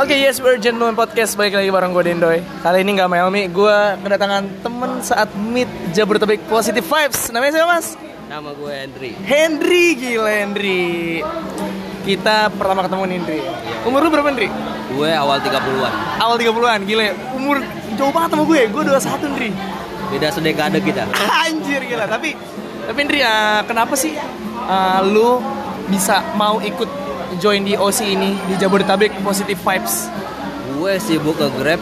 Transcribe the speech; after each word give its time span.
Oke, 0.00 0.16
yes, 0.16 0.40
we're 0.40 0.56
Gentleman 0.56 0.96
Podcast. 0.96 1.36
Balik 1.36 1.60
lagi 1.60 1.68
bareng 1.68 1.92
gue 1.92 2.00
Dendoy. 2.00 2.40
Kali 2.64 2.80
ini 2.80 2.96
gak 2.96 3.12
Melmi, 3.12 3.52
gue 3.52 3.76
kedatangan 4.00 4.64
temen 4.64 5.04
saat 5.04 5.28
meet 5.36 5.68
Jabodetabek 5.92 6.40
Positive 6.48 6.80
Vibes. 6.80 7.28
Namanya 7.28 7.60
siapa 7.60 7.68
mas? 7.68 7.86
Nama 8.24 8.56
gue 8.56 8.72
Hendry. 8.72 9.12
Hendry, 9.20 9.86
gila 10.00 10.32
Hendry. 10.32 11.20
Kita 12.08 12.48
pertama 12.56 12.88
ketemu 12.88 13.02
nih 13.04 13.16
Hendry. 13.20 13.40
Umur 13.84 14.00
lu 14.00 14.08
berapa 14.08 14.32
Hendry? 14.32 14.48
Gue 14.96 15.10
awal 15.12 15.44
30-an. 15.44 15.92
Awal 16.24 16.36
30-an, 16.40 16.80
gila. 16.88 17.04
Umur 17.36 17.56
jauh 18.00 18.12
banget 18.16 18.28
sama 18.32 18.44
gue, 18.48 18.60
gue 18.64 18.82
21 18.82 19.26
Hendry. 19.28 19.50
Beda 20.08 20.28
sedekade 20.32 20.80
kita. 20.80 21.04
Anjir 21.44 21.84
gila, 21.84 22.08
tapi 22.08 22.32
tapi 22.88 22.96
Hendry, 22.96 23.20
uh, 23.20 23.60
kenapa 23.68 23.92
sih 23.92 24.16
uh, 24.64 25.00
lu 25.04 25.44
bisa 25.92 26.24
mau 26.32 26.64
ikut 26.64 27.03
join 27.38 27.62
di 27.66 27.74
OC 27.74 28.00
ini 28.04 28.36
di 28.48 28.54
Jabodetabek 28.58 29.10
Positive 29.22 29.58
Vibes? 29.58 30.08
Gue 30.74 30.98
sibuk 31.00 31.38
ke 31.38 31.46
Grab. 31.56 31.80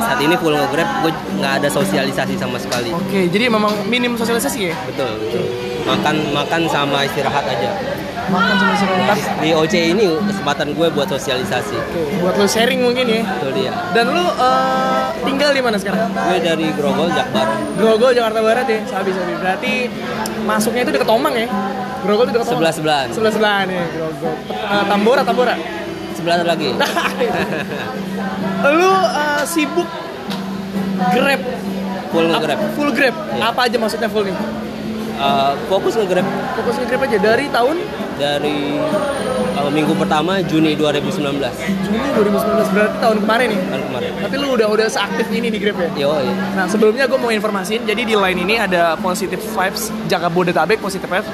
Saat 0.00 0.18
ini 0.24 0.34
full 0.36 0.52
nge 0.56 0.68
Grab, 0.72 0.88
gue 1.06 1.12
nggak 1.38 1.52
ada 1.62 1.68
sosialisasi 1.70 2.34
sama 2.36 2.58
sekali. 2.58 2.90
Oke, 2.92 3.28
jadi 3.30 3.48
memang 3.48 3.86
minim 3.86 4.16
sosialisasi 4.18 4.72
ya? 4.72 4.76
Betul, 4.88 5.12
betul. 5.22 5.69
Makan 5.86 6.16
makan 6.34 6.62
sama 6.68 7.04
istirahat 7.04 7.44
aja. 7.44 7.70
Makan 8.30 8.54
sama 8.54 8.74
sosialisasi. 8.78 9.28
Di 9.42 9.50
OC 9.56 9.74
ini 9.96 10.06
kesempatan 10.22 10.66
gue 10.76 10.86
buat 10.94 11.08
sosialisasi. 11.10 11.76
Buat 12.22 12.34
lo 12.38 12.46
sharing 12.46 12.80
mungkin 12.84 13.04
ya. 13.10 13.22
Betul 13.26 13.50
dia. 13.58 13.72
Dan 13.90 14.14
lu 14.14 14.22
uh, 14.22 15.10
tinggal 15.26 15.50
di 15.50 15.62
mana 15.64 15.76
sekarang? 15.80 16.12
Gue 16.14 16.38
dari 16.38 16.66
Grogol, 16.78 17.10
Jakbar. 17.10 17.48
Grogol, 17.74 18.12
Jakarta 18.14 18.38
Barat 18.38 18.66
ya. 18.70 18.80
Sabi 18.86 19.10
sabi. 19.10 19.32
Berarti 19.40 19.72
masuknya 20.46 20.86
itu 20.86 20.92
deket 20.94 21.08
Tomang 21.08 21.34
ya? 21.34 21.48
Grogol 22.06 22.24
itu 22.30 22.32
deket 22.38 22.46
Tomang. 22.46 22.60
Sebelah 22.62 22.74
sebelahan. 22.74 23.08
Sebelah 23.10 23.32
sebelahan 23.34 23.66
ya, 23.66 23.84
Grogol. 23.96 24.34
Uh, 24.52 24.84
Tambora, 24.86 25.22
Tambora. 25.26 25.54
Sebelah 26.14 26.44
lagi. 26.44 26.68
lu 28.76 28.92
uh, 28.92 29.42
sibuk 29.48 29.88
Grab. 31.10 31.40
Full 32.12 32.26
Grab. 32.28 32.60
Full 32.76 32.90
Grab. 32.92 33.14
Iya. 33.16 33.42
Apa 33.50 33.60
aja 33.66 33.76
maksudnya 33.80 34.08
full 34.12 34.28
nih? 34.28 34.36
Uh, 35.20 35.52
fokus 35.68 36.00
nge 36.00 36.08
Grab 36.08 36.24
Fokus 36.56 36.80
ke 36.80 36.84
Grab 36.88 37.04
aja 37.04 37.18
dari 37.20 37.44
tahun 37.52 37.76
dari 38.16 38.80
uh, 39.52 39.68
minggu 39.68 39.92
pertama 39.92 40.40
Juni 40.40 40.72
2019 40.72 41.36
Juni 41.84 42.08
2019 42.16 42.72
berarti 42.72 42.96
tahun 43.04 43.16
kemarin 43.28 43.46
nih. 43.52 43.60
tahun 43.68 43.84
kemarin. 43.92 44.10
Tapi 44.16 44.34
lu 44.40 44.48
udah 44.56 44.68
udah 44.72 44.88
seaktif 44.88 45.28
ini 45.28 45.52
di 45.52 45.60
Grab 45.60 45.76
ya? 45.76 45.88
Yo, 45.92 46.16
iya. 46.24 46.34
Nah 46.56 46.64
sebelumnya 46.72 47.04
gue 47.04 47.20
mau 47.20 47.28
informasiin, 47.28 47.84
jadi 47.84 48.00
di 48.00 48.16
line 48.16 48.40
ini 48.48 48.56
ada 48.56 48.96
Positive 48.96 49.44
Vibes 49.44 49.92
Jabodetabek 50.08 50.80
Positive 50.80 51.12
Vibes 51.12 51.28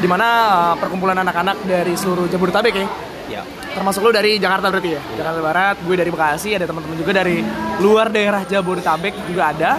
di 0.00 0.08
mana 0.08 0.26
uh, 0.72 0.74
perkumpulan 0.80 1.20
anak-anak 1.20 1.60
dari 1.68 1.92
seluruh 1.92 2.24
Jabodetabek 2.24 2.72
ya 2.72 2.88
Ya. 3.30 3.46
termasuk 3.70 4.02
lu 4.02 4.10
dari 4.10 4.42
Jakarta 4.42 4.66
berarti 4.74 4.98
ya? 4.98 5.00
Jakarta 5.14 5.38
Barat 5.38 5.76
gue 5.86 5.94
dari 5.94 6.10
Bekasi 6.10 6.50
ada 6.58 6.66
teman-teman 6.66 6.98
juga 6.98 7.12
dari 7.14 7.38
luar 7.78 8.10
daerah 8.10 8.42
Jabodetabek 8.42 9.14
juga 9.30 9.54
ada. 9.54 9.78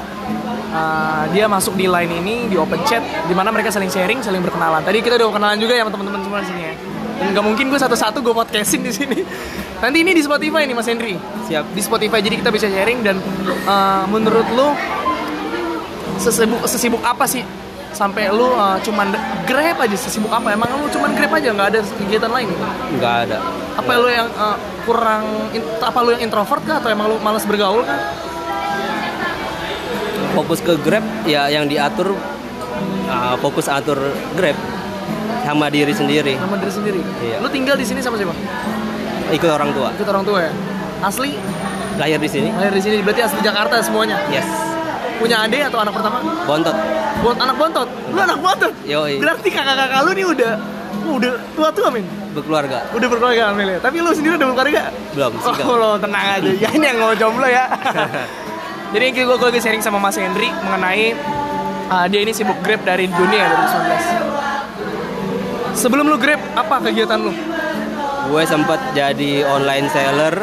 Uh, 0.71 1.27
dia 1.35 1.51
masuk 1.51 1.75
di 1.75 1.83
line 1.83 2.23
ini 2.23 2.47
di 2.47 2.55
open 2.55 2.79
chat 2.87 3.03
di 3.27 3.35
mana 3.35 3.51
mereka 3.51 3.67
saling 3.67 3.91
sharing 3.91 4.23
saling 4.23 4.39
berkenalan. 4.39 4.79
Tadi 4.79 5.03
kita 5.03 5.19
udah 5.19 5.27
kenalan 5.35 5.59
juga 5.59 5.75
ya 5.75 5.83
sama 5.83 5.91
teman-teman 5.91 6.21
semua 6.23 6.39
di 6.39 6.47
sini 6.47 6.61
ya. 6.63 6.73
Dan 7.35 7.43
mungkin 7.43 7.67
gue 7.67 7.79
satu-satu 7.79 8.23
gue 8.23 8.31
podcastin 8.31 8.81
di 8.81 8.95
sini. 8.95 9.19
Nanti 9.83 9.97
ini 9.99 10.15
di 10.15 10.23
Spotify 10.23 10.63
nih 10.63 10.75
Mas 10.75 10.87
Henry. 10.87 11.19
Siap. 11.51 11.75
di 11.75 11.81
Spotify 11.83 12.23
jadi 12.23 12.39
kita 12.39 12.49
bisa 12.55 12.71
sharing 12.71 13.03
dan 13.03 13.19
uh, 13.67 14.07
menurut 14.07 14.47
lu 14.55 14.71
sesibuk 16.15 16.63
sesibuk 16.69 17.01
apa 17.03 17.25
sih 17.27 17.43
sampai 17.91 18.31
lu 18.31 18.47
uh, 18.55 18.79
cuman 18.81 19.11
grab 19.45 19.77
aja 19.79 19.97
sesibuk 19.97 20.31
apa? 20.31 20.55
Emang 20.55 20.67
lu 20.79 20.87
cuman 20.89 21.11
grab 21.15 21.31
aja 21.35 21.51
nggak 21.51 21.67
ada 21.75 21.79
kegiatan 21.99 22.31
lain? 22.31 22.47
Nggak 22.97 23.15
ada. 23.27 23.37
apa 23.71 23.91
lu 23.95 24.09
yang 24.11 24.27
uh, 24.35 24.57
kurang 24.83 25.23
in- 25.55 25.79
apa 25.79 25.97
lu 26.03 26.09
yang 26.15 26.23
introvert 26.27 26.63
kah? 26.67 26.79
Atau 26.79 26.89
emang 26.91 27.07
lu 27.11 27.17
malas 27.19 27.43
bergaul 27.47 27.83
kah? 27.83 27.99
Fokus 30.31 30.63
ke 30.63 30.79
Grab 30.79 31.03
ya 31.27 31.51
yang 31.51 31.67
diatur 31.67 32.15
uh, 33.11 33.35
fokus 33.43 33.67
atur 33.67 33.99
Grab 34.39 34.55
sama 35.43 35.67
diri 35.67 35.91
sendiri. 35.91 36.39
Sama 36.39 36.55
diri 36.55 36.71
sendiri? 36.71 36.99
Iya. 37.19 37.43
lu 37.43 37.49
tinggal 37.51 37.75
di 37.75 37.83
sini 37.83 37.99
sama 37.99 38.15
siapa? 38.15 38.31
Ikut 39.31 39.49
orang 39.51 39.71
tua. 39.75 39.89
Ikut 39.95 40.07
orang 40.07 40.23
tua 40.23 40.39
ya? 40.47 40.51
Asli? 41.03 41.35
Lahir 41.99 42.19
di 42.21 42.29
sini. 42.31 42.49
Lahir 42.55 42.71
di 42.71 42.83
sini 42.83 42.95
berarti 43.03 43.21
asli 43.25 43.39
Jakarta 43.43 43.83
semuanya? 43.83 44.15
Yes 44.31 44.70
punya 45.21 45.37
adik 45.45 45.61
atau 45.69 45.79
anak 45.85 45.93
pertama? 45.93 46.17
Bontot. 46.49 46.75
Buat 47.21 47.37
anak 47.37 47.55
bontot? 47.61 47.87
Lu 48.09 48.19
anak 48.19 48.39
bontot? 48.41 48.73
Yoi. 48.89 49.21
berarti 49.21 49.47
kakak-kakak 49.53 49.99
lu 50.01 50.11
nih 50.17 50.25
udah 50.25 50.51
udah 51.01 51.33
tua-tua 51.53 51.87
min? 51.93 52.05
Berkeluarga. 52.33 52.79
Udah 52.97 53.07
berkeluarga 53.07 53.41
Amelia 53.53 53.77
tapi 53.77 54.01
lu 54.01 54.11
sendiri 54.11 54.41
udah 54.41 54.47
berkeluarga 54.49 54.83
belum 55.13 55.31
single. 55.39 55.65
Oh 55.69 55.75
lo 55.77 55.89
tenang 56.01 56.25
aja. 56.41 56.49
Ya 56.63 56.69
ini 56.73 56.85
yang 56.89 56.97
mau 56.97 57.13
jomblo 57.13 57.45
ya. 57.45 57.69
Jadi 58.93 59.05
gue 59.15 59.23
gue 59.23 59.37
lagi 59.39 59.61
sharing 59.63 59.79
sama 59.79 60.01
Mas 60.03 60.19
Hendri 60.19 60.51
mengenai 60.51 61.15
uh, 61.87 62.05
dia 62.11 62.19
ini 62.25 62.35
sibuk 62.35 62.59
grab 62.59 62.83
dari 62.83 63.07
Juni 63.07 63.39
ya 63.39 63.47
2019 63.47 64.21
sebelum 65.75 66.05
lu 66.11 66.17
grab 66.19 66.39
apa 66.55 66.83
kegiatan 66.83 67.19
lu? 67.19 67.33
Gue 68.31 68.43
sempat 68.45 68.79
jadi 68.93 69.43
online 69.47 69.87
seller. 69.91 70.35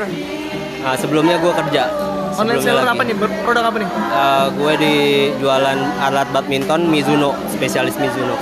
Nah, 0.83 0.97
sebelumnya 0.97 1.37
gue 1.43 1.53
kerja 1.53 2.08
online 2.38 2.60
seller 2.60 2.82
lagi. 2.82 2.94
apa 2.94 3.03
nih 3.04 3.15
produk 3.43 3.65
apa 3.65 3.78
nih 3.78 3.88
Uh, 4.09 4.47
gue 4.50 4.72
di 4.76 4.94
jualan 5.37 5.78
alat 6.00 6.28
badminton 6.31 6.81
Mizuno 6.87 7.31
spesialis 7.49 7.94
Mizuno 7.97 8.34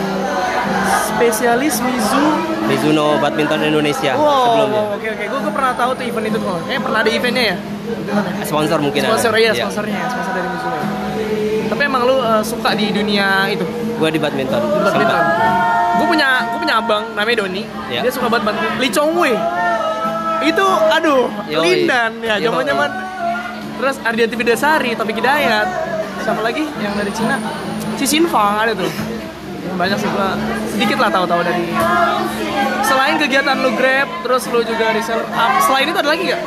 spesialis 1.06 1.80
Mizu 1.80 2.22
Mizuno 2.66 3.16
badminton 3.18 3.60
Indonesia 3.62 4.12
wow 4.14 4.26
Ya, 4.26 4.36
sebelumnya 4.42 4.82
oke 4.90 5.06
oke 5.10 5.24
gue 5.26 5.52
pernah 5.52 5.72
tahu 5.74 5.90
tuh 5.94 6.04
event 6.04 6.26
itu 6.26 6.38
tuh 6.38 6.48
kayaknya 6.58 6.80
pernah 6.82 6.98
ada 7.00 7.10
eventnya 7.10 7.44
ya 7.44 7.56
Di 7.56 8.10
ya? 8.10 8.44
sponsor 8.44 8.78
mungkin 8.80 9.00
sponsor 9.02 9.30
ada 9.30 9.38
iya 9.38 9.50
Iya. 9.50 9.64
sponsornya 9.64 10.00
sponsor 10.06 10.32
dari 10.34 10.48
Mizuno 10.48 10.76
tapi 11.66 11.82
emang 11.82 12.02
lu 12.04 12.16
uh, 12.16 12.40
suka 12.40 12.70
di 12.72 12.86
dunia 12.90 13.26
itu 13.48 13.66
gue 13.96 14.08
di 14.08 14.18
badminton 14.18 14.60
badminton. 14.60 15.18
Sempat. 15.18 15.24
Gue 15.96 16.06
punya 16.06 16.28
gue 16.46 16.58
punya 16.60 16.74
abang 16.76 17.02
namanya 17.10 17.36
Doni. 17.40 17.64
Ya. 17.88 18.04
Dia 18.04 18.12
suka 18.12 18.28
banget 18.28 18.44
badminton. 18.46 18.76
Lee 18.76 18.92
Chong 18.92 19.16
Wei. 19.16 19.32
Itu 20.44 20.62
aduh, 20.92 21.26
Yoi. 21.48 21.88
Lindan 21.88 22.12
ya, 22.20 22.36
zaman-zaman 22.38 22.90
terus 23.76 23.97
Ardianti 24.00 24.34
Bidasari, 24.34 24.91
Topik 24.94 25.16
Hidayat. 25.16 25.69
Sama 26.20 26.42
lagi 26.42 26.64
yang 26.81 26.97
dari 26.97 27.12
Cina. 27.12 27.37
Si 27.94 28.04
Xin 28.04 28.26
Fang 28.26 28.59
ada 28.59 28.72
tuh. 28.72 28.88
Banyak 29.76 29.98
sih 29.98 30.09
gua 30.09 30.32
sedikit 30.72 30.97
lah 30.97 31.10
tahu-tahu 31.10 31.42
dari 31.42 31.69
Selain 32.81 33.19
kegiatan 33.19 33.59
lu 33.60 33.75
Grab, 33.75 34.09
terus 34.22 34.47
lu 34.48 34.62
juga 34.62 34.94
reseller. 34.94 35.26
ah, 35.34 35.59
selain 35.60 35.91
itu 35.91 35.98
ada 35.98 36.06
lagi 36.09 36.25
gak? 36.31 36.42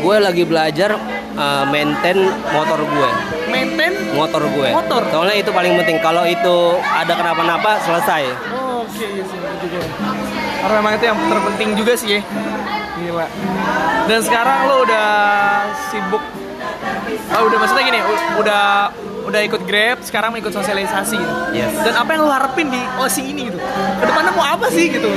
gue 0.00 0.16
lagi 0.16 0.42
belajar 0.42 0.96
uh, 1.36 1.64
maintain 1.68 2.16
motor 2.50 2.80
gue 2.80 3.10
Maintain 3.52 3.92
motor 4.16 4.42
gue 4.48 4.68
Motor? 4.72 5.02
soalnya 5.12 5.36
itu 5.36 5.52
paling 5.52 5.76
penting 5.76 6.00
kalau 6.00 6.24
itu 6.24 6.56
ada 6.82 7.12
kenapa-napa 7.14 7.78
selesai 7.84 8.32
Oh, 8.50 8.82
Oke, 8.82 9.04
iya 9.04 9.22
sih 9.22 9.36
bener 9.38 9.56
juga. 9.60 9.78
Karena 10.60 10.74
memang 10.80 10.92
itu 10.96 11.04
yang 11.04 11.18
terpenting 11.28 11.70
juga 11.76 11.92
sih 11.94 12.08
ya. 12.16 12.20
Gila. 12.96 13.26
Dan 14.08 14.20
sekarang 14.24 14.58
lo 14.66 14.76
udah 14.82 15.08
sibuk. 15.88 16.24
Oh, 17.36 17.42
udah 17.46 17.58
maksudnya 17.60 17.84
gini, 17.86 18.00
udah 18.38 18.64
udah 19.20 19.40
ikut 19.46 19.62
Grab, 19.68 19.98
sekarang 20.02 20.34
mau 20.34 20.38
ikut 20.40 20.50
sosialisasi 20.50 21.16
gitu. 21.18 21.34
Yes. 21.54 21.72
Dan 21.84 21.94
apa 21.94 22.08
yang 22.16 22.26
lo 22.26 22.32
harapin 22.32 22.66
di 22.72 22.80
OC 22.98 23.16
ini 23.30 23.52
gitu? 23.52 23.58
Ke 24.00 24.04
depannya 24.08 24.32
mau 24.34 24.46
apa 24.46 24.66
sih 24.72 24.86
gitu? 24.90 25.10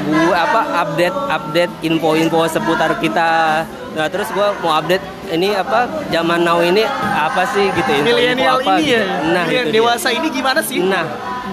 gue 0.00 0.32
apa 0.34 0.80
update 0.82 1.16
update 1.28 1.72
info-info 1.86 2.48
seputar 2.48 2.98
kita 2.98 3.62
nah 3.94 4.06
terus 4.08 4.26
gue 4.32 4.46
mau 4.64 4.74
update 4.80 5.04
ini 5.30 5.54
apa 5.54 5.86
zaman 6.08 6.40
now 6.42 6.58
ini 6.64 6.82
apa 7.14 7.46
sih 7.52 7.68
gitu 7.68 7.90
info-info 8.00 8.16
Milenial 8.16 8.58
apa 8.58 8.72
ini 8.80 8.84
ya. 8.90 9.02
gitu. 9.06 9.06
nah 9.30 9.44
Milenial 9.44 9.62
itu 9.62 9.70
dia. 9.70 9.76
dewasa 9.76 10.08
ini 10.10 10.26
gimana 10.32 10.60
sih? 10.64 10.80
nah 10.82 11.04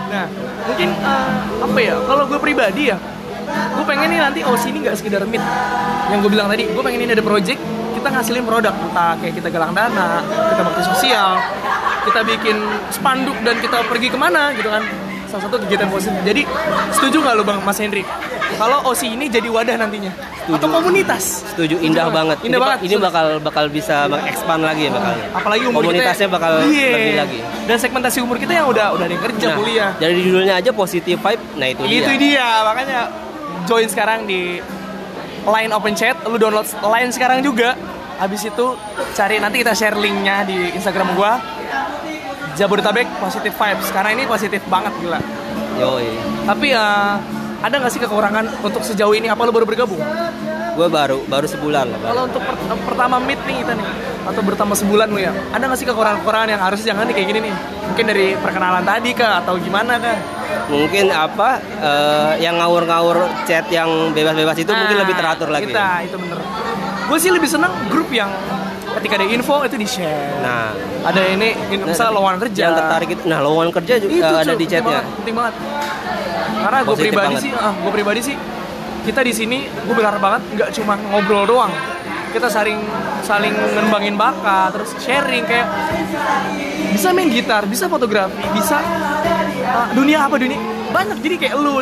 Nah, 0.08 0.26
mungkin 0.68 0.90
eh, 0.92 1.30
apa 1.64 1.80
ya? 1.80 1.96
Kalau 2.08 2.24
gue 2.28 2.40
pribadi 2.40 2.92
ya, 2.92 2.97
gue 3.76 3.86
pengen 3.88 4.08
nih 4.12 4.20
nanti 4.24 4.40
OC 4.44 4.64
ini 4.72 4.80
nggak 4.88 4.96
sekedar 5.00 5.24
meet. 5.28 5.44
Yang 6.08 6.20
gue 6.24 6.31
bilang 6.31 6.47
tadi, 6.47 6.64
gue 6.72 6.84
pengen 6.84 7.02
ini 7.03 7.11
ada 7.11 7.23
project, 7.23 7.59
kita 7.97 8.08
ngasilin 8.09 8.44
produk, 8.44 8.73
entah 8.73 9.14
kayak 9.17 9.34
kita 9.35 9.49
galang 9.49 9.73
dana, 9.73 10.22
kita 10.23 10.61
bakti 10.61 10.82
sosial, 10.85 11.29
kita 12.03 12.20
bikin 12.23 12.58
spanduk 12.90 13.38
dan 13.41 13.58
kita 13.58 13.82
pergi 13.84 14.08
ke 14.08 14.17
mana 14.17 14.53
gitu 14.53 14.70
kan. 14.70 14.85
Salah 15.28 15.44
satu 15.44 15.59
kegiatan 15.59 15.90
positif. 15.90 16.16
Jadi 16.23 16.47
setuju 16.90 17.20
nggak 17.20 17.35
lo 17.35 17.44
bang 17.44 17.59
Mas 17.59 17.76
Hendri? 17.78 18.05
Kalau 18.47 18.79
OC 18.88 19.11
ini 19.11 19.28
jadi 19.28 19.44
wadah 19.47 19.76
nantinya 19.76 20.09
atau 20.47 20.72
komunitas? 20.72 21.44
setuju 21.52 21.76
indah 21.78 22.08
banget 22.08 22.40
Indah 22.40 22.55
ini, 22.55 22.64
banget. 22.64 22.79
ini 22.88 22.96
bakal 22.96 23.26
bakal 23.44 23.66
bisa 23.67 24.08
mengekspand 24.08 24.64
lagi 24.64 24.88
ya 24.88 24.91
bakal 24.96 25.14
Apalagi 25.35 25.64
umur 25.67 25.84
komunitasnya 25.84 26.28
kita, 26.32 26.35
bakal 26.40 26.52
Iya. 26.64 26.90
lebih 26.90 27.14
lagi 27.20 27.40
Dan 27.67 27.76
segmentasi 27.76 28.17
umur 28.23 28.40
kita 28.40 28.55
yang 28.55 28.72
udah 28.72 28.96
udah 28.96 29.03
ada 29.03 29.11
yang 29.11 29.26
kerja 29.28 29.46
nah 29.46 29.58
kuliah. 29.59 29.91
dari 29.99 30.23
judulnya 30.23 30.53
aja 30.55 30.72
positive 30.72 31.20
vibe 31.20 31.44
nah 31.59 31.67
itu, 31.67 31.82
itu 31.84 32.11
dia 32.16 32.16
dia 32.16 32.47
makanya 32.64 32.99
join 33.67 33.88
sekarang 33.91 34.23
di 34.23 34.64
line 35.45 35.72
open 35.75 35.93
chat 35.93 36.17
lu 36.25 36.39
download 36.39 36.66
line 36.81 37.11
sekarang 37.13 37.45
juga. 37.45 37.78
Habis 38.17 38.49
itu 38.49 38.66
cari 39.13 39.37
nanti 39.37 39.61
kita 39.61 39.78
share 39.78 39.93
linknya 39.93 40.41
di 40.47 40.73
instagram 40.73 41.13
gua. 41.13 41.37
Jabodetabek 42.57 43.05
positive 43.22 43.53
vibes. 43.53 43.87
Karena 43.93 44.09
ini 44.17 44.23
positif 44.25 44.66
banget 44.66 44.93
gila. 44.97 45.22
Yoi. 45.78 46.09
Tapi 46.49 46.73
ya 46.73 47.17
ada 47.61 47.75
nggak 47.78 47.91
sih 47.93 48.01
kekurangan 48.01 48.66
untuk 48.66 48.81
sejauh 48.81 49.13
ini? 49.13 49.29
Apa 49.29 49.45
lu 49.45 49.53
baru 49.53 49.69
bergabung 49.69 50.01
gue 50.78 50.88
baru 50.88 51.18
baru 51.26 51.47
sebulan 51.50 51.85
lah 51.90 51.97
baru. 51.97 52.09
Kalau 52.14 52.24
untuk 52.29 52.41
per- 52.46 52.85
pertama 52.85 53.16
meet 53.18 53.41
nih 53.44 53.66
kita 53.66 53.74
nih 53.74 53.88
atau 54.28 54.41
bertambah 54.44 54.78
sebulan 54.78 55.08
lu 55.08 55.18
ya, 55.18 55.32
ada 55.50 55.64
nggak 55.66 55.79
sih 55.79 55.88
kekurangan-kekurangan 55.88 56.50
yang 56.52 56.62
harus 56.62 56.82
jangan 56.84 57.08
nih 57.08 57.16
kayak 57.18 57.28
gini 57.28 57.40
nih? 57.50 57.53
Mungkin 57.88 58.06
dari 58.06 58.28
perkenalan 58.38 58.84
tadi 58.85 59.09
kah 59.12 59.41
atau 59.41 59.58
gimana 59.58 59.97
kah? 59.97 60.18
mungkin 60.68 61.12
apa 61.12 61.59
eh, 61.79 62.32
yang 62.40 62.59
ngawur-ngawur 62.59 63.24
chat 63.44 63.68
yang 63.68 63.88
bebas-bebas 64.12 64.56
itu 64.58 64.68
mungkin 64.68 64.96
Nah, 64.96 65.03
lebih 65.03 65.16
teratur 65.16 65.47
lagi 65.47 65.72
Kita 65.72 65.88
itu 66.03 66.16
bener. 66.20 66.40
Gue 67.08 67.18
sih 67.20 67.32
lebih 67.32 67.47
seneng 67.47 67.72
grup 67.88 68.12
yang 68.12 68.28
ketika 69.00 69.16
ada 69.16 69.28
info 69.28 69.64
itu 69.64 69.78
di 69.80 69.88
share. 69.88 70.40
nah 70.44 70.72
Ada 71.03 71.23
ini, 71.32 71.56
ini 71.72 71.76
nah, 71.80 71.88
misalnya 71.88 72.14
lowongan 72.20 72.38
kerja. 72.44 72.62
yang 72.68 72.76
tertarik 72.76 73.09
itu 73.16 73.22
nah 73.28 73.40
lowongan 73.40 73.72
kerja 73.72 73.94
juga 73.96 74.12
itu 74.12 74.23
eh, 74.28 74.28
ada 74.28 74.44
cuy, 74.44 74.44
di 74.44 74.52
penting 74.52 74.68
chatnya 74.68 74.91
banget, 74.91 75.06
penting 75.23 75.35
banget. 75.35 75.53
Karena 76.58 76.80
gue 76.84 76.96
pribadi 76.97 77.16
banget. 77.32 77.41
sih, 77.47 77.52
ah, 77.56 77.73
gue 77.76 77.91
pribadi 77.91 78.20
sih 78.23 78.35
kita 79.08 79.24
di 79.24 79.32
sini 79.32 79.58
gue 79.72 79.96
berharap 79.96 80.20
banget 80.20 80.42
nggak 80.52 80.70
cuma 80.76 81.00
ngobrol 81.00 81.48
doang. 81.48 81.72
Kita 82.28 82.52
saling 82.52 82.76
saling 83.24 83.56
ngembangin 83.56 84.20
bakat, 84.20 84.76
terus 84.76 84.92
sharing 85.00 85.48
kayak 85.48 85.68
bisa 86.92 87.16
main 87.16 87.32
gitar, 87.32 87.64
bisa 87.64 87.88
fotografi, 87.88 88.36
bisa 88.52 88.84
ah, 89.64 89.88
dunia 89.96 90.28
apa 90.28 90.36
dunia 90.36 90.59
banyak 90.92 91.18
jadi 91.20 91.36
kayak 91.40 91.56
lu 91.56 91.80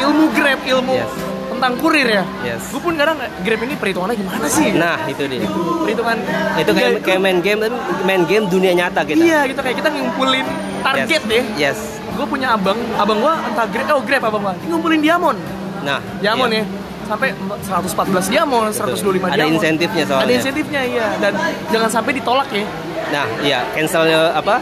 ilmu 0.00 0.24
grab, 0.32 0.60
ilmu 0.64 0.94
Yes. 0.96 1.12
tentang 1.56 1.72
kurir 1.80 2.08
ya. 2.08 2.24
Yes. 2.44 2.62
Gue 2.68 2.80
pun 2.80 2.92
kadang 2.96 3.16
grab 3.16 3.60
ini 3.64 3.74
perhitungannya 3.76 4.16
gimana 4.20 4.46
sih? 4.48 4.76
nah 4.76 5.00
itu 5.08 5.24
dia 5.24 5.48
perhitungan 5.80 6.16
itu 6.60 6.70
kayak, 6.76 6.90
Iya, 6.92 7.00
kayak 7.00 7.20
main 7.20 7.38
game 7.40 7.58
tapi 7.64 7.76
main 8.04 8.22
game 8.28 8.44
dunia 8.48 8.72
nyata 8.76 9.00
kita 9.04 9.16
Iya 9.16 9.40
gitu 9.48 9.60
kayak 9.64 9.76
kita 9.80 9.88
ngumpulin 9.96 10.46
target 10.84 11.22
yes. 11.24 11.30
deh. 11.32 11.44
yes 11.56 11.78
Gue 12.16 12.24
punya 12.24 12.56
abang, 12.56 12.80
abang 12.96 13.20
gua 13.20 13.36
entah 13.44 13.68
grab, 13.68 13.92
oh 13.92 14.00
grab 14.00 14.24
abang 14.24 14.40
gua 14.40 14.54
ngumpulin 14.68 15.00
diamond, 15.04 15.36
nah 15.86 15.98
diamond 16.18 16.52
iya. 16.52 16.66
ya 16.66 16.86
sampai 17.06 17.28
114 17.38 18.34
diamond, 18.34 18.66
125 18.74 18.82
Ada 18.82 19.38
diamond. 19.38 19.54
insentifnya 19.56 20.04
soalnya. 20.04 20.26
Ada 20.26 20.32
insentifnya 20.34 20.80
iya 20.82 21.06
dan 21.22 21.32
jangan 21.70 21.90
sampai 21.90 22.12
ditolak 22.18 22.48
ya. 22.50 22.66
Nah, 23.06 23.26
iya, 23.46 23.60
cancel 23.70 24.02
apa? 24.34 24.58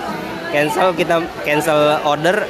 Cancel 0.53 0.93
kita 0.93 1.17
cancel 1.43 1.99
order, 2.05 2.45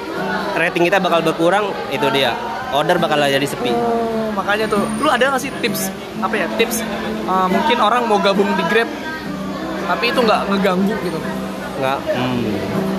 rating 0.58 0.84
kita 0.90 0.98
bakal 0.98 1.22
berkurang, 1.22 1.70
itu 1.94 2.04
dia. 2.10 2.34
Order 2.74 2.98
bakal 2.98 3.22
jadi 3.22 3.46
sepi. 3.46 3.70
Oh, 3.70 4.34
makanya 4.34 4.66
tuh, 4.66 4.82
lu 4.98 5.06
ada 5.06 5.30
nggak 5.30 5.38
sih 5.38 5.54
tips 5.62 5.94
apa 6.18 6.34
ya 6.34 6.46
tips 6.58 6.82
uh, 7.28 7.46
mungkin 7.46 7.78
orang 7.78 8.08
mau 8.08 8.18
gabung 8.18 8.48
di 8.56 8.64
grab 8.72 8.88
tapi 9.84 10.10
itu 10.10 10.18
nggak 10.18 10.40
ngeganggu 10.50 10.94
gitu. 11.06 11.18
Nggak, 11.78 11.98
hmm, 12.02 12.42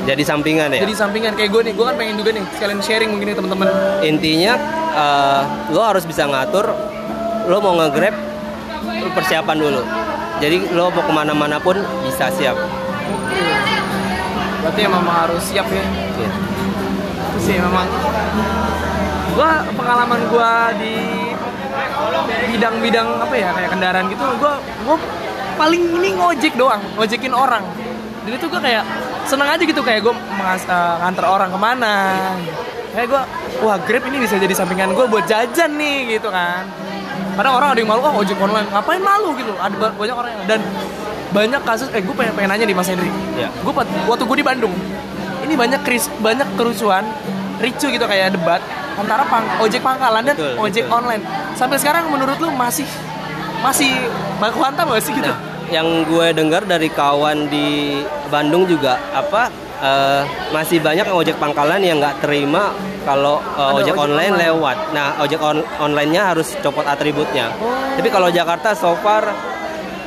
jadi 0.05 0.21
sampingan 0.21 0.69
ya. 0.69 0.85
Jadi 0.85 0.93
sampingan 0.93 1.33
kayak 1.33 1.49
gue 1.49 1.61
nih, 1.65 1.73
gue 1.73 1.85
kan 1.85 1.95
pengen 1.97 2.15
juga 2.21 2.29
nih 2.37 2.43
sekalian 2.53 2.79
sharing 2.79 3.09
mungkin 3.09 3.27
nih 3.33 3.37
teman-teman. 3.41 3.67
Intinya 4.05 4.53
eh, 4.93 5.41
lo 5.73 5.81
harus 5.81 6.05
bisa 6.05 6.29
ngatur, 6.29 6.69
lo 7.49 7.57
mau 7.57 7.73
nge-grab, 7.81 8.15
lo 9.01 9.09
persiapan 9.17 9.57
dulu. 9.57 9.81
Jadi 10.37 10.57
lo 10.77 10.93
mau 10.93 11.01
ke 11.01 11.13
mana-mana 11.13 11.57
pun 11.57 11.81
bisa 12.05 12.29
siap. 12.29 12.53
Berarti 14.61 14.81
emang 14.85 15.05
harus 15.09 15.41
siap 15.41 15.65
ya. 15.73 15.83
Iya. 16.21 16.31
Itu 17.33 17.37
sih 17.41 17.57
memang 17.57 17.89
gua 19.35 19.67
pengalaman 19.75 20.21
gua 20.31 20.71
di 20.79 20.95
bidang-bidang 22.55 23.19
apa 23.19 23.35
ya 23.35 23.49
kayak 23.51 23.69
kendaraan 23.75 24.05
gitu 24.07 24.23
gua 24.39 24.63
gua 24.87 24.97
paling 25.59 25.83
ini 25.99 26.15
ngojek 26.15 26.55
doang 26.55 26.79
ngojekin 26.95 27.35
orang 27.35 27.63
jadi 28.23 28.35
tuh 28.39 28.47
gua 28.47 28.63
kayak 28.63 28.83
seneng 29.25 29.47
aja 29.47 29.59
gitu 29.59 29.81
kayak 29.81 30.01
gua 30.01 30.13
mengas- 30.13 30.65
eh, 30.65 30.93
nganter 30.99 31.25
orang 31.25 31.49
ke 31.49 31.59
mana. 31.59 31.93
Kayak 32.91 33.07
gua 33.09 33.21
wah 33.59 33.77
grab 33.77 34.03
ini 34.05 34.17
bisa 34.19 34.35
jadi 34.35 34.53
sampingan 34.53 34.93
gua 34.93 35.05
buat 35.05 35.25
jajan 35.25 35.75
nih 35.75 36.15
gitu 36.15 36.29
kan. 36.29 36.63
Kadang 37.35 37.53
orang 37.53 37.69
ada 37.73 37.79
yang 37.79 37.89
malu 37.89 37.99
oh 37.99 38.15
ojek 38.15 38.37
online 38.37 38.67
ngapain 38.69 39.01
malu? 39.01 39.35
gitu 39.35 39.51
ada 39.55 39.75
ba- 39.75 39.91
banyak 39.91 40.15
orang 40.15 40.31
yang 40.31 40.41
dan 40.47 40.59
banyak 41.29 41.61
kasus 41.67 41.91
eh 41.91 41.99
gue 41.99 42.15
pengen, 42.15 42.31
pengen 42.31 42.47
nanya 42.47 42.63
di 42.63 42.71
Mas 42.71 42.87
Henry. 42.87 43.11
Iya. 43.35 43.51
gue 43.51 43.73
waktu 44.07 44.23
gue 44.23 44.37
di 44.39 44.45
Bandung 44.45 44.71
ini 45.43 45.51
banyak 45.53 45.83
kris 45.83 46.07
banyak 46.17 46.47
kerusuhan 46.55 47.03
ricu 47.59 47.87
gitu 47.87 48.07
kayak 48.07 48.33
debat 48.33 48.63
antara 48.95 49.27
pang, 49.27 49.43
ojek 49.59 49.83
pangkalan 49.83 50.23
dan 50.23 50.35
Betul, 50.39 50.55
ojek 50.57 50.83
betul. 50.87 50.95
online. 50.95 51.23
Sampai 51.53 51.75
sekarang 51.75 52.07
menurut 52.07 52.39
lu 52.39 52.47
masih 52.49 52.87
masih 53.59 53.91
baku 54.39 54.63
hantam 54.63 54.87
gak 54.87 55.03
sih 55.03 55.11
gitu? 55.11 55.27
Nah, 55.27 55.35
yang 55.71 56.05
gue 56.05 56.27
dengar 56.33 56.63
dari 56.63 56.89
kawan 56.89 57.49
di 57.49 57.99
Bandung 58.29 58.65
juga 58.65 58.97
apa 59.11 59.49
eh, 59.81 60.21
masih 60.49 60.81
banyak 60.81 61.07
ojek 61.09 61.35
pangkalan 61.37 61.81
yang 61.81 61.97
nggak 61.97 62.21
terima 62.21 62.73
kalau 63.05 63.37
Ada 63.37 63.73
ojek, 63.81 63.93
ojek 63.93 63.95
online, 64.01 64.33
online. 64.33 64.43
lewat. 64.49 64.77
Nah, 64.97 65.07
ojek 65.21 65.37
on- 65.37 65.67
online-nya 65.77 66.33
harus 66.33 66.57
copot 66.57 66.81
atributnya. 66.81 67.53
Oh. 67.61 67.69
Tapi 67.93 68.09
kalau 68.09 68.33
Jakarta 68.33 68.73
so 68.73 68.97
far 68.99 69.29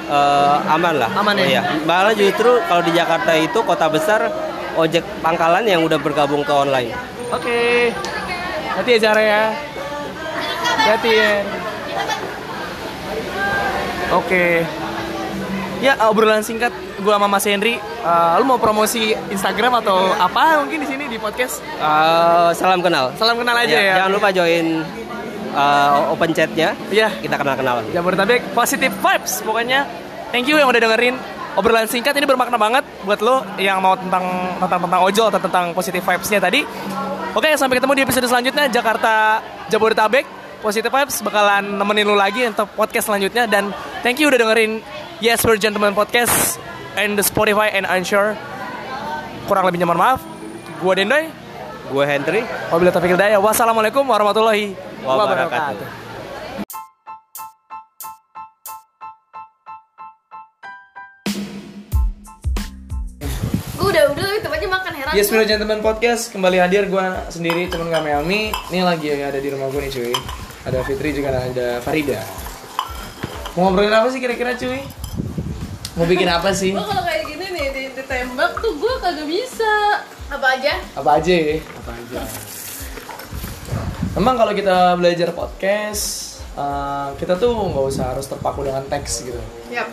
eh, 0.08 0.56
aman 0.74 0.94
lah. 0.98 1.10
Aman 1.14 1.38
ya? 1.38 1.46
Iya. 1.46 1.62
Malah 1.86 2.14
justru 2.14 2.58
kalau 2.66 2.82
di 2.82 2.90
Jakarta 2.90 3.32
itu 3.38 3.58
kota 3.62 3.86
besar 3.86 4.26
ojek 4.74 5.02
pangkalan 5.20 5.66
yang 5.66 5.82
udah 5.82 5.98
bergabung 5.98 6.46
ke 6.46 6.54
online. 6.54 6.94
oke 7.28 7.60
hati 8.72 8.90
ya 8.94 8.98
Zara 9.04 9.20
ya 9.20 9.42
hati 10.86 11.10
ya 11.12 11.30
oke 14.14 14.44
ya 15.78 15.94
obrolan 16.06 16.40
singkat 16.40 16.70
gue 16.98 17.12
sama 17.12 17.26
Mas 17.26 17.44
Henry 17.44 17.78
Eh, 17.98 18.32
lu 18.38 18.46
mau 18.46 18.56
promosi 18.56 19.10
Instagram 19.28 19.82
atau 19.82 20.14
apa 20.14 20.62
mungkin 20.62 20.80
di 20.80 20.88
sini 20.88 21.04
di 21.06 21.18
podcast 21.18 21.58
Eh, 21.60 22.50
salam 22.54 22.78
kenal. 22.78 23.10
salam 23.14 23.36
kenal 23.36 23.52
aja 23.54 23.74
ya, 23.74 23.94
Jangan 24.00 24.12
lupa 24.12 24.28
join 24.30 24.66
eh, 25.48 26.12
open 26.12 26.30
chatnya. 26.30 26.72
Iya. 26.88 27.08
Kita 27.18 27.34
kenal-kenalan. 27.36 27.84
Jabodetabek 27.90 28.54
positive 28.54 28.94
vibes 28.94 29.42
pokoknya. 29.42 29.82
Thank 30.30 30.46
you 30.46 30.56
yang 30.56 30.68
udah 30.68 30.78
dengerin 30.78 31.16
obrolan 31.54 31.90
singkat 31.90 32.14
ini 32.14 32.22
bermakna 32.22 32.54
banget 32.54 32.86
buat 33.02 33.18
lo 33.18 33.42
yang 33.58 33.82
mau 33.82 33.98
tentang 33.98 34.22
tentang 34.56 34.80
tentang 34.86 35.00
ojol 35.02 35.26
atau 35.26 35.40
tentang 35.40 35.64
positive 35.72 36.04
vibes-nya 36.04 36.38
tadi. 36.38 36.62
Oke, 37.34 37.50
sampai 37.56 37.76
ketemu 37.76 37.92
di 37.92 38.02
episode 38.04 38.26
selanjutnya 38.26 38.70
Jakarta 38.70 39.42
Jabodetabek. 39.66 40.24
Positive 40.58 40.90
vibes 40.90 41.22
bakalan 41.22 41.76
nemenin 41.76 42.02
lo 42.02 42.14
lagi 42.14 42.42
untuk 42.42 42.66
podcast 42.74 43.06
selanjutnya 43.06 43.46
dan 43.46 43.70
thank 44.02 44.18
you 44.18 44.26
udah 44.26 44.38
dengerin 44.38 44.82
Yes 45.18 45.42
We're 45.42 45.58
Gentlemen 45.58 45.98
podcast 45.98 46.58
and 46.94 47.18
the 47.18 47.26
Spotify 47.26 47.74
and 47.74 47.84
Unsure. 47.90 48.38
Kurang 49.50 49.66
lebihnya 49.66 49.86
mohon 49.88 49.98
maaf. 49.98 50.20
Gua 50.78 50.94
Dendoy. 50.94 51.26
Gue 51.88 52.04
Henry. 52.04 52.44
Wabillahi 52.68 52.94
taufiq 52.94 53.16
hidayah. 53.16 53.40
Wassalamualaikum 53.40 54.04
warahmatullahi 54.04 54.76
Wabarakatuh. 55.02 55.48
wabarakatuh. 55.48 55.88
Gue 63.78 63.88
udah 63.94 64.04
udah 64.10 64.24
tetep 64.38 64.50
aja 64.50 64.66
makan 64.66 64.92
heran. 64.94 65.12
Yes. 65.14 65.30
Milo 65.30 65.44
Gentleman 65.46 65.80
Podcast 65.80 66.34
kembali 66.34 66.58
hadir 66.58 66.90
gue 66.90 67.04
sendiri 67.30 67.70
temen 67.70 67.88
gak 67.88 68.02
Melmi. 68.02 68.50
Ini 68.70 68.80
lagi 68.82 69.08
ada 69.14 69.38
di 69.38 69.48
rumah 69.50 69.70
gue 69.70 69.80
nih 69.86 69.92
cuy. 69.94 70.12
Ada 70.66 70.78
Fitri 70.82 71.14
juga 71.14 71.38
ada 71.38 71.78
Farida. 71.80 72.20
Mau 73.54 73.70
ngobrolin 73.70 73.94
apa 73.94 74.10
sih 74.10 74.20
kira-kira 74.20 74.54
cuy? 74.58 74.82
Mau 75.98 76.06
bikin 76.06 76.30
apa 76.30 76.54
sih? 76.54 76.70
Gue 76.70 76.86
kalau 76.86 77.02
kayak 77.02 77.26
gini 77.26 77.46
nih 77.50 77.66
di- 77.74 77.92
ditembak 77.98 78.62
tuh 78.62 78.70
gue 78.78 78.94
kagak 79.02 79.26
bisa. 79.26 79.98
Apa 80.30 80.46
aja? 80.54 80.78
Apa 80.94 81.10
aja 81.18 81.34
ya? 81.34 81.58
Apa 81.58 81.90
aja? 81.90 82.20
Emang 84.14 84.38
kalau 84.38 84.54
kita 84.54 84.94
belajar 84.94 85.34
podcast, 85.34 86.04
eh, 86.54 87.08
kita 87.18 87.34
tuh 87.34 87.50
nggak 87.50 87.84
usah 87.90 88.14
harus 88.14 88.30
terpaku 88.30 88.62
dengan 88.62 88.86
teks 88.86 89.26
gitu. 89.26 89.42
Yap. 89.74 89.90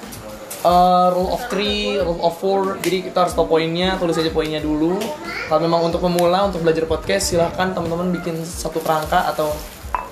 Eh, 0.65 1.07
rule 1.13 1.29
of 1.33 1.41
three, 1.49 1.97
rule 1.97 2.21
of 2.21 2.37
four. 2.37 2.77
Jadi 2.85 3.09
kita 3.09 3.25
harus 3.25 3.33
tahu 3.33 3.57
poinnya, 3.57 3.97
tulis 3.97 4.13
aja 4.13 4.29
poinnya 4.29 4.61
dulu. 4.61 5.01
Kalau 5.49 5.61
memang 5.61 5.89
untuk 5.89 6.05
pemula, 6.05 6.45
untuk 6.45 6.61
belajar 6.61 6.85
podcast, 6.85 7.33
silahkan 7.33 7.73
teman-teman 7.73 8.13
bikin 8.13 8.37
satu 8.41 8.77
kerangka 8.81 9.29
atau 9.29 9.53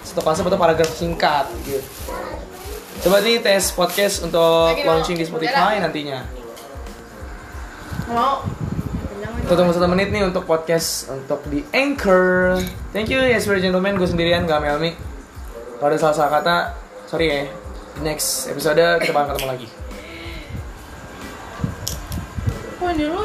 satu 0.01 0.25
konsep 0.25 0.41
atau 0.45 0.57
paragraf 0.57 0.89
singkat 0.89 1.49
gitu. 1.65 1.81
Coba 3.03 3.19
nih 3.19 3.43
tes 3.43 3.67
podcast 3.75 4.23
untuk 4.23 4.71
Lagi 4.71 4.87
launching 4.87 5.19
di 5.19 5.27
Spotify 5.27 5.75
nantinya. 5.83 6.23
Mau? 8.07 8.47
Kita 9.43 9.59
tunggu 9.59 9.75
satu 9.75 9.91
menit 9.91 10.07
nih 10.07 10.23
untuk 10.23 10.47
podcast 10.47 11.11
untuk 11.11 11.43
di 11.51 11.67
Anchor. 11.75 12.63
Thank 12.95 13.11
you 13.11 13.19
yes 13.19 13.43
for 13.43 13.59
gentlemen, 13.59 13.99
gue 13.99 14.07
sendirian 14.07 14.47
gak 14.47 14.63
Melmi. 14.63 14.95
Kalau 15.83 15.91
ada 15.91 15.99
salah-salah 15.99 16.31
kata, 16.31 16.55
sorry 17.11 17.27
ya. 17.27 17.43
Di 17.99 18.07
next 18.07 18.47
episode 18.47 18.79
kita 18.79 19.11
bakal 19.11 19.35
ketemu 19.35 19.47
lagi. 19.51 19.67
Wah 22.79 22.91
ini 22.95 23.03
lu 23.03 23.23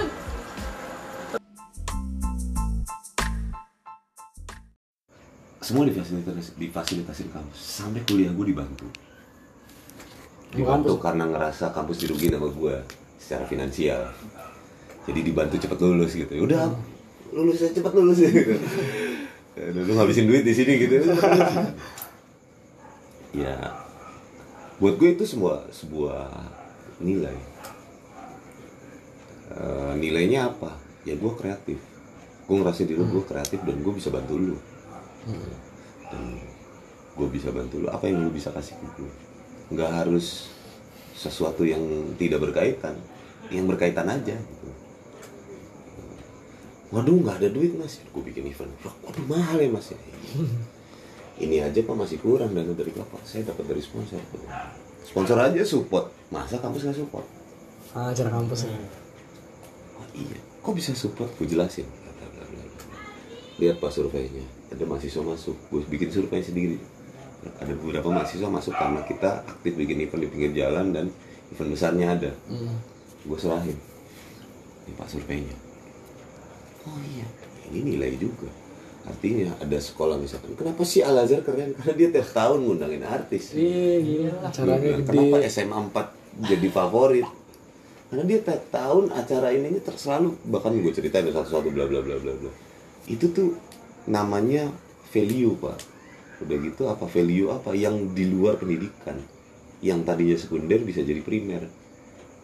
semua 5.62 5.84
difasilitasi 5.84 6.56
difasilitasi 6.56 7.22
di 7.28 7.30
kampus 7.30 7.60
sampai 7.60 8.00
kuliah 8.08 8.32
gue 8.32 8.46
dibantu 8.56 8.88
dibantu 10.52 10.96
karena 10.96 11.28
ngerasa 11.28 11.76
kampus 11.76 12.04
dirugiin 12.04 12.36
sama 12.36 12.48
gue 12.48 12.76
secara 13.20 13.44
finansial. 13.44 14.00
Jadi 15.04 15.20
dibantu 15.24 15.56
cepet 15.60 15.78
lulus 15.80 16.12
gitu. 16.16 16.32
Ya 16.32 16.42
udah 16.44 16.62
lulus 17.32 17.58
ya 17.60 17.68
cepet 17.72 17.92
lulus. 17.92 18.18
Gitu 19.58 19.74
lu 19.74 19.90
ngabisin 19.98 20.30
duit 20.30 20.46
di 20.46 20.54
sini 20.54 20.78
gitu. 20.78 21.02
Ya 23.28 23.58
buat 24.80 24.96
gue 24.96 25.12
itu 25.12 25.26
sebuah 25.28 25.68
sebuah 25.68 26.32
nilai. 27.02 27.36
Eh, 29.52 29.92
nilainya 30.00 30.48
apa? 30.48 30.72
Ya 31.04 31.12
gue 31.12 31.32
kreatif. 31.36 31.76
Gue 32.48 32.56
ngerasa 32.56 32.88
diri 32.88 33.04
gue 33.04 33.24
kreatif 33.28 33.60
dan 33.68 33.84
gue 33.84 33.92
bisa 33.92 34.08
bantu 34.08 34.40
lu. 34.40 34.56
Dan 36.08 36.40
gue 37.20 37.28
bisa 37.28 37.52
bantu 37.52 37.84
lu 37.84 37.92
apa 37.92 38.08
yang 38.08 38.24
lu 38.24 38.32
bisa 38.32 38.48
kasih 38.48 38.78
ke 38.80 38.86
gue 38.96 39.27
nggak 39.68 39.90
harus 39.90 40.48
sesuatu 41.18 41.66
yang 41.66 41.82
tidak 42.16 42.40
berkaitan 42.40 42.94
yang 43.50 43.64
berkaitan 43.64 44.06
aja 44.06 44.36
gitu. 44.36 44.68
waduh 46.94 47.18
nggak 47.20 47.36
ada 47.42 47.48
duit 47.52 47.74
mas 47.74 48.00
gue 48.00 48.22
bikin 48.22 48.48
event 48.48 48.72
waduh 48.84 49.24
mahal 49.26 49.58
ya 49.58 49.68
mas 49.68 49.92
ya 49.92 49.98
ini 51.44 51.62
aja 51.62 51.80
pak 51.82 51.96
masih 51.96 52.18
kurang 52.22 52.54
dana 52.54 52.72
dari 52.72 52.92
bapak 52.94 53.22
saya 53.26 53.44
dapat 53.44 53.64
dari 53.66 53.82
sponsor 53.82 54.20
sponsor 55.04 55.36
aja 55.40 55.62
support 55.64 56.08
masa 56.32 56.60
kampus 56.62 56.88
nggak 56.88 56.98
support 56.98 57.26
ah, 57.92 58.12
acara 58.12 58.30
kampus 58.30 58.68
ya 58.68 58.78
Oh 59.98 60.06
iya, 60.14 60.38
kok 60.62 60.74
bisa 60.78 60.94
support? 60.94 61.30
Gue 61.34 61.50
jelasin. 61.50 61.86
Lihat 63.58 63.82
pak 63.82 63.90
surveinya, 63.90 64.46
ada 64.70 64.86
mahasiswa 64.86 65.22
masuk. 65.26 65.58
Gue 65.70 65.82
bikin 65.90 66.14
survei 66.14 66.38
sendiri. 66.38 66.78
Ada 67.38 67.72
beberapa 67.78 68.08
mahasiswa 68.10 68.50
masuk 68.50 68.74
karena 68.74 69.00
kita 69.06 69.46
aktif 69.46 69.72
bikin 69.78 70.02
event 70.02 70.26
di 70.26 70.28
pinggir 70.30 70.52
jalan 70.58 70.90
dan 70.90 71.06
event 71.54 71.70
besarnya 71.70 72.06
ada. 72.18 72.30
Gue 73.22 73.38
serahin. 73.38 73.78
Ini 74.88 74.92
pak 74.98 75.08
surveinya. 75.10 75.56
Oh 76.88 76.98
iya, 77.04 77.26
ini 77.68 77.94
nilai 77.94 78.16
juga. 78.16 78.48
Artinya 79.08 79.56
ada 79.56 79.78
sekolah 79.80 80.20
misalkan, 80.20 80.52
kenapa 80.52 80.84
sih 80.84 81.00
Al 81.00 81.16
Azhar 81.24 81.40
keren? 81.40 81.72
Karena 81.72 81.92
dia 81.96 82.08
tiap 82.12 82.28
tahun 82.28 82.58
ngundangin 82.60 83.00
artis. 83.08 83.56
iya 83.56 84.04
gila 84.04 84.34
acaranya 84.44 85.00
gede 85.00 85.08
Kenapa 85.08 85.36
SMA 85.48 85.78
4 85.96 86.44
jadi 86.44 86.68
favorit? 86.68 87.28
Karena 88.08 88.24
dia 88.28 88.38
tiap 88.44 88.62
tahun 88.68 89.04
acara 89.12 89.48
ini 89.52 89.80
ter 89.80 89.96
selalu 89.96 90.36
bahkan 90.52 90.76
gue 90.76 90.92
ceritain 90.92 91.24
ada 91.24 91.40
satu-satu 91.40 91.72
bla 91.72 91.88
bla 91.88 92.04
bla 92.04 92.20
bla 92.20 92.32
bla. 92.36 92.52
Itu 93.08 93.32
tuh 93.32 93.56
namanya 94.08 94.68
value 95.08 95.56
pak. 95.56 95.76
Udah 96.38 96.56
gitu 96.62 96.82
apa 96.86 97.04
value 97.10 97.50
apa 97.50 97.74
yang 97.74 98.14
di 98.14 98.24
luar 98.30 98.58
pendidikan, 98.58 99.18
yang 99.82 100.06
tadinya 100.06 100.38
sekunder 100.38 100.78
bisa 100.82 101.02
jadi 101.02 101.18
primer. 101.22 101.66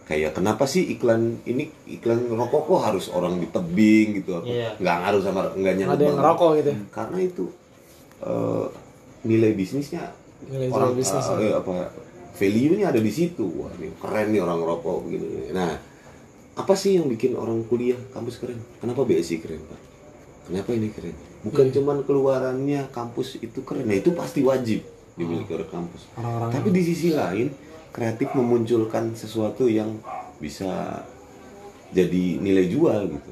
Kayak 0.04 0.36
kenapa 0.36 0.68
sih 0.68 0.84
iklan 0.92 1.40
ini 1.48 1.72
iklan 1.88 2.28
rokok 2.28 2.68
kok 2.68 2.80
harus 2.84 3.08
orang 3.08 3.40
di 3.40 3.48
tebing 3.48 4.20
gitu 4.20 4.36
apa? 4.36 4.44
Iya. 4.44 4.70
Nggak 4.76 4.96
ngaruh 5.00 5.20
sama 5.24 5.40
nggak 5.56 5.74
nyangkut 5.80 5.96
ada 5.96 6.04
yang 6.04 6.18
ngerokok 6.20 6.50
gitu 6.60 6.68
ya? 6.68 6.78
Karena 6.92 7.18
itu 7.24 7.44
eh, 8.20 8.66
nilai 9.24 9.52
bisnisnya 9.56 10.04
Nilai 10.44 10.68
orang 10.68 10.92
bisnis, 10.92 11.24
ya. 11.24 11.56
apa 11.56 11.88
value-nya 12.36 12.92
ada 12.92 13.00
di 13.00 13.12
situ. 13.12 13.46
Wah, 13.64 13.72
ini 13.80 13.94
keren 13.96 14.34
nih 14.34 14.40
orang 14.44 14.60
rokok 14.60 15.08
begini. 15.08 15.54
Nah, 15.56 15.72
apa 16.54 16.74
sih 16.76 17.00
yang 17.00 17.08
bikin 17.08 17.38
orang 17.38 17.64
kuliah 17.64 17.98
kampus 18.12 18.42
keren? 18.42 18.60
Kenapa 18.82 19.06
BSI 19.06 19.40
keren, 19.40 19.62
Pak? 19.64 19.80
Kenapa 20.50 20.70
ini 20.76 20.92
keren? 20.92 21.16
Bukan 21.44 21.68
Iya. 21.68 21.72
cuman 21.80 21.96
keluarannya 22.08 22.88
kampus 22.88 23.36
itu 23.38 23.60
keren. 23.62 23.84
Nah, 23.84 23.96
itu 24.00 24.16
pasti 24.16 24.40
wajib 24.40 24.80
dimiliki 25.14 25.52
oleh 25.52 25.68
kampus. 25.68 26.08
Orang-orang 26.16 26.50
Tapi 26.56 26.68
di 26.72 26.82
sisi 26.82 27.12
lain, 27.12 27.52
kreatif 27.92 28.32
memunculkan 28.32 29.12
sesuatu 29.12 29.68
yang 29.68 30.00
bisa 30.40 31.04
jadi 31.92 32.24
nilai 32.40 32.66
jual 32.66 33.12
gitu. 33.12 33.30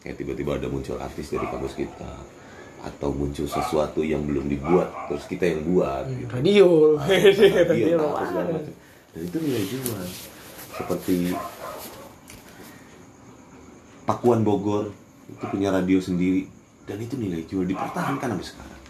Kayak 0.00 0.16
tiba-tiba 0.22 0.56
ada 0.56 0.70
muncul 0.70 0.96
artis 1.02 1.34
dari 1.34 1.44
kampus 1.50 1.74
kita 1.74 2.38
atau 2.78 3.10
muncul 3.10 3.50
sesuatu 3.50 4.06
yang 4.06 4.22
belum 4.22 4.46
dibuat 4.46 5.10
terus 5.10 5.26
kita 5.26 5.50
yang 5.50 5.66
buat 5.66 6.06
gitu. 6.06 6.30
radio 6.30 6.66
radio, 7.10 7.98
radio 7.98 7.98
dan 9.10 9.20
itu 9.26 9.36
nilai 9.42 9.64
jual 9.66 10.02
seperti 10.78 11.34
Pakuan 14.06 14.46
Bogor 14.46 14.94
itu 15.28 15.44
punya 15.50 15.74
radio 15.74 15.98
sendiri 15.98 16.46
dan 16.88 16.96
itu 16.98 17.14
nilai 17.20 17.44
jual 17.44 17.68
dipertahankan 17.68 18.32
sampai 18.32 18.48
sekarang. 18.48 18.80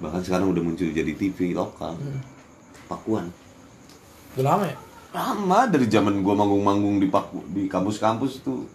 Bahkan 0.00 0.20
sekarang 0.20 0.46
udah 0.52 0.62
muncul 0.62 0.92
jadi 0.92 1.12
TV 1.16 1.56
lokal. 1.56 1.96
Pakuan. 2.84 3.32
Udah 4.36 4.44
lama 4.44 4.64
ya? 4.68 4.76
Lama. 5.16 5.58
Dari 5.66 5.86
zaman 5.88 6.20
gua 6.20 6.36
manggung-manggung 6.36 7.00
di 7.00 7.08
Paku, 7.08 7.40
di 7.48 7.64
kampus-kampus 7.64 8.44
tuh 8.44 8.68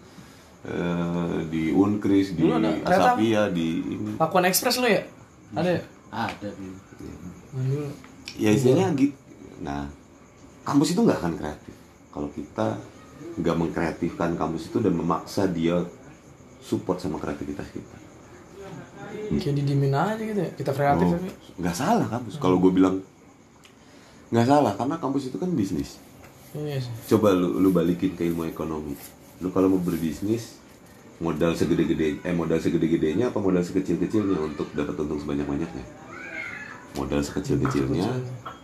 eh, 0.66 1.38
di 1.48 1.70
Unkris 1.70 2.34
di 2.34 2.50
ada 2.50 2.74
Asapia 2.90 3.54
di 3.54 3.86
ini. 3.86 4.12
Pakuan 4.18 4.50
Express 4.50 4.82
lo 4.82 4.90
ya? 4.90 5.06
Ada 5.54 5.70
ya? 5.70 5.82
Ada 6.10 6.50
Nah, 7.56 7.64
dulu. 7.64 7.88
ya 8.36 8.52
istilahnya 8.52 8.92
gitu 9.00 9.16
nah 9.64 9.88
kampus 10.68 10.92
itu 10.92 11.00
nggak 11.00 11.24
akan 11.24 11.34
kreatif. 11.40 11.76
Kalau 12.12 12.28
kita 12.36 12.68
nggak 13.40 13.56
mengkreatifkan 13.56 14.36
kampus 14.36 14.68
itu 14.68 14.84
dan 14.84 14.92
memaksa 14.92 15.48
dia 15.48 15.80
support 16.60 17.00
sama 17.00 17.16
kreativitas 17.16 17.68
kita 17.72 17.96
kayak 19.40 19.56
didimin 19.62 19.94
aja 19.94 20.22
gitu 20.22 20.40
ya. 20.40 20.52
Kita 20.56 20.72
kreatif 20.72 21.06
Oh, 21.06 21.12
tapi 21.16 21.30
nggak 21.62 21.76
salah 21.76 22.08
kampus. 22.08 22.34
Kalau 22.40 22.58
gue 22.60 22.72
bilang 22.72 23.02
nggak 24.34 24.48
salah 24.48 24.74
karena 24.74 24.96
kampus 24.98 25.30
itu 25.30 25.38
kan 25.38 25.50
bisnis. 25.54 25.98
Iya 26.56 26.80
sih. 26.82 26.94
Coba 27.16 27.36
lu 27.36 27.60
lu 27.60 27.70
balikin 27.72 28.16
ke 28.16 28.26
ilmu 28.28 28.48
ekonomi. 28.48 28.96
Lu 29.44 29.52
kalau 29.52 29.72
mau 29.72 29.82
berbisnis 29.82 30.58
modal 31.24 31.56
segede-gede 31.56 32.20
eh 32.28 32.36
modal 32.36 32.60
segede-gedenya 32.60 33.32
apa 33.32 33.40
modal 33.40 33.64
sekecil-kecilnya 33.64 34.36
untuk 34.40 34.68
dapat 34.76 34.96
untung 35.00 35.20
sebanyak-banyaknya? 35.24 35.86
Modal 36.96 37.22
sekecil-kecilnya 37.24 38.08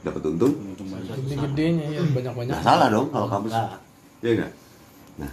dapat 0.01 0.21
untung. 0.27 0.53
gede-gedenya 0.75 1.85
ya 1.91 2.01
banyak-banyak. 2.11 2.51
Nggak 2.51 2.63
salah 2.65 2.87
dong 2.87 3.07
kalau 3.11 3.27
kampus. 3.27 3.53
Ya 4.21 4.29
enggak 4.35 4.51
nah. 5.19 5.31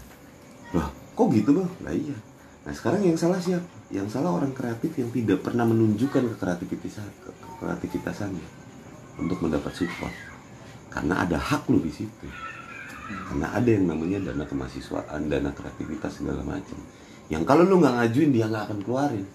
Loh 0.74 0.88
kok 1.14 1.26
gitu 1.34 1.50
bang? 1.54 1.70
Lah 1.82 1.94
iya 1.94 2.16
nah 2.68 2.72
sekarang 2.76 3.00
yang 3.00 3.16
salah 3.16 3.40
siapa 3.40 3.64
yang 3.88 4.04
salah 4.12 4.36
orang 4.36 4.52
kreatif 4.52 4.92
yang 5.00 5.08
tidak 5.08 5.40
pernah 5.40 5.64
menunjukkan 5.64 6.20
ke 6.20 6.34
kreativitas 6.36 7.00
ke 7.24 7.32
kreativitasannya 7.64 8.46
untuk 9.16 9.40
mendapat 9.40 9.72
support. 9.72 10.12
Karena 10.92 11.24
ada 11.24 11.40
hak 11.40 11.72
lu 11.72 11.80
di 11.80 11.88
situ. 11.88 12.28
Karena 13.08 13.56
ada 13.56 13.64
yang 13.64 13.88
namanya 13.88 14.30
dana 14.30 14.44
kemahasiswaan 14.44 15.32
dana 15.32 15.48
kreativitas 15.56 16.20
segala 16.20 16.44
macam. 16.44 16.76
Yang 17.32 17.42
kalau 17.48 17.64
lu 17.64 17.80
nggak 17.80 17.96
ngajuin 17.96 18.30
dia 18.36 18.46
nggak 18.52 18.64
akan 18.68 18.78
keluarin. 18.84 19.26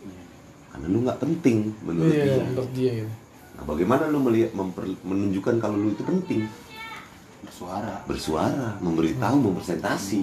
Karena 0.70 0.86
lu 0.86 0.98
nggak 1.02 1.18
penting 1.18 1.58
menurut 1.82 2.14
iya 2.14 2.24
dia. 2.24 2.46
menurut 2.46 2.72
dia 2.78 2.92
gitu 3.02 3.14
nah 3.54 3.64
bagaimana 3.70 4.10
lu 4.10 4.18
melihat 4.26 4.52
memper- 4.58 4.98
menunjukkan 5.06 5.62
kalau 5.62 5.78
lu 5.78 5.94
itu 5.94 6.02
penting 6.02 6.42
bersuara. 7.44 7.94
bersuara, 8.08 8.68
memberitahu, 8.80 9.38
mempresentasi. 9.44 10.22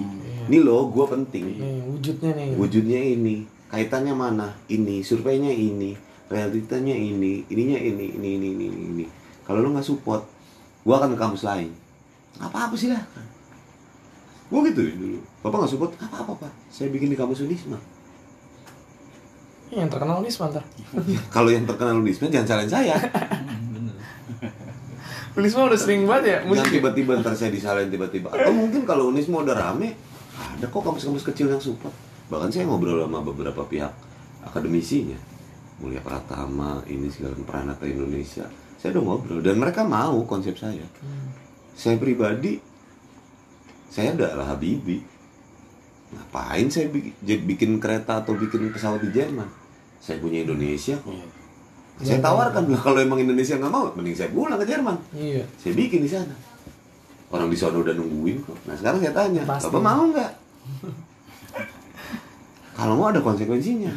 Ini 0.49 0.57
loh, 0.59 0.89
gue 0.89 1.05
penting. 1.05 1.45
nih 1.55 1.79
wujudnya 1.85 2.31
nih 2.33 2.47
Wujudnya 2.57 2.99
ini, 2.99 3.35
kaitannya 3.69 4.13
mana? 4.17 4.51
Ini, 4.67 5.05
surveinya 5.05 5.53
ini, 5.53 5.93
realitanya 6.27 6.97
ini, 6.97 7.45
ininya 7.47 7.77
ini, 7.77 8.05
ini, 8.17 8.29
ini, 8.35 8.47
ini, 8.51 8.65
ini. 8.67 8.83
ini. 8.91 9.05
Kalau 9.45 9.61
lo 9.61 9.69
nggak 9.71 9.85
support, 9.85 10.25
gue 10.81 10.95
akan 10.95 11.13
ke 11.13 11.17
kampus 11.17 11.45
lain. 11.45 11.69
Nggak 12.41 12.49
apa-apa 12.49 12.75
sih 12.75 12.89
lah. 12.89 13.03
Gue 14.51 14.59
gitu 14.73 14.81
dulu. 14.97 15.19
Bapak 15.45 15.57
nggak 15.63 15.71
support, 15.71 15.91
nggak 15.95 16.09
apa-apa 16.09 16.47
pak. 16.47 16.51
Saya 16.73 16.89
bikin 16.91 17.13
di 17.13 17.17
kampus 17.19 17.45
Unisma. 17.45 17.79
Iya, 19.71 19.87
yang 19.87 19.91
terkenal 19.93 20.19
nih 20.19 20.27
sebentar 20.27 20.59
Kalau 21.31 21.47
yang 21.47 21.63
terkenal 21.63 21.95
Unisma 22.03 22.27
jangan 22.27 22.47
salahin 22.49 22.71
saya. 22.71 22.95
Unisma 25.31 25.71
udah 25.71 25.79
sering 25.79 26.03
banget 26.03 26.23
ya 26.27 26.37
musik 26.43 26.67
ya? 26.67 26.73
tiba-tiba 26.81 27.15
ntar 27.23 27.31
saya 27.39 27.51
disalahin 27.55 27.87
tiba-tiba. 27.87 28.27
Atau 28.35 28.51
mungkin 28.51 28.83
kalau 28.83 29.07
Unisma 29.07 29.39
udah 29.47 29.55
rame, 29.55 29.95
ada 30.35 30.67
kok 30.67 30.81
kampus-kampus 30.83 31.23
kecil 31.31 31.47
yang 31.47 31.63
support. 31.63 31.95
Bahkan 32.27 32.51
saya 32.51 32.67
ngobrol 32.67 32.99
sama 32.99 33.23
beberapa 33.23 33.63
pihak 33.63 33.91
akademisinya. 34.43 35.15
Mulia 35.79 36.03
Pratama, 36.03 36.83
ini 36.85 37.09
segala 37.09 37.33
Pranata 37.41 37.87
Indonesia. 37.87 38.45
Saya 38.75 38.97
udah 38.99 39.03
ngobrol 39.03 39.39
dan 39.39 39.55
mereka 39.55 39.87
mau 39.87 40.19
konsep 40.27 40.53
saya. 40.59 40.83
Saya 41.73 41.95
pribadi, 41.95 42.59
saya 43.87 44.13
adalah 44.13 44.51
Habibi. 44.51 44.99
Ngapain 46.11 46.67
saya 46.67 46.91
bikin, 46.91 47.47
bikin 47.47 47.71
kereta 47.79 48.19
atau 48.19 48.35
bikin 48.35 48.67
pesawat 48.67 48.99
di 48.99 49.15
Jerman? 49.15 49.47
Saya 50.03 50.19
punya 50.19 50.43
Indonesia 50.43 50.99
kok. 50.99 51.40
Saya 52.01 52.19
tawarkan 52.19 52.63
kalau 52.81 52.99
emang 52.99 53.19
Indonesia 53.21 53.55
nggak 53.57 53.73
mau, 53.73 53.89
mending 53.93 54.17
saya 54.17 54.29
pulang 54.33 54.57
ke 54.57 54.65
Jerman. 54.65 54.97
Iya. 55.13 55.43
Saya 55.61 55.73
bikin 55.77 56.01
di 56.01 56.09
sana. 56.09 56.33
Orang 57.31 57.47
di 57.47 57.57
sana 57.57 57.79
udah 57.79 57.93
nungguin 57.95 58.43
kok. 58.43 58.57
Nah 58.67 58.75
sekarang 58.75 58.99
saya 58.99 59.13
tanya 59.15 59.41
Pasti. 59.47 59.69
bapak 59.69 59.81
mau 59.81 60.03
nggak? 60.09 60.31
Kalau 62.77 62.93
mau 62.97 63.07
ada 63.13 63.21
konsekuensinya. 63.21 63.93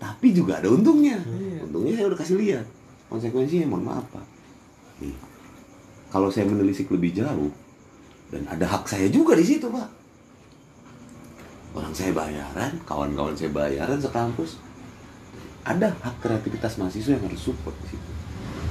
Tapi 0.00 0.32
juga 0.32 0.58
ada 0.58 0.68
untungnya. 0.68 1.20
Untungnya 1.64 1.92
saya 1.96 2.06
udah 2.10 2.18
kasih 2.18 2.36
lihat. 2.40 2.66
Konsekuensinya 3.12 3.66
mohon 3.68 3.84
maaf 3.86 4.04
pak. 4.10 4.24
Nih 5.04 5.30
kalau 6.10 6.28
saya 6.28 6.44
menelisik 6.50 6.90
lebih 6.90 7.22
jauh 7.22 7.54
dan 8.34 8.42
ada 8.50 8.66
hak 8.66 8.84
saya 8.90 9.06
juga 9.06 9.38
di 9.38 9.46
situ 9.46 9.70
pak. 9.70 9.88
Orang 11.70 11.94
saya 11.94 12.10
bayaran 12.10 12.82
kawan-kawan 12.82 13.38
saya 13.38 13.54
bayaran 13.54 13.98
sekampus 14.02 14.58
ada 15.64 15.92
hak 15.92 16.24
kreativitas 16.24 16.80
mahasiswa 16.80 17.16
yang 17.16 17.24
harus 17.24 17.40
support 17.40 17.76
di 17.84 17.96
situ. 17.96 18.10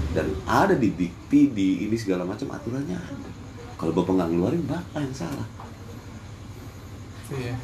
Dan 0.09 0.33
ada 0.49 0.73
di 0.73 0.89
dikti 0.89 1.53
di 1.53 1.85
ini 1.85 1.93
segala 1.93 2.25
macam 2.25 2.49
aturannya 2.49 2.97
ada. 2.97 3.29
Kalau 3.77 3.93
bapak 3.93 4.13
nggak 4.17 4.29
ngeluarin 4.33 4.63
bapak 4.65 4.99
yang 4.99 5.15
salah. 5.15 5.47
Iya. 7.29 7.55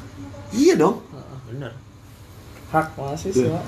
iya 0.53 0.73
dong. 0.77 1.01
Bener. 1.49 1.73
Hak 2.69 2.93
mahasiswa. 2.93 3.57
Iya. 3.57 3.61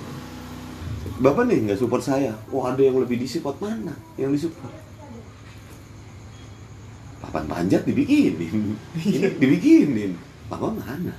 bapak 1.18 1.50
nih 1.50 1.58
nggak 1.66 1.80
support 1.82 2.06
saya. 2.06 2.38
Oh 2.54 2.62
ada 2.70 2.78
yang 2.78 3.02
lebih 3.02 3.18
disupport 3.18 3.58
mana? 3.58 3.98
Yang 4.14 4.46
disupport? 4.46 4.76
Papan 7.18 7.44
panjat 7.50 7.82
dibikinin 7.84 8.38
ini 8.38 8.78
dibikinin 9.42 10.14
bapak 10.48 10.80
mana 10.80 11.18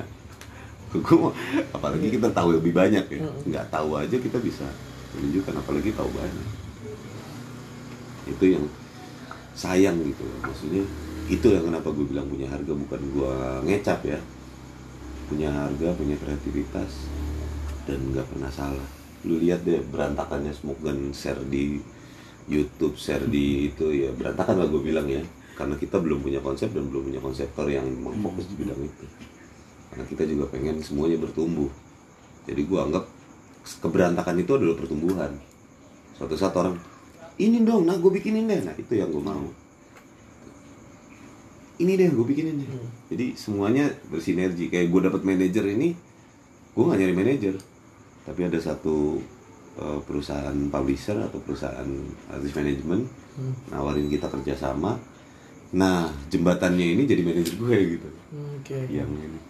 mau 0.97 1.31
apalagi 1.73 2.09
kita 2.09 2.33
tahu 2.33 2.57
lebih 2.57 2.73
banyak 2.73 3.05
ya. 3.13 3.21
Nggak 3.45 3.67
tahu 3.69 4.01
aja 4.01 4.17
kita 4.17 4.39
bisa 4.41 4.65
menunjukkan 5.17 5.55
apalagi 5.61 5.91
tahu 5.93 6.09
banyak. 6.13 6.49
Itu 8.29 8.45
yang 8.45 8.65
sayang 9.59 10.01
gitu 10.07 10.23
maksudnya 10.39 10.87
itu 11.29 11.47
yang 11.51 11.67
kenapa 11.67 11.91
gue 11.91 12.07
bilang 12.07 12.31
punya 12.31 12.49
harga 12.49 12.73
bukan 12.73 13.01
gue 13.13 13.33
ngecap 13.69 14.01
ya. 14.09 14.19
Punya 15.29 15.53
harga 15.53 15.93
punya 15.93 16.17
kreativitas 16.17 17.13
dan 17.85 18.01
nggak 18.13 18.27
pernah 18.33 18.49
salah. 18.49 18.89
Lu 19.29 19.37
lihat 19.37 19.69
deh 19.69 19.85
berantakannya 19.93 20.57
smoke 20.57 20.81
gun 20.81 21.13
share 21.13 21.43
di 21.53 21.85
YouTube 22.49 22.97
share 22.97 23.29
di 23.29 23.69
itu 23.69 23.93
ya. 23.93 24.09
Berantakan 24.17 24.65
lah 24.65 24.69
gue 24.73 24.81
bilang 24.81 25.05
ya. 25.05 25.21
Karena 25.53 25.75
kita 25.75 25.99
belum 25.99 26.23
punya 26.23 26.41
konsep 26.41 26.71
dan 26.71 26.87
belum 26.87 27.13
punya 27.13 27.21
konseptor 27.21 27.67
yang 27.67 27.85
memfokus 27.85 28.47
di 28.47 28.63
bidang 28.63 28.79
itu 28.79 29.05
karena 29.99 30.15
kita 30.15 30.31
juga 30.31 30.47
pengen 30.55 30.79
semuanya 30.79 31.19
bertumbuh. 31.19 31.67
Jadi 32.47 32.63
gue 32.63 32.79
anggap 32.79 33.03
keberantakan 33.83 34.39
itu 34.39 34.55
adalah 34.55 34.79
pertumbuhan. 34.79 35.35
Suatu 36.15 36.39
saat 36.39 36.55
orang 36.55 36.79
ini 37.35 37.67
dong 37.67 37.83
nah 37.83 37.99
gue 37.99 38.07
bikinin 38.07 38.47
deh. 38.47 38.63
Nah 38.63 38.79
itu 38.79 38.95
yang 38.95 39.11
gue 39.11 39.19
mau. 39.19 39.43
Ini 41.83 41.99
deh 41.99 42.15
gue 42.15 42.27
bikinin 42.31 42.63
deh. 42.63 42.71
Jadi 43.11 43.35
semuanya 43.35 43.91
bersinergi. 44.07 44.71
Kayak 44.71 44.87
gue 44.87 45.01
dapat 45.11 45.23
manajer 45.27 45.67
ini 45.67 45.99
gue 46.79 46.83
nggak 46.87 46.99
nyari 47.03 47.15
manajer. 47.19 47.55
Tapi 48.23 48.41
ada 48.47 48.59
satu 48.63 49.19
eh, 49.83 49.99
perusahaan 50.07 50.55
publisher 50.71 51.19
atau 51.27 51.43
perusahaan 51.43 51.91
artis 52.31 52.55
manajemen 52.55 53.03
nawarin 53.75 54.07
kita 54.07 54.31
kerjasama. 54.31 54.95
Nah 55.75 56.07
jembatannya 56.31 56.87
ini 56.95 57.03
jadi 57.03 57.27
manajer 57.27 57.59
gue 57.59 57.79
gitu. 57.99 58.09
Oke. 58.63 58.79
yang 58.95 59.11
ini 59.11 59.48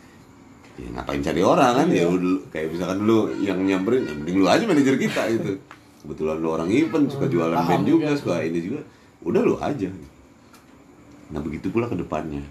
ya 0.79 0.89
ngapain 0.95 1.21
cari 1.21 1.43
orang 1.43 1.73
kan? 1.75 1.89
Ya 1.91 2.07
dulu 2.07 2.47
kayak 2.55 2.71
misalkan 2.71 3.03
dulu 3.03 3.35
yang 3.43 3.59
nyamperin 3.61 4.07
ya 4.07 4.15
mending 4.15 4.37
lu 4.39 4.47
aja 4.47 4.65
manajer 4.65 4.95
kita 4.95 5.23
gitu. 5.35 5.59
Kebetulan 6.07 6.39
lu 6.39 6.49
orang 6.55 6.71
event 6.71 7.11
suka 7.11 7.27
jualan 7.27 7.59
band 7.59 7.85
juga 7.85 8.15
suka 8.15 8.41
ini 8.47 8.63
juga. 8.63 8.81
Udah 9.27 9.43
lu 9.43 9.59
aja. 9.59 9.91
Nah 11.35 11.43
begitu 11.43 11.75
pula 11.75 11.91
ke 11.91 11.99
depannya. 11.99 12.47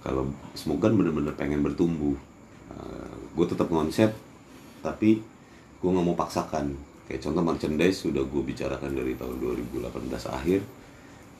Kalau 0.00 0.32
semoga 0.56 0.88
bener-bener 0.88 1.36
pengen 1.36 1.60
bertumbuh. 1.60 2.16
Gue 3.34 3.46
tetap 3.50 3.66
konsep 3.66 4.14
tapi 4.80 5.20
gue 5.78 5.90
nggak 5.92 6.06
mau 6.06 6.16
paksakan. 6.16 6.72
Kayak 7.04 7.20
contoh 7.28 7.44
merchandise 7.44 8.00
sudah 8.00 8.24
gue 8.24 8.42
bicarakan 8.42 8.96
dari 8.96 9.12
tahun 9.12 9.36
2018 9.68 9.84
akhir 10.32 10.64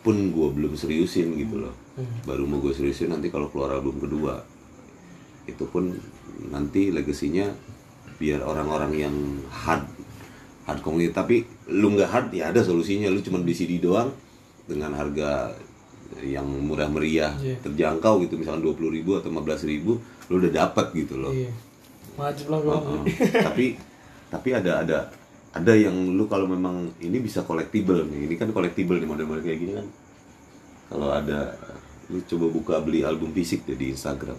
pun 0.04 0.16
gue 0.28 0.48
belum 0.52 0.76
seriusin 0.76 1.32
gitu 1.40 1.64
loh. 1.64 1.72
Baru 2.28 2.44
mau 2.44 2.60
gue 2.60 2.76
seriusin 2.76 3.08
nanti 3.08 3.32
kalau 3.32 3.48
keluar 3.48 3.72
album 3.72 3.96
kedua 3.96 4.44
itu 5.44 5.64
pun 5.66 5.92
nanti 6.48 6.88
legasinya 6.88 7.48
biar 8.16 8.40
orang-orang 8.40 8.92
yang 8.94 9.14
hard 9.50 9.84
hard 10.64 10.80
komunitas 10.80 11.20
tapi 11.20 11.44
lu 11.68 11.92
nggak 11.92 12.08
hard 12.08 12.28
ya 12.32 12.48
ada 12.48 12.60
solusinya 12.60 13.10
lu 13.10 13.20
cuma 13.20 13.38
beli 13.38 13.52
CD 13.52 13.76
doang 13.78 14.08
dengan 14.64 14.96
harga 14.96 15.52
yang 16.22 16.46
murah 16.46 16.88
meriah 16.88 17.34
Iya. 17.36 17.58
terjangkau 17.60 18.22
gitu 18.24 18.38
misalkan 18.38 18.62
20.000 18.62 18.96
ribu 18.96 19.10
atau 19.18 19.28
15.000 19.28 19.66
ribu 19.68 19.92
lu 20.30 20.40
udah 20.40 20.52
dapat 20.54 20.86
gitu 20.94 21.18
loh 21.18 21.34
Iya. 21.34 21.50
Wajib 22.14 22.46
lah 22.46 22.58
gue. 22.62 22.72
Heeh. 22.72 23.02
tapi 23.42 23.66
tapi 24.30 24.48
ada 24.54 24.86
ada 24.86 24.98
ada 25.50 25.72
yang 25.74 25.94
lu 26.14 26.26
kalau 26.26 26.46
memang 26.46 26.90
ini 26.98 27.18
bisa 27.18 27.42
collectible 27.42 28.06
nih 28.06 28.26
ini 28.26 28.34
kan 28.34 28.48
collectible 28.50 28.96
nih 28.96 29.06
model-model 29.06 29.42
kayak 29.42 29.58
gini 29.58 29.72
kan 29.74 29.86
kalau 30.88 31.10
ada 31.10 31.54
lu 32.08 32.22
coba 32.22 32.46
buka 32.48 32.74
beli 32.80 33.02
album 33.02 33.30
fisik 33.30 33.62
deh 33.64 33.74
di 33.74 33.90
Instagram 33.90 34.36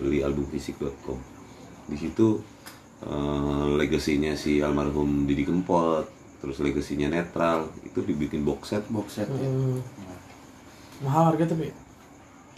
beli 0.00 0.24
album 0.24 0.48
fisik.com 0.48 1.18
di 1.90 1.96
situ 1.98 2.40
eh, 3.04 3.66
legasinya 3.76 4.32
si 4.38 4.62
almarhum 4.62 5.26
Didi 5.28 5.44
Kempot 5.44 6.06
terus 6.42 6.58
legasinya 6.58 7.06
netral 7.06 7.70
itu 7.86 8.02
dibikin 8.02 8.42
box 8.42 8.74
set. 8.74 8.82
Box 8.90 9.22
set 9.22 9.30
ya. 9.30 9.46
Hmm. 9.46 9.78
Mahal 11.06 11.30
harga 11.30 11.54
tapi? 11.54 11.70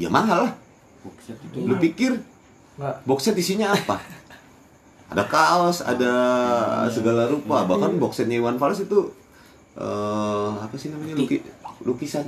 Ya 0.00 0.08
mahal 0.08 0.48
lah. 0.48 0.52
Box 1.04 1.16
set 1.28 1.38
itu 1.44 1.68
lu 1.68 1.76
pikir 1.76 2.16
nggak. 2.80 3.04
box 3.04 3.28
set 3.28 3.36
isinya 3.36 3.76
apa? 3.76 4.00
Ada 5.12 5.24
kaos 5.28 5.84
ada 5.84 6.12
segala 6.88 7.28
rupa. 7.28 7.68
Bahkan 7.68 8.00
box 8.00 8.24
setnya 8.24 8.40
Iwan 8.40 8.56
Fals 8.56 8.80
itu 8.80 9.12
eh 9.76 10.50
apa 10.64 10.74
sih 10.80 10.88
namanya? 10.88 11.20
Luki, 11.20 11.44
lukisan. 11.84 12.24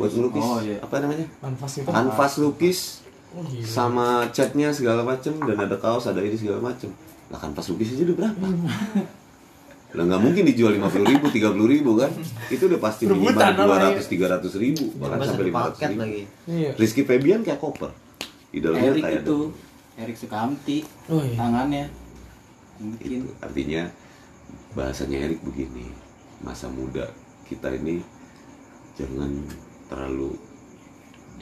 Buat 0.00 0.14
ngelukis. 0.16 0.40
Oh, 0.40 0.58
iya. 0.64 0.80
apa 0.80 1.04
namanya? 1.04 1.26
Itu. 1.28 1.84
kanvas 1.84 2.38
lukis 2.40 3.04
Oh, 3.30 3.46
gila. 3.46 3.62
sama 3.62 4.26
catnya 4.34 4.74
segala 4.74 5.06
macem 5.06 5.38
dan 5.38 5.54
ada 5.54 5.78
kaos 5.78 6.10
ada 6.10 6.18
ini 6.18 6.34
segala 6.34 6.58
macem. 6.58 6.90
Lah 7.30 7.38
kanvas 7.38 7.70
lukis 7.70 7.94
aja 7.94 8.02
udah 8.10 8.16
berapa? 8.18 8.46
Lah 9.94 10.02
nggak 10.06 10.22
mungkin 10.22 10.42
dijual 10.46 10.78
lima 10.78 10.86
puluh 10.86 11.06
ribu 11.06 11.26
tiga 11.34 11.50
puluh 11.50 11.66
ribu 11.66 11.98
kan? 11.98 12.10
Itu 12.46 12.70
udah 12.70 12.78
pasti 12.78 13.10
minimal 13.10 13.38
dua 13.54 13.76
ratus 13.90 14.06
tiga 14.06 14.26
ratus 14.30 14.54
ribu 14.54 14.94
bahkan 14.98 15.34
sampai 15.34 15.46
lima 15.50 15.66
ratus 15.66 15.82
ribu. 15.82 15.98
lagi. 15.98 16.22
Iya. 16.46 16.70
Rizky 16.78 17.02
Febian 17.02 17.42
kayak 17.42 17.58
koper. 17.58 17.90
Di 18.50 18.58
dalamnya 18.62 18.94
Erik 18.94 19.02
kayak 19.02 19.22
itu. 19.26 19.38
ada 19.50 20.02
Erik 20.06 20.16
Sukamti. 20.18 20.78
Oh 21.10 21.22
iya. 21.22 21.38
tangannya. 21.38 21.84
Mungkin. 22.78 23.02
Itu 23.02 23.30
artinya 23.42 23.82
bahasanya 24.78 25.18
Erik 25.26 25.42
begini 25.42 25.90
masa 26.40 26.70
muda 26.70 27.10
kita 27.50 27.74
ini 27.74 28.00
jangan 28.94 29.30
terlalu 29.90 30.38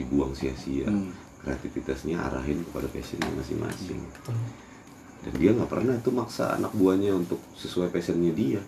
dibuang 0.00 0.32
sia-sia. 0.32 0.88
Hmm. 0.88 1.12
Kreativitasnya 1.48 2.20
arahin 2.20 2.60
kepada 2.68 2.84
passionnya 2.92 3.32
masing-masing. 3.40 3.96
Dan 5.24 5.32
dia 5.40 5.50
nggak 5.56 5.70
pernah 5.72 5.96
tuh 6.04 6.12
maksa 6.12 6.60
anak 6.60 6.76
buahnya 6.76 7.16
untuk 7.16 7.40
sesuai 7.56 7.88
passionnya 7.88 8.36
dia. 8.36 8.60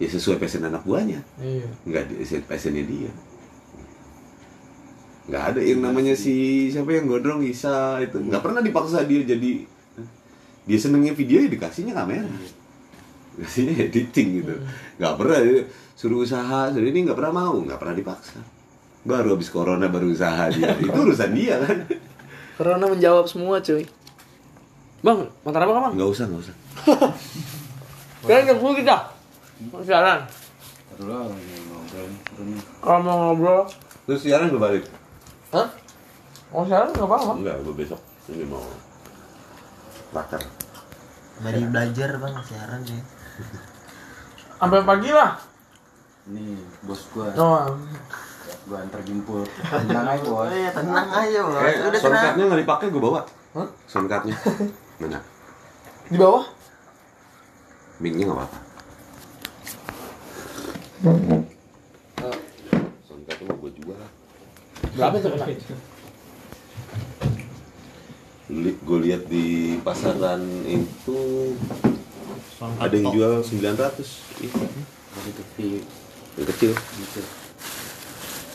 Ya 0.00 0.08
sesuai 0.08 0.40
passion 0.40 0.64
anak 0.64 0.82
buahnya. 0.88 1.20
Iya. 1.38 1.68
nggak 1.84 2.16
sesuai 2.24 2.48
passionnya 2.48 2.88
dia. 2.88 3.12
Nggak 5.28 5.44
ada 5.54 5.60
yang 5.62 5.80
namanya 5.84 6.16
si 6.16 6.66
siapa 6.72 6.90
yang 6.90 7.06
gondrong 7.06 7.44
Isa 7.44 8.00
itu. 8.00 8.18
Nggak 8.18 8.42
pernah 8.42 8.64
dipaksa 8.64 9.04
dia 9.04 9.22
jadi 9.22 9.68
dia 10.62 10.78
senengnya 10.78 11.12
video 11.12 11.44
ya 11.44 11.48
dikasihnya 11.52 11.94
kamera. 11.94 12.32
Dikasihnya 13.38 13.74
editing 13.92 14.28
gitu. 14.42 14.54
Nggak 14.98 15.14
pernah 15.20 15.38
dia 15.38 15.60
suruh 15.94 16.24
usaha 16.24 16.72
suruh 16.72 16.88
ini 16.88 17.06
nggak 17.06 17.18
pernah 17.20 17.34
mau 17.46 17.54
nggak 17.62 17.78
pernah 17.78 17.94
dipaksa. 17.94 18.40
Baru 19.06 19.38
habis 19.38 19.54
corona 19.54 19.86
baru 19.86 20.10
usaha 20.10 20.50
dia. 20.50 20.74
Itu 20.82 20.98
urusan 20.98 21.30
dia 21.30 21.62
kan 21.62 21.78
Corona 22.62 22.86
menjawab 22.86 23.26
semua 23.26 23.58
cuy. 23.58 23.82
Bang, 25.02 25.26
motor 25.42 25.66
apa 25.66 25.90
bang? 25.90 25.98
nggak 25.98 26.10
usah 26.14 26.30
nggak 26.30 26.42
usah 26.46 26.54
Kalian 28.22 28.46
ke 28.46 28.54
dulu 28.54 28.70
kita. 28.78 28.96
Mau 29.74 29.82
Siaran. 29.82 30.22
Kalau 32.78 32.98
mau 33.02 33.16
ngobrol, 33.34 33.66
terus 34.06 34.22
siaran 34.22 34.54
gue 34.54 34.62
balik 34.62 34.86
Hah? 35.50 35.74
Mau 36.54 36.62
siaran 36.62 36.94
nggak 36.94 37.02
apa-apa. 37.02 37.32
enggak 37.42 37.56
gue 37.66 37.74
besok 37.74 37.98
ini 38.30 38.46
mau 38.46 38.62
bakar 40.14 40.38
Dari 41.42 41.66
belajar 41.66 42.14
bang 42.22 42.34
siaran 42.46 42.80
sih. 42.86 43.02
Sampai 44.62 44.86
pagi 44.86 45.10
lah. 45.10 45.34
nih 46.30 46.62
bos 46.86 47.10
gua 47.10 47.34
Oh, 47.34 47.74
gua 48.64 48.78
antar 48.80 49.00
jemput. 49.02 49.48
Tenang 49.60 50.06
aja 50.08 50.22
bos. 50.24 50.48
Iya 50.48 50.70
tenang 50.70 51.08
aja 51.08 51.38
bos. 51.40 51.54
eh 51.58 51.74
Udah 51.80 51.90
tenang. 51.90 52.02
soundcardnya 52.02 52.44
nggak 52.46 52.60
dipakai 52.62 52.86
gue 52.88 53.02
bawa. 53.02 53.20
Hah? 53.52 53.68
soundcardnya 53.84 54.36
mana? 55.00 55.18
Di 56.06 56.16
bawah? 56.16 56.44
mic-nya 57.98 58.24
nggak 58.24 58.38
apa-apa. 58.38 58.58
Soundcardnya 63.02 63.44
mau 63.46 63.56
gue 63.58 63.72
jual. 63.76 63.98
Berapa 64.92 65.16
tuh 65.18 65.30
kena? 65.32 65.46
Li- 68.52 68.78
gue 68.78 68.98
lihat 69.00 69.22
di 69.26 69.46
pasaran 69.80 70.42
itu 70.66 71.18
ada 72.76 72.92
yang 72.92 73.08
jual 73.10 73.32
900 73.40 73.96
itu 74.38 74.60
itu 75.24 75.42
di 75.56 75.68
yang 76.36 76.46
kecil 76.46 76.72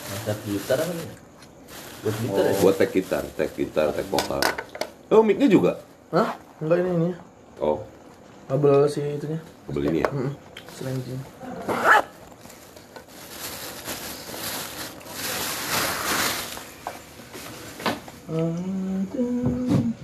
Tek 0.08 0.38
gitar 0.48 0.78
apa 0.80 0.92
ya? 0.92 1.14
Buat 2.00 2.16
gitar 2.24 2.40
ya? 2.40 2.48
oh. 2.48 2.54
ya? 2.56 2.60
Buat 2.64 2.76
tek 2.80 2.90
gitar, 2.96 3.24
tek 3.36 3.50
gitar, 3.52 3.86
tek 3.92 4.06
vokal. 4.08 4.40
Oh, 5.12 5.20
mic-nya 5.20 5.48
juga? 5.48 5.72
Hah? 6.12 6.36
Enggak 6.64 6.80
ini 6.80 6.90
ini. 6.96 7.10
Oh. 7.60 7.84
Kabel 8.48 8.88
si 8.88 9.04
itunya. 9.04 9.40
Kabel 9.68 9.92
ini 9.92 10.00
ya? 10.00 10.08
Mm 10.08 10.24
Mm 10.24 10.32
Selain 10.72 10.96
ini 10.96 11.20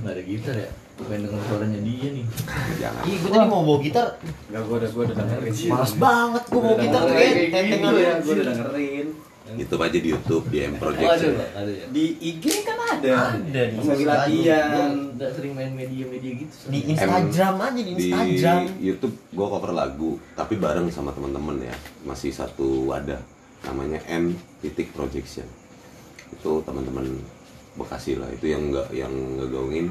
Gak 0.04 0.12
ada 0.12 0.22
gitar 0.24 0.56
ya? 0.56 0.70
Main 1.04 1.20
dengan 1.20 1.42
suaranya 1.44 1.80
dia 1.84 2.08
nih 2.16 2.26
Jangan 2.80 3.02
Ih, 3.04 3.16
gue 3.20 3.30
tadi 3.34 3.46
mau 3.50 3.60
bawa 3.66 3.78
gitar 3.84 4.06
Gak, 4.48 4.62
gue 4.64 4.76
udah, 4.78 4.90
gue 4.94 5.02
udah 5.04 5.16
dengerin 5.20 5.52
Males 5.68 5.94
banget 6.00 6.42
gue 6.48 6.60
bawa 6.64 6.76
gitar 6.80 7.00
tuh 7.04 7.14
kayak 7.18 7.34
ya, 7.36 8.12
gue 8.22 8.32
udah 8.32 8.46
dengerin 8.48 9.06
itu 9.44 9.74
aja 9.76 9.98
di 10.00 10.08
YouTube 10.08 10.44
di 10.48 10.58
M 10.64 10.72
Oh, 10.74 10.88
Project 10.88 11.04
ada 11.04 11.26
nggak? 11.28 11.50
Ada 11.52 11.72
ya? 11.76 11.86
Di 11.92 12.04
IG 12.16 12.44
kan 12.64 12.78
ada. 12.80 13.12
Ada 13.36 13.62
di 13.68 13.76
lagi 13.84 14.04
latihan. 14.08 14.90
Nggak 15.14 15.30
sering 15.36 15.52
main 15.52 15.72
media-media 15.76 16.32
gitu. 16.40 16.54
Di 16.72 16.80
Instagram 16.88 17.54
aja 17.60 17.76
di 17.76 17.82
di 17.84 17.92
Instagram. 18.08 18.60
YouTube 18.80 19.14
gue 19.36 19.46
cover 19.46 19.72
lagu 19.76 20.10
tapi 20.32 20.56
bareng 20.56 20.88
sama 20.88 21.12
teman-teman 21.12 21.60
ya 21.60 21.76
masih 22.08 22.32
satu 22.32 22.88
wadah 22.88 23.20
namanya 23.68 24.00
M 24.08 24.32
titik 24.64 24.92
projection 24.96 25.44
itu 26.32 26.50
teman-teman 26.64 27.04
Bekasi 27.74 28.14
lah 28.14 28.30
itu 28.30 28.54
yang 28.54 28.70
nggak 28.70 28.94
yang 28.94 29.10
ngegaungin 29.10 29.90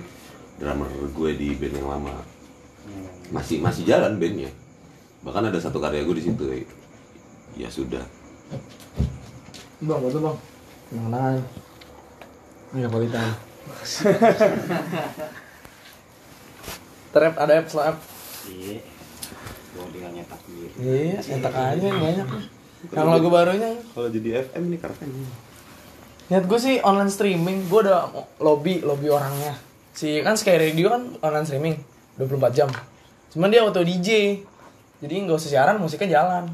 drummer 0.55 0.87
gue 0.87 1.31
di 1.35 1.51
band 1.59 1.75
yang 1.83 1.89
lama 1.91 2.15
masih 3.27 3.59
masih 3.59 3.83
jalan 3.83 4.15
bandnya 4.15 4.47
bahkan 5.19 5.43
ada 5.51 5.59
satu 5.59 5.83
karya 5.83 6.07
gue 6.07 6.15
di 6.15 6.23
situ 6.23 6.43
ya 7.59 7.67
sudah 7.67 8.03
Bang, 9.83 9.99
betul 9.99 10.19
bang. 10.23 10.37
Kenangan. 10.87 11.35
Iya, 12.71 12.87
kualitas. 12.87 13.35
Terap 17.11 17.35
ada 17.35 17.53
apps 17.59 17.73
lah 17.75 17.91
app. 17.91 17.97
Iya. 18.47 18.79
Gua 19.75 19.85
tinggal 19.91 20.11
nyetak 20.15 20.39
gitu. 20.47 20.75
Iya, 20.79 21.19
entak 21.35 21.53
aja 21.53 21.83
yang 21.83 21.99
banyak. 21.99 22.27
Yang 22.95 23.07
lagu 23.11 23.27
barunya. 23.27 23.71
kalau 23.95 24.09
jadi 24.11 24.29
FM 24.47 24.63
ini 24.71 24.77
keren 24.79 25.11
Niat 26.31 26.47
gue 26.47 26.59
sih 26.59 26.79
online 26.79 27.11
streaming, 27.11 27.67
gue 27.67 27.79
udah 27.83 28.07
lobby, 28.39 28.79
lobby 28.79 29.11
orangnya. 29.11 29.59
Si 29.91 30.23
kan 30.23 30.39
Sky 30.39 30.55
Radio 30.55 30.87
kan 30.95 31.11
online 31.19 31.45
streaming 31.45 31.75
24 32.15 32.55
jam. 32.55 32.69
Cuman 33.35 33.51
dia 33.51 33.61
auto 33.61 33.83
DJ. 33.83 34.39
Jadi 35.03 35.13
nggak 35.27 35.35
usah 35.35 35.51
siaran, 35.51 35.75
musiknya 35.83 36.23
jalan. 36.23 36.47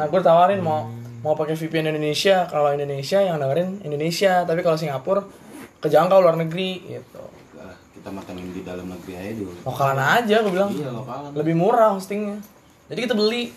Nah, 0.00 0.08
gue 0.08 0.20
tawarin 0.24 0.64
mau 0.64 0.88
mau 1.20 1.36
pakai 1.36 1.56
VPN 1.56 1.92
Indonesia, 1.94 2.48
kalau 2.48 2.72
Indonesia 2.72 3.18
yang 3.20 3.36
dengerin 3.36 3.84
Indonesia, 3.84 4.44
tapi 4.44 4.60
kalau 4.64 4.76
Singapura 4.80 5.22
kejangkau 5.80 6.20
luar 6.20 6.36
negeri 6.36 6.84
gitu. 6.86 7.24
Kita 8.00 8.08
makan 8.08 8.32
yang 8.32 8.48
di 8.56 8.62
dalam 8.64 8.88
negeri 8.88 9.12
aja 9.12 9.32
dulu. 9.36 9.52
Lokalan 9.68 10.00
aja 10.00 10.36
gue 10.40 10.52
bilang. 10.52 10.72
Iya, 10.72 10.88
lokalan. 10.88 11.30
Lebih 11.36 11.54
murah 11.56 11.92
hostingnya. 11.92 12.40
Jadi 12.88 13.00
kita 13.04 13.12
beli. 13.12 13.52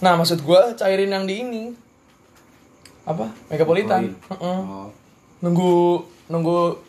Nah, 0.00 0.16
maksud 0.16 0.40
gue 0.40 0.60
cairin 0.80 1.12
yang 1.12 1.28
di 1.28 1.34
ini. 1.44 1.64
Apa? 3.04 3.28
Megapolitan. 3.52 4.08
Poin. 4.08 4.32
Heeh. 4.40 4.60
Oh, 4.64 4.88
nunggu 5.44 6.00
nunggu 6.32 6.80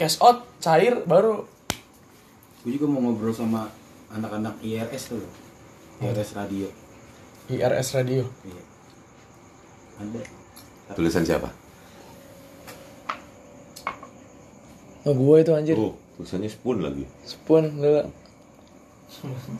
cash 0.00 0.16
out 0.24 0.48
cair 0.64 1.04
baru 1.04 1.44
gue 2.64 2.72
juga 2.72 2.88
mau 2.88 3.04
ngobrol 3.04 3.32
sama 3.36 3.68
anak-anak 4.08 4.56
IRS 4.64 5.12
tuh. 5.12 5.20
IRS 6.00 6.32
radio. 6.32 6.68
IRS 7.48 7.88
radio 7.96 8.24
Iya. 8.44 8.62
Ada. 9.98 10.22
tulisan 10.94 11.26
siapa? 11.26 11.50
Oh 15.02 15.14
gue 15.14 15.36
itu 15.42 15.52
anjir. 15.52 15.74
Oh 15.74 15.98
tulisannya 16.14 16.50
spoon 16.50 16.78
lagi. 16.86 17.04
Spoon 17.26 17.82
dulu 17.82 18.06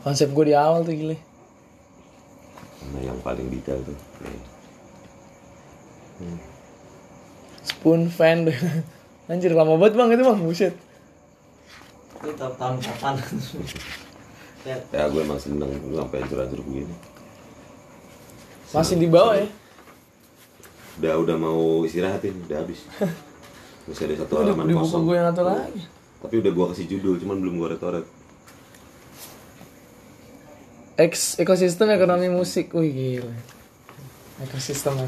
konsep 0.04 0.28
gue 0.30 0.52
di 0.52 0.54
awal 0.54 0.84
tuh 0.84 0.92
gile 0.94 1.16
Nah, 2.88 3.02
yang 3.04 3.18
paling 3.20 3.50
detail 3.50 3.80
tuh? 3.82 3.96
Nih. 6.22 6.40
spoon 7.66 8.08
fan 8.08 8.48
anjir 9.30 9.52
lama 9.52 9.76
banget 9.76 9.98
bang 9.98 10.08
itu 10.14 10.24
bang. 10.24 10.38
Buset. 10.40 10.74
Itu 12.22 12.32
tahun 12.38 12.76
kapan? 12.78 13.14
ya 14.68 15.04
gue 15.10 15.20
emang 15.22 15.40
seneng 15.40 15.70
lu 15.90 15.98
sampai 15.98 16.22
hancur-hancur 16.22 16.60
begini. 16.62 16.94
Masih 18.72 18.96
di 19.00 19.08
bawah 19.10 19.36
ya 19.36 19.48
udah 20.98 21.14
udah 21.22 21.36
mau 21.38 21.86
istirahatin 21.86 22.34
udah 22.46 22.58
habis. 22.62 22.82
Masih 23.88 24.04
ada 24.10 24.26
satu 24.26 24.34
halaman 24.42 24.68
di 24.68 24.74
buku 24.76 24.84
kosong. 24.84 25.02
gue 25.06 25.14
yang 25.16 25.28
satu 25.32 25.42
lagi. 25.46 25.82
Tapi 26.18 26.34
udah 26.42 26.52
gua 26.52 26.66
kasih 26.74 26.86
judul 26.90 27.14
cuman 27.22 27.36
belum 27.38 27.54
gua 27.62 27.70
retoret 27.72 28.02
Eks, 30.98 31.38
ekosistem 31.38 31.94
ekonomi 31.94 32.26
musik. 32.26 32.74
Wih 32.74 32.90
gila. 32.90 33.30
Ekosistem 34.42 34.98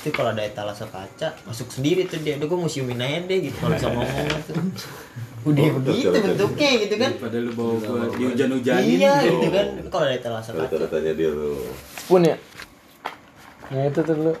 Itu 0.00 0.08
kalau 0.10 0.32
ada 0.32 0.40
etalase 0.40 0.84
kaca 0.84 1.28
masuk 1.44 1.68
sendiri 1.68 2.04
tuh 2.04 2.18
dia. 2.18 2.34
Udah 2.36 2.48
gue 2.48 2.58
museumin 2.58 2.96
aja 2.96 3.20
deh 3.22 3.38
gitu 3.44 3.56
kalau 3.58 3.76
bisa 3.76 3.88
ngomong 3.88 4.08
tuh. 4.48 4.56
Udah 5.40 5.62
Oh, 5.62 5.76
begitu 5.78 6.04
betul, 6.04 6.12
betul. 6.12 6.22
bentuknya 6.24 6.70
gitu 6.78 6.94
kan. 6.96 7.10
Daripada 7.14 7.36
lu 7.38 7.50
bawa 7.52 7.72
gua 7.78 8.04
dihujan-hujanin. 8.12 8.96
Iya 8.96 9.12
gitu 9.24 9.48
kan. 9.48 9.66
Kalau 9.86 10.04
ada 10.04 10.14
etalase 10.14 10.50
kaca 10.50 10.64
retoretannya 10.64 11.12
dia 11.14 11.30
tuh 11.30 11.56
spoon 12.00 12.24
ya 12.24 12.36
nah 13.70 13.86
itu 13.86 14.00
tuh 14.02 14.14
dulu 14.18 14.34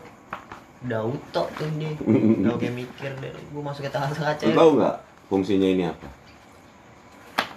udah 0.80 1.00
utok 1.06 1.46
tuh 1.54 1.68
dia. 1.78 1.92
Udah 2.42 2.56
kayak 2.56 2.74
mikir 2.74 3.10
deh. 3.16 3.30
Gue 3.30 3.62
masuk 3.62 3.84
etalase 3.84 4.18
kaca. 4.18 4.42
lu 4.42 4.52
tahu 4.52 4.70
nggak 4.76 4.96
fungsinya 5.28 5.68
ini 5.68 5.84
apa 5.86 6.08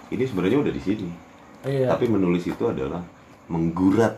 ini 0.08 0.22
sebenarnya 0.22 0.62
udah 0.62 0.70
di 0.70 0.78
sini 0.78 1.10
iya 1.66 1.90
tapi 1.90 2.06
menulis 2.06 2.46
itu 2.46 2.62
adalah 2.62 3.02
menggurat 3.50 4.14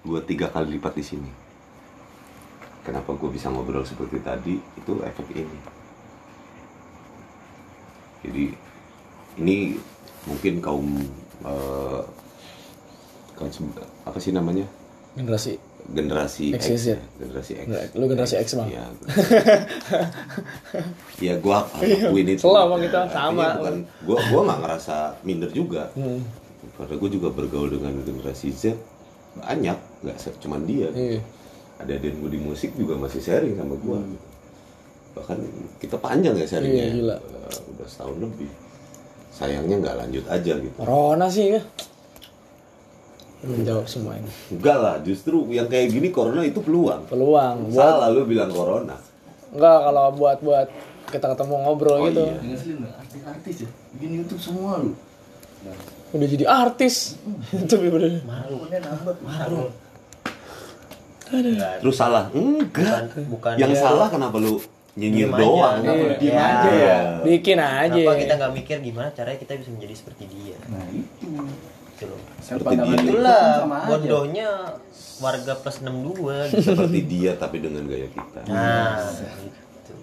gua 0.00 0.22
tiga 0.22 0.46
kali 0.46 0.78
lipat 0.78 0.94
di 0.94 1.02
sini 1.02 1.30
kenapa 2.84 3.16
gua 3.16 3.30
bisa 3.32 3.48
ngobrol 3.48 3.82
seperti 3.82 4.20
tadi 4.20 4.54
itu 4.60 4.92
efek 5.02 5.26
ini 5.32 5.58
jadi 8.24 8.44
ini 9.40 9.56
mungkin 10.24 10.60
kaum 10.60 10.86
kaum 13.34 13.50
se- 13.50 13.88
apa 14.06 14.18
sih 14.20 14.32
namanya 14.32 14.64
generasi 15.18 15.58
generasi 15.84 16.56
X, 16.56 16.64
X, 16.64 16.80
ya? 16.88 16.96
ya, 16.96 17.00
generasi 17.20 17.52
X. 17.60 17.66
Lu 17.92 18.08
generasi 18.08 18.34
X, 18.40 18.56
Bang. 18.56 18.72
Iya. 18.72 18.84
Iya, 21.20 21.34
gua 21.44 21.68
akuin 21.68 22.24
itu. 22.24 22.40
Selama 22.40 22.80
kita 22.80 23.04
sama. 23.12 23.60
Bukan, 23.60 23.76
gua 24.08 24.18
gua 24.32 24.40
nggak 24.48 24.60
ngerasa 24.64 24.96
minder 25.28 25.52
juga. 25.52 25.92
Hmm. 25.92 26.24
Karena 26.80 26.96
gua 26.96 27.10
juga 27.12 27.28
bergaul 27.28 27.68
dengan 27.68 28.00
generasi 28.00 28.48
Z 28.56 28.72
banyak, 29.44 29.76
nggak 30.08 30.16
cuman 30.40 30.64
dia. 30.64 30.88
Iya. 30.96 31.20
Ada 31.84 31.92
adik 31.94 32.16
gua 32.16 32.28
di 32.28 32.40
musik 32.40 32.72
juga 32.72 32.96
masih 32.96 33.20
sharing 33.20 33.54
sama 33.54 33.76
gua. 33.76 34.00
Bahkan 35.14 35.36
kita 35.78 35.96
panjang 35.96 36.34
ya 36.34 36.46
sharingnya. 36.46 36.84
Iya, 36.86 36.94
gila. 36.94 37.16
Eh, 37.16 37.60
udah 37.70 37.86
setahun 37.86 38.16
lebih. 38.18 38.50
Sayangnya 39.30 39.76
nggak 39.78 39.96
lanjut 39.98 40.24
aja 40.26 40.52
gitu. 40.56 40.74
Corona 40.74 41.26
sih 41.28 41.52
ya 41.52 41.62
menjawab 43.44 43.84
semua 43.84 44.16
ini 44.16 44.30
Enggak 44.50 44.78
lah, 44.78 44.96
justru 45.04 45.44
yang 45.50 45.68
kayak 45.68 45.92
gini 45.92 46.08
corona 46.08 46.40
itu 46.42 46.64
peluang. 46.64 47.04
peluang 47.04 47.68
buat 47.68 47.76
Salah 47.76 48.08
lu 48.08 48.24
bilang 48.24 48.48
corona. 48.48 48.96
enggak 49.52 49.78
kalau 49.84 50.04
buat 50.16 50.38
buat 50.40 50.68
kita 51.06 51.26
ketemu 51.28 51.54
ngobrol 51.60 51.92
Oh, 51.94 52.08
gitu 52.08 52.24
iya. 52.24 52.40
Artis-artis 52.96 53.56
ya? 53.60 53.70
Bikin 53.94 54.10
YouTube 54.16 54.40
semua 54.40 54.80
lu. 54.80 54.96
udah 56.14 56.24
jadi 56.24 56.44
artis 56.46 57.20
itu 57.52 57.74
bener 57.76 58.22
Terus 61.80 61.96
salah? 61.96 62.24
Enggak. 62.30 63.08
Bukan 63.10 63.24
bukan 63.30 63.52
Yang 63.56 63.72
ya. 63.74 63.80
salah 63.80 64.06
kenapa 64.08 64.36
lu 64.38 64.60
nyinyir 64.94 65.30
doang? 65.34 65.82
aja. 65.82 65.90
Iya. 65.90 66.14
diem 66.14 66.30
Iya. 66.30 66.44
aja 66.46 66.70
ya? 66.70 66.98
bikin 67.26 67.58
aja 67.58 67.98
Kenapa 67.98 68.14
kita 68.14 68.32
nggak 68.38 68.52
mikir 68.54 68.76
gimana 68.78 69.08
caranya 69.10 69.38
kita 69.38 69.52
bisa 69.58 69.70
menjadi 69.70 69.94
seperti 69.96 70.24
dia? 70.30 70.56
Nah 70.68 70.86
itu. 70.88 71.26
Gitu 71.90 72.04
loh. 72.06 72.20
Seperti 72.38 72.74
dia, 72.78 72.96
Itulah 72.98 73.44
bodohnya 73.86 74.48
warga 75.18 75.52
plus 75.54 75.78
62 75.78 76.50
gitu. 76.50 76.62
seperti 76.62 77.00
dia 77.06 77.32
tapi 77.34 77.56
dengan 77.58 77.86
gaya 77.86 78.10
kita. 78.10 78.40
Nah, 78.46 78.98
gitu. 79.42 79.94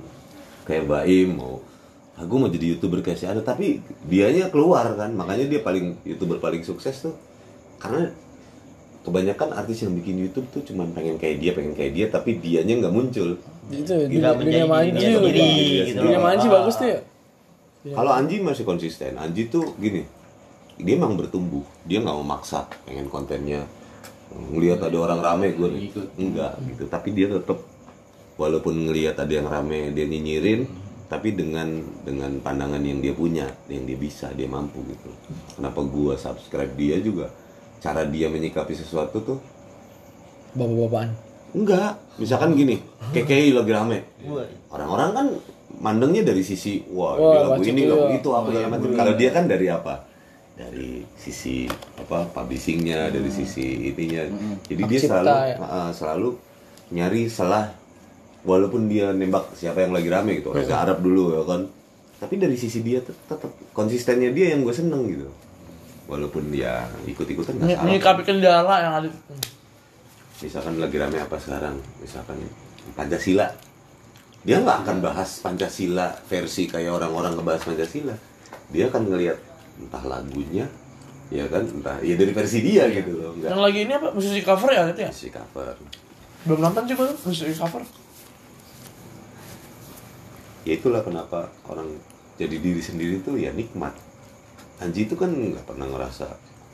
Kayak 0.64 0.84
Baim 0.88 1.36
mau 1.36 1.60
aku 2.16 2.34
mau 2.38 2.48
jadi 2.48 2.76
youtuber 2.76 3.02
kayak 3.02 3.18
si 3.18 3.26
ada 3.26 3.42
tapi 3.42 3.82
dianya 4.06 4.48
keluar 4.48 4.86
kan 4.94 5.10
makanya 5.12 5.50
dia 5.50 5.60
paling 5.60 5.98
youtuber 6.06 6.38
paling 6.38 6.62
sukses 6.62 7.02
tuh 7.02 7.16
karena 7.82 8.14
kebanyakan 9.02 9.50
artis 9.54 9.82
yang 9.82 9.94
bikin 9.94 10.16
YouTube 10.22 10.46
tuh 10.50 10.62
cuman 10.62 10.94
pengen 10.94 11.18
kayak 11.18 11.42
dia 11.42 11.52
pengen 11.52 11.74
kayak 11.74 11.92
dia 11.94 12.06
tapi 12.08 12.38
dianya 12.38 12.78
nggak 12.86 12.94
muncul 12.94 13.34
itu 13.72 13.82
Nggak 13.88 14.08
dunia, 14.08 14.32
menjadi 14.36 14.46
dunia 14.46 14.66
manji 14.68 14.92
dirinya 14.92 15.10
loh 15.10 15.22
sendiri, 15.26 15.42
Bang. 15.42 15.88
gitu 15.90 16.00
dunia 16.06 16.20
manji 16.20 16.48
Ah. 16.48 16.52
bagus 16.54 16.76
tuh 16.78 16.90
ya 16.90 17.00
Kalau 17.82 18.14
Anji 18.14 18.38
masih 18.38 18.62
konsisten. 18.62 19.18
Anji 19.18 19.50
tuh 19.50 19.74
gini, 19.82 20.06
dia 20.78 20.94
emang 20.94 21.18
bertumbuh. 21.18 21.66
Dia 21.82 21.98
nggak 21.98 22.14
mau 22.14 22.22
maksa 22.22 22.70
pengen 22.86 23.10
kontennya. 23.10 23.66
Ngelihat 24.54 24.86
ada 24.86 24.98
orang 25.02 25.18
rame 25.18 25.58
gue 25.58 25.90
enggak 26.14 26.62
gitu. 26.70 26.86
Tapi 26.86 27.10
dia 27.10 27.34
tetap 27.34 27.58
walaupun 28.38 28.86
ngelihat 28.86 29.18
ada 29.18 29.34
yang 29.34 29.50
rame 29.50 29.98
dia 29.98 30.06
nyinyirin, 30.06 30.70
tapi 31.10 31.34
dengan 31.34 31.82
dengan 32.06 32.38
pandangan 32.40 32.86
yang 32.86 33.02
dia 33.02 33.18
punya, 33.18 33.50
yang 33.66 33.82
dia 33.90 33.98
bisa, 33.98 34.30
dia 34.38 34.46
mampu 34.46 34.86
gitu. 34.86 35.10
Kenapa 35.58 35.82
gua 35.82 36.14
subscribe 36.16 36.70
dia 36.78 37.02
juga? 37.02 37.34
Cara 37.82 38.06
dia 38.06 38.30
menyikapi 38.30 38.72
sesuatu 38.72 39.18
tuh 39.20 39.38
bapak-bapakan 40.54 41.10
Enggak, 41.52 42.00
misalkan 42.16 42.56
gini, 42.56 42.80
KKI 43.12 43.52
lagi 43.52 43.72
rame. 43.76 44.00
Orang-orang 44.72 45.10
kan 45.12 45.28
mandengnya 45.84 46.24
dari 46.24 46.40
sisi 46.48 46.80
wah, 46.88 47.20
Wah, 47.20 47.20
ini 47.20 47.44
lagu 47.44 47.62
ini 47.68 47.82
iya. 47.84 47.92
lagu 47.92 48.08
itu 48.16 48.30
apa 48.32 48.48
segala 48.48 48.68
macam. 48.72 48.90
Kalau 48.96 49.14
dia 49.20 49.30
kan 49.36 49.44
dari 49.52 49.68
apa? 49.68 49.94
Dari 50.56 51.04
sisi 51.20 51.68
apa 52.00 52.24
publishingnya, 52.32 53.12
dari 53.12 53.28
sisi 53.28 53.92
ininya. 53.92 54.32
Jadi 54.64 54.82
dia 54.88 54.96
Hak 54.96 55.04
cipta, 55.04 55.16
selalu 55.20 55.32
ya. 55.36 55.56
uh, 55.60 55.92
selalu 55.92 56.30
nyari 56.96 57.22
salah 57.28 57.66
walaupun 58.48 58.88
dia 58.88 59.12
nembak 59.12 59.52
siapa 59.52 59.84
yang 59.84 59.92
lagi 59.92 60.08
rame 60.08 60.40
gitu, 60.40 60.56
Reza 60.56 60.80
Arab 60.80 61.04
dulu 61.04 61.36
ya 61.36 61.44
kan. 61.44 61.68
Tapi 62.16 62.40
dari 62.40 62.56
sisi 62.56 62.80
dia 62.80 63.04
tet- 63.04 63.28
tetap 63.28 63.52
konsistennya 63.76 64.32
dia 64.32 64.56
yang 64.56 64.64
gue 64.64 64.72
seneng 64.72 65.04
gitu. 65.10 65.28
Walaupun 66.12 66.52
dia 66.52 66.84
ikut-ikutan 67.08 67.56
nggak 67.56 67.72
salah. 67.72 67.86
Menyikapi 67.88 68.22
kendala 68.22 68.76
yang 68.78 68.94
ada. 69.00 69.10
misalkan 70.38 70.76
lagi 70.76 70.98
rame 70.98 71.16
apa 71.16 71.38
sekarang 71.38 71.78
misalkan 71.98 72.36
Pancasila 72.92 73.46
dia 74.42 74.58
nggak 74.58 74.84
akan 74.84 74.98
bahas 75.00 75.38
Pancasila 75.40 76.12
versi 76.26 76.66
kayak 76.66 76.92
orang-orang 76.92 77.38
ngebahas 77.38 77.62
Pancasila 77.64 78.16
dia 78.68 78.90
akan 78.90 79.06
ngelihat 79.06 79.38
entah 79.78 80.02
lagunya 80.02 80.66
ya 81.30 81.46
kan 81.46 81.62
entah 81.64 82.02
ya 82.02 82.18
dari 82.18 82.34
versi 82.34 82.60
dia 82.60 82.90
gitu 82.90 83.16
loh 83.16 83.38
nggak 83.38 83.48
Yang 83.48 83.62
lagi 83.62 83.80
ini 83.86 83.94
apa? 83.94 84.08
Musisi 84.12 84.42
cover 84.42 84.70
ya 84.70 84.82
gitu 84.90 85.00
ya? 85.00 85.12
si 85.14 85.30
cover 85.30 85.78
Belum 86.42 86.60
nonton 86.60 86.84
juga 86.84 87.14
tuh 87.14 87.18
musisi 87.24 87.54
cover. 87.54 87.86
ya 90.62 90.74
itulah 90.74 91.02
kenapa 91.02 91.50
orang 91.66 91.86
jadi 92.36 92.58
diri 92.58 92.82
sendiri 92.82 93.22
tuh 93.22 93.38
ya 93.38 93.54
nikmat 93.54 93.94
Anji 94.82 95.06
itu 95.06 95.14
kan 95.14 95.30
nggak 95.30 95.66
pernah 95.70 95.86
ngerasa 95.86 96.26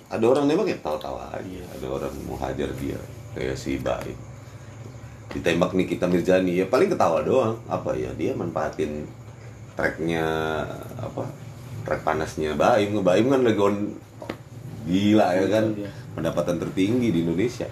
ada 0.07 0.23
orang 0.23 0.47
nembak 0.47 0.71
ya 0.71 0.77
tawa-tawa 0.79 1.27
aja. 1.35 1.61
Ada 1.75 1.87
orang 1.91 2.13
mau 2.23 2.39
hajar 2.39 2.71
dia 2.79 2.95
kayak 3.35 3.59
si 3.59 3.75
Baim. 3.77 4.15
Ditembak 5.35 5.75
Nikita 5.75 6.07
Mirjani 6.07 6.63
ya 6.63 6.65
paling 6.71 6.87
ketawa 6.87 7.19
doang. 7.21 7.59
Apa 7.67 7.91
ya 7.99 8.15
dia 8.15 8.31
manfaatin 8.31 9.03
tracknya 9.75 10.23
apa 10.95 11.27
track 11.83 12.01
panasnya 12.07 12.55
Baim. 12.55 12.95
Baim 13.03 13.27
kan 13.27 13.43
lagi 13.43 13.59
on 13.59 13.75
gila 14.87 15.27
ya 15.35 15.45
kan 15.51 15.65
pendapatan 16.15 16.55
tertinggi 16.63 17.11
di 17.11 17.27
Indonesia. 17.27 17.67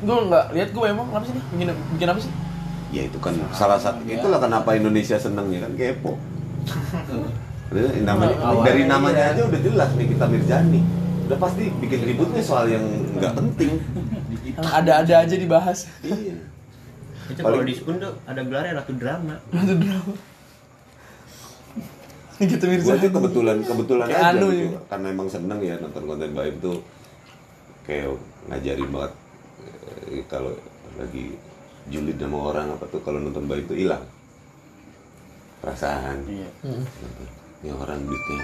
Gue 0.00 0.18
nggak 0.32 0.56
lihat 0.56 0.70
gue 0.72 0.86
emang 0.88 1.12
apa 1.12 1.28
sih 1.28 1.36
nih? 1.36 1.44
Bikin, 1.52 1.68
bikin 1.92 2.08
apa 2.08 2.20
sih? 2.24 2.32
ya 2.88 3.04
itu 3.04 3.18
kan 3.20 3.36
salah 3.52 3.76
satu 3.76 4.00
itulah 4.08 4.40
kenapa 4.40 4.72
Indonesia 4.72 5.20
seneng 5.20 5.52
ya 5.52 5.60
kan 5.60 5.72
kepo 5.76 6.16
namanya, 7.70 8.36
Awalnya 8.38 8.64
dari 8.64 8.82
namanya 8.84 9.22
iya. 9.22 9.32
aja 9.32 9.42
udah 9.44 9.60
jelas 9.60 9.90
nih 9.92 10.06
kita 10.08 10.24
Mirjani 10.26 10.80
udah 11.24 11.38
pasti 11.38 11.62
bikin 11.76 12.00
ributnya 12.02 12.40
soal 12.40 12.64
yang 12.66 12.84
nggak 13.12 13.32
penting 13.34 13.70
ada-ada 14.58 15.14
aja 15.20 15.34
dibahas. 15.34 15.84
iya 16.00 16.36
itu 17.28 17.36
Paling- 17.36 17.44
kalau 17.44 17.60
di 17.62 17.74
Spoon 17.74 17.96
tuh 17.98 18.12
ada 18.24 18.40
gelarnya 18.40 18.72
ratu 18.74 18.92
drama. 18.94 19.36
Itu 19.52 19.74
drama. 19.76 20.12
gitu 22.40 22.64
gue 22.64 22.72
Mirza. 22.72 22.94
tuh 22.96 23.10
kebetulan 23.10 23.56
kebetulan 23.60 24.06
Kayak 24.06 24.22
aja 24.22 24.30
anu 24.32 24.46
gitu 24.48 24.64
ya. 24.70 24.80
karena 24.86 25.06
emang 25.10 25.28
seneng 25.28 25.58
ya 25.60 25.74
nonton 25.76 26.02
konten 26.04 26.30
Baim 26.32 26.54
tuh 26.58 26.78
kayak 27.82 28.14
ngajarin 28.46 28.88
banget 28.88 29.12
eh, 30.06 30.22
kalau 30.24 30.54
lagi 30.94 31.34
julid 31.84 32.14
sama 32.14 32.38
orang 32.46 32.70
apa 32.70 32.84
tuh 32.86 33.02
kalau 33.02 33.18
nonton 33.18 33.44
Baim 33.44 33.66
tuh 33.66 33.74
hilang 33.74 34.06
perasaan 35.58 36.22
Iya. 36.24 36.48
Ini 37.58 37.70
orang 37.70 38.00
duitnya 38.00 38.42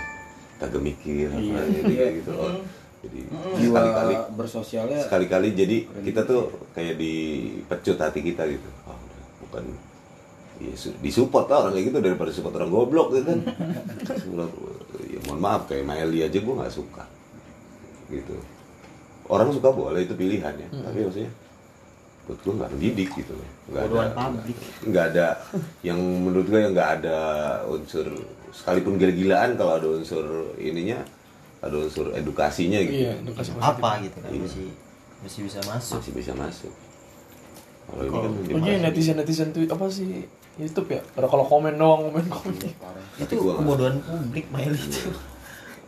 kagak 0.56 0.82
mikir 0.82 1.28
apa 1.28 1.38
Iya. 1.38 1.62
jadi 1.72 1.92
Iya. 1.92 2.06
gitu. 2.16 2.30
Oh. 2.32 2.52
jadi 3.00 3.20
sekali-kali 3.60 4.14
bersosialnya 4.32 4.98
sekali-kali 4.98 5.48
jadi 5.52 5.76
kita 6.00 6.24
tuh 6.24 6.42
kayak 6.72 6.96
dipecut 6.96 7.98
hati 7.98 8.20
kita 8.22 8.42
gitu. 8.48 8.68
Oh, 8.84 8.96
bukan. 9.42 9.64
Ya, 10.56 10.70
su- 10.72 10.94
disupport 10.98 11.44
lah 11.44 11.58
orang 11.60 11.74
kayak 11.74 11.86
gitu 11.86 11.98
daripada 12.00 12.30
support 12.30 12.54
orang 12.54 12.70
goblok 12.70 13.12
gitu 13.12 13.28
kan. 13.28 13.40
Ya 15.04 15.18
mohon 15.22 15.38
maaf 15.38 15.66
kayak 15.66 15.84
Maeli 15.84 16.22
aja 16.22 16.34
gue 16.34 16.54
nggak 16.54 16.70
suka. 16.70 17.04
Gitu. 18.08 18.34
Orang 19.26 19.50
suka 19.50 19.68
boleh 19.68 20.02
itu 20.02 20.14
pilihan 20.14 20.54
ya. 20.54 20.68
Tapi 20.70 20.98
maksudnya 21.02 21.30
buat 22.24 22.38
gue 22.40 22.52
nggak 22.54 22.70
mendidik 22.72 23.10
gitu 23.12 23.32
loh. 23.32 23.48
Nggak 23.68 23.82
ada 23.84 24.00
nggak 24.82 25.04
ada 25.10 25.26
yang 25.82 25.98
menurut 25.98 26.46
gue 26.46 26.56
yang 26.58 26.72
nggak 26.72 26.90
ada 27.00 27.18
unsur 27.66 28.06
sekalipun 28.54 28.94
gila-gilaan 28.94 29.54
kalau 29.54 29.74
ada 29.74 29.88
unsur 29.90 30.22
ininya 30.56 31.02
ada 31.58 31.74
unsur 31.76 32.12
edukasinya 32.12 32.78
gitu 32.78 33.02
Iya, 33.04 33.12
edukasi 33.18 33.50
Apa 33.56 33.98
gitu 34.00 34.16
kan 34.16 34.30
Iya. 34.30 34.40
masih 34.40 34.66
masih 35.20 35.40
bisa 35.42 35.58
masuk. 35.64 35.96
masih 35.98 36.12
bisa 36.14 36.32
masuk 36.32 36.72
kalau 37.84 38.02
ini 38.02 38.14
kan 38.14 38.30
Oh 38.54 38.62
iya 38.62 38.78
netizen 38.80 39.16
netizen 39.16 39.48
tweet 39.50 39.68
apa 39.68 39.84
sih 39.86 40.24
YouTube 40.54 40.86
ya? 40.88 41.02
Pada 41.10 41.26
kalau 41.26 41.42
komen 41.42 41.74
doang 41.74 42.06
komen 42.06 42.24
komen. 42.28 42.54
Tapi 42.54 43.26
Itu 43.26 43.42
gua 43.42 43.58
kebodohan 43.58 43.98
publik 43.98 44.46
Mail 44.48 44.70
itu. 44.70 45.10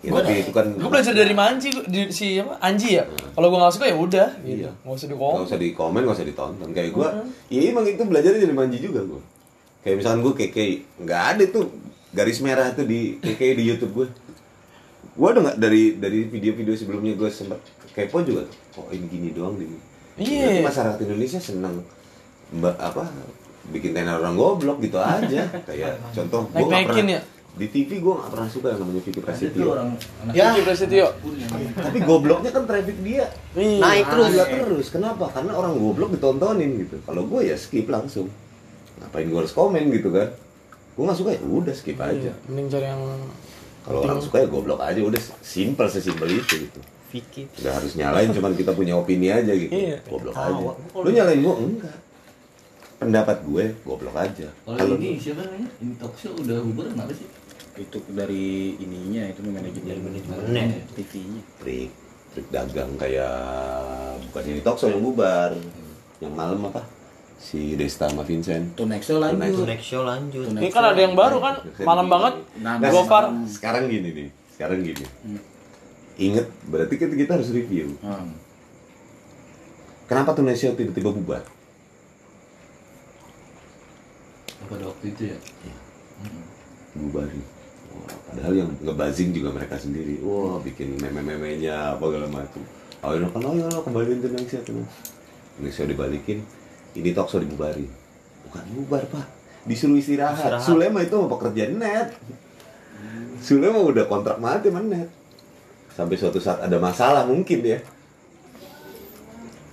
ya, 0.02 0.11
tapi 0.12 0.42
itu 0.42 0.50
kan 0.50 0.66
Gue 0.72 0.90
belajar 0.90 1.14
dari 1.14 1.31
Manji 1.33 1.70
gua- 1.70 1.87
di, 1.87 2.11
si 2.11 2.35
apa 2.37 2.59
Anji 2.61 2.88
ya. 2.92 3.07
Kalau 3.31 3.46
gue 3.46 3.57
nggak 3.57 3.70
suka 3.72 3.87
ya 3.87 3.94
udah. 3.96 4.29
Gitu. 4.37 4.66
Iya. 4.66 4.70
Nggak 4.76 4.90
usah 4.92 5.07
nggak 5.07 5.14
dikomen. 5.14 5.46
usah 5.46 5.57
di 5.57 5.68
komen 5.70 6.00
nggak 6.02 6.16
usah 6.18 6.26
ditonton 6.26 6.68
kayak 6.72 6.90
gue 6.90 7.09
iya 7.48 7.70
emang 7.70 7.87
itu 7.87 8.02
belajarnya 8.02 8.40
dari 8.40 8.55
manji 8.55 8.79
juga 8.81 9.00
gue 9.02 9.22
kayak 9.81 9.96
misalkan 9.96 10.20
gue 10.20 10.33
keke 10.37 10.66
nggak 10.98 11.22
ada 11.31 11.44
tuh 11.46 11.64
garis 12.16 12.40
merah 12.40 12.72
tuh 12.72 12.83
di 12.83 13.20
keke 13.20 13.52
di 13.52 13.64
YouTube 13.66 13.92
gue 13.94 14.09
gue 15.12 15.29
udah 15.29 15.42
nggak 15.44 15.59
dari 15.59 15.83
dari 15.94 16.24
video-video 16.24 16.72
sebelumnya 16.72 17.12
gue 17.12 17.29
sempat 17.29 17.61
kepo 17.90 18.20
juga 18.20 18.44
tuh 18.44 18.57
oh 18.79 18.88
ini 18.90 19.05
gini 19.07 19.29
doang 19.31 19.57
ini 19.57 19.76
Iya. 20.16 20.64
Masyarakat 20.64 20.96
Indonesia 21.02 21.37
senang 21.37 21.85
mbak 22.48 22.72
apa 22.74 23.05
bikin 23.68 23.92
tenar 23.92 24.16
orang 24.16 24.33
goblok 24.33 24.81
gitu 24.81 24.96
aja 24.96 25.44
kayak 25.68 26.00
contoh 26.11 26.48
gue 26.48 26.62
nggak 26.62 26.88
pernah 26.88 27.12
ya? 27.12 27.22
di 27.52 27.66
TV 27.66 27.90
gue 27.98 28.14
nggak 28.14 28.31
pernah 28.31 28.48
suka 28.48 28.66
yang 28.70 28.81
namanya 28.81 29.02
Vicky 29.02 29.20
Prasetyo 29.20 29.64
orang 29.66 29.88
anak 30.22 30.33
Ya. 30.33 30.46
Vicky 30.50 30.62
Prasetyo. 30.62 31.07
tapi 31.74 31.98
gobloknya 32.00 32.50
kan 32.50 32.64
traffic 32.64 32.96
dia 33.00 33.29
Iya. 33.52 33.76
Naik 33.76 34.05
terus. 34.07 34.26
Gila 34.31 34.44
terus 34.46 34.87
kenapa 34.88 35.24
karena 35.29 35.52
orang 35.52 35.72
goblok 35.74 36.11
ditontonin 36.12 36.70
gitu 36.79 36.96
kalau 37.02 37.24
gue 37.26 37.40
ya 37.44 37.57
skip 37.57 37.85
langsung 37.87 38.33
ngapain 38.96 39.26
gue 39.26 39.37
harus 39.37 39.52
komen 39.52 39.85
gitu 39.90 40.09
kan 40.09 40.33
gue 40.97 41.05
nggak 41.05 41.19
suka 41.19 41.31
ya 41.31 41.41
udah 41.45 41.75
skip 41.77 41.99
aja 42.01 42.17
Iya, 42.17 42.35
Mending 42.49 42.67
cari 42.67 42.87
yang 42.87 43.03
kalau 43.85 44.01
orang 44.03 44.19
suka 44.19 44.37
ya 44.41 44.49
goblok 44.49 44.81
aja 44.81 44.99
udah 44.99 45.23
simple 45.39 45.87
sesimpel 45.87 46.29
itu 46.33 46.55
gitu 46.59 46.81
Vicky. 47.07 47.47
nggak 47.53 47.75
harus 47.77 47.93
nyalain 47.95 48.33
cuman 48.33 48.53
kita 48.53 48.73
punya 48.73 48.97
opini 48.97 49.31
aja 49.31 49.53
gitu 49.53 49.71
Iya. 49.71 50.01
goblok 50.05 50.35
Tawa. 50.35 50.73
aja 50.75 50.99
lu 50.99 51.09
nyalain 51.13 51.39
gue 51.39 51.55
enggak 51.55 51.97
pendapat 52.97 53.37
gue 53.45 53.65
goblok 53.85 54.17
aja 54.17 54.49
Kalau 54.65 54.97
ini 54.97 55.21
siapa 55.21 55.45
namanya? 55.45 55.69
Ini 55.79 55.93
udah 56.33 56.57
bubar 56.65 56.87
kenapa 56.91 57.13
sih? 57.13 57.29
itu 57.77 58.01
dari 58.09 58.73
ininya 58.81 59.29
itu 59.29 59.45
manajemen 59.45 60.01
manajemennya. 60.01 60.81
TV-nya 60.97 61.43
trik 61.61 61.93
trik 62.33 62.47
dagang 62.49 62.89
kayak 62.97 63.37
bukan 64.25 64.43
show 64.81 64.89
yang 64.89 65.05
bubar 65.05 65.53
yang 66.19 66.33
malam 66.33 66.57
apa 66.73 66.81
si 67.37 67.77
Desta 67.77 68.09
sama 68.09 68.25
Vincent. 68.25 68.75
Tuh 68.75 68.88
next 68.88 69.07
show 69.07 69.20
lanjut. 69.20 69.64
Next 69.68 69.87
show 69.87 70.03
lanjut. 70.03 70.51
Ini 70.51 70.68
kan 70.72 70.85
ada 70.92 71.01
yang 71.01 71.14
baru 71.14 71.38
kan, 71.38 71.55
malam 71.85 72.09
banget. 72.09 72.35
Nah, 72.61 72.81
Nah, 72.81 72.90
Gofar. 72.90 73.31
sekarang 73.46 73.87
gini 73.87 74.11
nih 74.12 74.29
sekarang 74.57 74.81
gini. 74.81 75.05
Hmm. 75.20 75.40
inget 76.16 76.49
berarti 76.64 76.96
kita, 76.96 77.12
kita 77.12 77.37
harus 77.37 77.53
review. 77.53 77.92
Hmm. 78.01 78.33
kenapa 80.09 80.33
tuh 80.33 80.49
Nesio 80.49 80.72
tiba-tiba 80.72 81.12
bubar? 81.12 81.44
Pada 84.66 84.85
waktu 84.88 85.12
itu 85.12 85.22
ya. 85.31 85.38
bubarin 86.96 87.44
Wah, 87.92 88.09
padahal 88.33 88.55
yang 88.57 88.70
ngebazing 88.81 89.31
juga 89.37 89.53
mereka 89.53 89.77
sendiri. 89.77 90.16
Wah 90.25 90.57
bikin 90.59 90.96
meme-memenya 90.96 91.94
apa 91.94 92.03
segala 92.09 92.29
macam. 92.33 92.62
Akhirnya 93.05 93.29
kan 93.31 93.42
ayo 93.46 93.64
lo 93.68 93.81
kembaliin 93.85 94.18
tuh 94.25 94.31
Nesio 94.33 94.61
tuh 94.64 94.81
Nesio 95.61 95.85
dibalikin 95.85 96.40
ini 96.97 97.13
talk 97.13 97.29
show 97.29 97.39
dibubarin 97.39 97.89
bukan 98.47 98.63
bubar 98.73 99.05
pak. 99.11 99.27
Disuruh 99.67 99.99
istirahat, 99.99 100.39
Istirahat. 100.39 100.63
Sule 100.63 100.87
mah 100.87 101.03
itu 101.03 101.19
mau 101.19 101.27
pekerjaan 101.29 101.75
net. 101.75 102.15
Sule 103.43 103.67
mah 103.67 103.83
udah 103.83 104.07
kontrak 104.07 104.39
mati 104.39 104.71
sama 104.71 104.79
net. 104.81 105.11
Sampai 105.91 106.15
suatu 106.15 106.39
saat 106.39 106.63
ada 106.63 106.79
masalah 106.79 107.27
mungkin 107.27 107.67
ya. 107.67 107.79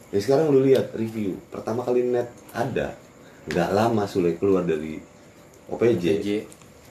Ya 0.09 0.19
sekarang 0.19 0.49
lu 0.49 0.65
lihat 0.65 0.93
review. 0.93 1.37
Pertama 1.49 1.85
kali 1.85 2.09
net 2.09 2.33
ada 2.49 2.97
nggak 3.45 3.69
lama 3.69 4.03
Sule 4.09 4.33
keluar 4.33 4.65
dari 4.65 4.97
OPJ, 5.69 6.03
PJ 6.03 6.27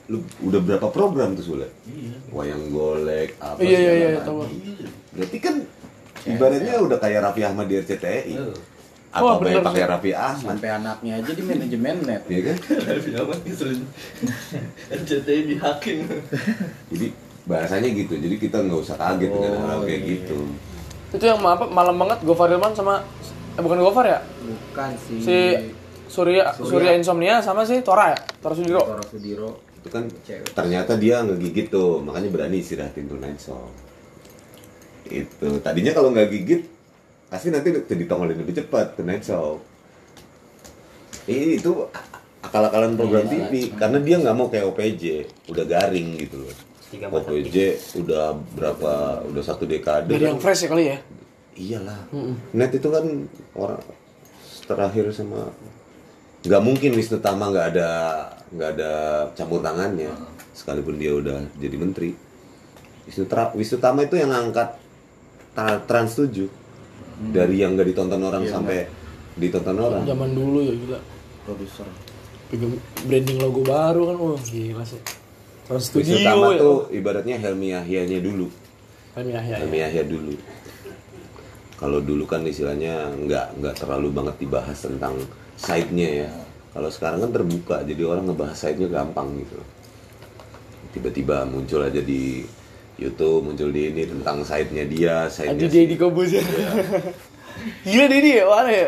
lu 0.07 0.19
udah 0.43 0.59
berapa 0.59 0.87
program 0.87 1.35
tuh 1.35 1.43
Sule? 1.45 1.67
Iya. 1.83 2.15
wayang 2.31 2.71
golek 2.71 3.39
apa 3.39 3.59
Iya, 3.63 3.79
iya, 3.79 3.93
iya, 3.95 4.19
tahu. 4.19 4.43
berarti 5.15 5.37
kan 5.39 5.55
ibaratnya 6.23 6.75
udah 6.79 6.97
kayak 6.99 7.19
Raffi 7.23 7.41
Ahmad 7.43 7.67
di 7.67 7.79
RCTI. 7.79 8.35
Wah, 9.15 9.35
kayak 9.35 9.41
bener 9.43 9.61
pakai 9.63 9.77
sih. 9.79 9.89
Raffi 9.89 10.11
Ahmad 10.11 10.55
sampai 10.55 10.69
anaknya 10.71 11.11
aja 11.15 11.31
di 11.31 11.43
manajemen 11.43 11.95
net 12.01 12.23
ya 12.25 12.39
kan 12.43 12.55
Tapi 12.57 13.09
apa 13.13 13.33
ngeselin? 13.39 13.81
RCTI 14.89 15.41
dihakin. 15.47 15.97
jadi 16.89 17.07
bahasanya 17.43 17.89
gitu 17.91 18.13
jadi 18.15 18.35
kita 18.37 18.57
nggak 18.59 18.79
usah 18.79 18.95
kaget 18.95 19.29
dengan 19.29 19.51
Oh, 19.53 19.67
hal 19.67 19.79
kayak 19.83 19.99
iya. 19.99 20.09
gitu 20.15 20.37
Itu 21.11 21.23
yang 21.23 21.39
apa 21.39 21.65
malam 21.67 21.93
banget 21.95 22.19
Gofar 22.21 22.49
Hilman 22.49 22.71
sama 22.71 23.05
eh, 23.53 23.61
bukan 23.61 23.77
Gofar 23.79 24.05
ya 24.07 24.19
bukan 24.41 24.89
si, 24.97 25.13
si 25.19 25.37
Surya 26.05 26.53
Surya, 26.55 26.93
Insomnia 26.93 27.37
sama 27.37 27.61
si 27.61 27.77
Tora 27.79 28.13
ya 28.13 28.19
Tora 28.39 28.53
Sudiro 28.53 28.81
Toro 28.81 29.03
Sudiro 29.03 29.49
itu 29.75 29.89
kan 29.89 30.07
Cewek. 30.23 30.47
ternyata 30.51 30.95
dia 30.95 31.21
ngegigit 31.21 31.67
tuh 31.67 31.99
makanya 31.99 32.31
berani 32.31 32.57
istirahatin 32.57 33.05
tuh 33.05 33.19
Night 33.19 33.37
Song 33.37 33.67
itu 35.03 35.59
tadinya 35.59 35.91
kalau 35.91 36.09
nggak 36.09 36.31
gigit 36.31 36.61
pasti 37.33 37.49
nanti 37.49 37.73
udah 37.73 37.97
ditongolin 37.97 38.37
lebih 38.37 38.61
cepat 38.61 38.93
ke 38.93 39.01
Night 39.01 39.25
Song 39.25 39.57
ini 41.25 41.57
itu 41.57 41.89
akal-akalan 42.45 42.93
program 42.93 43.25
TV 43.25 43.73
karena 43.73 43.97
dia 43.97 44.21
nggak 44.21 44.35
mau 44.35 44.51
kayak 44.53 44.69
OPJ 44.69 45.03
udah 45.49 45.65
garing 45.65 46.19
gitu 46.19 46.43
loh. 46.43 46.53
OPJ 46.93 47.57
udah 48.03 48.37
berapa 48.53 49.23
udah 49.25 49.43
satu 49.43 49.63
dekade 49.65 50.11
dari 50.11 50.27
kan. 50.27 50.35
yang 50.35 50.39
fresh 50.43 50.61
ya 50.61 50.69
kali 50.69 50.83
ya? 50.91 50.97
Iyalah. 51.55 51.99
Net 52.53 52.75
itu 52.75 52.87
kan 52.91 53.05
orang 53.57 53.81
terakhir 54.67 55.09
sama 55.15 55.49
nggak 56.43 56.61
mungkin 56.61 56.91
Wisnu 56.93 57.23
Tama 57.23 57.49
nggak 57.49 57.67
ada 57.73 57.89
nggak 58.51 58.69
ada 58.77 58.91
campur 59.33 59.63
tangannya 59.63 60.11
sekalipun 60.53 60.99
dia 60.99 61.15
udah 61.15 61.39
jadi 61.57 61.75
menteri. 61.79 62.11
Wisnu, 63.07 63.25
Tra- 63.25 63.55
Wisnu 63.55 63.79
Tama 63.79 64.03
itu 64.05 64.19
yang 64.19 64.29
ngangkat 64.29 64.75
tra- 65.55 65.81
Trans 65.87 66.13
7 66.19 66.45
dari 67.31 67.61
yang 67.61 67.77
nggak 67.77 67.87
ditonton 67.93 68.21
orang 68.21 68.43
sampai 68.49 68.89
ditonton 69.37 69.77
orang. 69.77 70.03
Zaman 70.05 70.29
dulu 70.33 70.59
ya 70.61 70.73
gila. 70.73 70.99
Produser. 71.43 71.87
Branding 73.09 73.37
logo 73.41 73.61
baru 73.65 74.01
kan 74.13 74.15
wah 74.21 74.41
gila 74.45 74.83
sih. 74.85 75.01
Wisnu 75.63 75.79
Studio 75.79 76.15
Tama 76.21 76.53
ya 76.53 76.59
tuh 76.59 76.79
ibaratnya 76.91 77.35
Helmi 77.39 77.71
Yahyanya 77.71 78.19
dulu. 78.19 78.51
Kami 79.15 79.31
ya, 79.31 79.41
ya, 79.41 79.55
Helmi 79.63 79.77
ya. 79.79 79.87
Yahya 79.87 80.03
dulu. 80.05 80.33
Kalau 81.79 81.99
dulu 81.99 82.23
kan 82.27 82.43
istilahnya 82.43 83.11
nggak 83.15 83.59
nggak 83.59 83.75
terlalu 83.79 84.07
banget 84.11 84.35
dibahas 84.43 84.77
tentang 84.83 85.15
side-nya 85.55 86.27
ya. 86.27 86.31
Kalau 86.73 86.89
sekarang 86.89 87.21
kan 87.23 87.31
terbuka 87.31 87.85
jadi 87.85 88.01
orang 88.03 88.27
ngebahas 88.27 88.57
side-nya 88.57 88.89
gampang 88.91 89.29
gitu. 89.39 89.59
Tiba-tiba 90.93 91.47
muncul 91.49 91.81
aja 91.81 92.01
di 92.01 92.45
YouTube 92.97 93.49
muncul 93.49 93.73
di 93.73 93.89
ini 93.89 94.05
tentang 94.05 94.45
side-nya 94.45 94.85
dia 94.85 95.15
side-nya 95.25 95.65
Ada 95.65 95.73
Deddy 95.73 95.95
Kobuzer 95.97 96.45
gila 97.89 98.05
Deddy 98.05 98.31
ya 98.37 98.45
mana 98.45 98.69
ya? 98.69 98.87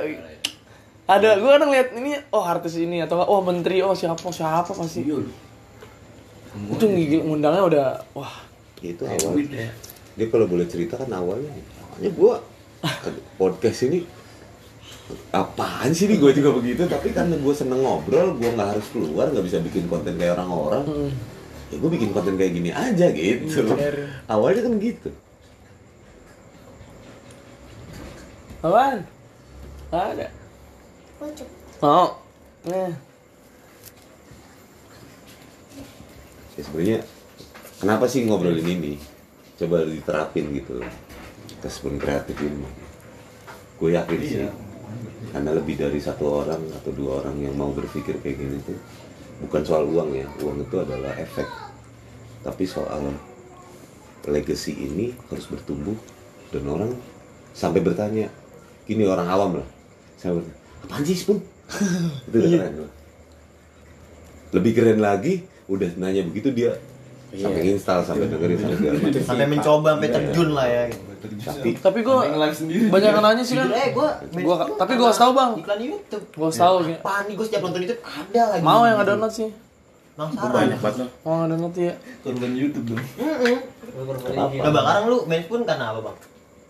Ada 1.06 1.38
gue 1.38 1.50
kadang 1.54 1.70
lihat 1.70 1.94
ini 1.94 2.18
oh 2.34 2.42
artis 2.42 2.82
ini 2.82 2.98
atau 3.06 3.22
oh 3.22 3.42
menteri 3.46 3.82
oh 3.86 3.94
siapa 3.94 4.26
siapa 4.34 4.74
pasti. 4.74 5.06
Itu 5.06 6.86
ngigil 6.90 7.30
ngundangnya 7.30 7.62
udah 7.62 7.88
wah. 8.18 8.42
Itu 8.82 9.06
awal. 9.06 9.38
dia 10.16 10.26
kalau 10.32 10.48
boleh 10.48 10.66
cerita 10.66 10.96
kan 10.96 11.12
awalnya 11.12 11.52
awalnya 11.84 12.10
gua 12.16 12.40
podcast 13.36 13.84
ini 13.86 14.08
apaan 15.36 15.92
sih 15.92 16.10
nih 16.10 16.18
gue 16.18 16.32
juga 16.42 16.56
begitu? 16.58 16.90
Tapi 16.90 17.14
karena 17.14 17.38
gue 17.38 17.54
seneng 17.54 17.86
ngobrol 17.86 18.34
gue 18.42 18.50
nggak 18.50 18.70
harus 18.74 18.88
keluar 18.90 19.30
nggak 19.30 19.46
bisa 19.46 19.62
bikin 19.62 19.86
konten 19.86 20.18
kayak 20.18 20.42
orang-orang 20.42 21.14
ya 21.74 21.76
gue 21.82 21.90
bikin 21.90 22.10
konten 22.14 22.38
kayak 22.38 22.54
gini 22.54 22.70
aja 22.70 23.10
gitu. 23.12 23.66
Awalnya 24.30 24.62
kan 24.66 24.74
gitu. 24.78 25.10
Apaan? 28.66 29.00
Ada. 29.94 30.28
Kocok. 31.22 31.50
oh. 31.86 32.10
Eh. 32.66 32.94
Ya 36.56 36.62
sebenarnya 36.66 37.00
kenapa 37.78 38.10
sih 38.10 38.26
ngobrolin 38.26 38.66
ini? 38.66 38.98
Coba 39.62 39.86
diterapin 39.86 40.50
gitu. 40.56 40.82
Respon 41.62 42.02
kreatif 42.02 42.38
ini. 42.42 42.66
Gue 43.78 43.94
yakin 43.94 44.20
sih 44.26 44.50
karena 45.36 45.52
lebih 45.52 45.76
dari 45.76 46.00
satu 46.00 46.46
orang 46.46 46.64
atau 46.80 46.96
dua 46.96 47.20
orang 47.20 47.36
yang 47.44 47.54
mau 47.60 47.68
berpikir 47.76 48.24
kayak 48.24 48.40
gini 48.40 48.58
tuh 48.64 48.80
bukan 49.44 49.62
soal 49.66 49.84
uang 49.90 50.16
ya 50.16 50.28
uang 50.40 50.64
itu 50.64 50.76
adalah 50.80 51.12
efek. 51.20 51.48
Tapi 52.46 52.64
soal 52.64 53.12
legacy 54.30 54.74
ini 54.74 55.14
harus 55.28 55.46
bertumbuh 55.50 55.98
dan 56.54 56.64
orang 56.70 56.92
sampai 57.52 57.82
bertanya 57.82 58.30
gini 58.86 59.04
orang 59.06 59.28
awam 59.28 59.52
lah. 59.60 59.68
Saya 60.16 60.38
bertanya 60.40 60.58
apaan 60.86 61.04
sih 61.04 61.18
Spoon?" 61.18 61.40
itu 62.30 62.36
udah 62.38 62.50
keren 62.50 62.74
loh. 62.86 62.92
Lebih 64.54 64.72
keren 64.78 65.00
lagi 65.02 65.44
udah 65.66 65.98
nanya 65.98 66.22
begitu 66.22 66.54
dia 66.54 66.78
sampai 67.38 67.62
install 67.68 68.00
sampai 68.02 68.26
dengerin 68.28 68.58
sampai 68.58 68.76
segala 68.76 68.98
macam 69.00 69.22
sampai 69.22 69.46
mencoba 69.48 69.88
sampai 69.92 70.10
terjun 70.10 70.50
lah 70.52 70.66
ya 70.66 70.82
gitu. 70.88 71.04
tapi 71.42 71.70
tapi 71.76 72.00
gue 72.00 72.16
banyak 72.88 73.10
yang 73.10 73.20
nanya 73.20 73.42
sih 73.42 73.56
kan 73.56 73.68
eh 73.70 73.88
gue 73.92 74.08
Gua- 74.40 74.70
tapi 74.72 74.94
gua 74.94 75.10
kasih 75.10 75.22
tahu, 75.22 75.32
Bang. 75.34 75.52
iklan 75.58 75.80
YouTube 75.80 76.26
Gua 76.32 76.48
kasih 76.48 76.62
tahu, 76.62 76.76
Gi. 76.82 76.94
apaan 76.96 77.24
nih 77.24 77.34
gue 77.34 77.46
setiap 77.46 77.62
nonton 77.62 77.80
YouTube 77.82 78.02
ada 78.02 78.42
lagi 78.48 78.62
mau 78.62 78.82
yang 78.84 78.98
ada 78.98 79.08
download 79.10 79.32
sih 79.32 79.50
Penasaran. 80.16 80.52
banyak 80.54 80.80
banget 80.80 81.08
mau 81.20 81.32
yang 81.34 81.42
ada 81.42 81.52
download 81.52 81.76
ya 81.76 81.94
Korban 82.22 82.52
YouTube 82.54 82.86
dong. 82.88 83.02
Mm-mm. 83.16 83.58
Nah, 84.36 84.44
bang, 84.66 84.76
sekarang 84.76 85.06
lu 85.06 85.18
main 85.26 85.44
pun 85.46 85.60
karena 85.62 85.86
apa 85.90 86.00
bang? 86.04 86.18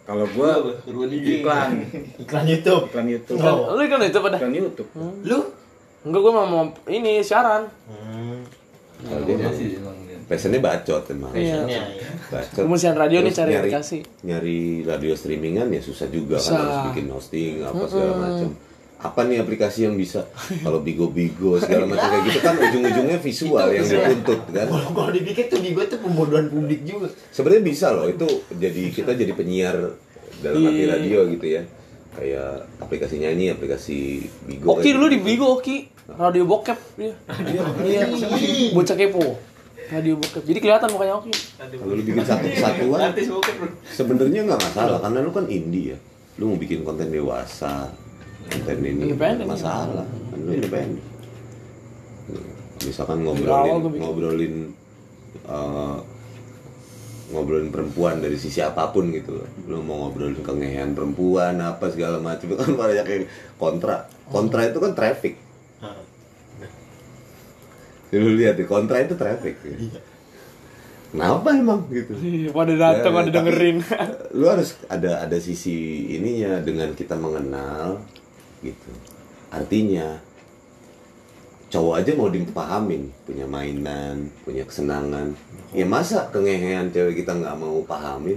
kalau 0.04 0.26
gua 0.30 0.50
iklan 0.86 1.70
Iklan 2.22 2.44
YouTube. 2.46 2.84
iklan 2.88 3.08
YouTube 3.08 3.38
Oh. 3.40 3.74
lu 3.74 3.82
kan 3.84 4.00
itu 4.02 4.20
pada 4.20 4.38
iklan 4.38 4.54
YouTube 4.54 4.90
Lu? 5.26 5.40
enggak 6.02 6.22
gue 6.22 6.32
mau, 6.32 6.46
mau 6.46 6.64
ini 6.86 7.18
siaran 7.20 7.66
Hmm. 7.86 8.46
kalau 9.02 9.26
dia 9.26 9.36
emang 9.36 9.50
sih 9.52 9.68
emang 9.76 9.94
dia. 9.94 9.95
Passionnya 10.26 10.58
bacot 10.58 11.04
emang. 11.08 11.32
Iya. 11.32 11.64
Ya. 11.66 11.84
bacot. 12.28 12.58
Gue 12.58 12.68
mau 12.68 12.76
siaran 12.76 12.98
radio 12.98 13.20
nih 13.20 13.30
Terus 13.30 13.38
cari 13.38 13.52
nyari, 13.52 13.62
aplikasi. 13.62 13.98
nyari 14.22 14.60
radio 14.82 15.14
streamingan 15.14 15.68
ya 15.70 15.80
susah 15.80 16.08
juga 16.08 16.36
Susah. 16.36 16.52
kan 16.52 16.60
harus 16.60 16.80
bikin 16.90 17.06
hosting 17.08 17.54
apa 17.62 17.84
segala 17.86 18.14
macam 18.16 18.50
apa 18.96 19.22
nih 19.22 19.38
aplikasi 19.38 19.80
yang 19.86 19.94
bisa? 19.94 20.26
Kalau 20.60 20.82
bigo 20.82 21.08
bigo 21.08 21.58
segala 21.58 21.86
macam 21.86 22.10
kayak 22.10 22.24
gitu 22.26 22.40
kan 22.42 22.56
ujung-ujungnya 22.58 23.18
visual 23.20 23.68
yang 23.70 23.86
dituntut 23.86 24.42
kan. 24.50 24.66
Kalau 24.66 24.90
kalau 24.92 25.12
dipikir 25.12 25.46
tuh 25.46 25.60
Bigo 25.60 25.82
tuh 25.86 26.00
pembodohan 26.00 26.48
publik 26.48 26.82
juga. 26.82 27.08
sebenarnya 27.30 27.64
bisa 27.64 27.88
loh 27.92 28.08
itu 28.08 28.26
jadi 28.52 28.82
kita 28.90 29.14
jadi 29.14 29.30
penyiar 29.32 29.78
dalam 30.42 30.58
arti 30.64 30.82
Iya. 30.82 30.90
radio 30.92 31.20
gitu 31.30 31.46
ya. 31.46 31.62
Kayak 32.16 32.52
aplikasi 32.80 33.16
nyanyi 33.20 33.52
aplikasi 33.52 33.98
bigo 34.42 34.74
Oki 34.74 34.82
kayak 34.82 34.96
dulu 34.96 35.06
di 35.06 35.14
gitu. 35.14 35.26
Bigo 35.28 35.46
Oki. 35.54 35.78
Radio 36.08 36.44
bokep 36.46 36.80
dia 36.96 37.14
iya. 37.84 38.06
Bocah 38.72 38.96
kepo 38.96 39.26
radio 39.90 40.14
bokep. 40.18 40.44
Jadi 40.46 40.60
kelihatan 40.62 40.90
mukanya 40.92 41.14
Oki? 41.22 41.32
Kalau 41.58 41.94
lu 41.94 42.04
bikin 42.04 42.26
satu 42.26 42.46
kesatuan 42.50 43.10
bro. 43.14 43.40
sebenarnya 43.86 44.42
nggak 44.50 44.62
masalah 44.62 44.98
karena 45.02 45.18
lu 45.22 45.32
kan 45.32 45.46
indie 45.48 45.94
ya. 45.94 45.98
Lu 46.42 46.52
mau 46.52 46.58
bikin 46.60 46.84
konten 46.84 47.10
dewasa 47.14 47.90
konten 48.52 48.78
ini 48.84 49.10
Independen, 49.10 49.46
nggak 49.46 49.52
masalah. 49.58 50.06
Kan 50.06 50.40
lu 50.42 50.52
independen. 50.54 51.04
Misalkan 52.86 53.18
ngobrolin 53.26 53.74
ngobrolin 54.02 54.56
eh, 55.46 55.98
ngobrolin 57.26 57.70
perempuan 57.74 58.22
dari 58.22 58.38
sisi 58.38 58.62
apa 58.62 58.90
pun 58.90 59.10
gitu. 59.14 59.38
Loh 59.38 59.50
lu 59.70 59.82
mau 59.86 60.08
ngobrolin 60.08 60.38
kengehan 60.42 60.94
perempuan 60.98 61.62
apa 61.62 61.90
segala 61.94 62.18
macam 62.18 62.46
itu 62.50 62.58
kan 62.58 62.72
banyak 62.74 63.06
yang 63.06 63.26
kontra. 63.62 64.10
Kontra 64.30 64.66
itu 64.66 64.82
kan 64.82 64.98
traffic 64.98 65.45
lu 68.18 68.36
lihat 68.36 68.56
di 68.56 68.66
kontra 68.66 69.00
itu 69.00 69.16
traffic 69.16 69.56
kenapa 71.12 71.48
emang 71.56 71.88
gitu? 71.88 72.12
Iya, 72.14 72.52
pada 72.52 72.74
datang 72.76 73.12
Ya, 73.14 73.18
pada 73.24 73.30
dengerin. 73.32 73.78
lu 74.36 74.46
harus 74.52 74.76
ada 74.92 75.24
ada 75.24 75.38
sisi 75.40 75.76
ininya 76.12 76.60
dengan 76.60 76.92
kita 76.92 77.16
mengenal 77.16 78.04
gitu. 78.60 78.92
Artinya 79.48 80.20
cowok 81.66 81.94
aja 81.98 82.12
mau 82.16 82.28
dipahamin 82.28 83.10
punya 83.24 83.48
mainan 83.48 84.28
punya 84.44 84.68
kesenangan. 84.68 85.32
Ya 85.72 85.88
masa 85.88 86.28
kengehean 86.30 86.92
cewek 86.92 87.24
kita 87.24 87.32
nggak 87.32 87.56
mau 87.56 87.80
pahamin? 87.84 88.36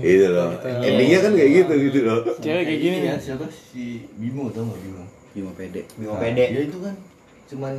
Gitu 0.00 0.32
loh 0.32 0.52
endingnya 0.80 1.20
kan 1.22 1.32
kayak 1.32 1.50
gitu 1.60 1.72
gitu 1.88 1.98
loh. 2.04 2.20
Cewek 2.40 2.64
kayak 2.66 2.80
gini 2.80 2.96
ya 3.04 3.12
ya. 3.12 3.16
siapa? 3.20 3.44
Si 3.48 4.08
Bimo 4.16 4.48
tau 4.48 4.64
gak 4.64 4.80
Bimo? 4.80 5.04
Bimo 5.32 5.50
pede. 5.52 5.84
Bimo 5.96 6.16
Nah, 6.16 6.20
pede. 6.20 6.44
dia 6.50 6.62
itu 6.64 6.78
kan 6.80 6.94
cuman 7.48 7.74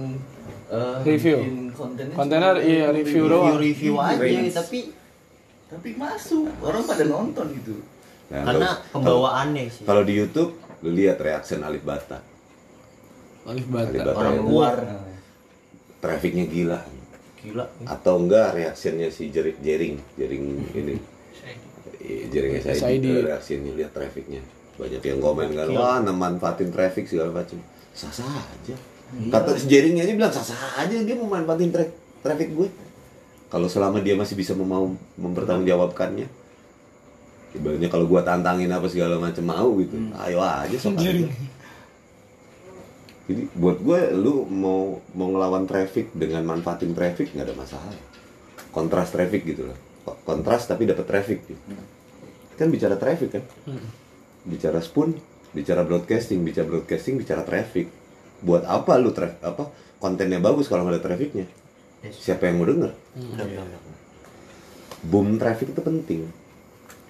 eh, 0.67 0.97
Review. 1.03 1.37
kontennya 1.71 2.13
Kontener, 2.13 2.55
cuma 2.55 2.65
iya, 2.65 2.89
review 2.89 3.23
doang. 3.25 3.55
Review-review 3.55 3.93
aja 3.95 4.17
Ratings. 4.17 4.55
tapi 4.55 4.79
tapi 5.65 5.89
masuk 5.93 6.49
orang 6.59 6.83
pada 6.83 7.03
nonton 7.05 7.45
gitu 7.53 7.75
Nah, 8.27 8.41
karena 8.43 8.69
kalau- 8.69 8.81
pembawaannya 8.91 9.63
sih. 9.67 9.83
kalau 9.83 10.01
di 10.01 10.13
YouTube 10.15 10.53
lu 10.79 10.89
lihat 10.91 11.17
reaction 11.17 11.61
Alif 11.61 11.81
Bata 11.81 12.21
Alif 13.43 13.65
Alif 13.65 13.67
Bata 13.67 13.97
Bata 14.03 14.13
Orang 14.15 14.37
luar. 14.43 14.75
trafficnya 15.99 16.45
gila 16.45 16.79
Gila. 17.39 17.65
atau 17.85 18.13
enggak 18.17 18.53
reactionnya 18.53 19.07
si 19.07 19.29
Jering 19.29 19.57
Jering 19.59 19.95
Jering 20.15 20.45
ini 20.73 20.95
Iya, 21.99 22.25
Jering 22.27 22.53
SID 22.59 22.73
SID. 22.75 23.05
itu 23.05 23.19
reaksinya 23.21 23.71
lihat 23.75 23.91
trafficnya 23.91 24.41
banyak 24.75 25.01
yang 25.01 25.19
komen 25.19 25.47
kan 25.51 25.67
wah 25.69 25.99
manfaatin 26.01 26.69
traffic 26.69 27.05
segala 27.05 27.35
macam 27.35 27.59
sah 27.91 28.09
sah 28.09 28.25
aja 28.25 28.75
kata 29.09 29.57
si 29.57 29.65
Jeringnya 29.65 30.05
aja 30.05 30.13
bilang 30.13 30.33
sah 30.33 30.45
sah 30.45 30.85
aja 30.85 30.95
dia 31.01 31.15
mau 31.17 31.29
manfaatin 31.29 31.73
tra 31.73 31.85
traffic 32.21 32.53
gue. 32.53 32.69
Kalau 33.49 33.65
selama 33.65 33.97
dia 34.05 34.13
masih 34.13 34.37
bisa 34.37 34.53
mau 34.53 34.93
mempertanggungjawabkannya 35.17 36.27
ibaratnya 37.49 37.89
kalau 37.89 38.05
gua 38.05 38.21
tantangin 38.21 38.69
apa 38.69 38.85
segala 38.85 39.17
macam 39.17 39.41
mau 39.41 39.73
gitu 39.81 39.97
ayo 40.21 40.37
aja 40.37 40.77
sok 40.77 41.01
jadi 41.01 41.25
buat 43.53 43.77
gue 43.85 43.99
lu 44.17 44.49
mau 44.49 44.97
mau 45.13 45.27
ngelawan 45.29 45.69
traffic 45.69 46.09
dengan 46.17 46.41
manfaatin 46.49 46.97
traffic 46.97 47.29
nggak 47.37 47.45
ada 47.45 47.53
masalah. 47.53 47.93
Kontras 48.73 49.13
traffic 49.13 49.45
gitu 49.45 49.69
loh. 49.69 49.77
Ko- 50.01 50.17
kontras 50.25 50.65
tapi 50.65 50.89
dapat 50.89 51.05
traffic 51.05 51.45
gitu. 51.45 51.61
kan 52.57 52.73
bicara 52.73 52.97
traffic 52.97 53.29
kan? 53.37 53.43
Bicara 54.49 54.81
spoon 54.81 55.13
bicara 55.53 55.85
broadcasting 55.85 56.41
bicara 56.41 56.65
broadcasting 56.65 57.21
bicara 57.21 57.45
traffic 57.45 57.89
buat 58.39 58.63
apa 58.63 58.95
lu 58.97 59.11
tra- 59.11 59.39
apa 59.43 59.67
kontennya 59.99 60.39
bagus 60.39 60.71
kalau 60.71 60.87
nggak 60.87 60.95
ada 60.99 61.03
trafficnya 61.03 61.45
siapa 62.15 62.47
yang 62.47 62.63
mau 62.63 62.67
denger? 62.67 62.91
Udah. 63.19 63.45
boom 65.03 65.35
traffic 65.35 65.75
itu 65.75 65.81
penting. 65.83 66.21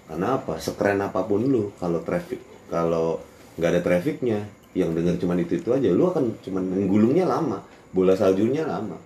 Karena 0.09 0.41
apa? 0.41 0.57
Sekeren 0.57 0.97
apa 1.01 1.21
pun 1.25 1.45
lu 1.45 1.69
kalau 1.77 2.01
traffic 2.01 2.41
kalau 2.69 3.21
nggak 3.57 3.69
ada 3.77 3.81
trafficnya 3.85 4.45
yang 4.73 4.93
denger 4.93 5.17
cuma 5.21 5.33
itu 5.37 5.57
itu 5.57 5.69
aja 5.73 5.89
lu 5.89 6.09
akan 6.09 6.37
cuman 6.45 6.61
menggulungnya 6.65 7.25
lama 7.25 7.61
bola 7.89 8.13
saljunya 8.13 8.65
lama 8.65 8.97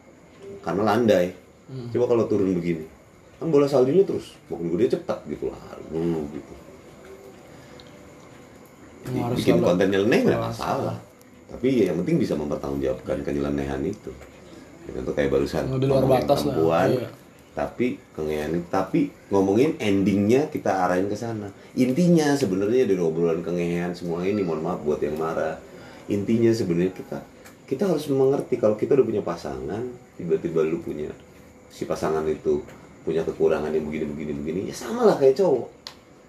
karena 0.63 0.81
landai. 0.83 1.31
Coba 1.91 2.05
kalau 2.11 2.23
turun 2.27 2.51
begini 2.55 2.83
kan 3.39 3.51
bola 3.51 3.67
saljunya 3.67 4.07
terus 4.07 4.35
makin 4.47 4.71
gede 4.71 4.95
cepat 4.95 5.19
gitu 5.27 5.51
lah 5.51 5.59
gitu. 6.31 6.53
Bikin 9.35 9.59
selalu 9.59 9.67
konten 9.67 9.87
nyeleneh 9.91 10.19
nggak 10.23 10.39
masalah 10.39 10.95
tapi 11.49 11.83
ya 11.83 11.91
yang 11.91 12.01
penting 12.03 12.17
bisa 12.21 12.33
mempertanggungjawabkan 12.35 13.23
kenyelenehan 13.23 13.81
itu. 13.85 14.11
Ya, 14.83 14.99
contoh 14.99 15.13
kayak 15.15 15.31
barusan 15.31 15.63
di 15.79 15.87
luar 15.87 16.03
ngomongin 16.03 16.27
batas 16.27 16.39
lah, 16.43 16.45
perempuan, 16.51 16.89
iya. 16.91 17.09
tapi 17.55 17.87
kengean 18.11 18.51
tapi 18.67 19.01
ngomongin 19.31 19.79
endingnya 19.79 20.51
kita 20.51 20.83
arahin 20.83 21.07
ke 21.07 21.15
sana. 21.15 21.47
Intinya 21.79 22.35
sebenarnya 22.35 22.83
dari 22.83 22.99
obrolan 22.99 23.39
kengean 23.39 23.95
semua 23.95 24.27
ini 24.27 24.43
mohon 24.43 24.59
maaf 24.59 24.83
buat 24.83 24.99
yang 24.99 25.15
marah. 25.15 25.55
Intinya 26.11 26.51
sebenarnya 26.51 26.91
kita 26.91 27.17
kita 27.63 27.87
harus 27.87 28.11
mengerti 28.11 28.59
kalau 28.59 28.75
kita 28.75 28.99
udah 28.99 29.07
punya 29.07 29.23
pasangan 29.23 29.81
tiba-tiba 30.19 30.67
lu 30.67 30.83
punya 30.83 31.09
si 31.71 31.87
pasangan 31.87 32.27
itu 32.27 32.59
punya 33.07 33.23
kekurangan 33.23 33.71
yang 33.71 33.87
begini 33.87 34.05
begini 34.11 34.31
begini 34.35 34.59
ya 34.69 34.75
sama 34.75 35.07
lah 35.07 35.15
kayak 35.15 35.39
cowok. 35.39 35.69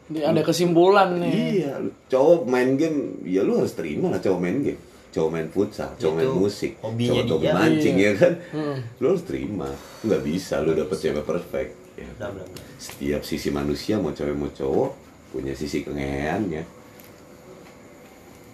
Ada 0.04 0.44
kesimpulan 0.44 1.16
nih. 1.16 1.32
iya 1.32 1.72
cowok 2.12 2.44
main 2.44 2.76
game 2.76 3.24
ya 3.24 3.40
lu 3.40 3.56
harus 3.56 3.72
terima 3.74 4.12
lah 4.12 4.20
cowok 4.20 4.38
main 4.38 4.60
game 4.62 4.80
cowok 5.14 5.30
main 5.30 5.46
futsal 5.46 5.90
cowok 5.94 6.14
main 6.16 6.32
musik 6.32 6.72
hobinya 6.78 7.22
cowok 7.22 7.40
dia. 7.40 7.52
mancing 7.52 7.96
Iya. 7.96 8.04
ya 8.04 8.12
kan 8.16 8.32
Hmm. 8.50 8.76
lu 8.98 9.06
harus 9.08 9.22
terima 9.22 9.70
nggak 10.02 10.22
bisa 10.22 10.54
lu 10.58 10.74
dapet 10.74 10.96
cewek 10.98 11.22
perfect 11.22 11.70
ya. 11.94 12.08
Udah. 12.12 12.34
setiap 12.76 13.22
sisi 13.22 13.48
manusia 13.48 13.94
mau 13.96 14.10
cewek 14.10 14.34
mau 14.34 14.50
cowok 14.50 14.90
punya 15.30 15.52
sisi 15.52 15.80
kengeannya 15.80 16.66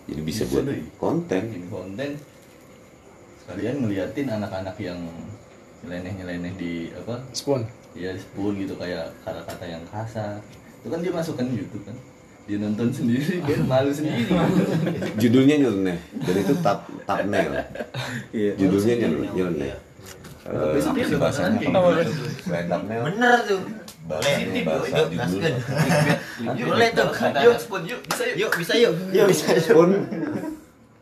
jadi 0.04 0.20
bisa, 0.20 0.42
Bisa 0.42 0.52
buat 0.52 0.64
deh. 0.66 0.82
konten 0.96 1.42
bikin 1.46 1.66
konten 1.66 2.10
sekalian 3.40 3.76
ngeliatin 3.78 4.26
anak-anak 4.28 4.76
yang 4.76 4.98
nyeleneh-nyeleneh 5.80 6.52
di 6.54 6.72
apa 6.92 7.24
Spoon. 7.32 7.64
ya 7.92 8.12
di 8.12 8.20
spoon 8.20 8.54
gitu 8.54 8.74
kayak 8.74 9.08
kata-kata 9.20 9.64
yang 9.66 9.82
kasar 9.86 10.38
itu 10.76 10.88
kan 10.88 11.00
dia 11.00 11.10
masukkan 11.10 11.42
di 11.42 11.58
YouTube 11.58 11.82
kan 11.82 11.96
dia 12.50 12.58
nonton 12.58 12.90
sendiri 12.90 13.38
kan 13.46 13.62
malu 13.62 13.94
sendiri. 13.94 14.26
Judulnya 15.22 15.54
nyeleneh. 15.62 15.98
Dan 16.18 16.34
itu 16.42 16.54
tap 16.58 16.90
thumbnail. 17.06 17.62
Iya. 18.34 18.58
judulnya 18.58 18.94
nyeleneh. 19.06 19.30
nyeleneh. 19.38 19.72
Eh, 20.50 20.50
dia 20.50 20.82
apa 20.82 20.98
sih 20.98 21.06
udah 21.14 21.20
bahasanya 21.22 21.68
bener 23.06 23.38
tuh. 23.46 23.60
Bahasa 24.10 24.30
boleh. 24.34 24.62
bahasa 24.66 24.96
yuk 24.98 25.08
judul 26.58 26.74
boleh 26.74 26.88
tuh. 26.90 27.10
yuk 27.38 27.54
yuk. 27.86 28.00
Bisa 28.10 28.22
yuk. 28.26 28.34
Yuk 28.34 28.50
bisa 28.58 28.72
yuk. 28.74 28.94
Yuk 29.14 29.26
bisa 29.30 29.50
pun 29.70 29.90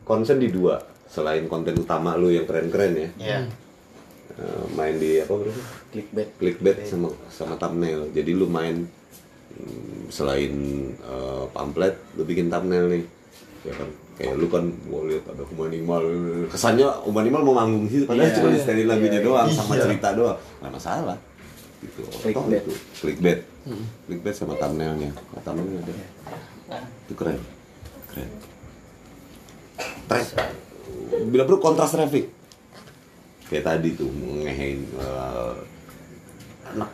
concern 0.05 0.37
di 0.37 0.53
dua. 0.53 0.77
Selain 1.09 1.49
konten 1.49 1.81
utama 1.81 2.13
lu 2.13 2.29
yang 2.29 2.45
keren-keren 2.45 2.93
ya. 2.93 3.09
Ya 3.17 3.39
eh, 4.37 4.63
main 4.77 5.01
di 5.01 5.17
apa 5.17 5.33
bro? 5.33 5.49
Clickbait. 5.89 6.29
Clickbait 6.37 6.77
sama 6.85 7.09
sama 7.33 7.57
thumbnail. 7.57 8.13
Jadi 8.13 8.37
lu 8.37 8.45
main 8.45 8.85
selain 10.09 10.53
eh, 10.93 11.43
pamflet 11.51 11.95
lu 12.15 12.23
bikin 12.23 12.47
thumbnail 12.47 12.87
nih. 12.87 13.03
Ya 13.67 13.73
kan? 13.75 13.89
Kayak 14.15 14.35
lu 14.35 14.47
kan 14.47 14.67
mau 14.87 15.07
lihat 15.07 15.23
ada 15.31 15.43
humanimal 15.47 16.03
kesannya 16.51 16.87
humanimal 17.07 17.39
mau 17.39 17.55
manggung 17.55 17.87
sih 17.87 18.03
padahal 18.03 18.27
Iya. 18.27 18.35
cuma 18.35 18.47
di 18.51 18.59
steril 18.59 18.87
lagunya 18.87 19.19
doang 19.23 19.47
sama 19.47 19.79
Iya. 19.79 19.83
cerita 19.87 20.09
doang. 20.11 20.39
Nggak 20.59 20.73
masalah. 20.75 21.17
Gitu. 21.79 22.01
Clickbait. 22.19 22.59
itu. 22.59 22.73
Clickbait. 22.99 23.39
Clickbait 24.07 24.35
sama 24.35 24.59
thumbnailnya. 24.59 25.11
Nah, 25.15 25.41
thumbnailnya 25.41 25.79
ada. 25.79 25.93
Itu 27.07 27.13
keren. 27.15 27.39
Keren. 28.11 28.29
Tra- 30.07 30.47
bila 31.29 31.43
perlu 31.47 31.59
kontras 31.59 31.95
traffic. 31.95 32.27
Kayak 33.47 33.63
tadi 33.65 33.95
tuh 33.95 34.11
ngehein 34.43 34.83
eh, 34.99 35.53
anak 36.69 36.91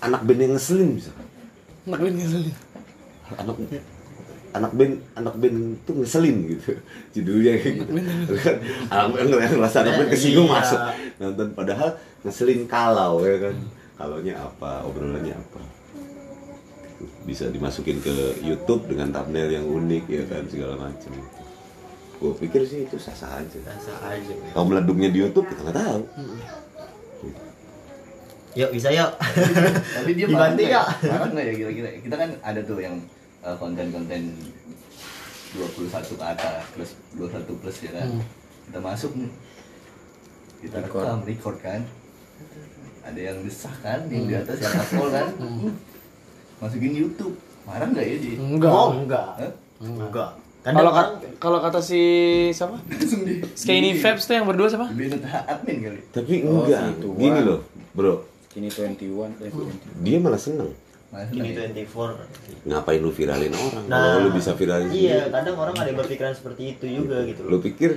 anak 0.00 0.20
band 0.24 0.40
yang 0.40 0.52
ngeselin 0.56 0.90
bisa. 0.96 1.12
Anak 1.86 1.98
ini 2.02 2.22
ngeselin. 2.24 2.54
anak 3.26 3.56
anak 4.56 4.72
band 4.72 4.94
anak 5.18 5.34
band 5.36 5.58
tuh 5.84 5.94
ngeselin 6.00 6.36
gitu. 6.48 6.70
Judulnya 7.14 7.52
kayak 7.60 7.74
gitu. 7.84 7.92
Kan 8.40 8.56
anak 8.88 9.08
band 9.12 9.28
ngerasa 9.36 9.76
anak 9.84 9.94
band 10.00 10.10
kesinggung 10.10 10.48
Iya. 10.48 10.56
masuk. 10.60 10.80
Nonton 11.20 11.48
padahal 11.52 11.90
ngeselin 12.24 12.60
kalau 12.68 13.20
ya 13.24 13.36
kan. 13.40 13.56
Kalaunya 13.96 14.34
apa 14.36 14.84
obrolannya 14.84 15.32
apa. 15.32 15.60
Bisa 17.24 17.48
dimasukin 17.48 18.00
ke 18.04 18.12
YouTube 18.44 18.88
dengan 18.92 19.08
thumbnail 19.12 19.48
yang 19.48 19.66
unik 19.68 20.04
ya 20.08 20.24
kan 20.28 20.44
segala 20.48 20.76
macam. 20.76 21.12
Gue 22.16 22.32
pikir 22.36 22.64
sih 22.64 22.88
itu 22.88 22.96
sah 22.96 23.12
sah 23.12 23.40
aja. 23.40 23.58
Rasa 23.60 23.92
aja 24.08 24.32
kalau 24.56 24.72
meleduknya 24.72 25.08
di 25.12 25.20
YouTube 25.20 25.48
kita 25.52 25.68
nggak 25.68 25.76
tahu 25.80 26.00
yuk 28.56 28.70
bisa 28.72 28.88
yuk. 28.90 29.10
Tapi 29.92 30.10
dia 30.12 30.26
marah 30.26 30.50
Dibantu 30.50 30.60
nggak 30.60 30.72
ya? 30.72 30.82
ya 30.82 31.10
marah 31.12 31.28
nggak 31.28 31.44
ya 31.44 31.54
kira-kira? 31.54 31.88
Kita 32.00 32.14
kan 32.16 32.30
ada 32.40 32.60
tuh 32.62 32.78
yang 32.78 32.96
eh, 33.40 33.56
konten-konten 33.56 34.20
21 35.52 35.88
ke 36.10 36.24
atas 36.26 36.62
plus 36.70 36.90
21 37.14 37.60
plus 37.60 37.76
ya 37.80 37.92
kan? 37.94 38.08
Kita 38.66 38.78
masuk 38.78 39.12
nih. 39.14 39.30
Kita 40.58 40.76
Record. 40.80 41.04
rekam 41.04 41.18
record 41.22 41.56
kan? 41.60 41.80
Ada 43.02 43.20
yang 43.22 43.38
desah 43.40 43.74
kan? 43.78 44.00
Yang 44.08 44.24
di 44.24 44.34
atas 44.34 44.56
yang 44.58 44.74
upload 44.74 45.10
kan? 45.12 45.28
Masukin 46.58 46.92
YouTube. 46.94 47.36
Marah 47.62 47.86
nggak 47.86 48.04
ya 48.04 48.16
dia 48.16 48.34
Enggak. 48.36 48.70
oh. 48.70 48.88
enggak. 48.94 49.28
Hah? 49.36 49.52
enggak. 49.78 50.30
Kadang 50.62 50.74
Kalau 50.74 50.90
orang- 50.90 51.10
kat- 51.14 51.38
kalau 51.38 51.58
kata 51.60 51.80
si 51.80 52.00
siapa? 52.50 52.76
di 53.26 53.34
Skinny 53.52 53.94
Fabs 53.94 54.24
tuh 54.24 54.34
yang 54.34 54.46
berdua 54.46 54.66
siapa? 54.66 54.88
di 54.88 55.06
admin 55.12 55.76
kali. 55.80 56.00
Tapi 56.10 56.32
Oh, 56.42 56.62
enggak 56.62 56.82
gitu. 56.92 57.08
gini 57.14 57.40
loh 57.42 57.60
bro 57.92 58.14
Kini 58.56 58.72
21, 58.72 59.36
eh 59.38 59.52
20. 59.52 60.00
dia 60.00 60.16
malah 60.16 60.40
seneng 60.40 60.72
Malah 61.06 61.28
ini 61.28 61.52
seneng 61.52 61.76
ya. 61.76 61.84
24 61.84 62.66
ngapain 62.66 62.98
lu 62.98 63.12
viralin 63.12 63.52
orang 63.52 63.84
Nah, 63.84 64.00
kalau 64.00 64.18
lu 64.24 64.30
bisa 64.32 64.56
viralin 64.56 64.88
iya 64.88 65.22
sendiri. 65.22 65.34
kadang 65.36 65.56
orang 65.60 65.74
ada 65.76 65.86
yang 65.86 65.98
berpikiran 66.00 66.32
seperti 66.32 66.62
itu 66.72 66.84
juga 66.88 67.16
gitu 67.22 67.40
lu 67.44 67.50
loh 67.52 67.60
pikir 67.60 67.90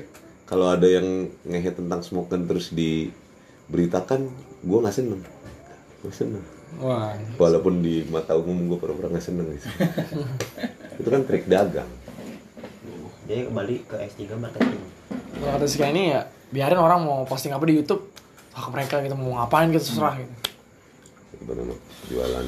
kalau 0.44 0.68
ada 0.68 0.84
yang 0.84 1.08
ngehe 1.42 1.72
tentang 1.72 2.04
smoken 2.04 2.44
terus 2.44 2.70
diberitakan 2.70 4.28
gue 4.60 4.78
nggak 4.78 4.94
seneng 4.94 5.22
gue 6.00 6.12
seneng 6.12 6.44
Wah. 6.78 7.16
walaupun 7.36 7.80
di 7.80 8.04
mata 8.06 8.36
umum 8.36 8.68
gue 8.68 8.78
pura-pura 8.78 9.10
nggak 9.10 9.24
seneng 9.24 9.48
gitu. 9.50 9.66
itu 11.00 11.08
kan 11.08 11.24
trik 11.24 11.48
dagang 11.48 11.88
dia 13.26 13.46
kembali 13.46 13.76
ke 13.86 13.96
S3 13.96 14.22
marketing 14.36 14.82
Kalau 15.40 15.56
kata 15.56 15.66
si 15.66 15.80
ini 15.80 16.12
ya 16.12 16.28
biarin 16.50 16.78
orang 16.78 17.00
mau 17.00 17.24
posting 17.24 17.54
apa 17.54 17.64
di 17.64 17.78
YouTube 17.78 18.10
hak 18.52 18.68
mereka 18.70 19.00
gitu 19.00 19.14
mau 19.14 19.40
ngapain 19.40 19.70
gitu 19.70 19.86
terserah 19.86 20.18
gitu. 20.18 20.34
Apa 21.40 21.52
nama 21.56 21.76
jualan 22.12 22.48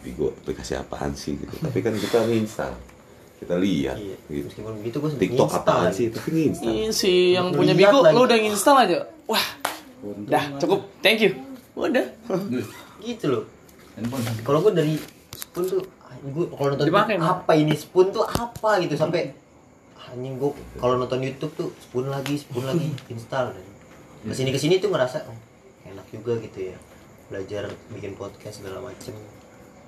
Bigo 0.00 0.32
aplikasi 0.32 0.80
apaan 0.80 1.12
sih 1.12 1.36
gitu. 1.36 1.52
Tapi 1.60 1.78
kan 1.84 1.92
kita 1.92 2.24
nginstal 2.24 2.72
kita 3.40 3.56
lihat 3.56 3.96
iya 3.96 4.16
gitu. 4.28 4.52
meskipun 4.52 4.72
begitu 4.84 4.96
gue 5.00 5.10
TikTok 5.16 5.48
apaan 5.64 5.88
sih? 5.88 6.12
tapi 6.12 6.28
nginstal 6.28 6.68
Ini 6.68 6.92
si 6.92 7.32
yang 7.32 7.48
punya 7.56 7.72
Bigo 7.72 8.04
lagi. 8.04 8.12
lu 8.12 8.22
udah 8.28 8.36
install 8.36 8.76
aja. 8.84 8.98
Wah, 9.24 9.46
Untung 10.04 10.28
dah 10.28 10.44
cukup. 10.60 10.80
Thank 11.00 11.24
you. 11.24 11.32
Udah. 11.72 12.04
Gitu 13.04 13.26
loh. 13.32 13.44
Kalau 14.44 14.60
gue 14.64 14.72
dari 14.76 14.94
spoon 15.32 15.64
tuh 15.64 15.80
gue 16.20 16.44
kalau 16.52 16.68
nonton 16.76 16.84
Dipakai, 16.84 17.16
apa 17.16 17.52
ini? 17.56 17.72
Spoon 17.72 18.12
tuh 18.12 18.24
apa 18.28 18.76
gitu 18.84 18.92
sampai 18.92 19.32
anjing 20.10 20.36
gue 20.36 20.52
kalau 20.76 21.00
nonton 21.00 21.22
YouTube 21.24 21.52
tuh 21.56 21.68
spoon 21.80 22.12
lagi 22.12 22.36
spoon 22.36 22.64
lagi 22.68 22.92
install. 23.12 23.56
Dan 23.56 23.64
ke 24.28 24.34
sini 24.36 24.50
ke 24.52 24.60
sini 24.60 24.74
tuh 24.80 24.92
ngerasa 24.92 25.24
oh, 25.28 25.38
enak 25.88 26.04
juga 26.12 26.36
gitu 26.44 26.72
ya 26.72 26.76
belajar 27.30 27.70
bikin 27.94 28.18
podcast 28.18 28.60
segala 28.60 28.82
macem 28.82 29.14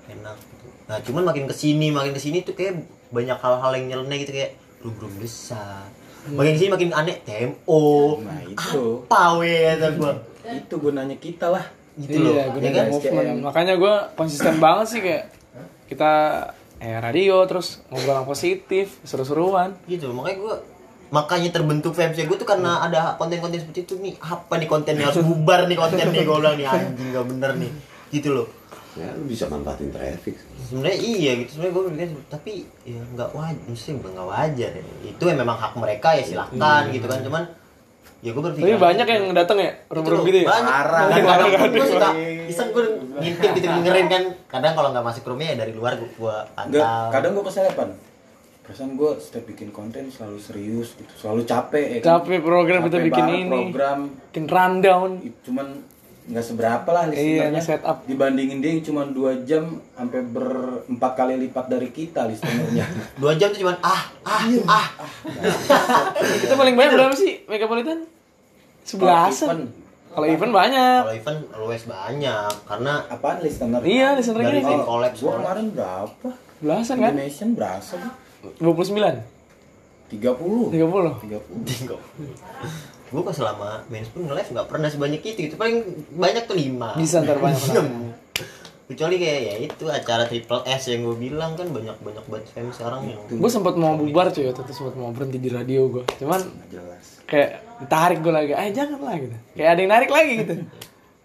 enak 0.07 0.35
gitu. 0.39 0.67
Nah 0.87 0.97
cuman 1.03 1.23
makin 1.27 1.43
ke 1.45 1.55
sini 1.55 1.91
makin 1.91 2.15
ke 2.15 2.21
sini 2.23 2.41
tuh 2.41 2.55
kayak 2.55 2.87
banyak 3.11 3.35
hal-hal 3.35 3.71
yang 3.75 3.85
nyeleneh 3.91 4.23
gitu 4.23 4.31
kayak 4.33 4.55
belum 4.81 4.93
belum 4.99 5.13
besar 5.21 5.87
makin 6.31 6.55
ke 6.55 6.59
sini 6.59 6.71
makin 6.71 6.89
aneh 6.95 7.19
TMO 7.23 7.83
Nah 8.23 8.39
itu. 8.47 9.03
Apa 9.07 9.39
weh 9.43 9.75
kata 9.75 9.87
gue 9.99 10.11
Itu 10.43 10.75
gunanya 10.79 11.15
kita 11.19 11.51
lah. 11.51 11.63
Gitu 11.93 12.19
loh. 12.19 12.33
iya, 12.35 12.49
gue 12.51 12.59
ya 12.63 12.71
kan 12.73 12.85
movement. 12.89 13.37
Makanya 13.47 13.73
gue 13.79 13.95
konsisten 14.17 14.55
banget 14.57 14.87
sih 14.91 14.99
kayak 15.03 15.23
kita 15.87 16.11
eh 16.83 16.99
radio 16.99 17.47
terus 17.47 17.79
ngobrol 17.87 18.23
yang 18.23 18.27
positif, 18.27 18.99
seru-seruan. 19.07 19.71
gitu 19.87 20.11
loh 20.11 20.19
makanya 20.19 20.37
gue 20.43 20.55
makanya 21.13 21.53
terbentuk 21.53 21.93
fansnya 21.93 22.25
gue 22.25 22.37
tuh 22.41 22.49
karena 22.49 22.81
ada 22.81 23.13
konten-konten 23.21 23.61
seperti 23.61 23.85
itu 23.85 24.01
nih 24.01 24.17
apa 24.17 24.57
nih 24.57 24.65
kontennya? 24.65 25.13
Harus 25.13 25.21
bubar 25.21 25.69
nih 25.69 25.77
konten 25.77 26.09
nih 26.09 26.25
gue 26.25 26.37
bilang 26.41 26.57
nih. 26.57 26.65
Anjing 26.65 27.09
gak 27.13 27.25
bener 27.29 27.51
nih. 27.61 27.71
Gitu 28.09 28.33
loh. 28.33 28.49
Ya 28.97 29.13
lu 29.13 29.29
bisa 29.29 29.45
manfaatin 29.45 29.93
traffic. 29.93 30.41
Sebenarnya 30.65 30.97
iya 30.97 31.31
gitu. 31.37 31.61
Sebenarnya 31.61 31.73
gue 31.77 31.83
bilang 31.93 32.11
tapi 32.33 32.65
ya 32.81 32.97
nggak 32.97 33.29
wajar 33.29 33.65
mesti 33.69 33.89
bukan 34.01 34.11
nggak 34.17 34.29
wajar 34.33 34.71
ya. 34.73 34.83
itu 35.05 35.23
ya 35.29 35.35
memang 35.37 35.57
hak 35.61 35.73
mereka 35.77 36.17
ya 36.17 36.23
silahkan 36.25 36.81
gitu 36.89 37.05
kan. 37.05 37.21
Cuman 37.21 37.43
ya 38.25 38.29
gue 38.33 38.43
berpikir 38.49 38.65
Tapi 38.73 38.81
banyak 38.81 39.07
yang 39.09 39.23
datang 39.37 39.57
ya, 39.61 39.71
rum-rum 39.93 40.25
gitu 40.25 40.37
ya. 40.41 40.47
banyak. 40.49 40.73
Kadang 41.29 41.69
gue 41.77 41.87
suka 41.93 42.09
iseng 42.49 42.69
gue 42.73 42.85
ngintip 43.21 43.49
gitu 43.61 43.67
dengerin 43.69 44.07
kan. 44.09 44.23
Kadang 44.49 44.73
kalau 44.73 44.89
nggak 44.89 45.05
masuk 45.05 45.29
roomnya 45.29 45.53
ya 45.53 45.61
dari 45.61 45.77
luar 45.77 45.93
gue 46.01 46.09
gue 46.09 46.35
pantau. 46.57 46.81
kadang 47.13 47.37
gue 47.37 47.45
keselepan. 47.45 48.12
Perasaan 48.63 48.95
gue 48.95 49.11
setiap 49.17 49.43
bikin 49.45 49.69
konten 49.69 50.07
selalu 50.07 50.39
serius 50.39 50.95
gitu, 50.95 51.11
selalu 51.17 51.43
capek 51.43 51.85
ya 51.85 51.97
kan. 51.99 52.07
Capek 52.17 52.39
program 52.39 52.79
kita 52.81 52.95
Capek 52.95 53.05
bikin 53.05 53.25
banget 53.25 53.41
ini. 53.41 53.59
Program 53.69 53.99
Bikin 54.23 54.45
rundown. 54.47 55.09
cuman 55.43 55.67
nggak 56.23 56.39
seberapa 56.41 56.87
lah 56.87 57.03
Iya, 57.05 57.11
listenernya 57.11 57.51
nge-setup. 57.53 57.97
dibandingin 58.05 58.57
dia 58.57 58.71
yang 58.71 58.79
cuma 58.81 59.03
dua 59.05 59.43
jam 59.43 59.63
sampai 59.91 60.23
berempat 60.23 61.11
kali 61.13 61.35
lipat 61.37 61.65
dari 61.67 61.91
kita 61.91 62.23
listenernya 62.23 62.87
dua 63.21 63.35
jam 63.35 63.51
tuh 63.51 63.59
cuman 63.59 63.75
ah 63.83 64.07
ah 64.23 64.39
ah 64.65 64.87
Kita 66.39 66.55
paling 66.55 66.73
banyak 66.73 66.91
berapa 66.93 67.11
sih 67.13 67.43
Megapolitan? 67.43 68.07
Sebelasan. 68.81 69.67
Kalau 70.07 70.23
event 70.25 70.53
banyak. 70.53 71.01
kalau 71.03 71.11
event 71.13 71.39
always 71.51 71.83
banyak 71.83 72.51
karena 72.63 72.93
apaan 73.09 73.37
listener 73.41 73.81
Iya, 73.81 74.15
listener 74.15 74.39
dari 74.41 74.59
kita 74.59 74.69
tim 74.69 74.77
sih. 74.77 74.85
collab 74.85 75.11
gue 75.11 75.31
kemarin 75.33 75.65
berapa 75.69 76.29
Belasan 76.61 76.95
kan? 76.97 77.11
Indonesian 77.11 77.49
berapa 77.51 77.83
sih 77.83 77.99
29. 78.59 79.23
30 80.13 80.73
30. 80.73 80.73
30 80.73 81.97
gue 83.13 83.21
kok 83.21 83.35
selama 83.37 83.85
main 83.93 84.01
spoon 84.01 84.25
nge-live 84.25 84.49
nggak 84.57 84.67
pernah 84.73 84.89
sebanyak 84.89 85.21
itu 85.21 85.53
itu 85.53 85.55
paling 85.57 85.85
banyak 86.17 86.49
tuh 86.49 86.57
lima 86.57 86.97
Bisa 86.97 87.21
ntar 87.21 87.37
banyak 87.37 87.61
kecuali 88.93 89.15
kayak 89.15 89.39
ya 89.41 89.55
itu 89.63 89.85
acara 89.87 90.27
triple 90.27 90.61
S 90.67 90.91
yang 90.91 91.07
gue 91.07 91.15
bilang 91.17 91.55
kan 91.55 91.71
banyak 91.71 91.97
banyak 92.03 92.25
banget 92.27 92.45
fans 92.51 92.75
sekarang 92.75 93.07
yang 93.07 93.19
Gue 93.31 93.49
sempat 93.49 93.79
mau 93.79 93.95
bubar 93.95 94.29
cuy, 94.29 94.51
waktu 94.51 94.61
itu 94.61 94.73
sempat 94.75 94.95
mau 94.99 95.09
berhenti 95.15 95.39
di 95.39 95.49
radio 95.49 95.87
gue. 95.87 96.03
Cuman 96.19 96.41
jelas 96.67 97.23
kayak 97.23 97.63
ditarik 97.79 98.19
gue 98.19 98.33
lagi, 98.35 98.51
eh 98.53 98.69
jangan 98.75 98.99
lah 99.01 99.15
gitu. 99.17 99.37
Kayak 99.55 99.69
ada 99.71 99.79
yang 99.79 99.91
narik 99.95 100.09
lagi 100.11 100.31
gitu. 100.45 100.53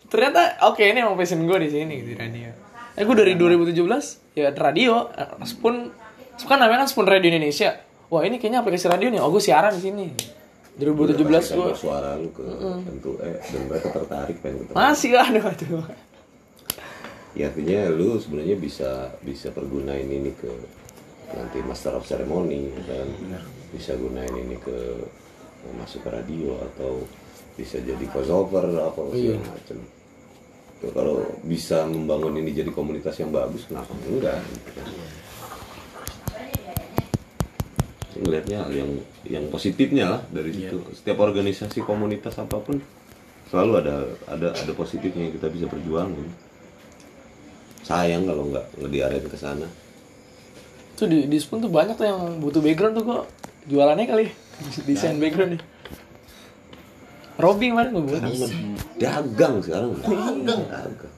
Ternyata 0.09 0.41
oke 0.71 0.81
ini 0.81 0.99
emang 1.03 1.19
passion 1.19 1.43
gue 1.43 1.59
di 1.67 1.69
sini 1.69 1.93
gitu, 2.01 2.09
di 2.15 2.17
radio. 2.17 2.51
Eh 2.95 3.03
gue 3.05 3.17
dari 3.19 3.33
2017 3.35 4.39
ya 4.39 4.49
radio, 4.55 5.11
Spoon, 5.43 5.77
kan 6.47 6.59
namanya 6.63 6.87
kan 6.87 6.89
Spoon 6.93 7.09
Radio 7.09 7.35
Indonesia. 7.35 7.75
Wah 8.09 8.23
ini 8.25 8.41
kayaknya 8.41 8.65
aplikasi 8.65 8.89
radio 8.89 9.09
nih, 9.13 9.21
oh 9.21 9.29
gue 9.29 9.43
siaran 9.43 9.75
di 9.77 9.83
sini. 9.85 10.07
2017 10.79 11.59
gue 11.59 11.75
suara 11.75 12.15
lu 12.15 12.31
ke 12.31 12.47
tentu 12.87 13.19
eh 13.19 13.43
dan 13.43 13.63
mereka 13.67 13.91
tertarik 13.91 14.39
pengen 14.39 14.63
ketemu. 14.63 14.77
Masih 14.79 15.11
aduh 15.19 15.45
aduh. 15.51 15.85
ya 17.37 17.51
artinya 17.51 17.91
lu 17.91 18.17
sebenarnya 18.19 18.57
bisa 18.57 19.11
bisa 19.21 19.51
pergunain 19.51 20.07
ini 20.07 20.31
ke 20.39 20.49
nanti 21.35 21.59
master 21.67 21.99
of 21.99 22.07
ceremony 22.07 22.71
kan? 22.87 23.11
Bisa 23.75 23.99
gunain 23.99 24.31
ini 24.31 24.55
ke 24.63 25.03
masuk 25.75 26.07
ke 26.07 26.11
radio 26.15 26.57
atau 26.73 27.03
bisa 27.59 27.83
jadi 27.83 28.05
voiceover 28.15 28.71
apa 28.79 29.01
segala 29.11 29.43
macam. 29.51 29.79
Tuh, 30.79 30.95
kalau 30.95 31.27
bisa 31.43 31.83
membangun 31.91 32.39
ini 32.39 32.55
jadi 32.55 32.71
komunitas 32.71 33.19
yang 33.19 33.35
bagus 33.35 33.67
kenapa 33.67 33.91
enggak? 34.07 34.39
Gitu 34.47 34.71
kan. 34.79 34.87
Ngelihatnya 38.19 38.61
yang 38.75 38.91
yang 39.27 39.45
positifnya 39.49 40.19
lah 40.19 40.21
dari 40.31 40.51
situ. 40.51 40.83
Setiap 40.95 41.23
organisasi 41.23 41.83
komunitas 41.83 42.37
apa 42.39 42.59
pun 42.59 42.83
selalu 43.49 43.73
ada 43.81 43.95
ada 44.29 44.49
ada 44.53 44.73
positifnya 44.75 45.31
yang 45.31 45.35
kita 45.35 45.49
bisa 45.49 45.67
perjuangin. 45.71 46.29
Sayang 47.87 48.29
kalau 48.29 48.51
nggak 48.53 48.67
nggak 48.79 48.91
diarahin 48.93 49.27
ke 49.31 49.39
sana. 49.39 49.69
Tuh 50.99 51.07
di, 51.07 51.31
di 51.31 51.39
Spoon 51.39 51.63
tuh 51.63 51.71
banyak 51.71 51.95
tuh 51.95 52.07
yang 52.11 52.43
butuh 52.43 52.59
background 52.59 52.99
tuh 52.99 53.05
kok. 53.07 53.25
Jualannya 53.71 54.07
kali. 54.07 54.27
Desain 54.89 55.17
background 55.17 55.57
nih. 55.57 55.63
Robby 57.39 57.71
kemarin 57.71 57.95
gue 57.95 58.03
buat. 58.03 58.23
dagang. 58.99 59.63
Sekarang. 59.63 59.95
Dagang. 60.03 60.63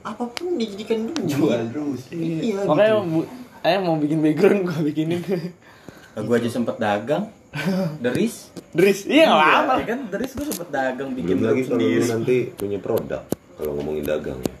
Apa 0.05 0.23
pun 0.29 0.53
dijadikan 0.53 1.09
duit. 1.09 1.25
Jual 1.25 1.65
terus. 1.73 2.01
Iya 2.13 2.61
Makanya 2.69 3.01
bu, 3.01 3.25
eh 3.65 3.77
mau 3.81 3.97
bikin 3.97 4.21
background 4.21 4.69
gue 4.69 4.79
bikinin. 4.85 5.21
gue 6.19 6.35
aja 6.35 6.49
sempet 6.51 6.75
dagang. 6.75 7.31
Deris. 8.03 8.51
Dris, 8.71 9.03
iya 9.07 9.27
nggak 9.27 9.51
apa. 9.63 9.73
ya 9.83 9.85
kan? 9.95 9.99
Deris 10.07 10.31
gue 10.35 10.45
sempet 10.47 10.67
dagang 10.71 11.09
bikin 11.15 11.35
belum 11.39 11.47
lagi 11.51 11.63
sendiri. 11.67 12.03
nanti 12.07 12.37
punya 12.55 12.79
produk 12.79 13.23
kalau 13.59 13.71
ngomongin 13.79 14.03
dagang 14.07 14.39
ya. 14.39 14.55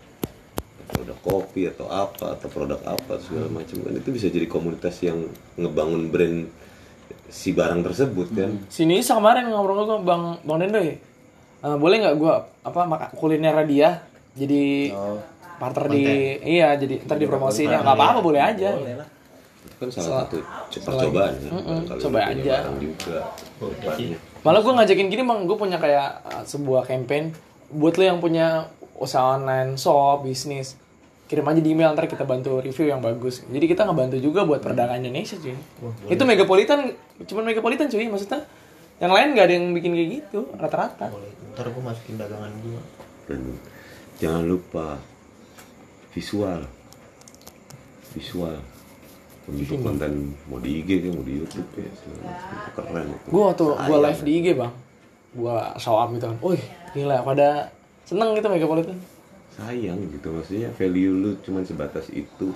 Produk 0.91 1.17
kopi 1.23 1.71
atau 1.71 1.87
apa 1.87 2.35
atau 2.35 2.47
produk 2.51 2.79
apa 2.83 3.19
segala 3.23 3.47
macam 3.47 3.79
kan. 3.79 3.93
Itu 3.95 4.09
bisa 4.11 4.27
jadi 4.27 4.47
komunitas 4.47 4.99
yang 5.03 5.27
ngebangun 5.55 6.11
brand 6.11 6.51
si 7.31 7.55
barang 7.55 7.81
tersebut 7.87 8.27
kan. 8.35 8.51
Si 8.67 8.83
Nisa 8.83 9.15
kemarin 9.15 9.47
ngobrol 9.47 9.87
gue 9.87 9.99
bang 10.03 10.23
bang 10.43 10.57
Dendo 10.59 10.79
ya. 10.83 10.95
Eh, 11.61 11.77
boleh 11.79 11.95
nggak 12.03 12.15
gue 12.19 12.33
apa 12.67 12.79
makan 12.83 13.09
kuliner 13.15 13.55
dia? 13.63 14.03
Jadi 14.35 14.91
partner 15.61 15.85
di 15.93 16.03
iya 16.43 16.75
jadi 16.75 17.07
ntar 17.07 17.15
dipromosiin. 17.15 17.71
Nggak 17.71 17.95
apa-apa 17.95 18.19
boleh 18.19 18.41
aja. 18.43 18.75
itu 18.75 19.20
kan 19.81 19.89
salah 19.89 20.29
satu 20.29 20.37
percobaan 20.69 21.33
ya 21.41 21.49
coba 21.97 22.19
aja. 22.29 22.55
juga. 22.77 23.17
Malah 24.45 24.61
gue 24.61 24.73
ngajakin 24.77 25.07
gini 25.09 25.23
bang, 25.25 25.39
gue 25.49 25.57
punya 25.57 25.81
kayak 25.81 26.21
uh, 26.21 26.43
sebuah 26.45 26.85
campaign. 26.85 27.33
Buat 27.73 27.97
lo 27.97 28.03
yang 28.05 28.19
punya 28.21 28.69
usaha 29.01 29.41
online 29.41 29.81
shop 29.81 30.21
bisnis 30.21 30.77
kirim 31.25 31.47
aja 31.47 31.63
di 31.63 31.71
email 31.71 31.95
ntar 31.95 32.11
kita 32.11 32.27
bantu 32.27 32.59
review 32.59 32.91
yang 32.91 32.99
bagus. 33.01 33.41
Jadi 33.47 33.65
kita 33.65 33.87
ngebantu 33.87 34.19
juga 34.19 34.43
buat 34.43 34.59
perdagangan 34.59 34.99
Indonesia 34.99 35.39
cuy. 35.39 35.55
Itu 36.11 36.27
megapolitan 36.27 36.91
cuman 37.25 37.43
megapolitan 37.47 37.87
cuy 37.87 38.05
maksudnya. 38.11 38.45
Yang 39.01 39.11
lain 39.17 39.27
nggak 39.33 39.45
ada 39.47 39.53
yang 39.55 39.65
bikin 39.73 39.91
kayak 39.97 40.09
gitu 40.11 40.39
rata-rata. 40.59 41.07
Ntar 41.55 41.65
gue 41.71 41.81
masukin 41.81 42.19
dagangan 42.21 42.51
gue 42.61 42.81
dan 43.31 43.41
jangan 44.19 44.43
lupa 44.45 44.99
visual. 46.13 46.67
Visual 48.11 48.59
untuk 49.51 49.79
konten 49.83 50.33
mau 50.47 50.59
di 50.63 50.81
IG 50.81 50.89
kan 51.03 51.11
mau 51.15 51.25
di 51.27 51.33
YouTube 51.43 51.69
ya. 51.75 51.89
Keren 52.75 53.07
itu. 53.11 53.27
gue 53.27 53.43
waktu 53.43 53.65
gue 53.67 53.97
live 53.99 54.21
di 54.23 54.31
IG 54.39 54.47
bang. 54.55 54.73
Gue 55.31 55.57
show 55.79 55.95
up 55.99 56.09
gitu 56.15 56.25
kan 56.31 56.37
wih 56.39 56.63
gila 56.91 57.17
pada 57.23 57.71
seneng 58.03 58.35
gitu 58.35 58.47
megapolitan 58.51 58.99
sayang 59.51 59.99
gitu 60.11 60.31
maksudnya 60.31 60.71
value 60.75 61.13
lu 61.13 61.31
cuman 61.43 61.63
sebatas 61.67 62.07
itu. 62.11 62.55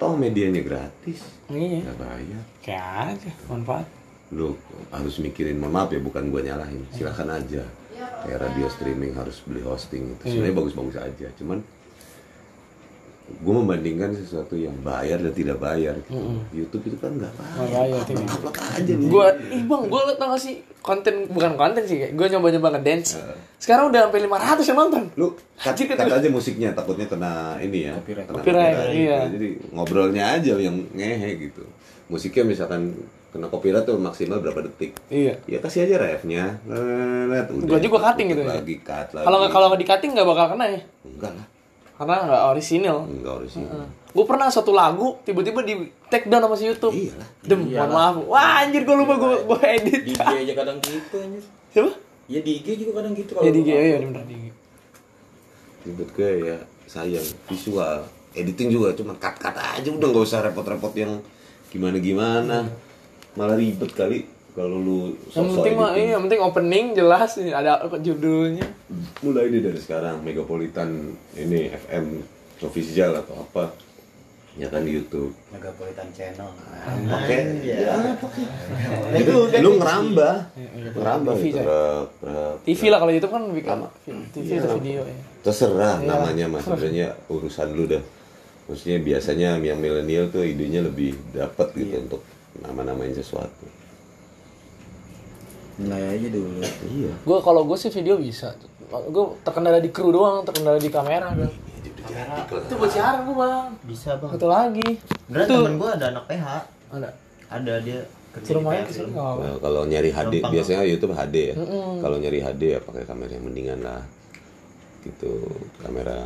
Toh 0.00 0.16
medianya 0.16 0.64
gratis. 0.64 1.20
Iya. 1.52 1.84
Nggak 1.84 1.98
bayar. 2.00 2.42
Kayak 2.64 2.88
aja 3.12 3.30
manfaat. 3.50 3.86
Lu 4.32 4.56
harus 4.88 5.20
mikirin 5.20 5.60
mohon 5.60 5.76
maaf 5.76 5.92
ya 5.92 6.00
bukan 6.00 6.32
gua 6.32 6.40
nyalahin. 6.40 6.86
Silakan 6.94 7.36
aja. 7.36 7.66
Kayak 8.24 8.48
radio 8.48 8.66
streaming 8.72 9.12
harus 9.12 9.44
beli 9.44 9.60
hosting 9.60 10.16
itu 10.16 10.24
sebenarnya 10.32 10.56
bagus-bagus 10.56 10.96
aja 10.96 11.28
cuman 11.36 11.60
gue 13.32 13.54
membandingkan 13.54 14.10
sesuatu 14.10 14.52
yang 14.52 14.74
bayar 14.80 15.16
dan 15.16 15.30
tidak 15.30 15.56
bayar 15.56 15.94
gitu. 15.96 16.18
YouTube 16.50 16.82
itu 16.84 16.96
kan 16.96 17.12
nggak 17.12 17.30
bayar 17.32 17.54
Nggak 17.56 17.70
bayar, 17.72 18.00
tidak. 18.04 18.26
upload 18.28 18.56
aja 18.56 18.92
lu. 18.92 19.04
gue 19.06 19.26
ih 19.50 19.62
bang 19.62 19.82
gue 19.86 20.00
tau 20.12 20.28
gak 20.28 20.40
sih 20.40 20.54
konten 20.80 21.14
bukan 21.26 21.52
konten 21.54 21.82
sih 21.82 21.96
gue 22.06 22.26
nyoba 22.28 22.48
nyoba 22.50 22.68
ngedance 22.74 23.16
sekarang 23.56 23.88
udah 23.88 24.06
sampai 24.06 24.20
500 24.22 24.64
yang 24.64 24.78
nonton 24.78 25.02
lu 25.14 25.26
cut, 25.54 25.70
Anjir, 25.70 25.86
kata- 25.86 26.08
aja 26.10 26.28
musiknya 26.28 26.68
takutnya 26.70 27.06
kena 27.06 27.32
ini 27.58 27.78
ya 27.82 27.92
Copyright. 27.94 28.26
kena 28.26 28.36
Copyright, 28.36 28.74
copyright, 28.74 28.94
iya. 28.94 29.18
gitu. 29.20 29.32
jadi 29.32 29.48
ngobrolnya 29.70 30.24
aja 30.32 30.52
yang 30.58 30.76
ngehe 30.90 31.30
gitu 31.40 31.62
musiknya 32.06 32.44
misalkan 32.44 32.96
kena 33.30 33.46
copyright 33.46 33.84
tuh 33.84 33.94
maksimal 33.96 34.38
berapa 34.38 34.60
detik 34.62 34.98
iya 35.06 35.38
ya 35.44 35.58
kasih 35.58 35.84
aja 35.84 35.96
refnya 35.98 36.58
Gua 37.62 37.78
juga 37.78 37.98
cutting 38.02 38.26
gitu 38.28 38.42
ya. 38.42 38.52
lagi 38.52 38.76
cut 38.80 39.08
lagi 39.12 39.22
kalau 39.22 39.36
nggak 39.38 39.50
kalau 39.50 39.66
nggak 39.68 39.78
di 39.78 39.86
cutting 39.86 40.10
nggak 40.12 40.26
bakal 40.26 40.46
kena 40.50 40.64
ya 40.68 40.80
enggak 41.04 41.32
lah 41.32 41.46
karena 42.00 42.16
nggak 42.24 42.42
orisinil. 42.56 42.96
Enggak 43.04 43.34
orisinal 43.44 43.84
gue 44.10 44.24
pernah 44.26 44.50
satu 44.50 44.74
lagu 44.74 45.22
tiba-tiba 45.22 45.62
di 45.62 45.86
take 46.10 46.26
down 46.26 46.42
sama 46.42 46.56
si 46.58 46.66
YouTube. 46.66 46.94
Iyalah 46.94 47.28
dem 47.46 47.70
mohon 47.70 47.90
maaf. 47.94 48.16
Wah 48.26 48.66
anjir 48.66 48.82
gue 48.82 48.96
lupa 48.98 49.14
gue 49.22 49.34
gue 49.46 49.58
edit. 49.62 50.00
Di 50.02 50.12
IG 50.18 50.34
aja 50.46 50.52
kadang 50.58 50.76
gitu 50.82 51.16
anjir. 51.22 51.44
Siapa? 51.70 51.92
Ya 52.26 52.40
di 52.42 52.52
IG 52.58 52.66
juga 52.82 53.02
kadang 53.02 53.14
gitu 53.14 53.38
ya 53.38 53.50
di 53.54 53.60
IG 53.62 53.70
iya 53.70 53.98
bener 54.02 54.24
di 54.26 54.34
IG 54.34 54.46
ribet 55.80 56.08
gue 56.12 56.30
ya 56.42 56.56
sayang. 56.90 57.26
Visual. 57.46 58.02
Editing 58.30 58.70
juga 58.70 58.94
cuma 58.94 59.14
cut 59.18 59.38
cut 59.38 59.54
aja. 59.54 59.88
Udah 59.90 60.06
nggak 60.10 60.26
usah 60.26 60.42
repot-repot 60.42 60.94
yang 60.98 61.22
gimana 61.70 62.02
gimana 62.02 62.66
malah 63.38 63.54
ribet 63.54 63.94
kali 63.94 64.26
kalau 64.50 64.76
lu 64.76 64.98
Yang 65.28 65.46
penting 65.52 65.74
mah 65.74 65.88
editing, 65.88 66.00
iya, 66.00 66.12
yang 66.12 66.22
penting 66.24 66.40
opening 66.40 66.86
jelas 66.92 67.30
ada 67.38 67.72
judulnya. 67.96 68.66
mulai 69.20 69.46
deh 69.46 69.62
dari 69.62 69.78
sekarang 69.78 70.20
Megapolitan 70.20 70.90
ini 71.34 71.70
FM 71.70 72.18
official 72.60 73.14
atau 73.16 73.40
apa 73.40 73.72
ya 74.52 74.66
kan 74.66 74.82
di 74.82 74.92
YouTube 74.92 75.30
Megapolitan 75.48 76.10
Channel. 76.10 76.50
pakai 77.06 77.38
Iya. 77.60 77.78
ya, 77.80 77.94
itu 79.22 79.32
lu 79.56 79.78
ngerambah 79.78 80.34
ngerambah 80.92 81.34
TV, 81.34 81.44
gitu 81.46 81.62
TV 82.66 82.80
lah 82.88 82.98
kalau 82.98 83.12
YouTube 83.12 83.30
kan 83.30 83.42
lebih 83.46 83.62
ke 83.62 83.74
TV 84.34 84.48
Iya. 84.50 84.60
atau 84.60 84.76
video 84.76 85.02
ya. 85.02 85.16
terserah 85.40 85.96
Iya. 85.96 86.06
namanya 86.06 86.44
mas 86.48 86.62
sebenarnya 86.62 87.06
urusan 87.28 87.68
lu 87.72 87.86
dah 87.86 88.02
maksudnya 88.66 88.98
biasanya 88.98 89.48
yang 89.58 89.78
milenial 89.78 90.26
tuh 90.28 90.42
idenya 90.42 90.82
lebih 90.82 91.14
dapat 91.30 91.70
gitu 91.72 91.94
Iya. 91.94 92.04
untuk 92.04 92.20
nama-namain 92.58 93.14
sesuatu 93.14 93.64
Mulai 95.80 96.02
aja 96.12 96.28
dulu. 96.28 96.60
iya 96.86 97.12
Gue 97.18 97.38
kalau 97.40 97.62
gue 97.64 97.76
sih 97.76 97.88
video 97.88 98.16
bisa. 98.16 98.52
Gue 98.86 99.24
terkendala 99.40 99.78
di 99.78 99.88
kru 99.88 100.10
doang, 100.10 100.42
terkendala 100.42 100.76
di 100.76 100.88
kamera 100.88 101.30
kan. 101.30 101.48
Kamera. 102.00 102.34
Itu 102.44 102.74
buat 102.74 102.90
siaran 102.90 103.22
gue 103.22 103.34
bang. 103.34 103.66
Bisa 103.82 104.10
bang. 104.16 104.30
Satu 104.30 104.46
lagi. 104.46 104.88
Beneran 105.24 105.46
Itu 105.46 105.54
temen 105.58 105.74
gue 105.76 105.88
ada 105.90 106.06
anak 106.10 106.24
PH. 106.26 106.46
ada. 106.90 107.08
Ada 107.48 107.74
dia 107.80 107.98
kerja 108.30 108.46
Suruh 108.46 108.60
di 108.60 108.66
main 108.66 108.78
PH. 108.78 108.86
ke 108.86 108.92
sini 108.92 109.08
nggak 109.10 109.24
apa-apa. 109.24 109.42
Nah, 109.42 109.56
kalau 109.58 109.80
nyari 109.84 110.10
HD 110.10 110.34
Gampang. 110.36 110.52
biasanya 110.52 110.82
YouTube 110.84 111.12
HD 111.12 111.36
ya 111.42 111.54
kalau 111.98 112.16
nyari 112.16 112.38
HD 112.40 112.62
ya 112.68 112.80
pakai 112.80 113.02
kamera 113.02 113.32
yang 113.32 113.44
mendingan 113.44 113.78
lah 113.80 114.00
gitu 115.00 115.32
kamera 115.78 116.18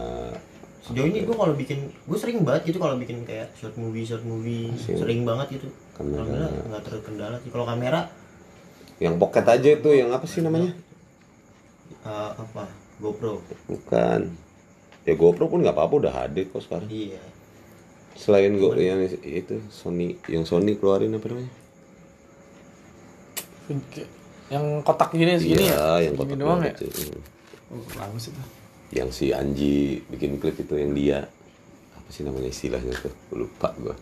Sejauh 0.85 1.09
ini 1.09 1.25
gue 1.25 1.33
kalau 1.33 1.57
bikin, 1.57 1.89
gue 1.89 2.19
sering 2.21 2.45
banget 2.45 2.69
gitu 2.69 2.77
kalau 2.77 3.01
bikin 3.01 3.25
kayak 3.25 3.49
short 3.57 3.73
movie, 3.75 4.05
short 4.05 4.21
movie, 4.21 4.69
Sering. 4.77 5.01
sering 5.01 5.21
banget 5.25 5.57
gitu. 5.57 5.73
Kamera. 5.97 6.45
Nggak 6.45 6.83
terkendala 6.85 7.41
sih. 7.41 7.49
Kalau 7.49 7.65
kamera 7.65 8.05
yang 8.99 9.19
pocket 9.19 9.43
aja 9.45 9.69
itu 9.71 9.89
yang 9.91 10.11
apa 10.11 10.25
sih 10.25 10.41
namanya 10.41 10.71
eh, 12.05 12.31
apa? 12.35 12.69
GoPro. 12.99 13.43
bukan 13.67 14.31
ya 15.03 15.15
GoPro 15.15 15.51
pun 15.51 15.61
nggak 15.61 15.75
apa-apa 15.75 15.95
udah 15.99 16.13
HD 16.15 16.47
kok 16.47 16.63
sekarang 16.63 16.87
Iya. 16.89 17.21
selain 18.15 18.55
Go 18.55 18.71
yang 18.73 19.03
itu 19.03 19.59
Sony 19.69 20.15
yang 20.31 20.47
Sony 20.47 20.79
keluarin 20.79 21.11
apa 21.13 21.27
namanya 21.27 21.51
Yang 24.53 24.65
kotak 24.85 25.11
gini 25.11 25.41
segini 25.41 25.65
iya 25.67 25.99
ya. 25.99 26.07
yang 26.07 26.15
kotak 26.15 26.37
doang 26.37 26.61
ya. 26.61 26.71
banget 26.71 26.85
itu. 26.85 27.17
Oh, 27.73 27.81
bagus 27.97 28.29
itu. 28.31 28.43
yang 28.95 29.09
si 29.11 29.35
Anji 29.35 30.05
bikin 30.07 30.39
klip 30.39 30.55
itu 30.55 30.75
yang 30.77 30.93
dia 30.95 31.19
apa 31.91 32.09
sih 32.09 32.23
namanya 32.23 32.47
istilahnya 32.47 32.95
tuh 32.95 33.11
lupa 33.35 33.75
gua 33.81 33.97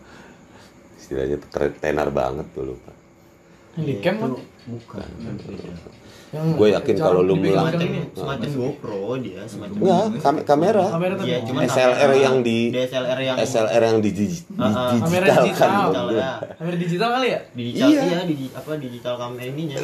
istilahnya 0.99 1.41
tuh 1.41 1.49
tenar 1.81 2.13
banget 2.13 2.45
gue 2.53 2.65
lupa 2.69 2.91
Yang 3.73 3.83
di 3.83 3.93
cam 3.99 4.15
kan. 4.15 4.31
Bukan. 4.63 5.07
Yang 6.33 6.47
gue 6.57 6.67
yakin 6.71 6.95
kalau 6.97 7.21
lu 7.21 7.37
melang 7.37 7.69
Semacam 8.09 8.49
GoPro 8.49 9.21
dia, 9.21 9.45
semacam. 9.45 9.77
Enggak, 9.77 10.03
kam- 10.17 10.43
kamera. 10.43 10.85
Kamera. 10.89 11.13
Iya, 11.21 11.37
cuman 11.43 11.61
SLR 11.63 11.93
kamera- 11.93 12.17
yang 12.19 12.37
di 12.41 12.57
DSLR 12.69 13.19
yang 13.19 13.35
SLR 13.37 13.81
yang 13.83 13.97
di. 13.99 14.09
Kamera 14.09 14.97
digital 14.97 15.43
digital. 15.43 15.45
kan. 15.53 15.69
digital 15.69 16.07
ya. 16.09 16.29
Kamera 16.57 16.75
digital 16.75 17.09
kali 17.11 17.27
ya? 17.27 17.39
Digital 17.53 17.87
Iya. 17.87 18.01
iya, 18.03 18.19
di 18.25 18.35
apa 18.49 18.71
digital 18.77 19.13
kamera 19.15 19.43
ininya. 19.45 19.77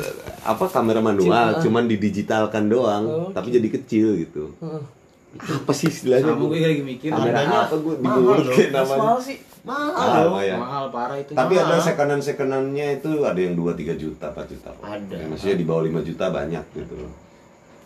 Apa 0.43 0.65
kamera 0.65 0.99
manual, 0.99 1.47
cuman 1.59 1.83
didigitalkan 1.85 2.63
doang, 2.65 3.03
Oh. 3.05 3.29
tapi 3.29 3.49
jadi 3.51 3.69
kecil 3.71 4.17
gitu. 4.17 4.49
Heeh. 4.57 4.81
Apa 5.29 5.69
sih 5.69 5.85
istilahnya? 5.87 6.33
Sama 6.33 6.41
gue 6.43 6.57
lagi 6.57 6.81
mikir. 6.81 7.09
Kamera 7.13 7.45
apa 7.45 7.75
gue 7.77 7.93
bingung 7.95 8.25
namanya. 8.73 8.97
mahal 8.97 9.21
sih. 9.21 9.37
Mahal. 9.63 9.91
Mahal, 9.91 10.23
loh. 10.31 10.41
ya. 10.41 10.55
Mahal 10.55 10.85
parah 10.89 11.17
itu. 11.19 11.31
Tapi 11.35 11.53
ada 11.59 11.75
Mahal. 11.75 11.83
sekonan 11.83 12.19
sekonannya 12.23 12.87
itu 13.03 13.11
ada 13.27 13.39
yang 13.39 13.55
2 13.59 13.75
3 13.75 13.95
juta, 13.99 14.25
4 14.31 14.47
juta. 14.47 14.69
Ada. 14.79 15.15
Ya, 15.19 15.25
maksudnya 15.27 15.57
di 15.59 15.65
bawah 15.67 15.83
5 15.83 15.99
juta 16.03 16.25
banyak 16.31 16.63
gitu 16.75 16.93
loh. 16.95 17.13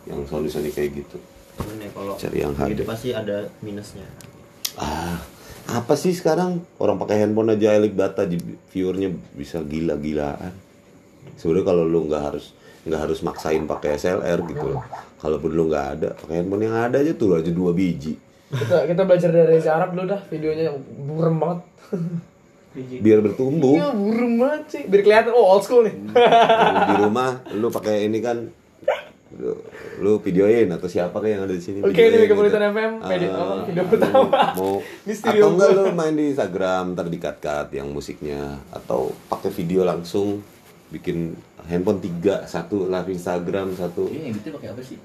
Yang 0.06 0.20
solusi 0.30 0.70
kayak 0.70 0.92
gitu. 1.02 1.18
Cuman 1.54 1.78
ya 1.82 1.90
kalau 1.94 2.14
Cari 2.18 2.38
yang 2.42 2.54
begitu 2.54 2.84
HD. 2.84 2.90
pasti 2.90 3.10
ada 3.14 3.38
minusnya. 3.62 4.08
Ah, 4.74 5.22
apa 5.70 5.94
sih 5.94 6.14
sekarang 6.14 6.66
orang 6.82 6.98
pakai 6.98 7.22
handphone 7.22 7.54
aja 7.54 7.78
elik 7.78 7.94
data 7.94 8.26
di 8.26 8.42
viewernya 8.74 9.14
bisa 9.38 9.62
gila-gilaan. 9.62 10.54
Sebenarnya 11.38 11.66
kalau 11.66 11.84
lu 11.86 12.10
nggak 12.10 12.24
harus 12.34 12.54
nggak 12.84 13.00
harus 13.00 13.20
maksain 13.24 13.64
pakai 13.64 13.96
SLR 13.96 14.44
gitu 14.50 14.76
loh. 14.76 14.84
Kalaupun 15.22 15.52
lu 15.56 15.70
nggak 15.72 15.86
ada, 15.98 16.10
pakai 16.20 16.42
handphone 16.44 16.68
yang 16.68 16.76
ada 16.76 17.00
aja 17.00 17.14
tuh 17.16 17.38
aja 17.40 17.48
dua 17.54 17.72
biji. 17.72 18.18
Kita 18.54 18.86
kita 18.86 19.02
belajar 19.04 19.30
dari 19.30 19.48
Reza 19.52 19.72
Arab 19.74 19.90
dulu 19.92 20.06
dah 20.08 20.22
videonya 20.24 20.70
burem 21.00 21.36
banget. 21.36 21.60
Biar 23.00 23.20
bertumbuh. 23.20 23.74
Iya 23.76 23.90
burem 23.92 24.34
banget 24.38 24.64
sih. 24.68 24.84
Biar 24.86 25.02
kelihatan 25.02 25.32
oh 25.32 25.46
old 25.48 25.62
school 25.62 25.84
nih. 25.84 25.96
Kalau 26.10 26.82
di 26.84 26.96
rumah 27.00 27.30
lu 27.52 27.68
pakai 27.68 28.06
ini 28.06 28.18
kan 28.18 28.38
lu, 29.34 29.58
lu 30.00 30.18
videoin 30.20 30.70
atau 30.70 30.86
siapa 30.86 31.18
kayak 31.18 31.34
yang 31.34 31.44
ada 31.44 31.56
di 31.56 31.64
sini 31.64 31.78
Oke, 31.80 31.90
videoin 31.92 32.10
ini 32.12 32.22
Megapolitan 32.24 32.62
FM, 32.68 32.92
Ah, 32.96 33.10
video- 33.10 33.34
apa, 33.34 33.56
video 33.64 33.82
mau- 33.82 33.90
pertama. 33.90 34.22
mau 34.54 34.74
Di 35.08 35.14
studio 35.16 35.34
atau 35.34 35.50
enggak 35.52 35.70
lu 35.72 35.84
main 35.92 36.14
di 36.14 36.26
Instagram 36.30 36.86
terdikat-kat 36.94 37.68
yang 37.72 37.90
musiknya 37.90 38.42
atau 38.70 39.10
pakai 39.28 39.50
video 39.50 39.82
langsung 39.84 40.46
bikin 40.88 41.34
handphone 41.66 41.98
tiga 41.98 42.46
satu 42.46 42.86
live 42.86 43.10
Instagram 43.10 43.74
satu 43.74 44.06
Ini 44.08 44.30
editnya 44.30 44.52
pakai 44.54 44.70
apa 44.70 44.82
sih? 44.84 44.98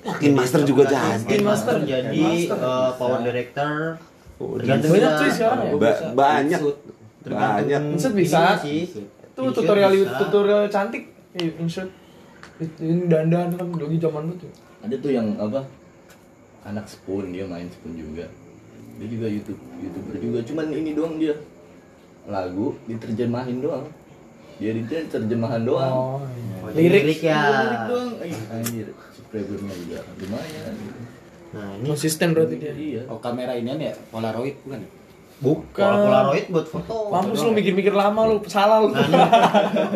Kin 0.00 0.32
Master 0.32 0.60
juga 0.64 0.82
jadi 0.88 1.20
Kin 1.28 1.44
Master 1.44 1.76
jadi 1.84 2.24
eh, 2.48 2.90
power 2.96 3.20
director. 3.20 4.00
Oh, 4.40 4.56
Tergantung 4.56 4.96
Banyak 4.96 5.12
cuy 5.20 5.28
sekarang 5.28 5.58
ya. 5.60 5.72
Ba- 5.76 6.00
banyak 6.16 6.60
tergantung 7.20 7.56
banyak 7.60 7.82
Insert 7.92 8.14
bisa. 8.16 8.56
sih. 8.56 8.88
Itu 8.88 9.40
tutorial 9.52 9.92
bisa. 9.92 10.16
tutorial 10.16 10.62
cantik. 10.72 11.12
Iya, 11.36 11.52
insert. 11.60 11.92
Ini 12.56 13.04
dandan 13.08 13.52
kan 13.52 13.68
lagi 13.68 13.96
zaman 14.00 14.32
dulu 14.32 14.40
tuh. 14.40 14.52
Ada 14.80 14.96
tuh 14.96 15.12
yang 15.12 15.36
apa? 15.36 15.60
Anak 16.64 16.88
spoon 16.88 17.36
dia 17.36 17.44
main 17.44 17.68
spoon 17.68 18.00
juga. 18.00 18.24
Dia 18.96 19.06
juga 19.08 19.26
YouTube 19.28 19.60
youtuber 19.80 20.16
juga. 20.16 20.38
Cuman 20.44 20.72
ini 20.72 20.96
doang 20.96 21.20
dia 21.20 21.36
lagu 22.24 22.76
diterjemahin 22.88 23.60
doang. 23.60 23.84
Dia 24.56 24.76
di 24.76 24.84
terjemahan 24.88 25.64
doang. 25.64 25.92
Oh, 25.92 26.20
iya. 26.24 26.56
Oh, 26.64 26.68
Lirik. 26.72 27.02
lirik 27.04 27.20
ya. 27.24 27.40
Lirik 27.64 27.82
doang. 27.88 28.10
Ih, 28.24 28.40
anjir, 28.52 28.86
subscribernya 29.30 29.74
juga 29.78 29.98
lumayan. 30.18 30.74
Nah, 31.50 31.68
ini 31.76 31.86
Konsisten 31.86 32.28
berarti 32.30 32.54
dia. 32.56 32.72
Iya. 32.72 33.02
Oh 33.06 33.18
kamera 33.18 33.54
ini 33.54 33.70
ya 33.80 33.94
Polaroid 34.10 34.58
bukan? 34.60 34.80
ya? 34.80 34.90
Bukan. 35.40 35.80
kalau 35.80 35.98
Polaroid 36.04 36.44
buat 36.48 36.66
foto. 36.68 36.94
Mampus 37.08 37.40
lu 37.40 37.50
mikir-mikir 37.52 37.90
lama 37.92 38.20
lu, 38.26 38.36
salah 38.44 38.82
lu. 38.82 38.90
Nah, 38.90 39.00
ini, 39.00 39.16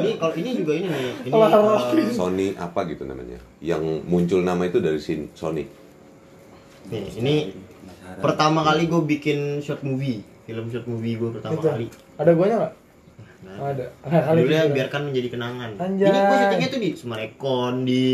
ini 0.00 0.10
kalau 0.16 0.34
ini 0.34 0.50
juga 0.54 0.72
ini 0.72 0.86
nih. 0.86 1.12
Ini 1.20 1.30
Polaroid. 1.30 1.98
eh, 2.00 2.10
Sony 2.10 2.48
apa 2.54 2.80
gitu 2.86 3.04
namanya 3.04 3.36
yang 3.60 3.82
muncul 4.04 4.40
nama 4.40 4.62
itu 4.62 4.78
dari 4.78 4.98
sin- 4.98 5.30
Sony 5.32 5.66
nih, 6.84 7.04
ini 7.16 7.34
pertama 8.20 8.60
kali 8.62 8.84
gue 8.84 9.00
bikin 9.02 9.38
short 9.58 9.80
movie, 9.80 10.20
film 10.44 10.68
short 10.68 10.84
movie 10.84 11.16
gue 11.16 11.32
pertama 11.32 11.56
Gitu. 11.56 11.64
kali. 11.66 11.86
Ada 12.14 12.30
guanya 12.32 12.56
enggak? 12.58 12.74
Ada. 13.44 13.86
Ah, 14.02 14.22
Kali 14.22 14.40
Judulnya 14.42 14.64
gitu. 14.64 14.74
biarkan 14.74 15.00
menjadi 15.06 15.28
kenangan. 15.30 15.70
Anjay. 15.76 16.08
Ini 16.08 16.18
gue 16.18 16.36
syutingnya 16.38 16.68
tuh 16.70 16.80
di 16.80 16.90
Sumarekon 16.92 17.74
di 17.84 18.04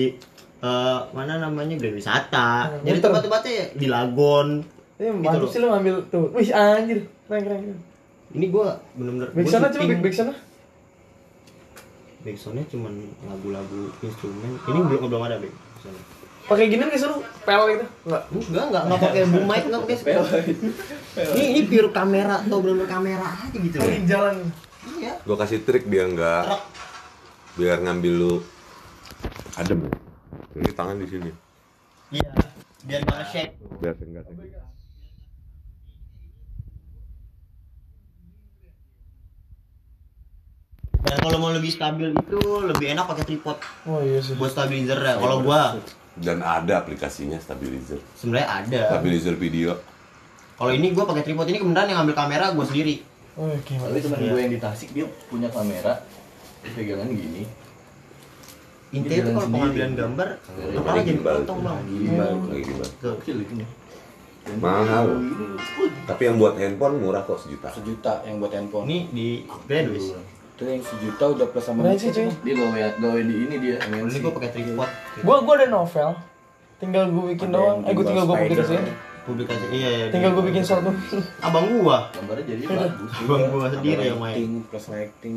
eh, 0.60 0.98
mana 1.10 1.32
namanya 1.38 1.74
Grand 1.74 1.94
Wisata. 1.94 2.70
Hmm, 2.70 2.84
Jadi 2.84 2.98
tempat-tempatnya 2.98 3.52
ya 3.52 3.66
di 3.72 3.86
Lagon. 3.86 4.48
Eh, 4.96 5.08
Gitu 5.08 5.36
loh. 5.36 5.48
sih 5.48 5.58
lu 5.58 5.68
ngambil 5.68 5.94
tuh. 6.08 6.28
Wih, 6.30 6.48
anjir. 6.50 7.08
Keren 7.24 7.42
keren. 7.42 7.60
keren. 7.62 7.78
Ini 8.30 8.46
gue 8.46 8.66
bener-bener 8.94 9.28
Back 9.28 9.42
gua 9.42 9.50
sana 9.50 9.66
coba 9.68 9.84
back 9.86 10.00
back 10.00 10.14
sana. 10.14 10.34
Backsoundnya 12.20 12.64
cuman 12.68 12.92
lagu-lagu 13.24 13.88
instrumen. 13.98 14.60
Ini 14.60 14.78
belum 14.84 15.08
belum 15.08 15.22
ada 15.24 15.40
back. 15.40 15.54
soundnya. 15.80 16.04
Pakai 16.44 16.66
gini 16.66 16.82
nggak 16.82 16.98
seru? 16.98 17.22
Pel 17.42 17.62
gitu. 17.70 17.84
Enggak. 18.04 18.22
Enggak, 18.28 18.64
enggak, 18.66 18.82
enggak 18.84 19.00
pakai 19.00 19.22
boom 19.24 19.44
mic, 19.46 19.62
enggak 19.64 19.82
pakai 19.86 19.96
spell. 19.96 20.22
Ini 21.32 21.42
ini 21.48 21.60
pure 21.64 21.88
kamera 21.90 22.34
atau 22.38 22.58
bener 22.60 22.84
kamera 22.84 23.28
aja 23.40 23.56
gitu 23.56 23.76
loh. 23.78 23.86
Lagi 23.86 24.02
jalan. 24.04 24.36
Iya. 24.80 25.12
gue 25.20 25.36
kasih 25.36 25.60
trik 25.60 25.84
biar 25.84 26.08
nggak 26.08 26.44
biar 27.54 27.80
ngambil 27.80 28.12
lu 28.16 28.32
adem 29.56 29.88
ini 30.54 30.70
tangan 30.72 30.96
di 30.98 31.06
sini 31.06 31.30
Iya. 32.10 32.30
Biar 32.80 33.00
enggak 33.06 33.26
shake. 33.30 33.52
biar 33.78 33.94
enggak 33.94 34.24
Dan 41.00 41.16
kalau 41.16 41.38
mau 41.40 41.50
lebih 41.50 41.72
stabil 41.72 42.12
itu 42.12 42.38
lebih 42.66 42.86
enak 42.92 43.04
pakai 43.08 43.24
tripod 43.24 43.56
Oh 43.88 44.02
iya 44.02 44.20
sih. 44.20 44.36
buat 44.36 44.52
stabilizer 44.52 44.98
ya. 44.98 45.16
Kalau 45.16 45.40
gua 45.42 45.78
dan 46.20 46.42
ada 46.42 46.82
aplikasinya 46.82 47.38
stabilizer 47.38 48.02
sebenarnya 48.18 48.48
ada. 48.50 48.82
stabilizer 48.92 49.34
video 49.38 49.78
Kalau 50.58 50.72
ini 50.74 50.92
gua 50.92 51.08
pakai 51.08 51.24
tripod 51.24 51.48
ini 51.48 51.56
kemudian 51.56 51.88
yang 51.88 52.04
ngambil 52.04 52.16
kamera 52.18 52.52
gua 52.52 52.66
sendiri. 52.68 53.00
Oh, 53.38 53.48
iya, 53.48 53.56
oke. 53.56 53.72
Tapi 53.78 53.98
teman 54.02 54.18
gue 54.26 54.40
yang 54.42 54.52
di 54.52 54.60
Tasik 54.60 54.90
dia 54.92 55.06
punya 55.30 55.48
kamera 55.48 56.02
pegangan 56.60 57.08
gini. 57.08 57.46
Intinya 58.90 59.16
itu 59.16 59.30
kalau 59.30 59.48
pengambilan 59.48 59.92
gambar 59.94 60.28
Lagi 60.34 60.76
apa 60.76 60.98
jadi 61.00 61.20
potong 61.20 61.60
bang. 61.62 61.78
Gimbal. 61.86 62.32
lagi 62.42 62.62
gimana 62.64 62.90
Tuh. 62.98 63.14
Kecil 63.18 63.36
itu 63.40 63.52
nih. 63.56 63.68
Dan 64.40 64.56
Mahal. 64.56 65.04
Ini, 65.12 65.46
tapi 66.08 66.22
yang 66.24 66.36
buat 66.36 66.54
handphone 66.56 66.94
murah 66.98 67.22
kok 67.22 67.38
sejuta 67.38 67.68
Sejuta 67.70 68.12
yang 68.24 68.36
buat 68.38 68.50
handphone. 68.50 68.84
Ini 68.84 68.98
di 69.10 69.28
Grandwiz. 69.64 70.06
Itu 70.50 70.62
yang 70.66 70.82
sejuta 70.82 71.24
udah 71.30 71.46
plus 71.46 71.62
sama 71.62 71.80
Berapa 71.82 71.96
sih 71.96 72.10
cuy? 72.10 72.28
Dia 72.42 72.54
gawe 72.54 72.80
gawe 72.98 73.20
di 73.20 73.34
ini 73.40 73.56
dia 73.56 73.76
ini 73.86 74.18
gue 74.18 74.28
pakai 74.30 74.50
tripod 74.50 74.90
Gua 75.20 75.36
gua 75.40 75.54
ada 75.54 75.66
novel. 75.68 76.08
Tinggal 76.76 77.04
gue 77.08 77.24
bikin 77.30 77.46
Ada 77.46 77.56
doang. 77.56 77.78
yang 77.78 77.86
Eh 77.86 77.94
gua 77.94 78.04
tinggal 78.04 78.24
gua 78.24 78.36
Spider. 78.36 78.48
publikasiin. 78.50 78.84
publikasi 79.20 79.64
iya 79.70 79.88
iya 79.94 80.06
Tinggal 80.08 80.32
gue 80.32 80.44
bikin 80.46 80.62
short 80.62 80.80
tuh. 80.80 80.96
abang 81.38 81.68
gua 81.76 82.08
Gambarnya 82.10 82.44
jadi 82.46 82.62
bagus. 82.66 83.10
abang 83.20 83.42
gua 83.46 83.66
sendiri 83.68 84.02
yang 84.02 84.18
main 84.18 84.50
plus 84.64 84.86
lighting 84.88 85.34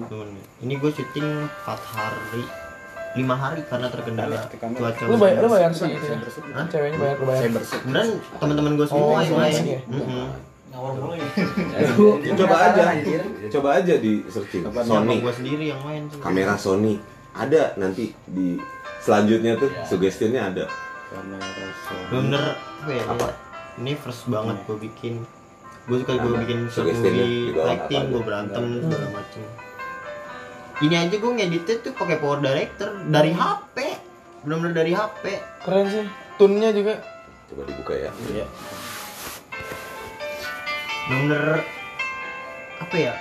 ini 0.58 0.74
gue 0.74 0.90
syuting 0.90 1.28
4 1.68 1.94
hari 1.94 2.42
5 3.14 3.22
hari 3.36 3.62
karena 3.64 3.88
terkendala 3.88 4.38
cuaca 4.50 5.04
Lu 5.06 5.16
bayar 5.16 5.38
lu 5.38 5.48
bayar 5.48 5.70
sih 5.70 5.86
itu. 5.88 6.02
ya? 6.04 6.18
Hah? 6.52 6.66
Ceweknya 6.66 6.98
bayar 6.98 7.16
lu 7.16 7.26
bayar. 7.26 7.50
Kemudian 7.54 8.08
teman-teman 8.36 8.72
gue 8.74 8.88
semua 8.88 9.06
Oh, 9.06 9.20
yang 9.20 9.36
main 9.36 9.54
asing 9.54 9.68
ya? 9.68 9.80
Ya, 10.74 11.88
coba 12.36 12.56
aja. 12.68 12.84
coba 13.52 13.70
aja 13.78 13.94
di 13.96 14.26
searching. 14.26 14.66
Sony. 14.82 15.22
gue 15.22 15.34
sendiri 15.34 15.66
yang 15.70 15.82
main 15.82 16.10
kamera 16.18 16.58
Sony. 16.58 16.98
Ada 17.34 17.78
nanti 17.78 18.14
di 18.26 18.58
selanjutnya 19.00 19.58
tuh 19.58 19.70
sugestinya 19.84 20.50
ada. 20.50 20.66
Kamera 21.08 21.46
Sony. 21.86 22.06
bener 22.12 22.44
apa 22.58 22.92
ya 22.92 23.04
Apa? 23.08 23.28
ini 23.76 23.94
first 23.96 24.26
banget 24.28 24.58
gue 24.66 24.78
bikin. 24.82 25.14
Gue 25.84 26.00
suka 26.00 26.14
gue 26.16 26.32
bikin 26.42 26.60
bawah 26.66 27.68
lighting 27.68 28.04
gue 28.10 28.22
berantem 28.24 28.64
segala 28.82 29.08
macem 29.14 29.44
ini 30.82 30.96
aja 30.98 31.14
gue 31.14 31.32
ngeditnya 31.38 31.76
tuh 31.86 31.94
pakai 31.94 32.18
power 32.18 32.42
director. 32.42 32.90
Dari 33.06 33.32
HP 33.36 33.78
bener-bener 34.44 34.74
dari 34.76 34.92
HP 34.92 35.24
Keren 35.64 35.88
sih. 35.88 36.06
Tunnya 36.42 36.74
juga. 36.74 36.98
coba 37.54 37.62
dibuka 37.70 37.94
ya. 37.94 38.10
Iya. 38.34 38.46
bener-bener 41.04 41.62
apa 42.80 42.96
ya 42.96 43.14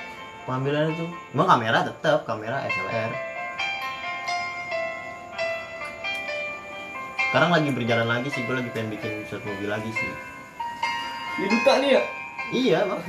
pengambilannya 0.47 0.95
tuh? 0.97 1.11
Emang 1.35 1.49
kamera 1.51 1.79
tetap 1.85 2.25
kamera 2.25 2.65
SLR 2.71 3.33
sekarang 7.33 7.49
lagi 7.49 7.73
berjalan 7.73 8.05
lagi 8.13 8.29
sih 8.29 8.45
gue 8.45 8.53
lagi 8.53 8.69
pengen 8.77 8.93
bikin 8.93 9.25
short 9.25 9.41
movie 9.49 9.65
lagi 9.65 9.89
sih. 9.89 10.13
Di 11.41 11.49
duta 11.49 11.73
nih 11.81 11.91
ya. 11.97 12.03
iya 12.53 12.79
bang 12.85 13.01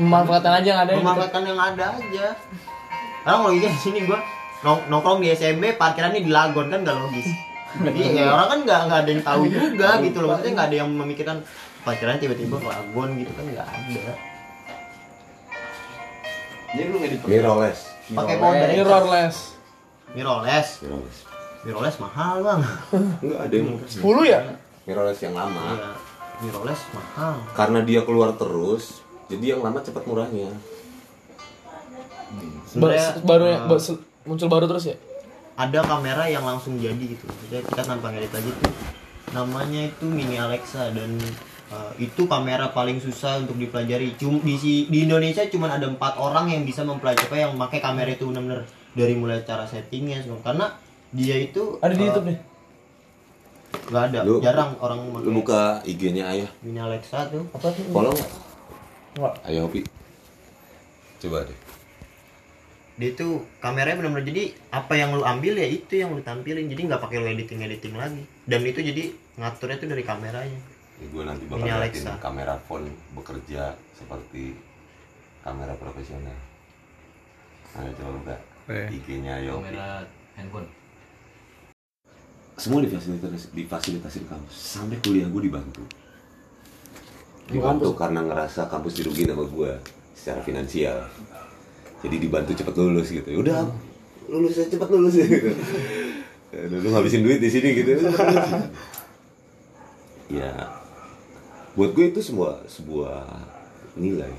Memanfaatkan 0.00 0.52
aja 0.56 0.66
yang 0.66 0.80
ada 0.80 0.92
gitu. 0.96 1.00
memanfaatkan 1.04 1.42
yang 1.44 1.60
ada 1.60 1.84
aja. 1.92 2.26
Karena 3.20 3.36
kalau 3.36 3.50
gitu 3.52 3.66
di 3.68 3.80
sini 3.80 3.98
gue 4.08 4.18
nong 4.60 4.78
nongkrong 4.88 5.18
di 5.20 5.28
SMB 5.30 5.76
parkirannya 5.76 6.20
di 6.24 6.30
Lagon 6.32 6.66
kan 6.68 6.80
gak 6.80 6.96
logis. 6.96 7.28
Iya, 7.70 8.26
ya 8.26 8.34
orang 8.34 8.48
kan 8.50 8.58
nggak 8.66 8.80
nggak 8.90 8.98
ada 8.98 9.10
yang 9.14 9.22
tahu 9.22 9.42
juga 9.46 9.88
gitu 10.02 10.18
loh. 10.26 10.34
Maksudnya 10.34 10.52
nggak 10.58 10.68
ada 10.74 10.76
yang 10.82 10.90
memikirkan 10.90 11.36
parkiran 11.86 12.18
tiba-tiba 12.18 12.58
ke 12.58 12.66
Lagon 12.66 13.08
gitu 13.14 13.30
kan 13.30 13.44
nggak 13.46 13.68
ada. 13.70 14.12
Jadi 16.70 16.86
lu 16.86 16.96
ngedit 16.98 17.18
pakai 17.22 17.30
mirrorless. 17.30 17.78
Pakai 18.10 18.34
director 18.34 18.74
Mirrorless. 18.74 19.36
mirrorless. 20.10 20.68
Mirrorless. 20.82 21.18
Mirrorless 21.62 21.96
mahal 22.02 22.34
bang. 22.42 22.60
Enggak 23.22 23.40
ada 23.46 23.54
yang 23.54 23.68
10 23.86 24.02
ya? 24.26 24.40
mirrorless 24.82 25.20
yang 25.22 25.34
lama. 25.38 25.62
Iya 25.70 25.90
mirrorless 26.40 26.82
mahal. 26.90 27.34
Karena 27.54 27.78
dia 27.84 28.00
keluar 28.02 28.34
terus 28.34 28.99
jadi 29.30 29.44
yang 29.48 29.62
lama 29.62 29.78
cepat 29.78 30.02
murahnya. 30.04 30.50
Sebenarnya, 32.66 33.06
baru 33.20 33.44
ya, 33.44 33.56
eh, 33.56 33.60
ba- 33.66 33.82
se- 33.82 33.98
muncul 34.22 34.46
baru 34.46 34.66
terus 34.66 34.86
ya? 34.86 34.96
ada 35.56 35.84
kamera 35.84 36.24
yang 36.24 36.40
langsung 36.40 36.76
jadi 36.76 36.96
gitu. 36.96 37.26
Jadi 37.46 37.60
kita 37.62 37.84
tanpa 37.84 38.08
ngedit 38.08 38.32
lagi 38.32 38.48
tuh. 38.50 38.72
Namanya 39.30 39.84
itu 39.84 40.08
mini 40.08 40.34
Alexa 40.34 40.88
dan 40.88 41.20
uh, 41.68 41.92
itu 41.96 42.24
kamera 42.24 42.70
paling 42.70 42.96
susah 42.96 43.38
untuk 43.38 43.54
dipelajari. 43.54 44.16
Cum 44.16 44.40
di 44.40 44.56
si- 44.56 44.88
di 44.88 45.04
Indonesia 45.04 45.44
cuma 45.46 45.68
ada 45.68 45.84
empat 45.84 46.16
orang 46.16 46.48
yang 46.48 46.64
bisa 46.64 46.80
mempelajari 46.80 47.44
yang 47.44 47.60
pakai 47.60 47.76
kamera 47.78 48.08
itu 48.08 48.24
benar-benar 48.24 48.64
dari 48.92 49.12
mulai 49.12 49.44
cara 49.44 49.68
settingnya 49.68 50.24
semua. 50.24 50.40
Karena 50.40 50.72
dia 51.10 51.36
itu 51.36 51.76
Ada 51.78 51.92
di 51.92 52.00
uh, 52.00 52.06
YouTube 52.08 52.26
nih. 52.26 52.38
nggak 53.86 54.02
ada. 54.06 54.18
Lu- 54.24 54.40
jarang 54.40 54.70
orang 54.80 54.98
lu 55.20 55.30
buka 55.36 55.84
IG-nya 55.84 56.24
ayah. 56.26 56.48
Mini 56.64 56.80
Alexa 56.80 57.28
tuh. 57.28 57.44
Apa 57.52 57.68
tuh? 57.68 57.84
follow 57.90 58.16
Enggak. 59.16 59.34
ayah 59.46 59.62
hobi. 59.66 59.80
Coba 61.20 61.44
deh. 61.44 61.58
Dia 63.00 63.16
itu 63.16 63.28
kameranya 63.64 63.96
benar-benar 63.96 64.28
jadi 64.28 64.44
apa 64.70 64.92
yang 64.92 65.16
lu 65.16 65.24
ambil 65.24 65.56
ya 65.56 65.64
itu 65.64 65.96
yang 65.96 66.12
lu 66.12 66.20
tampilin. 66.20 66.68
Jadi 66.68 66.82
nggak 66.84 67.00
pakai 67.00 67.16
lu 67.18 67.26
editing 67.26 67.60
editing 67.64 67.94
lagi. 67.96 68.22
Dan 68.44 68.60
itu 68.62 68.80
jadi 68.84 69.10
ngaturnya 69.40 69.76
tuh 69.80 69.88
dari 69.88 70.04
kameranya. 70.04 70.60
Gue 71.00 71.24
nanti 71.24 71.48
Ini 71.48 71.52
bakal 71.56 71.80
Alexa. 71.80 72.12
kamera 72.20 72.60
phone 72.68 72.92
bekerja 73.16 73.72
seperti 73.96 74.52
kamera 75.40 75.72
profesional. 75.80 76.36
Ada 77.72 77.90
coba 77.96 78.10
buka. 78.20 78.36
IG-nya 78.70 79.40
Yopi 79.42 79.74
handphone. 80.36 80.68
semua 82.54 82.84
difasilitasi 82.84 83.56
difasilitasi 83.56 84.28
kampus. 84.28 84.52
Sampai 84.52 85.00
kuliah 85.00 85.24
gue 85.26 85.48
dibantu 85.48 85.80
dibantu 87.50 87.92
karena 87.98 88.22
ngerasa 88.22 88.70
kampus 88.70 89.02
dirugiin 89.02 89.34
sama 89.34 89.44
gue 89.44 89.72
secara 90.14 90.40
finansial. 90.40 91.02
Jadi 92.00 92.16
dibantu 92.16 92.54
cepet 92.56 92.74
lulus 92.78 93.10
gitu. 93.10 93.28
Udah 93.42 93.66
lulus 94.30 94.54
ya 94.56 94.64
cepet 94.70 94.88
lulus 94.88 95.14
ya 95.20 95.26
gitu 95.26 95.50
lu 96.50 96.88
ngabisin 96.90 97.22
duit 97.22 97.38
di 97.42 97.50
sini 97.50 97.68
gitu. 97.74 97.92
Ya. 100.30 100.78
Buat 101.74 101.90
gue 101.90 102.14
itu 102.14 102.22
sebuah 102.22 102.62
sebuah 102.70 103.26
nilai. 103.98 104.30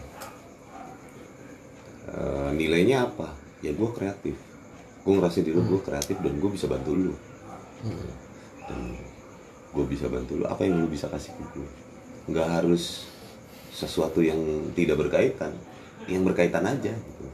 Eh, 2.07 2.49
nilainya 2.55 3.11
apa? 3.11 3.35
Ya 3.59 3.75
gue 3.75 3.89
kreatif. 3.91 4.39
Gue 5.03 5.19
ngerasain 5.19 5.43
diri 5.43 5.59
gue 5.59 5.81
kreatif 5.83 6.15
dan 6.23 6.39
gue 6.39 6.47
bisa 6.47 6.71
bantu 6.71 6.95
lu. 6.95 7.11
Dan 8.71 9.03
gue 9.75 9.83
bisa 9.91 10.07
bantu 10.07 10.39
lu. 10.39 10.47
Apa 10.47 10.63
yang 10.63 10.79
lu 10.79 10.87
bisa 10.87 11.11
kasih 11.11 11.35
ke 11.35 11.59
gue 11.59 11.80
nggak 12.29 12.47
harus 12.61 13.07
sesuatu 13.71 14.21
yang 14.21 14.37
tidak 14.77 14.99
berkaitan. 14.99 15.53
Yang 16.09 16.33
berkaitan 16.33 16.65
aja 16.65 16.93
gitu. 16.93 17.25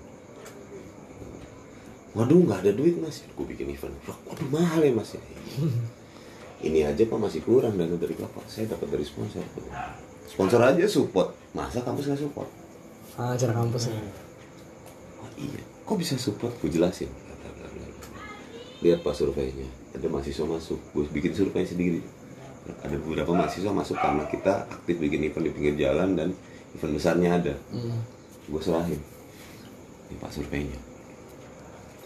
Waduh 2.15 2.39
nggak 2.45 2.61
ada 2.63 2.71
duit 2.75 2.99
mas. 2.99 3.23
Gue 3.35 3.47
bikin 3.47 3.71
event. 3.71 3.95
Wah, 4.05 4.17
waduh 4.27 4.47
mahal 4.51 4.83
ya 4.83 4.91
mas 4.93 5.15
ya 5.15 5.21
ini 6.65 6.81
aja 6.81 7.05
pak 7.05 7.19
masih 7.21 7.45
kurang 7.45 7.77
dana 7.77 7.93
dari 7.93 8.17
bapak. 8.17 8.45
Saya 8.49 8.65
dapat 8.65 8.89
dari 8.89 9.05
sponsor. 9.05 9.45
Sponsor 10.25 10.61
aja 10.65 10.85
support. 10.89 11.37
Masa 11.53 11.85
kampus 11.85 12.09
nggak 12.09 12.21
support? 12.25 12.49
Ah, 13.17 13.37
acara 13.37 13.53
kampus 13.53 13.93
ya. 13.93 13.97
Oh 15.21 15.29
iya, 15.37 15.61
kok 15.61 15.97
bisa 15.97 16.17
support? 16.17 16.53
Gue 16.57 16.73
jelasin. 16.73 17.09
Lihat 18.81 19.01
pas 19.01 19.17
surveinya, 19.17 19.65
ada 19.93 20.05
mahasiswa 20.09 20.45
masuk. 20.45 20.77
Gue 20.93 21.05
bikin 21.09 21.33
survei 21.33 21.65
sendiri. 21.65 22.01
Ada 22.83 22.95
beberapa 22.99 23.31
mahasiswa 23.33 23.71
masuk 23.71 23.97
karena 23.97 24.23
kita 24.27 24.67
aktif 24.67 24.95
bikin 24.99 25.27
event 25.27 25.45
di 25.47 25.51
pinggir 25.51 25.75
jalan 25.87 26.15
dan 26.15 26.29
event 26.75 26.93
besarnya 26.95 27.29
ada. 27.39 27.53
Gue 28.47 28.61
serahin. 28.63 28.99
Ini 30.07 30.15
pak 30.23 30.31
surveinya. 30.31 30.79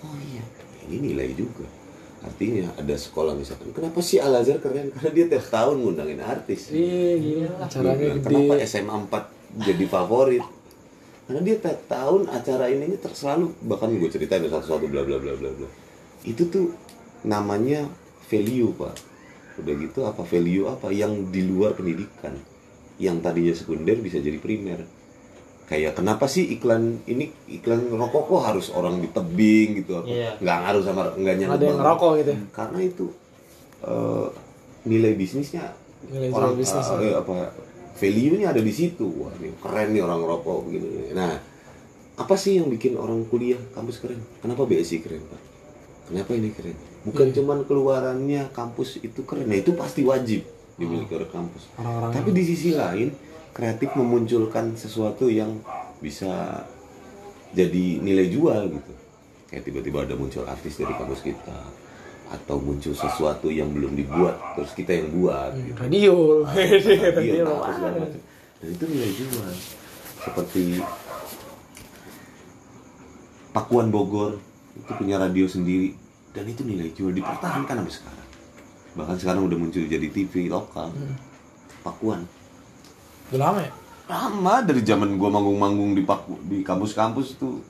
Oh 0.02 0.18
iya, 0.18 0.42
ini 0.90 1.14
nilai 1.14 1.38
juga. 1.38 1.66
Artinya 2.22 2.70
ada 2.78 2.94
sekolah 2.94 3.34
misalkan, 3.34 3.74
kenapa 3.74 3.98
sih 4.02 4.22
Al 4.22 4.34
Azhar 4.38 4.62
keren? 4.62 4.94
Karena 4.94 5.10
dia 5.10 5.26
tiap 5.26 5.46
tahun 5.50 5.82
ngundangin 5.82 6.22
artis. 6.22 6.70
Iya, 6.70 7.18
gila. 7.18 7.50
Acaranya 7.62 7.98
Nah, 7.98 8.14
gede. 8.18 8.26
Kenapa 8.26 8.54
SMA 8.66 8.96
4 9.10 9.66
jadi 9.66 9.86
favorit? 9.90 10.46
Karena 11.26 11.42
dia 11.46 11.56
tiap 11.62 11.80
tahun 11.90 12.22
acara 12.30 12.66
ini 12.70 12.98
selalu 13.14 13.46
bahkan 13.66 13.90
gue 13.94 14.10
ceritain 14.10 14.42
satu-satu 14.46 14.86
bla 14.90 15.02
bla 15.06 15.18
bla 15.22 15.34
bla 15.38 15.50
bla. 15.50 15.70
Itu 16.26 16.50
tuh 16.50 16.74
namanya 17.26 17.86
value 18.30 18.74
pak. 18.78 18.94
Udah 19.60 19.74
gitu 19.76 20.00
apa 20.08 20.24
value 20.24 20.70
apa 20.72 20.94
yang 20.94 21.28
di 21.34 21.44
luar 21.44 21.76
pendidikan, 21.76 22.38
yang 23.02 23.20
tadinya 23.20 23.52
sekunder 23.52 24.00
bisa 24.00 24.22
jadi 24.22 24.40
primer. 24.40 24.86
Kayak 25.68 25.96
kenapa 25.96 26.28
sih 26.28 26.52
iklan 26.52 27.00
ini 27.08 27.32
iklan 27.48 27.88
rokok 27.96 28.28
kok 28.28 28.42
harus 28.44 28.68
orang 28.76 29.00
di 29.00 29.08
tebing 29.08 29.84
gitu 29.84 30.04
apa? 30.04 30.08
Iya. 30.08 30.32
Nggak 30.44 30.58
ngaruh 30.68 30.84
sama 30.84 31.02
nggak 31.16 31.36
nyangkut 31.40 31.58
Ada 31.60 31.66
yang 31.66 31.80
ngerokok 31.80 32.12
gitu. 32.20 32.32
Karena 32.52 32.80
itu 32.84 33.06
eh, 33.88 34.28
nilai 34.86 35.14
bisnisnya 35.16 35.66
Nilai 36.12 36.30
orang 36.34 36.58
bisnis, 36.58 36.88
eh, 36.98 37.14
ya. 37.14 37.22
apa 37.22 37.54
value-nya 38.02 38.48
ada 38.50 38.62
di 38.62 38.74
situ 38.74 39.06
wah 39.06 39.30
ini 39.38 39.54
keren 39.62 39.94
nih 39.94 40.02
orang 40.02 40.22
rokok 40.26 40.66
begini 40.66 41.14
nah 41.14 41.38
apa 42.18 42.36
sih 42.38 42.58
yang 42.58 42.74
bikin 42.74 42.98
orang 42.98 43.22
kuliah 43.30 43.62
kampus 43.78 44.02
keren 44.02 44.18
kenapa 44.42 44.66
BSI 44.66 44.98
keren 45.06 45.22
pak 45.30 45.42
kenapa 46.10 46.32
ini 46.34 46.50
keren 46.50 46.78
bukan 47.02 47.28
Iya. 47.30 47.36
cuman 47.42 47.58
keluarannya 47.66 48.42
kampus 48.54 49.02
itu 49.02 49.22
keren. 49.26 49.50
Nah 49.50 49.58
itu 49.58 49.74
pasti 49.74 50.06
wajib 50.06 50.46
dimiliki 50.78 51.14
oleh 51.14 51.30
kampus. 51.30 51.70
Orang-orang 51.78 52.12
tapi 52.14 52.30
di 52.34 52.44
sisi 52.46 52.74
lain 52.74 53.14
kreatif 53.52 53.94
memunculkan 53.98 54.74
sesuatu 54.78 55.28
yang 55.28 55.60
bisa 56.00 56.64
jadi 57.52 58.00
nilai 58.00 58.32
jual 58.32 58.70
gitu. 58.72 58.92
Kayak 59.52 59.64
tiba-tiba 59.68 59.98
ada 60.08 60.16
muncul 60.16 60.48
artis 60.48 60.80
dari 60.80 60.94
kampus 60.96 61.22
kita 61.22 61.60
atau 62.32 62.64
muncul 62.64 62.96
sesuatu 62.96 63.52
yang 63.52 63.68
belum 63.76 63.92
dibuat 63.92 64.56
terus 64.56 64.72
kita 64.72 64.96
yang 64.96 65.12
buat 65.12 65.52
gitu. 65.52 65.76
radio. 65.76 66.16
radio 66.56 67.44
radio. 67.44 67.44
macam. 67.60 68.08
Dan 68.62 68.70
itu 68.72 68.86
nilai 68.88 69.12
jual. 69.12 69.52
Seperti 70.22 70.64
Pakuan 73.52 73.92
Bogor 73.92 74.40
itu 74.80 74.92
punya 74.96 75.20
radio 75.20 75.44
sendiri 75.44 75.92
dan 76.32 76.44
itu 76.48 76.62
nilai 76.64 76.92
jual 76.96 77.12
dipertahankan 77.12 77.84
sampai 77.84 77.94
sekarang. 77.94 78.28
Bahkan 78.92 79.16
sekarang 79.20 79.42
udah 79.48 79.58
muncul 79.60 79.84
jadi 79.84 80.08
TV 80.12 80.48
lokal. 80.48 80.92
Pakuan. 81.84 82.24
Udah 83.32 83.40
lama 83.40 83.60
ya? 83.64 83.72
lama. 84.12 84.54
Dari 84.64 84.82
zaman 84.84 85.16
gua 85.16 85.32
manggung-manggung 85.32 85.96
di 85.96 86.04
Paku, 86.04 86.36
di 86.44 86.60
kampus-kampus 86.68 87.40
tuh 87.40 87.64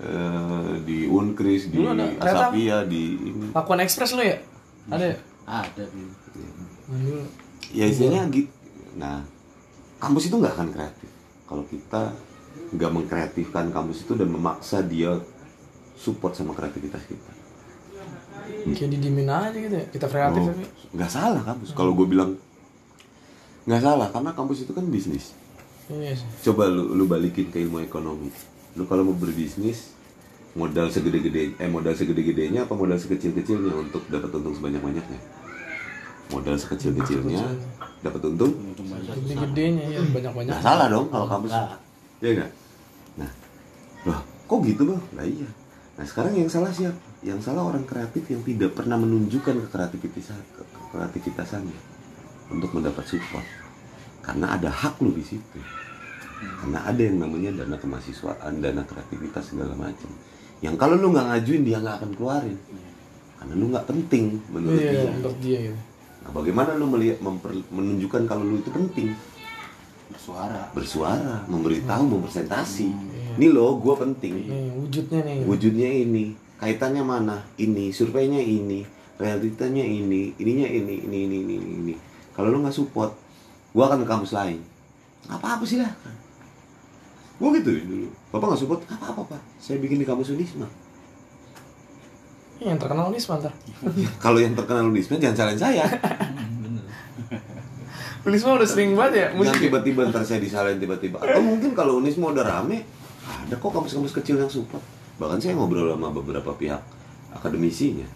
eh, 0.00 0.80
di 0.84 1.04
Unkris 1.04 1.68
di 1.68 1.76
Dulu 1.80 1.92
ada 1.92 2.06
kereta 2.16 2.48
Asapia 2.48 2.76
di 2.88 3.02
ini. 3.32 3.46
Pakuan 3.52 3.84
Express 3.84 4.16
lo 4.16 4.24
ya? 4.24 4.40
Ada 4.88 5.04
ya? 5.12 5.16
Ada 5.46 5.84
ya 7.74 7.84
istilahnya 7.90 8.30
gitu 8.30 8.52
nah 8.96 9.20
kampus 10.00 10.30
itu 10.30 10.36
nggak 10.40 10.54
akan 10.56 10.68
kreatif. 10.72 11.10
Kalau 11.44 11.64
kita 11.68 12.02
nggak 12.72 12.90
mengkreatifkan 12.90 13.68
kampus 13.68 14.08
itu 14.08 14.12
dan 14.16 14.28
memaksa 14.32 14.80
dia 14.80 15.20
support 15.96 16.32
sama 16.32 16.56
kreativitas 16.56 17.04
kita 17.04 17.35
Kayak 18.66 18.90
didimin 18.92 19.26
aja 19.26 19.52
gitu 19.52 19.74
ya? 19.74 19.86
Kita 19.88 20.06
kreatif 20.06 20.40
Oh, 20.40 20.46
tapi. 20.48 20.64
nggak 20.92 21.10
salah 21.10 21.42
kampus. 21.42 21.68
Kalau 21.72 21.92
gue 21.92 22.06
bilang 22.06 22.30
nggak 23.64 23.82
salah 23.82 24.08
karena 24.08 24.30
kampus 24.30 24.62
itu 24.62 24.72
kan 24.72 24.86
bisnis. 24.86 25.34
Iya 25.86 26.14
sih. 26.14 26.26
Coba 26.44 26.66
lu 26.66 26.92
lu 26.92 27.06
balikin 27.06 27.48
ke 27.48 27.58
ilmu 27.60 27.80
ekonomi. 27.80 28.30
Lu 28.74 28.84
kalau 28.84 29.02
mau 29.02 29.14
berbisnis 29.14 29.94
modal 30.52 30.88
segede-gede 30.88 31.52
eh 31.54 31.68
modal 31.68 31.92
segede-gedenya 31.92 32.64
apa 32.64 32.72
modal 32.72 32.96
sekecil-kecilnya 32.96 33.72
untuk 33.72 34.02
dapat 34.06 34.30
untung 34.32 34.54
sebanyak-banyaknya? 34.54 35.20
Modal 36.28 36.56
sekecil-kecilnya 36.56 37.42
dapat 38.00 38.20
untung? 38.24 38.52
Gede-gedenya 38.76 39.84
ya 39.88 40.00
banyak-banyak. 40.06 40.50
Nggak 40.50 40.62
salah 40.62 40.86
dong 40.86 41.06
kalau 41.08 41.26
kampus. 41.26 41.52
Ya 42.18 42.30
nggak? 42.32 42.50
Nah 43.16 43.30
loh 44.04 44.20
kok 44.46 44.58
gitu 44.62 44.82
bang? 44.86 45.02
Lah 45.14 45.26
iya. 45.26 45.48
Nah 45.96 46.04
sekarang 46.04 46.32
yang 46.34 46.46
salah 46.46 46.70
siapa 46.70 46.98
yang 47.26 47.42
salah 47.42 47.66
orang 47.66 47.82
kreatif 47.82 48.22
yang 48.30 48.46
tidak 48.46 48.78
pernah 48.78 48.94
menunjukkan 48.94 49.66
kekreativitasan 49.66 50.38
kreativitasannya 50.94 51.78
untuk 52.54 52.70
mendapat 52.70 53.02
support. 53.02 53.42
Karena 54.22 54.54
ada 54.54 54.70
hak 54.70 55.02
lu 55.02 55.10
di 55.10 55.26
situ. 55.26 55.58
Karena 56.62 56.86
ada 56.86 57.02
yang 57.02 57.18
namanya 57.18 57.50
dana 57.64 57.74
kemahasiswaan 57.74 58.62
dana 58.62 58.86
kreativitas 58.86 59.50
segala 59.50 59.74
macam. 59.74 60.10
Yang 60.62 60.78
kalau 60.78 60.94
lu 60.94 61.10
nggak 61.10 61.26
ngajuin 61.34 61.62
dia 61.66 61.82
nggak 61.82 61.96
akan 61.98 62.10
keluarin. 62.14 62.58
Karena 63.42 63.52
lu 63.58 63.66
nggak 63.74 63.86
penting 63.90 64.24
menurut 64.54 64.78
Iya 64.78 64.92
dia. 64.94 65.10
untuk 65.18 65.36
dia 65.42 65.60
gitu 65.70 65.80
nah 66.26 66.34
bagaimana 66.34 66.74
lu 66.74 66.90
melihat 66.90 67.22
memper- 67.22 67.70
menunjukkan 67.70 68.26
kalau 68.26 68.42
lu 68.42 68.58
itu 68.58 68.66
penting? 68.74 69.14
Bersuara. 70.10 70.74
bersuara, 70.74 71.46
memberitahu, 71.46 72.02
mempresentasi. 72.18 72.90
Ini 73.38 73.46
loh, 73.50 73.78
gue 73.78 73.94
penting. 73.94 74.34
Nih 74.42 74.70
wujudnya 74.74 75.22
nih. 75.22 75.38
Wujudnya 75.46 75.86
ini, 75.86 76.34
kaitannya 76.60 77.04
mana? 77.04 77.44
Ini, 77.60 77.92
surveinya 77.92 78.40
ini, 78.40 78.84
realitanya 79.16 79.84
ini, 79.84 80.36
ininya 80.36 80.68
ini, 80.68 80.94
ini, 81.04 81.18
ini, 81.24 81.36
ini, 81.40 81.54
ini. 81.56 81.72
ini. 81.84 81.94
Kalau 82.36 82.52
lo 82.52 82.60
nggak 82.60 82.76
support, 82.76 83.16
gue 83.72 83.84
akan 83.84 84.04
ke 84.04 84.08
kampus 84.08 84.32
lain. 84.36 84.60
Nggak 85.24 85.38
apa-apa 85.40 85.64
silahkan. 85.64 86.14
Gue 87.36 87.48
gitu 87.60 87.70
dulu. 87.84 88.08
Bapak 88.32 88.46
nggak 88.52 88.60
support, 88.60 88.80
nggak 88.84 88.98
apa-apa 89.00 89.36
pak. 89.36 89.40
Saya 89.60 89.80
bikin 89.80 90.00
di 90.00 90.06
kampus 90.08 90.32
Unisma. 90.32 90.68
Yang 92.56 92.80
terkenal 92.80 93.12
nih 93.12 93.20
sebentar 93.20 93.52
Kalau 94.24 94.40
yang 94.40 94.56
terkenal 94.56 94.88
Unisma 94.88 95.20
jangan 95.20 95.36
salahin 95.36 95.60
saya. 95.60 95.84
Unisma 98.26 98.56
udah 98.56 98.68
sering 98.68 98.96
banget 98.96 99.12
ya 99.22 99.26
musik 99.38 99.60
ya? 99.60 99.70
tiba-tiba 99.70 100.10
ntar 100.10 100.24
saya 100.24 100.40
disalahin 100.40 100.80
tiba-tiba. 100.80 101.20
Atau 101.20 101.44
mungkin 101.44 101.76
kalau 101.76 102.00
Unisma 102.00 102.32
udah 102.32 102.44
rame, 102.44 102.82
ada 103.28 103.54
kok 103.54 103.70
kampus-kampus 103.70 104.16
kecil 104.18 104.40
yang 104.40 104.50
support. 104.50 104.82
Bahkan 105.16 105.38
saya 105.40 105.56
ngobrol 105.56 105.92
sama 105.92 106.12
beberapa 106.12 106.52
pihak 106.52 106.82
akademisinya. 107.32 108.06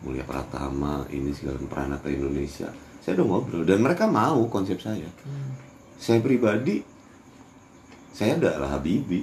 Mulia 0.00 0.24
Pratama, 0.24 1.04
ini 1.12 1.28
segala 1.30 1.60
Pranata 1.68 2.08
Indonesia. 2.08 2.72
Saya 3.04 3.20
udah 3.20 3.26
ngobrol 3.26 3.62
dan 3.68 3.84
mereka 3.84 4.08
mau 4.08 4.48
konsep 4.48 4.80
saya. 4.80 5.06
Saya 6.00 6.24
pribadi, 6.24 6.80
saya 8.16 8.40
adalah 8.40 8.80
Habibi. 8.80 9.22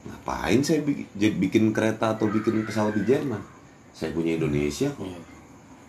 Ngapain 0.00 0.60
saya 0.64 0.80
bikin, 0.82 1.06
bikin 1.38 1.64
kereta 1.70 2.16
atau 2.18 2.26
bikin 2.26 2.64
pesawat 2.66 2.96
di 2.98 3.04
Jerman? 3.06 3.40
Saya 3.94 4.10
punya 4.16 4.34
Indonesia 4.34 4.88
kok. 4.90 5.06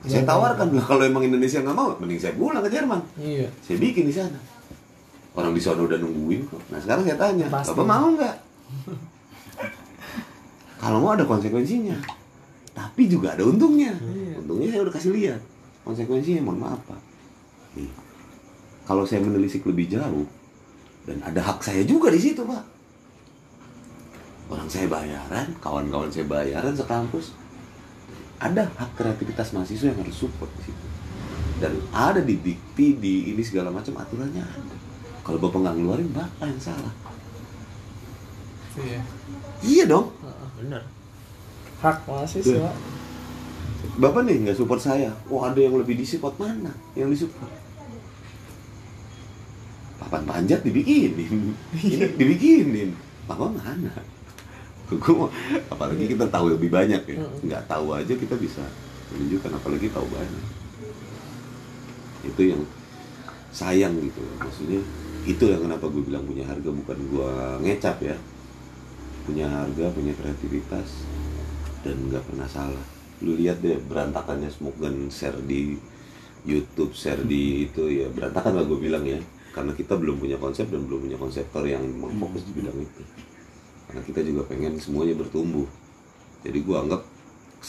Saya 0.02 0.26
tawarkan 0.26 0.74
lah 0.74 0.86
kalau 0.86 1.06
emang 1.06 1.22
Indonesia 1.22 1.62
nggak 1.62 1.78
mau, 1.78 1.94
mending 2.02 2.18
saya 2.18 2.34
pulang 2.34 2.66
ke 2.66 2.74
Jerman 2.74 3.06
Iya 3.22 3.46
saya 3.62 3.78
bikin 3.78 4.10
di 4.10 4.14
sana 4.18 4.34
orang 5.38 5.54
di 5.54 5.62
sana 5.62 5.86
udah 5.86 6.02
nungguin 6.02 6.42
kok 6.50 6.58
nah 6.74 6.82
sekarang 6.82 7.06
saya 7.06 7.18
tanya 7.22 7.46
Pasti. 7.54 7.70
bapak 7.70 7.86
mau 7.86 8.08
nggak 8.18 8.36
kalau 10.82 10.98
mau 10.98 11.14
ada 11.14 11.30
konsekuensinya. 11.30 11.94
Tapi 12.74 13.06
juga 13.06 13.38
ada 13.38 13.46
untungnya. 13.46 13.94
Untungnya 14.42 14.74
saya 14.74 14.82
udah 14.82 14.94
kasih 14.98 15.14
lihat. 15.14 15.42
Konsekuensinya 15.86 16.42
mohon 16.42 16.66
maaf 16.66 16.82
pak. 16.90 16.98
Nih, 17.78 17.92
kalau 18.90 19.06
saya 19.06 19.22
menelisik 19.22 19.62
lebih 19.70 19.94
jauh 19.94 20.26
dan 21.06 21.22
ada 21.22 21.38
hak 21.38 21.62
saya 21.62 21.86
juga 21.86 22.10
di 22.10 22.18
situ 22.18 22.42
pak. 22.42 22.66
Orang 24.50 24.66
saya 24.68 24.90
bayaran 24.90 25.54
kawan-kawan 25.62 26.10
saya 26.10 26.26
bayaran 26.26 26.74
sekampus 26.74 27.32
ada 28.42 28.66
hak 28.66 28.98
kreativitas 28.98 29.54
mahasiswa 29.54 29.94
yang 29.94 30.02
harus 30.02 30.18
support 30.18 30.50
di 30.58 30.74
situ. 30.74 30.86
Dan 31.62 31.78
ada 31.94 32.26
di 32.26 32.42
dikti 32.42 32.98
di 32.98 33.30
ini 33.30 33.46
segala 33.46 33.70
macam 33.70 33.94
aturannya 34.02 34.42
ada. 34.42 34.76
Kalau 35.22 35.38
bapak 35.38 35.62
nggak 35.62 35.76
ngeluarin 35.78 36.10
bapak 36.10 36.50
yang 36.50 36.62
salah. 36.62 36.94
Iya. 38.82 39.02
Iya 39.62 39.84
dong 39.86 40.21
bener. 40.62 40.84
Hak 41.82 41.98
mahasiswa. 42.06 42.70
Bapak 43.98 44.22
nih 44.30 44.46
nggak 44.46 44.58
support 44.58 44.78
saya. 44.78 45.10
Oh 45.28 45.42
ada 45.42 45.58
yang 45.58 45.74
lebih 45.76 45.98
disupport 45.98 46.38
mana? 46.38 46.70
Yang 46.94 47.18
disupport? 47.18 47.52
Papan 49.98 50.24
panjat 50.26 50.62
dibikinin. 50.62 51.58
Ini 51.74 52.14
dibikinin. 52.14 52.94
Bapak 53.26 53.50
mana? 53.58 53.92
Mau- 54.92 55.32
apalagi 55.72 56.04
kita 56.06 56.30
tahu 56.30 56.54
lebih 56.54 56.70
banyak 56.70 57.02
ya. 57.10 57.18
Nggak 57.42 57.64
tahu 57.66 57.96
aja 57.98 58.14
kita 58.14 58.36
bisa 58.38 58.62
menunjukkan 59.10 59.52
apalagi 59.58 59.88
tahu 59.90 60.06
banyak. 60.14 60.46
Itu 62.22 62.42
yang 62.46 62.62
sayang 63.50 63.98
gitu. 63.98 64.22
Maksudnya 64.38 64.80
itu 65.26 65.44
yang 65.46 65.62
kenapa 65.66 65.86
gue 65.90 66.02
bilang 66.02 66.26
punya 66.26 66.46
harga 66.46 66.70
bukan 66.70 66.98
gue 66.98 67.30
ngecap 67.66 67.98
ya 68.02 68.18
punya 69.26 69.46
harga 69.48 69.94
punya 69.94 70.14
kreativitas 70.18 71.06
dan 71.86 71.98
nggak 72.10 72.24
pernah 72.26 72.48
salah. 72.50 72.86
Lu 73.22 73.38
lihat 73.38 73.62
deh 73.62 73.78
berantakannya 73.86 74.50
smoke 74.50 74.82
gun 74.82 75.10
share 75.14 75.38
di 75.46 75.78
YouTube 76.42 76.98
share 76.98 77.22
di 77.22 77.70
itu 77.70 77.86
ya 77.86 78.10
berantakan 78.10 78.58
lah 78.58 78.66
gue 78.66 78.80
bilang 78.82 79.06
ya. 79.06 79.22
Karena 79.52 79.76
kita 79.76 80.00
belum 80.00 80.18
punya 80.24 80.40
konsep 80.40 80.72
dan 80.72 80.88
belum 80.88 81.06
punya 81.06 81.18
konseptor 81.20 81.68
yang 81.68 81.84
memfokus 81.84 82.48
di 82.48 82.52
bidang 82.56 82.78
itu. 82.82 83.04
Karena 83.92 84.02
kita 84.08 84.20
juga 84.24 84.42
pengen 84.48 84.80
semuanya 84.80 85.20
bertumbuh. 85.20 85.68
Jadi 86.42 86.58
gue 86.64 86.76
anggap 86.78 87.02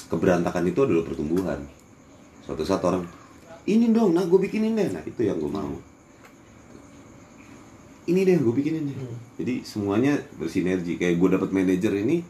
keberantakan 0.08 0.64
itu 0.70 0.80
adalah 0.86 1.04
pertumbuhan. 1.04 1.60
Suatu 2.46 2.64
saat 2.64 2.80
orang 2.86 3.04
ini 3.68 3.92
dong 3.94 4.14
nah 4.16 4.24
gue 4.24 4.40
bikinin 4.40 4.78
deh. 4.78 4.88
Nah 4.88 5.02
itu 5.04 5.20
yang 5.20 5.36
gue 5.36 5.50
mau. 5.50 5.74
Ini 8.08 8.20
deh 8.24 8.38
gue 8.40 8.54
bikinin 8.54 8.88
deh 8.88 8.96
jadi 9.42 9.66
semuanya 9.66 10.14
bersinergi. 10.38 10.94
Kayak 10.94 11.18
gue 11.18 11.28
dapat 11.34 11.50
manajer 11.50 11.92
ini 11.98 12.22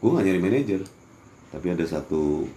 gue 0.00 0.08
nggak 0.08 0.24
nyari 0.24 0.40
manajer. 0.40 0.80
Tapi 1.52 1.66
ada 1.68 1.84
satu 1.84 2.48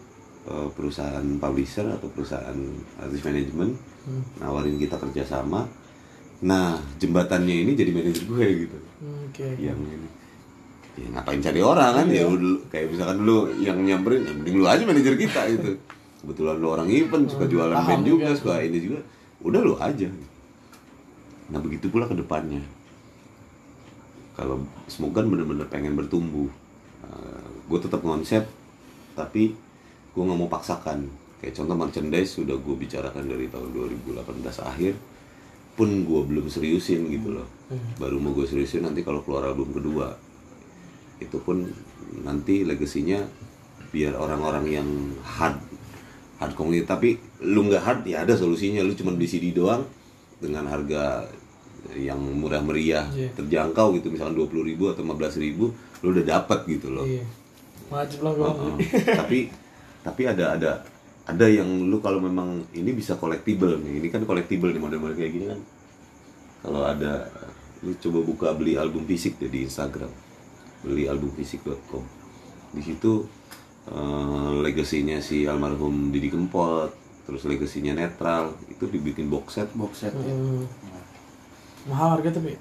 eh, 0.48 0.68
perusahaan 0.72 1.28
publisher 1.36 1.92
atau 1.92 2.08
perusahaan 2.08 2.56
artis 3.04 3.22
manajemen 3.28 3.76
nawarin 4.40 4.80
kita 4.80 4.96
kerjasama. 4.96 5.68
Nah 6.48 6.80
jembatannya 6.96 7.68
ini 7.68 7.72
jadi 7.76 7.92
manajer 7.92 8.24
gue 8.24 8.46
gitu. 8.68 8.78
Oke. 9.28 9.48
Yang 9.60 9.80
ini. 9.84 10.10
Ya 10.94 11.08
ngapain 11.20 11.44
cari 11.44 11.60
orang 11.60 11.92
kan? 12.00 12.08
Ya 12.08 12.24
udah 12.24 12.64
kayak 12.72 12.88
misalkan 12.96 13.18
dulu 13.20 13.52
yang 13.60 13.78
nyamperin 13.84 14.24
ya 14.24 14.32
mending 14.32 14.56
lu 14.64 14.66
aja 14.72 14.84
manajer 14.88 15.20
kita 15.20 15.42
gitu. 15.60 15.76
Kebetulan 16.24 16.56
lu 16.64 16.68
orang 16.72 16.88
event 16.88 17.28
suka 17.28 17.52
jualan 17.52 17.76
paham 17.76 18.00
band 18.00 18.04
juga 18.08 18.32
juga. 18.32 18.40
suka 18.40 18.54
ini 18.64 18.80
juga. 18.80 19.00
Udah 19.44 19.60
lu 19.60 19.76
aja. 19.76 20.08
Nah 21.52 21.60
begitu 21.60 21.92
pula 21.92 22.08
ke 22.08 22.16
depannya 22.16 22.64
kalau 24.34 24.66
semoga 24.90 25.22
bener-bener 25.22 25.70
pengen 25.70 25.94
bertumbuh. 25.98 26.50
Gue 27.64 27.80
tetap 27.80 28.04
konsep 28.04 28.44
tapi 29.14 29.56
gue 30.14 30.24
nggak 30.24 30.40
mau 30.40 30.50
paksakan. 30.52 31.08
Kayak 31.40 31.60
contoh 31.60 31.76
merchandise 31.76 32.40
sudah 32.40 32.56
gue 32.56 32.76
bicarakan 32.76 33.28
dari 33.28 33.52
tahun 33.52 33.72
2018 33.76 34.24
akhir 34.64 34.94
pun 35.74 35.90
gue 36.06 36.22
belum 36.24 36.46
seriusin 36.48 37.10
gitu 37.10 37.34
loh. 37.40 37.48
Baru 37.98 38.22
mau 38.22 38.36
gue 38.36 38.46
seriusin 38.46 38.86
nanti 38.86 39.02
kalau 39.02 39.26
keluar 39.26 39.50
album 39.50 39.74
kedua. 39.74 40.14
Itu 41.18 41.42
pun 41.42 41.66
nanti 42.22 42.62
legasinya 42.62 43.26
biar 43.94 44.18
orang-orang 44.18 44.66
yang 44.70 44.90
hard 45.22 45.58
hard 46.42 46.54
komunitas 46.58 46.98
tapi 46.98 47.18
lu 47.46 47.70
nggak 47.70 47.84
hard 47.84 48.02
ya 48.06 48.22
ada 48.26 48.36
solusinya. 48.38 48.84
Lu 48.86 48.94
cuma 48.94 49.16
beli 49.16 49.28
CD 49.30 49.56
doang 49.56 49.88
dengan 50.38 50.68
harga 50.68 51.26
yang 51.92 52.18
murah 52.20 52.64
meriah 52.64 53.06
Iya. 53.12 53.30
terjangkau 53.36 53.98
gitu 53.98 54.08
misalkan 54.08 54.34
dua 54.34 54.48
puluh 54.48 54.64
ribu 54.64 54.88
atau 54.88 55.04
15 55.04 55.36
ribu 55.38 55.76
lu 56.00 56.08
udah 56.10 56.26
dapat 56.26 56.64
gitu 56.66 56.88
loh 56.90 57.04
Iya. 57.04 57.24
Wajib 57.92 58.20
lah 58.24 58.34
gua. 58.34 58.50
Heeh. 58.56 58.78
tapi 59.20 59.40
tapi 60.02 60.22
ada 60.24 60.56
ada 60.56 60.72
ada 61.24 61.46
yang 61.46 61.68
lu 61.88 62.00
kalau 62.00 62.20
memang 62.20 62.68
ini 62.72 62.92
bisa 62.92 63.16
collectible 63.16 63.80
nih 63.80 64.00
ini 64.00 64.08
kan 64.08 64.24
collectible 64.24 64.72
nih 64.72 64.80
model-model 64.80 65.16
kayak 65.16 65.32
gini 65.32 65.46
kan 65.48 65.60
kalau 66.60 66.84
ada 66.84 67.28
lu 67.80 67.92
coba 67.96 68.20
buka 68.24 68.48
beli 68.56 68.76
album 68.76 69.04
fisik 69.04 69.36
deh 69.38 69.48
di 69.48 69.64
Instagram 69.64 70.12
beli 70.82 71.08
albumfisik.com 71.08 72.04
di 72.74 72.82
situ 72.82 73.24
eh, 73.88 74.52
legasinya 74.60 75.20
si 75.20 75.44
almarhum 75.44 76.12
Didi 76.12 76.28
Kempot 76.28 76.92
terus 77.24 77.44
legasinya 77.44 77.96
netral 77.96 78.52
itu 78.68 78.84
dibikin 78.84 79.32
box 79.32 79.56
set 79.56 79.70
box 79.74 80.04
set 80.04 80.12
ya. 80.12 80.34
Mahal 81.86 82.08
harga 82.14 82.30
tapi. 82.34 82.56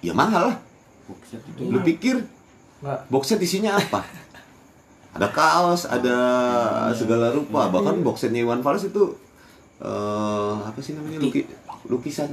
ya 0.00 0.12
mahal 0.12 0.52
lah. 0.52 0.56
Box 1.04 1.20
set 1.30 1.40
itu 1.46 1.60
lu 1.64 1.80
pikir 1.80 2.16
Enggak. 2.78 3.00
box 3.08 3.22
set 3.26 3.40
isinya 3.40 3.72
apa? 3.74 4.04
Ada 5.12 5.28
kaos 5.30 5.86
ada 5.86 6.16
segala 6.90 7.30
rupa. 7.30 7.68
Bahkan 7.68 8.00
box 8.00 8.22
setnya 8.22 8.42
Iwan 8.42 8.60
Fals 8.60 8.84
itu 8.84 9.16
eh 9.76 10.54
apa 10.60 10.78
sih 10.78 10.92
namanya 10.92 11.18
Luki- 11.20 11.48
lukisan. 11.86 12.30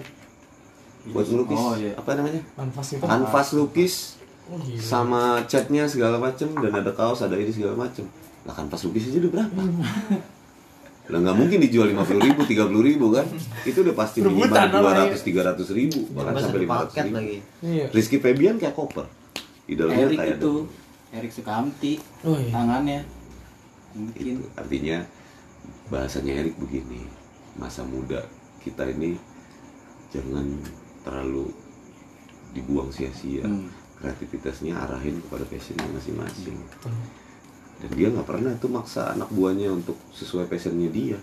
Buat 1.07 1.25
ngelukis. 1.27 1.57
Oh, 1.57 1.73
iya. 1.73 1.91
apa 1.93 2.13
namanya? 2.13 2.41
Anfas 2.55 2.93
itu. 2.93 3.01
kanvas 3.01 3.47
lukis 3.51 3.95
Oh, 4.45 4.57
gila. 4.57 4.77
sama 4.77 5.21
catnya 5.45 5.85
segala 5.85 6.17
macem. 6.17 6.51
Dan 6.51 6.71
ada 6.71 6.91
kaos 6.91 7.21
ada 7.21 7.33
ini 7.33 7.49
segala 7.49 7.73
macem. 7.79 8.03
Lah 8.43 8.51
kanvas 8.51 8.83
lukis 8.83 9.07
aja 9.07 9.17
udah 9.19 9.31
berapa 9.31 9.61
lah 11.11 11.19
nggak 11.19 11.37
mungkin 11.37 11.59
dijual 11.59 11.91
lima 11.91 12.07
puluh 12.07 12.23
ribu 12.23 12.47
tiga 12.47 12.63
puluh 12.71 12.87
ribu 12.87 13.11
kan? 13.11 13.27
Itu 13.67 13.83
udah 13.83 13.95
pasti 13.95 14.23
minimal 14.23 14.55
dua 14.71 14.91
ratus 14.95 15.21
tiga 15.27 15.43
ratus 15.43 15.69
ribu 15.75 16.07
bahkan 16.15 16.39
sampai 16.39 16.59
lima 16.63 16.87
ratus 16.87 16.95
ribu. 16.95 17.15
lagi. 17.19 17.37
Iya. 17.59 17.85
Rizky 17.91 18.17
Febian 18.23 18.55
kayak 18.55 18.73
koper. 18.73 19.05
Di 19.67 19.75
dalamnya 19.75 20.07
Erik 20.07 20.17
kayak 20.17 20.37
itu 20.39 20.53
ada. 20.63 21.19
Erik 21.19 21.31
Sukamti 21.35 21.93
Oh 22.23 22.39
iya. 22.39 22.51
tangannya. 22.55 22.99
Mungkin. 23.91 24.23
Itu 24.23 24.43
artinya 24.55 24.97
bahasanya 25.91 26.33
Erik 26.39 26.55
begini 26.55 27.03
masa 27.59 27.83
muda 27.83 28.23
kita 28.63 28.87
ini 28.87 29.19
jangan 30.15 30.47
terlalu 31.03 31.51
dibuang 32.55 32.87
sia-sia. 32.89 33.43
Hmm. 33.43 33.67
kreativitasnya 34.01 34.73
arahin 34.73 35.21
kepada 35.21 35.45
passionnya 35.45 35.85
masing-masing 35.93 36.57
dan 37.81 37.89
dia 37.97 38.07
nggak 38.13 38.27
pernah 38.29 38.53
tuh 38.61 38.69
maksa 38.69 39.17
anak 39.17 39.33
buahnya 39.33 39.73
untuk 39.73 39.97
sesuai 40.13 40.45
passionnya 40.45 40.89
dia. 40.93 41.17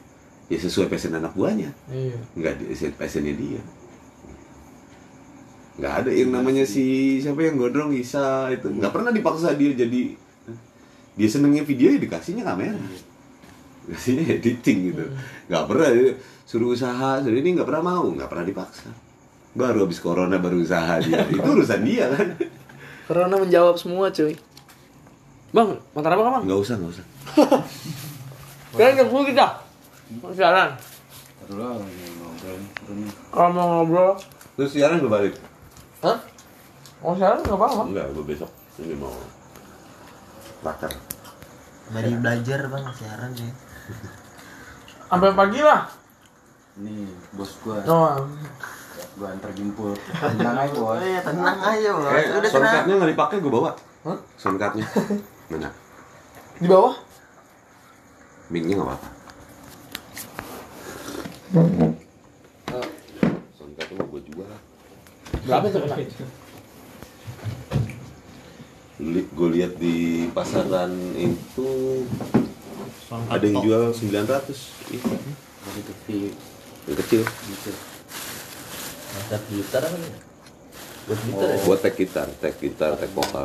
Ya 0.49 0.59
sesuai 0.59 0.91
passion 0.91 1.15
anak 1.15 1.37
buahnya. 1.39 1.71
Iya. 1.93 2.19
nggak 2.35 2.55
di- 2.59 2.69
sesuai 2.75 2.99
passionnya 2.99 3.35
dia. 3.37 3.63
Nggak 5.79 5.95
ada 6.05 6.11
yang 6.11 6.31
namanya 6.35 6.67
si 6.67 7.19
siapa 7.23 7.39
yang 7.47 7.55
gondrong 7.55 7.95
Isa 7.95 8.51
itu. 8.51 8.67
Nggak 8.67 8.91
pernah 8.91 9.15
dipaksa 9.15 9.55
dia 9.55 9.71
jadi 9.79 10.19
dia 11.15 11.29
senengnya 11.31 11.63
video 11.63 11.95
ya 11.95 11.99
dikasihnya 12.03 12.43
kamera. 12.43 12.75
Dikasihnya 13.87 14.25
editing 14.43 14.79
gitu. 14.91 15.05
Nggak 15.47 15.65
pernah 15.71 15.89
dia 15.95 16.11
suruh 16.43 16.75
usaha 16.75 17.23
suruh 17.23 17.39
ini 17.39 17.55
nggak 17.55 17.69
pernah 17.69 17.85
mau. 17.95 18.11
Nggak 18.11 18.27
pernah 18.27 18.47
dipaksa. 18.49 18.91
Baru 19.55 19.87
habis 19.87 20.03
corona 20.03 20.41
baru 20.43 20.59
usaha 20.65 20.99
dia. 20.99 21.23
Itu 21.31 21.47
urusan 21.47 21.87
dia 21.87 22.11
kan? 22.11 22.35
Corona 23.07 23.37
menjawab 23.39 23.79
semua 23.79 24.11
cuy. 24.11 24.35
Bang, 25.49 25.69
motor 25.91 26.11
apa 26.11 26.23
bang? 26.23 26.45
nggak 26.45 26.61
usah 26.61 26.75
nggak 26.77 26.93
usah 26.93 27.07
Kalian 28.77 28.95
jam 28.95 29.09
10 29.09 29.31
kita. 29.33 29.47
Mau 30.21 30.31
siaran. 30.31 30.71
Kalau 33.31 33.51
mau 33.51 33.67
ngobrol, 33.75 34.13
terus 34.55 34.71
siaran 34.71 34.99
gue 34.99 35.09
balik 35.09 35.35
hah? 36.01 36.19
Mau 37.01 37.15
siaran 37.15 37.41
nggak 37.41 37.55
apa-apa. 37.55 37.83
enggak 37.87 38.07
gue 38.13 38.25
besok 38.27 38.51
ini 38.79 38.95
mau 38.95 39.15
bakar 40.61 40.93
dari 41.89 42.13
belajar 42.15 42.69
bang 42.69 42.85
siaran 42.93 43.31
ya 43.33 43.49
Sampai 45.09 45.33
pagi 45.33 45.61
lah. 45.61 45.89
Nih 46.79 47.09
bos 47.33 47.57
gua, 47.59 47.81
Oh, 47.83 48.29
gua 49.17 49.33
antar 49.33 49.51
jemput. 49.51 49.97
Tenang 50.13 50.57
aja 50.61 50.77
bos. 50.77 51.01
iya 51.01 51.21
tenang 51.27 51.59
aja 51.59 51.89
bang 51.91 52.05
eh 52.13 52.27
udah 52.29 52.41
tenang 52.45 52.53
soundcardnya 52.53 52.95
nggak 52.95 53.11
dipakai 53.17 53.37
gue 53.41 53.49
bawa 53.51 53.71
Hah? 54.05 54.19
soundcardnya 54.37 54.85
mana 55.49 55.73
di 56.61 56.67
bawah? 56.69 56.95
mic-nya 58.53 58.75
nggak 58.77 58.89
apa-apa 58.89 59.09
soundcardnya 63.57 63.95
mau 63.97 64.07
gue 64.13 64.23
jual 64.29 64.51
Berapa 65.49 65.67
tuh 65.73 65.81
kena? 65.81 65.97
gue 69.09 69.49
lihat 69.55 69.73
di 69.81 70.29
pasaran 70.37 70.93
itu 71.17 71.69
ada 73.33 73.45
yang 73.47 73.63
jual 73.65 73.83
900 73.95 74.93
Ih, 74.93 75.03
Dari 75.65 75.83
kecil 75.85 76.23
yang 76.89 76.99
kecil 77.05 77.23
gitu. 77.25 77.71
Mantap 79.09 79.43
gitar 79.53 79.83
apa 79.85 79.97
nih? 79.97 80.13
Buat 81.09 81.21
gitar 81.25 81.49
ya? 81.49 81.57
buat 81.65 81.79
tag 81.81 81.95
gitar 81.97 82.29
tag 82.37 82.55
gitar 82.61 82.93
tag 83.01 83.11
vokal 83.17 83.45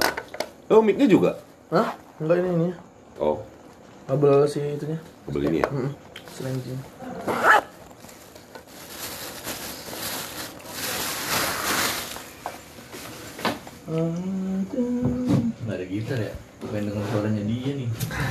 oh 0.67 0.81
mic-nya 0.83 1.07
juga 1.07 1.39
Hah? 1.69 1.89
Enggak 2.19 2.37
ini 2.39 2.49
ini. 2.51 2.69
oh 3.17 3.37
Kabel 4.03 4.43
si 4.45 4.59
itunya. 4.59 4.99
kabel 5.23 5.41
ini 5.47 5.57
ya 5.59 5.67
Heeh. 5.69 5.91
Selain 6.27 6.55
itu. 6.55 6.73
Nggak 15.63 15.75
ada 15.75 15.85
gitar 15.85 16.19
ya? 16.19 16.33
Pengen 16.63 16.83
denger 16.89 17.03
suaranya 17.05 17.43
dia 17.43 17.71
nih. 17.75 17.89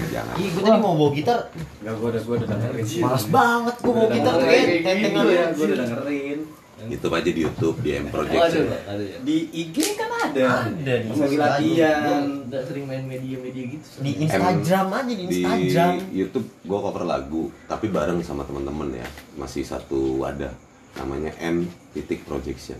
jangan 0.09 0.35
Ih, 0.35 0.49
gue 0.51 0.62
tadi 0.62 0.78
mau 0.80 0.97
bawa 0.97 1.11
gitar, 1.12 1.39
Enggak 1.78 1.95
gua 1.95 2.09
udah 2.09 2.22
gua 2.22 2.35
udah 2.35 2.49
dengerin. 2.49 2.85
males 2.99 3.26
banget 3.28 3.74
gue 3.76 3.93
bawa 3.93 4.09
gitar 4.09 4.33
tuh 4.33 4.47
kayak 4.47 4.64
gitu 4.99 5.18
ya, 5.20 5.20
aja. 5.20 5.45
gue 5.53 5.64
udah 5.66 5.78
dengerin. 5.78 6.39
YouTube 6.83 7.14
aja 7.14 7.30
di 7.30 7.41
YouTube 7.41 7.76
di 7.78 7.91
M 7.93 8.03
Oh, 8.03 8.09
ada 8.11 8.12
Project? 8.26 8.43
Ada 8.83 9.03
ya? 9.05 9.18
Di 9.22 9.37
IG 9.55 9.76
kan 9.95 10.09
ada. 10.28 10.44
Ada 10.70 10.94
di 11.02 11.08
lagi 11.18 11.36
latihan. 11.38 12.22
Nggak 12.46 12.62
sering 12.68 12.84
main 12.86 13.04
media-media 13.06 13.64
gitu. 13.74 13.86
Di 14.04 14.12
Instagram 14.22 14.86
aja 14.92 15.12
di 15.12 15.14
di 15.26 15.42
Instagram. 15.42 15.94
YouTube 16.12 16.48
gue 16.62 16.78
cover 16.78 17.04
lagu 17.04 17.42
tapi 17.66 17.90
bareng 17.90 18.20
sama 18.22 18.46
teman-teman 18.46 18.94
ya 18.94 19.06
masih 19.34 19.66
satu 19.66 20.22
wadah 20.22 20.52
namanya 21.00 21.32
M 21.40 21.66
titik 21.96 22.22
projection 22.28 22.78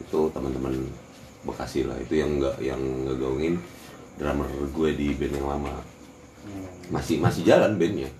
itu 0.00 0.20
teman-teman 0.32 0.74
Bekasi 1.38 1.86
lah 1.86 1.94
itu 2.02 2.18
yang 2.18 2.42
nggak 2.42 2.58
yang 2.58 2.82
ngegaungin 3.06 3.62
drummer 4.18 4.48
gue 4.74 4.90
di 4.98 5.14
band 5.14 5.38
yang 5.38 5.46
lama 5.46 5.70
masih 6.90 7.22
masih 7.22 7.46
jalan 7.46 7.78
bandnya 7.78 8.10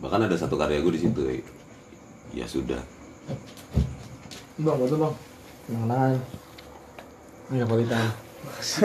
bahkan 0.00 0.24
ada 0.24 0.32
satu 0.32 0.56
karya 0.56 0.80
gue 0.80 0.92
di 0.96 1.02
situ 1.04 1.20
ya 2.32 2.48
sudah 2.48 2.80
Bang, 4.56 4.80
betul 4.80 4.96
bang. 4.96 5.14
Kenangan. 5.68 6.16
Kualitas. 7.50 8.66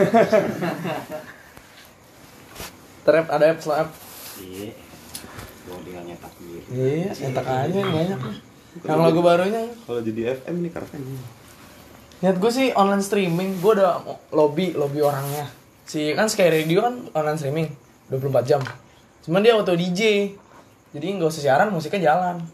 Terap 3.06 3.28
ada 3.34 3.46
app 3.50 3.62
slap. 3.62 3.90
Iya. 4.38 4.78
Gua 5.66 5.82
tinggal 5.82 6.04
nyetak 6.06 6.34
gitu. 6.38 6.70
Iya, 6.70 7.10
entak 7.30 7.48
aja 7.50 7.74
yang 7.74 7.94
banyak. 7.94 8.20
Yang 8.82 9.00
lagu 9.04 9.20
barunya. 9.20 9.68
kalau 9.84 10.00
jadi 10.00 10.40
FM 10.40 10.64
ini 10.64 10.70
keren 10.72 11.04
Niat 12.22 12.38
gue 12.38 12.52
sih 12.54 12.70
online 12.78 13.02
streaming, 13.02 13.58
gue 13.58 13.82
udah 13.82 14.06
lobby, 14.30 14.78
lobby 14.78 15.02
orangnya. 15.02 15.50
Si 15.90 16.14
kan 16.14 16.30
Sky 16.30 16.54
Radio 16.54 16.86
kan 16.86 17.10
online 17.18 17.40
streaming 17.42 17.68
24 18.14 18.46
jam. 18.46 18.62
Cuman 19.26 19.42
dia 19.42 19.58
auto 19.58 19.74
DJ. 19.74 20.30
Jadi 20.94 21.06
nggak 21.18 21.34
usah 21.34 21.42
siaran, 21.42 21.74
musiknya 21.74 22.14
jalan. 22.14 22.46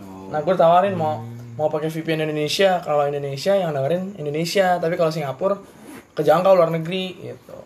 Oh. 0.00 0.32
Nah, 0.32 0.40
gue 0.40 0.54
tawarin 0.56 0.96
mau 0.96 1.20
mau 1.60 1.68
pakai 1.68 1.92
VPN 1.92 2.24
Indonesia, 2.24 2.80
kalau 2.80 3.04
Indonesia 3.04 3.52
yang 3.52 3.76
dengerin 3.76 4.16
Indonesia, 4.16 4.80
tapi 4.80 4.96
kalau 4.96 5.12
Singapura 5.12 5.60
kejangkau 6.16 6.56
luar 6.56 6.72
negeri 6.72 7.20
gitu. 7.20 7.56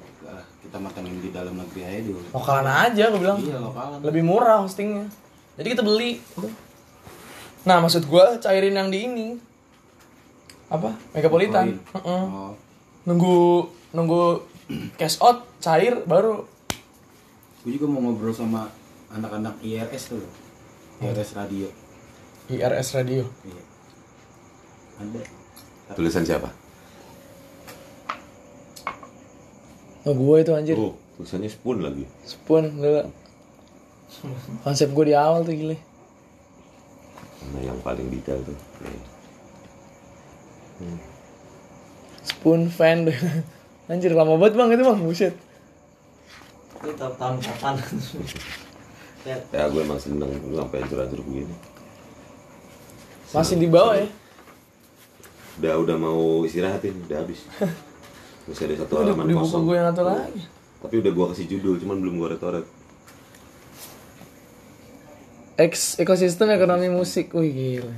Kita 0.67 0.83
matengin 0.83 1.23
di 1.23 1.31
dalam 1.31 1.55
negeri 1.55 1.87
aja 1.87 2.01
dulu. 2.03 2.27
Lokalan 2.35 2.67
aja 2.67 3.05
gue 3.15 3.21
bilang. 3.23 3.39
Iya, 3.39 3.63
lokalan. 3.63 4.03
Lebih 4.03 4.23
murah 4.27 4.67
hostingnya. 4.67 5.07
Jadi 5.55 5.69
kita 5.71 5.87
beli. 5.87 6.19
Nah, 7.63 7.79
maksud 7.79 8.11
gue 8.11 8.25
cairin 8.43 8.75
yang 8.75 8.91
di 8.91 8.99
ini. 9.07 9.29
Apa? 10.67 10.91
Megapolitan. 11.15 11.79
Oh, 12.03 12.59
nunggu 13.07 13.71
nunggu 13.95 14.43
cash 14.99 15.23
out 15.23 15.47
cair 15.63 16.03
baru 16.03 16.43
gue 17.63 17.81
juga 17.81 17.87
mau 17.89 18.01
ngobrol 18.05 18.35
sama 18.35 18.69
anak-anak 19.15 19.63
IRS 19.63 20.11
tuh. 20.11 20.21
IRS 20.99 21.39
radio. 21.39 21.71
IRS 22.51 22.89
radio 22.99 23.23
Iya. 23.47 23.74
Ada. 24.95 25.21
tulisan 25.99 26.25
siapa 26.25 26.49
oh 30.05 30.15
gue 30.15 30.37
itu 30.41 30.53
anjir 30.55 30.77
oh 30.77 30.95
tulisannya 31.17 31.51
spoon 31.51 31.79
lagi 31.83 32.05
spoon 32.25 32.65
dulu 32.79 33.03
konsep 34.63 34.89
gue 34.93 35.05
di 35.11 35.15
awal 35.17 35.43
tuh 35.43 35.55
gile 35.55 35.79
Mana 37.45 37.61
yang 37.61 37.79
paling 37.85 38.09
detail 38.09 38.41
tuh 38.41 38.57
Nih. 40.81 40.99
Spoon 42.25 42.67
fan 42.67 43.07
deh. 43.07 43.15
Anjir 43.93 44.11
lama 44.17 44.35
banget 44.41 44.57
bang 44.59 44.69
itu 44.75 44.83
bang, 44.83 44.99
buset. 45.05 45.35
Itu 46.83 46.93
tahun 46.97 47.15
tahun 47.21 47.37
kapan? 47.39 47.75
ya, 49.29 49.37
ya 49.55 49.65
gue 49.71 49.81
emang 49.85 50.01
seneng 50.01 50.29
lu 50.51 50.57
sampai 50.59 50.85
hancur-hancur 50.85 51.21
begini 51.25 51.55
Masih 53.33 53.57
di 53.57 53.69
bawah 53.69 53.97
ya. 53.97 54.09
Udah 55.55 55.75
udah 55.79 55.97
mau 55.97 56.21
istirahatin 56.43 56.95
udah 57.07 57.19
habis. 57.21 57.41
Masih 58.47 58.69
ada 58.69 58.85
satu 58.85 58.93
Udah 58.95 59.15
halaman 59.15 59.25
buku 59.27 59.41
kosong. 59.41 59.63
gue 59.65 59.75
yang 59.75 59.89
satu 59.89 60.03
lagi. 60.05 60.43
tapi 60.85 60.95
udah 61.01 61.13
gua 61.17 61.27
kasih 61.33 61.47
judul 61.49 61.81
cuman 61.81 61.97
belum 61.97 62.15
gua 62.21 62.29
retoret 62.37 62.67
Eks 65.55 65.97
ekosistem 65.97 66.51
ekonomi 66.51 66.91
musik, 66.91 67.31
wih 67.33 67.49
gila. 67.49 67.95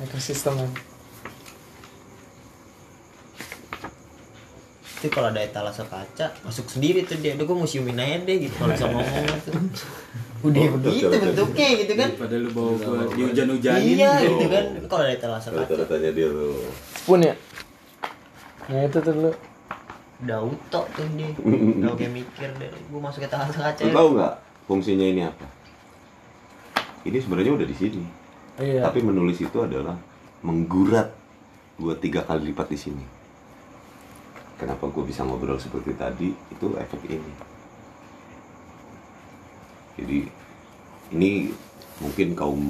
Ekosistem 0.00 0.54
itu 5.04 5.12
kalau 5.12 5.28
ada 5.28 5.44
etalase 5.44 5.84
kaca 5.84 6.32
masuk 6.40 6.64
sendiri 6.72 7.04
tuh 7.04 7.20
dia. 7.20 7.36
Udah 7.36 7.44
gue 7.44 7.56
museumin 7.60 8.00
aja 8.00 8.24
deh 8.24 8.48
gitu 8.48 8.56
kalau 8.56 8.72
bisa 8.72 8.88
ngomong 8.88 9.36
tuh. 9.44 9.54
Udah 10.48 10.62
begitu 10.80 11.12
bentuknya 11.12 11.68
gitu 11.84 11.92
kan. 11.92 12.08
Daripada 12.16 12.36
lu 12.40 12.48
bawa 12.56 12.72
gua 12.80 13.04
di 13.12 13.20
hujan-hujanin. 13.28 13.96
Iya 14.00 14.12
gitu 14.24 14.46
kan. 14.48 14.64
Kalau 14.88 15.02
ada 15.04 15.12
etalase 15.12 15.48
kaca 15.52 15.60
retoretannya 15.68 16.10
dia 16.16 16.28
tuh 16.32 16.56
Spoon 17.04 17.20
ya. 17.20 17.34
Nah 18.72 18.80
itu 18.88 18.98
tuh 19.04 19.12
lu. 19.12 19.32
udah 20.24 20.40
auto 20.40 20.80
tuh 20.96 21.04
dia. 21.20 21.28
Udah 21.36 21.92
kayak 22.00 22.12
mikir 22.16 22.48
deh. 22.56 22.72
Gue 22.88 23.00
masuk 23.04 23.20
etalase 23.28 23.60
kaca. 23.60 23.84
lu 23.84 23.92
tahu 23.92 24.08
nggak 24.16 24.34
fungsinya 24.64 25.04
ini 25.04 25.22
apa 25.28 25.44
ini 27.04 27.20
sebenarnya 27.20 27.52
udah 27.52 27.68
di 27.68 27.76
sini 27.76 28.04
Iya. 28.54 28.86
tapi 28.86 29.02
menulis 29.02 29.42
itu 29.42 29.58
adalah 29.60 29.98
menggurat 30.40 31.10
gua 31.74 31.98
tiga 31.98 32.22
kali 32.22 32.54
lipat 32.54 32.70
di 32.70 32.78
sini 32.78 33.04
kenapa 34.54 34.86
gue 34.86 35.04
bisa 35.04 35.22
ngobrol 35.22 35.56
seperti 35.56 35.92
tadi 35.94 36.28
itu 36.30 36.66
efek 36.76 37.00
ini 37.06 37.32
jadi 39.94 40.18
ini 41.12 41.30
mungkin 41.96 42.34
kaum 42.34 42.60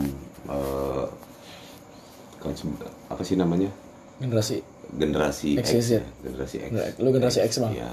kaum 2.37 2.55
se- 2.55 2.69
apa 3.07 3.23
sih 3.23 3.35
namanya 3.35 3.69
Generasi. 4.15 4.63
generasi 4.95 5.59
X 5.59 5.67
X, 5.75 5.85
ya? 5.91 5.99
ya 5.99 6.05
generasi 6.23 6.57
X 6.61 6.71
lu 6.97 7.09
generasi 7.11 7.39
X, 7.43 7.53
Bang. 7.59 7.73
ya 7.73 7.89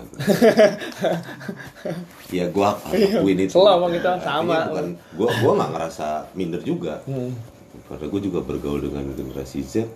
ya 2.30 2.46
gua 2.48 2.78
akuin 2.78 3.40
itu 3.40 3.52
Selalu, 3.52 3.80
Bang, 3.82 3.92
kita 3.96 4.12
sama. 4.22 4.58
bukan 4.68 4.88
gua 5.16 5.30
gua 5.40 5.52
nggak 5.58 5.72
ngerasa 5.72 6.08
minder 6.34 6.62
juga 6.62 7.02
Hmm. 7.04 7.32
karena 7.88 8.06
gue 8.06 8.22
juga 8.22 8.40
bergaul 8.40 8.80
dengan 8.82 9.04
generasi 9.12 9.60
Z 9.62 9.88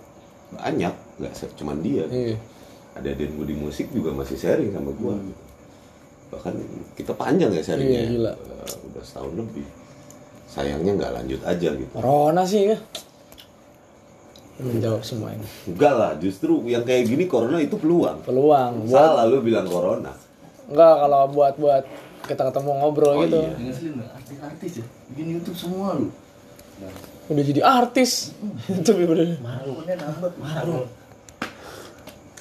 banyak 0.50 0.92
nggak 1.16 1.32
cuman 1.54 1.78
dia 1.80 2.04
Iya. 2.08 2.36
Ada 2.96 3.06
adik 3.06 3.28
gue 3.30 3.46
di 3.46 3.56
musik 3.56 3.86
juga 3.90 4.10
masih 4.10 4.34
sharing 4.34 4.70
sama 4.70 4.90
gue 4.90 5.14
bahkan 6.26 6.54
kita 6.94 7.12
panjang 7.12 7.50
ya 7.50 7.62
sharingnya 7.62 8.00
Iya, 8.02 8.10
gila. 8.10 8.32
Eh, 8.32 8.74
udah 8.86 9.02
setahun 9.02 9.32
lebih 9.34 9.66
sayangnya 10.46 10.92
nggak 10.94 11.12
lanjut 11.12 11.40
aja 11.42 11.68
gitu 11.70 11.92
Corona 11.92 12.42
sih 12.42 12.72
ya. 12.72 12.78
Menjawab 14.56 15.04
semua 15.04 15.28
ini. 15.30 15.44
enggak 15.68 15.92
lah 15.92 16.12
justru 16.16 16.64
yang 16.64 16.80
kayak 16.80 17.04
gini 17.04 17.28
corona 17.28 17.60
itu 17.60 17.76
peluang 17.76 18.24
Peluang 18.24 18.88
buat 18.88 18.96
salah 18.96 19.28
lu 19.28 19.38
bilang 19.40 19.68
corona 19.68 20.16
enggak 20.64 20.94
kalau 20.96 21.20
buat 21.28 21.54
buat 21.56 21.84
kita 22.24 22.42
ketemu 22.42 22.70
ngobrol 22.74 23.12
Oh, 23.12 23.22
gitu. 23.22 23.40
iya. 23.60 23.72
Artis-artis 24.10 24.72
ya 24.80 24.84
bikin 25.12 25.26
YouTube 25.36 25.54
semua 25.54 25.94
lu 25.94 26.08
Udah 27.26 27.42
jadi 27.42 27.58
artis. 27.58 28.30
Itu 28.70 28.94
bener. 28.94 29.34
Akunnya 29.42 29.98
nambah 29.98 30.30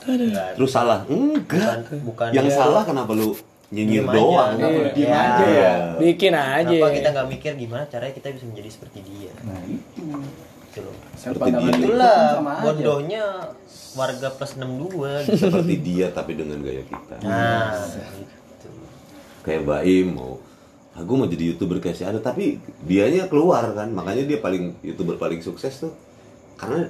Marah. 0.05 0.53
terus 0.53 0.71
salah 0.71 0.99
enggak 1.03 1.75
Bukan 1.81 1.99
bukan 2.03 2.27
yang 2.31 2.45
dia- 2.45 2.55
salah 2.55 2.81
kenapa 2.81 3.11
lu 3.11 3.33
nyinyir 3.67 3.91
Diem 3.97 4.07
aja. 4.07 4.15
doang 4.15 4.51
Iya. 4.55 4.69
Diem 4.91 5.09
Ya. 5.09 5.19
aja 5.25 5.45
ya. 5.47 5.73
Bikin 5.97 6.33
aja. 6.33 6.69
Kenapa 6.69 6.87
kita 6.91 7.07
nggak 7.11 7.27
mikir 7.29 7.51
gimana 7.55 7.83
caranya 7.85 8.13
kita 8.13 8.27
bisa 8.31 8.45
menjadi 8.45 8.69
seperti 8.69 8.99
dia? 9.01 9.33
nah 9.41 9.59
itu 9.63 10.01
Gitu 10.65 10.79
loh. 10.81 10.95
Seperti 11.13 11.49
dia. 11.51 11.71
Itulah 11.73 12.19
aja. 12.35 12.61
bodohnya 12.61 13.23
warga 13.93 14.27
plus 14.29 14.53
62 14.53 15.23
gitu. 15.23 15.39
seperti 15.41 15.75
dia 15.79 16.07
tapi 16.09 16.31
dengan 16.33 16.59
gaya 16.59 16.83
kita 16.83 17.15
Nah, 17.21 17.79
gitu. 18.11 18.69
kayak 19.41 19.63
Baim 19.63 20.07
mau 20.11 20.35
aku 20.91 21.11
mau 21.13 21.25
jadi 21.25 21.43
youtuber 21.49 21.79
kayak 21.79 21.95
si 21.95 22.03
ada 22.03 22.19
tapi 22.19 22.55
dianya 22.81 23.25
keluar 23.25 23.65
kan 23.71 23.87
makanya 23.89 24.23
dia 24.25 24.37
paling 24.37 24.75
youtuber 24.81 25.15
paling 25.15 25.39
sukses 25.39 25.79
tuh 25.79 25.91
karena 26.55 26.87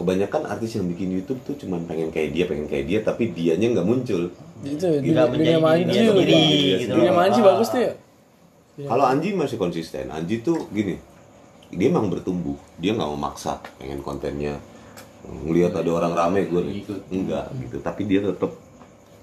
kebanyakan 0.00 0.48
artis 0.48 0.80
yang 0.80 0.88
bikin 0.88 1.12
YouTube 1.12 1.44
tuh 1.44 1.60
cuman 1.60 1.84
pengen 1.84 2.08
kayak 2.08 2.32
dia 2.32 2.44
pengen 2.48 2.64
kayak 2.72 2.88
dia 2.88 2.98
tapi 3.04 3.36
dianya 3.36 3.76
nggak 3.76 3.84
muncul. 3.84 4.32
Itu 4.64 4.80
dunia, 4.80 5.04
Tidak 5.04 5.26
menjadi 5.28 5.44
dunia 5.52 5.60
manji 5.60 5.84
dia 5.84 6.00
loh, 6.00 6.14
sendiri, 6.16 6.40
gitu 6.80 6.92
Dunia 6.96 7.12
manji 7.12 7.38
Ah. 7.40 7.44
bagus 7.52 7.68
tuh 7.68 7.80
ya. 7.84 7.92
kalau 8.88 9.04
Anji 9.04 9.28
masih 9.36 9.56
konsisten. 9.60 10.08
Anji 10.08 10.40
tuh 10.40 10.64
gini 10.72 10.96
dia 11.68 11.86
emang 11.92 12.08
bertumbuh. 12.08 12.56
Dia 12.80 12.96
nggak 12.96 13.08
mau 13.12 13.20
maksa 13.20 13.60
pengen 13.76 14.00
kontennya. 14.00 14.56
Ngelihat 15.20 15.76
ada 15.76 15.90
orang 15.92 16.12
rame 16.16 16.48
gue 16.48 16.62
enggak 17.12 17.52
gitu. 17.60 17.76
Tapi 17.84 18.08
dia 18.08 18.24
tetap 18.24 18.56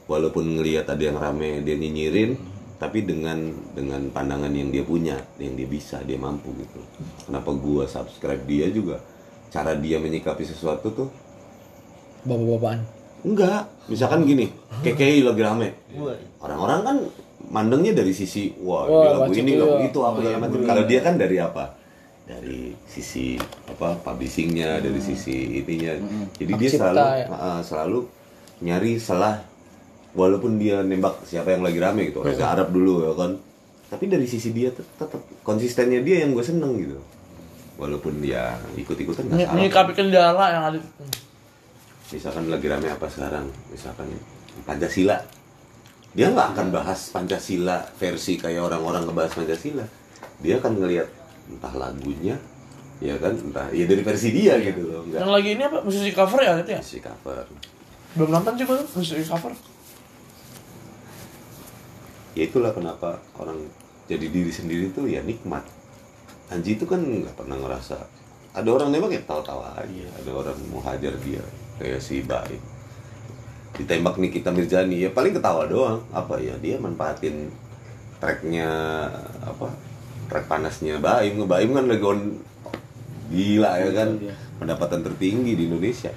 walaupun 0.06 0.62
ngelihat 0.62 0.86
ada 0.88 1.02
yang 1.02 1.18
rame 1.18 1.66
dia 1.66 1.74
nyinyirin 1.74 2.38
tapi 2.78 3.02
dengan 3.02 3.50
dengan 3.74 4.14
pandangan 4.14 4.54
yang 4.54 4.70
dia 4.70 4.86
punya 4.86 5.18
yang 5.42 5.58
dia 5.58 5.66
bisa 5.66 5.98
dia 6.06 6.22
mampu 6.22 6.54
gitu. 6.54 6.78
Kenapa 7.26 7.50
gua 7.58 7.90
subscribe 7.90 8.46
dia 8.46 8.70
juga 8.70 9.02
cara 9.48 9.72
dia 9.76 9.98
menyikapi 9.98 10.44
sesuatu 10.44 10.88
tuh? 10.90 11.10
Bapak-bapakan. 12.24 12.80
enggak. 13.24 13.64
Misalkan 13.88 14.24
gini 14.24 14.52
KKI 14.82 15.24
lagi 15.24 15.42
rame. 15.42 15.70
Gua 15.90 16.12
orang-orang 16.40 16.80
kan 16.84 16.98
mandangnya 17.48 17.96
dari 17.96 18.12
sisi 18.12 18.52
wah, 18.60 18.84
Wah, 18.84 18.92
ini 18.92 19.08
lagu 19.16 19.32
ini 19.34 19.52
iya. 19.54 19.62
lagu 19.64 19.76
itu 19.82 20.00
apa 20.02 20.18
segala 20.20 20.38
macam. 20.38 20.60
kalau 20.64 20.84
dia 20.84 21.00
kan 21.00 21.16
dari 21.16 21.38
apa? 21.40 21.66
Dari 22.28 22.76
sisi 22.84 23.40
apa 23.66 23.96
publishingnya 23.98 24.84
dari 24.84 25.00
sisi 25.00 25.34
ininya. 25.56 25.96
Jadi 26.36 26.52
Hak 26.52 26.60
dia 26.60 26.70
cipta, 26.70 26.84
selalu 26.84 27.00
ya. 27.00 27.26
uh, 27.32 27.62
selalu 27.64 28.00
nyari 28.60 28.92
salah 28.98 29.36
walaupun 30.12 30.58
dia 30.58 30.84
nembak 30.84 31.24
siapa 31.24 31.54
yang 31.54 31.64
lagi 31.64 31.80
rame 31.80 32.12
gitu 32.12 32.20
Reza 32.22 32.52
Arab 32.52 32.70
dulu 32.70 33.08
ya 33.08 33.14
kan. 33.16 33.32
Tapi 33.88 34.06
dari 34.06 34.28
sisi 34.28 34.52
dia 34.52 34.68
tet- 34.68 34.92
tetap 35.00 35.24
konsistennya 35.42 36.04
dia 36.04 36.22
yang 36.22 36.36
gue 36.36 36.44
seneng 36.44 36.76
gitu 36.76 37.00
walaupun 37.78 38.20
dia 38.20 38.58
ikut-ikutan 38.74 39.24
nggak 39.24 39.38
salah 39.40 39.54
Menyikapi 39.54 39.92
kendala 39.94 40.46
yang 40.50 40.64
ada. 40.68 40.80
misalkan 42.08 42.46
lagi 42.48 42.66
rame 42.66 42.88
apa 42.88 43.06
sekarang 43.06 43.46
misalkan 43.68 44.08
Pancasila 44.64 45.18
dia 46.12 46.28
nggak 46.28 46.48
akan 46.52 46.68
bahas 46.72 47.00
Pancasila 47.10 47.78
versi 47.96 48.36
kayak 48.36 48.64
orang-orang 48.64 49.06
ngebahas 49.06 49.34
Pancasila 49.34 49.86
dia 50.40 50.58
akan 50.58 50.74
ngelihat 50.76 51.08
entah 51.48 51.74
lagunya 51.74 52.36
ya 52.98 53.14
kan 53.16 53.30
entah 53.32 53.70
ya 53.70 53.86
dari 53.86 54.02
versi 54.02 54.30
dia 54.32 54.58
gitu 54.58 54.82
loh 54.84 55.06
Yang 55.06 55.22
nggak 55.22 55.30
lagi 55.32 55.50
ini 55.52 55.64
apa? 55.64 55.78
Musisi 55.82 56.10
cover 56.12 56.40
ya 56.42 56.52
gitu 56.58 56.72
ya? 56.72 56.82
si 56.82 56.98
cover 56.98 57.46
Belum 58.14 58.34
nonton 58.34 58.58
juga 58.58 58.82
tuh 58.82 58.88
musisi 58.96 59.22
cover. 59.22 59.54
ya 62.34 62.44
itulah 62.44 62.72
kenapa 62.72 63.18
orang 63.36 63.66
jadi 64.06 64.26
diri 64.26 64.50
sendiri 64.50 64.90
tuh 64.90 65.06
ya 65.06 65.22
nikmat 65.22 65.62
Anji 66.48 66.80
itu 66.80 66.86
kan 66.88 67.00
nggak 67.04 67.36
pernah 67.36 67.60
ngerasa 67.60 67.98
ada 68.58 68.70
orang 68.74 68.90
nembak 68.90 69.14
ya 69.14 69.22
tawa-tawa 69.28 69.78
aja. 69.78 70.08
Ada 70.18 70.32
orang 70.34 70.58
mau 70.74 70.82
hajar 70.82 71.14
dia 71.22 71.44
kayak 71.78 72.02
si 72.02 72.26
Baik. 72.26 72.58
Ditembak 73.78 74.18
Nikita 74.18 74.50
Mirjani 74.50 75.06
ya 75.06 75.10
paling 75.14 75.38
ketawa 75.38 75.70
doang. 75.70 76.02
Apa 76.10 76.42
ya 76.42 76.58
dia 76.58 76.82
manfaatin 76.82 77.54
tracknya 78.18 78.66
apa 79.46 79.70
track 80.32 80.50
panasnya 80.50 80.98
Baim. 80.98 81.38
Baim 81.46 81.70
kan 81.78 81.86
lagi 81.86 82.02
on 82.02 82.42
gila 83.30 83.78
ya 83.78 83.92
kan 83.94 84.10
pendapatan 84.58 85.06
tertinggi 85.06 85.54
di 85.54 85.64
Indonesia. 85.70 86.10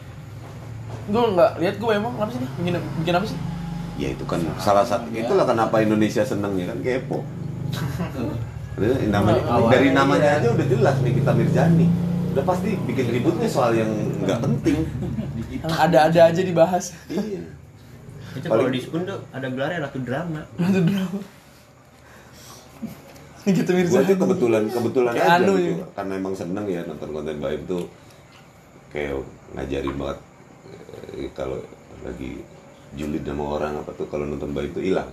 Gue 1.13 1.25
nggak 1.37 1.61
lihat 1.61 1.77
gue 1.77 1.93
emang 1.93 2.17
apa 2.17 2.31
sih 2.33 2.41
nih? 2.41 2.51
Bikin, 2.57 2.75
bikin 3.05 3.15
apa 3.19 3.27
sih? 3.29 3.39
ya 4.01 4.09
itu 4.17 4.25
kan 4.25 4.41
salah 4.57 4.81
satu 4.81 5.13
itulah 5.13 5.45
kenapa 5.45 5.85
Indonesia 5.85 6.25
seneng 6.25 6.57
ya 6.57 6.73
kan 6.73 6.81
kepo 6.81 7.21
Ada 8.81 9.07
namanya, 9.07 9.43
dari 9.69 9.89
namanya 9.93 10.29
aja 10.41 10.49
udah 10.51 10.67
jelas 10.67 10.97
nih 11.01 11.13
kita 11.15 11.31
Mirjani 11.33 11.87
udah 12.31 12.45
pasti 12.47 12.71
bikin 12.87 13.07
ributnya 13.11 13.45
soal 13.47 13.75
yang 13.75 13.91
nggak 14.23 14.39
penting 14.41 14.77
ada-ada 15.67 16.21
aja 16.31 16.41
dibahas. 16.41 16.95
iya 17.11 17.43
itu 18.31 18.47
kalau 18.47 18.71
di 18.71 18.79
Spoon 18.79 19.03
tuh 19.03 19.19
ada 19.35 19.51
gelarnya 19.51 19.83
ratu 19.83 19.99
drama. 20.01 20.47
Itu 20.55 20.81
drama. 20.81 21.19
gitu 23.43 23.67
gua 23.67 23.81
Mirza. 23.81 24.01
tuh 24.05 24.17
kebetulan 24.17 24.63
kebetulan 24.69 25.13
Kayak 25.13 25.27
aja 25.27 25.37
anu 25.41 25.53
gitu 25.57 25.73
ya. 25.75 25.87
karena 25.97 26.13
emang 26.15 26.35
seneng 26.37 26.67
ya 26.69 26.81
nonton 26.85 27.09
konten 27.11 27.37
Baim 27.41 27.61
tuh 27.67 27.85
kayak 28.93 29.17
ngajarin 29.57 29.97
banget 29.97 30.19
eh, 31.17 31.29
kalau 31.33 31.59
lagi 32.01 32.45
julid 32.95 33.25
sama 33.25 33.45
orang 33.57 33.73
apa 33.81 33.91
tuh 33.97 34.07
kalau 34.07 34.29
nonton 34.29 34.53
Baim 34.53 34.71
tuh 34.71 34.85
hilang 34.85 35.09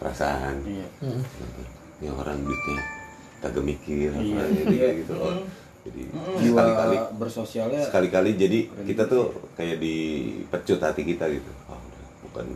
perasaan 0.00 0.64
Iya. 0.66 0.88
Hmm. 1.04 1.22
Ini 2.02 2.10
orang 2.10 2.34
duitnya 2.36 2.78
kagak 3.38 3.62
mikir 3.64 4.10
apa 4.10 4.18
Iya. 4.20 4.44
gitu, 4.50 4.74
gitu. 4.98 5.14
Oh, 5.16 5.34
jadi 5.82 6.02
sekali-kali 6.40 6.96
bersosialnya 7.16 7.80
sekali-kali 7.80 8.30
jadi 8.34 8.58
kita 8.84 9.06
tuh 9.06 9.24
kayak 9.54 9.78
dipecut 9.78 10.78
hati 10.78 11.02
kita 11.04 11.26
gitu. 11.28 11.50
Oh, 11.66 11.74
udah, 11.74 12.02
bukan 12.22 12.46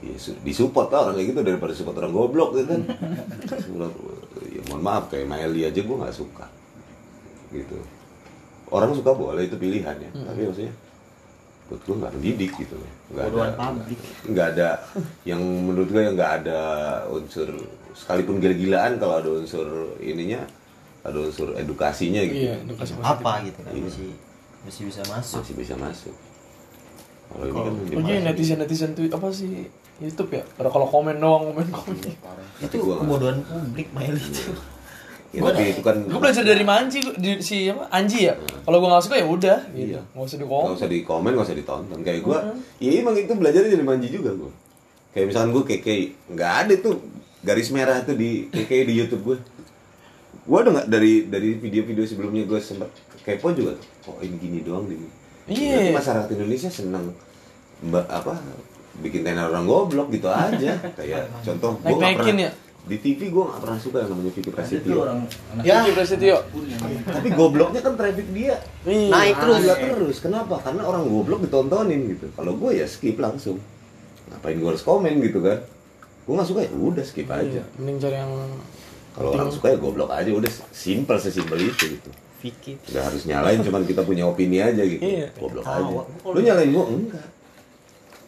ya, 0.00 0.14
su- 0.16 0.38
disupport 0.40 0.88
lah 0.88 1.00
orang 1.04 1.14
kayak 1.16 1.28
gitu 1.28 1.40
daripada 1.40 1.72
support 1.72 1.96
orang 1.96 2.10
goblok 2.10 2.54
gitu 2.54 2.66
kan. 2.68 2.82
Ya 4.44 4.60
mohon 4.68 4.82
maaf 4.82 5.08
kayak 5.08 5.24
Maeli 5.24 5.64
aja 5.64 5.80
gue 5.80 5.96
nggak 5.96 6.12
suka 6.12 6.44
gitu. 7.50 7.78
Orang 8.68 8.92
suka 8.92 9.10
boleh 9.12 9.44
itu 9.44 9.56
pilihan 9.56 9.96
ya. 9.96 10.10
Tapi 10.12 10.40
maksudnya 10.44 10.74
buat 11.66 11.80
gue 11.80 11.96
nggak 11.96 12.12
mendidik 12.12 12.52
gitu. 12.56 12.74
Loh 12.76 12.90
nggak 13.08 13.24
ada 13.24 13.64
nggak 14.24 14.46
ada 14.52 14.68
yang 15.24 15.40
menurut 15.40 15.88
gue 15.88 16.00
yang 16.00 16.14
nggak 16.14 16.32
ada 16.42 16.60
unsur 17.08 17.48
sekalipun 17.94 18.38
gila-gilaan 18.38 18.96
kalau 18.96 19.14
ada 19.16 19.30
unsur 19.30 19.66
ininya 19.98 20.40
ada 21.02 21.18
unsur 21.18 21.52
edukasinya 21.52 22.22
gitu 22.22 22.46
Iya, 22.46 22.54
edukasi 22.60 22.92
positif. 22.92 23.12
apa 23.12 23.32
gitu 23.42 23.58
kan 23.60 23.72
Iya. 23.72 23.82
masih 23.84 24.08
masih 24.62 24.82
bisa 24.86 25.02
masuk 25.04 25.36
masih 25.38 25.54
bisa 25.56 25.74
masuk 25.76 26.14
kalau 27.28 27.44
ini 27.44 27.58
kan 27.58 27.72
Oh, 27.96 28.08
iya 28.08 28.20
netizen 28.22 28.58
netizen 28.58 28.90
tuh 28.92 29.08
apa 29.08 29.28
sih 29.28 29.66
YouTube 29.98 30.32
ya? 30.32 30.42
Ada 30.56 30.66
kalau 30.66 30.84
komen 30.84 31.16
doang 31.16 31.48
komen 31.48 31.68
komen. 31.68 31.94
itu 32.58 32.74
nggak- 32.76 32.98
kebodohan 32.98 33.38
publik 33.40 33.88
Mail 33.92 34.14
itu 34.14 34.50
Ya, 35.32 35.40
tapi 35.42 35.64
itu 35.70 35.80
kan 35.80 35.96
Gue 36.02 36.20
belajar 36.20 36.44
dari 36.44 36.60
Manji 36.60 37.00
di, 37.16 37.40
si 37.40 37.64
apa 37.66 37.88
Anji 37.88 38.28
ya. 38.28 38.36
Kalau 38.36 38.76
gue 38.76 38.84
nggak 38.86 39.00
suka 39.00 39.16
ya 39.16 39.24
udah. 39.24 39.58
Gitu. 39.70 39.96
Iya. 39.96 40.00
Nggak 40.06 40.22
usah 40.22 40.36
nggak 40.36 40.44
dikomen. 40.44 40.74
usah 40.74 40.88
di 40.90 40.98
komen 41.02 41.30
nggak 41.32 41.46
usah 41.46 41.56
ditonton 41.56 41.98
kayak 42.02 42.20
gue 42.20 42.38
ya 42.78 42.90
emang 42.94 43.16
itu 43.16 43.32
belajarnya 43.32 43.70
dari 43.70 43.80
manji 43.82 44.08
juga 44.08 44.28
gue 44.30 44.52
kayak 45.10 45.26
misalkan 45.26 45.50
gue 45.50 45.64
keke 45.66 45.96
nggak 46.28 46.52
ada 46.58 46.74
tuh 46.78 47.00
garis 47.42 47.68
merah 47.74 47.98
tuh 48.06 48.14
di 48.14 48.46
keke 48.48 48.86
di 48.86 48.94
YouTube 49.02 49.22
gue 49.26 49.38
gue 50.42 50.58
udah 50.58 50.72
nggak 50.74 50.88
dari 50.90 51.12
dari 51.30 51.54
video-video 51.54 52.02
sebelumnya 52.02 52.42
gue 52.46 52.58
sempet 52.58 52.90
kepo 53.22 53.54
juga 53.54 53.78
tuh. 53.78 53.86
Kok 54.10 54.18
ini 54.26 54.36
gini 54.42 54.58
doang 54.66 54.90
gini. 54.90 55.06
Iya. 55.46 55.78
Berarti 55.78 55.90
masyarakat 55.94 56.28
Indonesia 56.34 56.70
senang 56.70 57.06
mbak 57.82 58.06
apa 58.10 58.38
bikin 59.02 59.22
tenar 59.26 59.50
orang 59.54 59.66
goblok 59.66 60.10
gitu 60.10 60.26
aja. 60.26 60.82
Kayak 60.98 61.30
contoh 61.46 61.78
gue 61.78 61.94
nggak 61.94 62.18
pernah 62.18 62.50
ya? 62.50 62.52
di 62.82 62.98
TV 62.98 63.30
gue 63.30 63.44
nggak 63.46 63.60
pernah 63.62 63.78
suka 63.78 64.02
yang 64.02 64.10
namanya 64.10 64.32
Vicky 64.34 64.50
Prasetyo. 64.50 64.94
orang 65.06 65.18
Ya. 65.62 65.86
Vicky 65.86 65.94
Prasetyo. 65.94 66.36
tapi 67.06 67.28
gobloknya 67.30 67.80
kan 67.86 67.94
traffic 67.94 68.26
dia. 68.34 68.58
Iya. 68.82 69.10
naik 69.14 69.36
terus. 69.38 69.58
Gila 69.62 69.76
terus. 69.78 70.16
Kenapa? 70.18 70.54
Karena 70.58 70.82
orang 70.90 71.06
goblok 71.06 71.46
ditontonin 71.46 72.18
gitu. 72.18 72.26
Kalau 72.34 72.58
gue 72.58 72.82
ya 72.82 72.86
skip 72.90 73.14
langsung. 73.22 73.62
Ngapain 74.26 74.58
gue 74.58 74.68
harus 74.74 74.82
komen 74.82 75.22
gitu 75.22 75.38
kan 75.38 75.62
gue 76.22 76.34
nggak 76.38 76.48
suka 76.48 76.60
ya 76.62 76.70
udah 76.70 77.04
skip 77.04 77.26
aja. 77.26 77.62
Iya, 77.62 77.64
Mending 77.78 77.98
cari 77.98 78.16
yang 78.16 78.32
kalau 79.12 79.30
orang 79.36 79.50
suka 79.52 79.66
ya 79.74 79.76
goblok 79.76 80.08
aja 80.08 80.30
udah 80.32 80.50
simple 80.72 81.18
sesimpel 81.20 81.58
itu 81.60 81.84
gitu. 81.98 82.10
Vicky 82.42 82.74
nggak 82.90 83.04
harus 83.06 83.22
nyalain 83.28 83.60
cuman 83.62 83.82
kita 83.86 84.02
punya 84.02 84.24
opini 84.26 84.58
aja 84.62 84.82
gitu. 84.82 85.02
Iya. 85.02 85.28
goblok 85.36 85.66
aja. 85.66 86.02
Lu 86.26 86.38
nyalain 86.40 86.70
gue 86.70 86.84
enggak. 86.96 87.26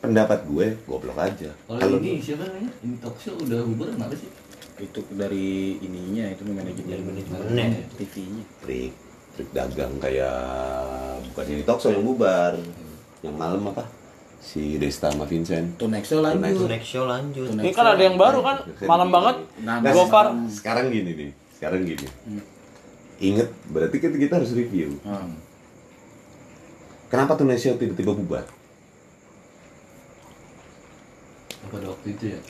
Pendapat 0.05 0.41
gue 0.45 0.67
goblok 0.85 1.19
aja. 1.19 1.51
Kalau 1.71 1.99
ini 2.03 2.21
siapa 2.21 2.45
namanya? 2.45 2.71
Ini 2.85 2.95
talk 3.01 3.17
show 3.17 3.35
udah 3.39 3.65
bubar 3.65 3.89
kenapa 3.95 4.15
sih? 4.19 4.29
Itu 4.75 5.01
dari 5.15 5.79
ininya 5.81 6.35
itu 6.35 6.43
manajemen. 6.45 6.99
Manajemennya. 7.15 7.89
TV-nya 7.97 8.45
trik 8.61 8.93
trik 9.35 9.49
dagang 9.55 9.97
kayak 10.03 10.39
bukan 11.33 11.45
ini 11.49 11.63
talk 11.65 11.81
show 11.81 11.95
yang 11.95 12.05
bubar. 12.05 12.59
Yang 13.25 13.35
malam 13.41 13.63
apa 13.73 14.04
si 14.45 14.77
Desta 14.77 15.09
sama 15.09 15.25
Vincent 15.25 15.81
next 15.89 16.13
show 16.13 16.21
lanjut 16.21 16.69
next 16.69 16.89
show 16.93 17.09
lanjut 17.09 17.49
Ini 17.57 17.73
kan 17.73 17.97
ada 17.97 18.03
yang 18.05 18.21
baru 18.21 18.45
kan, 18.45 18.57
malam 18.85 19.09
banget. 19.09 19.37
Nah, 19.65 19.81
Nah, 19.81 19.93
Gofar. 19.97 20.37
sekarang 20.53 20.93
gini 20.93 21.11
nih, 21.17 21.31
sekarang 21.57 21.81
gini. 21.89 22.05
Ingat, 23.25 23.49
berarti 23.73 23.97
kita, 23.97 24.21
kita 24.21 24.37
harus 24.37 24.53
review. 24.53 25.01
Hmm. 25.01 25.33
Kenapa 27.09 27.39
tuh 27.41 27.49
Show 27.57 27.81
tiba-tiba 27.81 28.13
bubar? 28.13 28.45
pada 31.75 31.91
waktu 31.91 32.15
itu 32.15 32.25
ya 32.31 32.41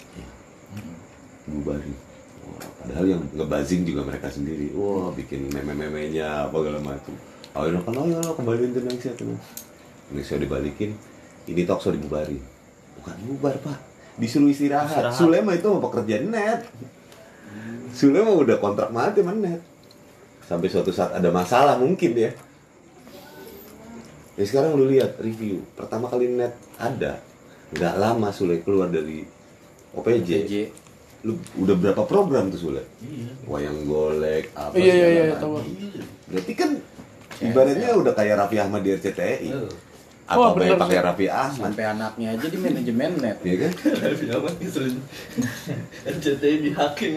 Bubarin. 1.49 1.97
Wah, 2.45 2.69
padahal 2.83 3.07
yang 3.09 3.23
ngebazing 3.33 3.89
juga 3.89 4.05
mereka 4.05 4.29
sendiri. 4.29 4.73
Wah, 4.77 5.12
bikin 5.16 5.49
meme-memenya 5.49 6.49
apa 6.49 6.57
segala 6.61 6.81
macam. 6.81 7.15
Akhirnya 7.57 7.81
kan, 7.85 7.95
oh 7.97 8.07
ya 8.09 8.21
kembaliin 8.37 8.73
tuh 8.73 8.81
Indonesia 8.85 9.12
tuh. 9.16 9.37
Indonesia 10.12 10.37
dibalikin, 10.41 10.91
ini 11.49 11.62
talk 11.69 11.81
show 11.81 11.93
dibubarin. 11.93 12.41
Bukan 13.01 13.16
bubar 13.29 13.57
pak, 13.61 13.79
disuruh 14.16 14.49
istirahat. 14.49 14.89
Istirahat. 14.89 15.16
Sule 15.16 15.39
mah 15.45 15.55
itu 15.57 15.66
mau 15.69 15.83
pekerjaan 15.85 16.33
net. 16.33 16.65
Sule 17.93 18.25
mah 18.25 18.35
udah 18.35 18.57
kontrak 18.59 18.89
mati 18.91 19.21
sama 19.21 19.37
net. 19.37 19.61
Sampai 20.45 20.69
suatu 20.69 20.93
saat 20.93 21.16
ada 21.16 21.29
masalah 21.29 21.77
mungkin 21.77 22.12
ya. 22.16 22.31
Ya 24.35 24.45
sekarang 24.45 24.75
lu 24.75 24.91
lihat 24.91 25.21
review 25.23 25.62
pertama 25.79 26.11
kali 26.11 26.27
net 26.27 26.59
ada 26.81 27.23
nggak 27.71 27.95
lama 28.01 28.29
Sule 28.33 28.65
keluar 28.65 28.89
dari 28.89 29.23
OPJ. 29.95 30.29
JJ 30.29 30.55
Lu 31.25 31.41
udah 31.57 31.73
berapa 31.81 32.05
program 32.05 32.53
tuh 32.53 32.69
Sule? 32.69 32.85
Wayang 33.49 33.89
golek 33.89 34.53
apa 34.53 34.77
Iya, 34.77 34.93
iya, 34.93 35.07
segala 35.09 35.25
iya, 35.25 35.35
tahu. 35.41 35.55
Berarti 36.29 36.53
kan 36.53 36.71
ibaratnya 37.41 37.89
udah 37.97 38.12
kayak 38.12 38.35
Raffi 38.45 38.57
Ahmad 38.61 38.85
di 38.85 38.91
RCTI. 38.93 39.49
Apa 39.49 39.84
Wah, 40.25 40.37
oh, 40.41 40.51
bener 40.57 40.81
pakai 40.81 40.97
sih. 40.97 41.05
Raffi 41.05 41.27
Ahmad? 41.29 41.69
sampai 41.69 41.85
anaknya 41.87 42.29
aja 42.33 42.47
di 42.47 42.57
manajemen 42.57 43.11
net 43.21 43.39
Iya 43.41 43.57
kan? 43.61 43.73
apa 44.41 44.49
nih 44.57 44.69
sering 44.69 44.97
RCTI 46.03 46.57
dihakin 46.63 47.13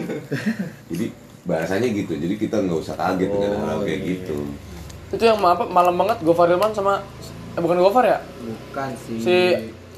Jadi 0.88 1.06
bahasanya 1.42 1.88
gitu. 1.88 2.12
Jadi 2.12 2.34
kita 2.36 2.60
nggak 2.60 2.78
usah 2.78 2.92
kaget 2.94 3.30
dengan 3.30 3.50
Oh, 3.54 3.64
hal 3.66 3.78
kayak 3.80 3.96
iya. 3.98 4.08
gitu. 4.14 4.36
Itu 5.08 5.24
yang 5.24 5.40
apa 5.40 5.64
malam 5.64 5.96
banget 5.96 6.20
Gofar 6.20 6.46
Hilman 6.46 6.70
sama 6.70 7.00
eh 7.56 7.60
bukan 7.60 7.80
Gofar 7.80 8.04
ya? 8.04 8.18
bukan 8.38 8.88
si 8.94 9.12
Si 9.18 9.36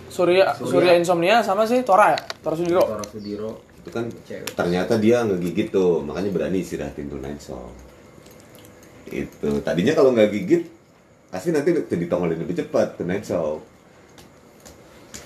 Surya 0.07 0.55
Surya 0.57 0.95
Insomnia 0.95 1.43
sama 1.43 1.67
si 1.67 1.83
Tora 1.83 2.15
ya? 2.15 2.21
Tora 2.41 2.55
Sudiro. 2.55 2.83
Toro 2.85 3.05
Sudiro 3.05 3.51
Itu 3.77 3.91
kan 3.91 4.07
Cewek. 4.23 4.55
ternyata 4.55 4.95
dia 4.95 5.25
ngegigit 5.25 5.71
tuh, 5.71 5.99
makanya 6.01 6.31
berani 6.31 6.61
istirahatin 6.61 7.09
tuh 7.09 7.19
Night 7.19 7.41
Song. 7.41 7.75
Itu 9.07 9.59
tadinya 9.61 9.91
kalau 9.93 10.13
nggak 10.13 10.31
gigit 10.31 10.63
pasti 11.31 11.49
nanti 11.51 11.71
tuh 11.73 11.87
ditongolin 11.89 12.37
lebih 12.37 12.59
cepat 12.59 12.95
tuh 12.95 13.05
Night 13.05 13.23
Song. 13.23 13.63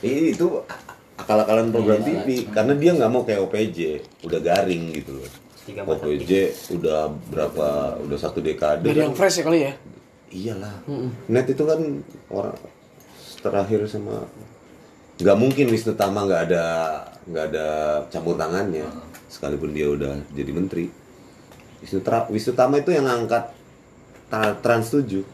Eh, 0.01 0.31
itu 0.31 0.47
akal-akalan 1.16 1.70
program 1.70 1.98
Iya, 1.98 2.20
TV 2.20 2.28
karena 2.47 2.72
dia 2.74 2.93
nggak 2.93 3.09
mau 3.09 3.22
kayak 3.22 3.40
OPJ, 3.43 3.78
udah 4.22 4.39
garing 4.39 4.93
gitu 4.93 5.16
loh. 5.16 5.28
OPJ 5.64 6.31
udah 6.74 7.09
berapa 7.26 7.66
udah 7.98 8.18
satu 8.20 8.39
dekade 8.39 8.85
Dari 8.85 9.01
kan. 9.01 9.05
yang 9.09 9.14
fresh 9.14 9.40
ya 9.40 9.43
kali 9.43 9.59
ya? 9.62 9.72
Iyalah. 10.28 10.76
Net 11.24 11.48
itu 11.48 11.62
kan 11.62 11.81
orang 12.28 12.56
terakhir 13.40 13.81
sama 13.86 14.28
nggak 15.14 15.39
mungkin 15.39 15.70
Wisnu 15.70 15.94
Tama 15.94 16.26
nggak 16.26 16.43
ada 16.44 16.64
nggak 17.24 17.44
ada 17.47 17.66
campur 18.09 18.35
tangannya 18.35 18.85
sekalipun 19.26 19.72
dia 19.72 19.89
udah 19.89 20.20
jadi 20.31 20.52
menteri. 20.52 20.93
Wisnu, 21.81 22.01
Tra, 22.01 22.28
Wisnu 22.28 22.52
Tama 22.52 22.76
itu 22.76 22.90
yang 22.90 23.05
ngangkat 23.05 23.48
tra- 24.28 24.59
Trans 24.59 24.93
7 24.93 25.24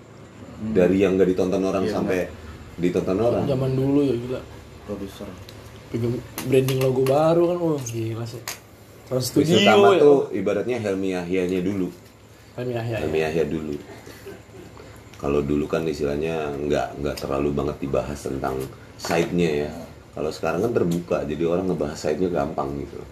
dari 0.60 0.96
yang 1.00 1.16
nggak 1.16 1.28
ditonton 1.32 1.62
orang 1.64 1.84
sampai 1.88 2.28
ditonton 2.76 3.18
orang. 3.18 3.44
Zaman 3.48 3.72
dulu 3.72 4.00
ya 4.04 4.14
gila. 4.16 4.40
produser 4.84 5.28
Pegang 5.90 6.14
branding 6.46 6.78
logo 6.82 7.02
baru 7.02 7.42
kan, 7.50 7.58
wah 7.58 7.82
gila 7.82 8.24
sih. 8.26 8.42
Wisnu 9.10 9.42
Studio 9.42 9.58
Tama 9.66 9.98
ya. 9.98 9.98
tuh 9.98 10.18
ibaratnya 10.30 10.76
Helmi 10.78 11.10
Yahyanya 11.18 11.60
dulu. 11.66 11.90
Kan 12.54 12.66
ya 12.70 12.78
ya. 12.84 13.02
Helmi 13.02 13.18
Yahya 13.26 13.44
dulu. 13.48 13.74
Kalau 15.18 15.42
dulu 15.42 15.66
kan 15.66 15.82
istilahnya 15.84 16.54
nggak 16.54 17.02
nggak 17.02 17.16
terlalu 17.18 17.50
banget 17.50 17.76
dibahas 17.82 18.18
tentang 18.22 18.54
side-nya 19.02 19.66
ya. 19.66 19.72
Kalau 20.14 20.30
sekarang 20.30 20.62
kan 20.62 20.72
terbuka, 20.74 21.22
jadi 21.26 21.42
orang 21.46 21.70
ngebahas 21.70 21.98
side-nya 21.98 22.30
gampang 22.30 22.70
gitu. 22.82 23.02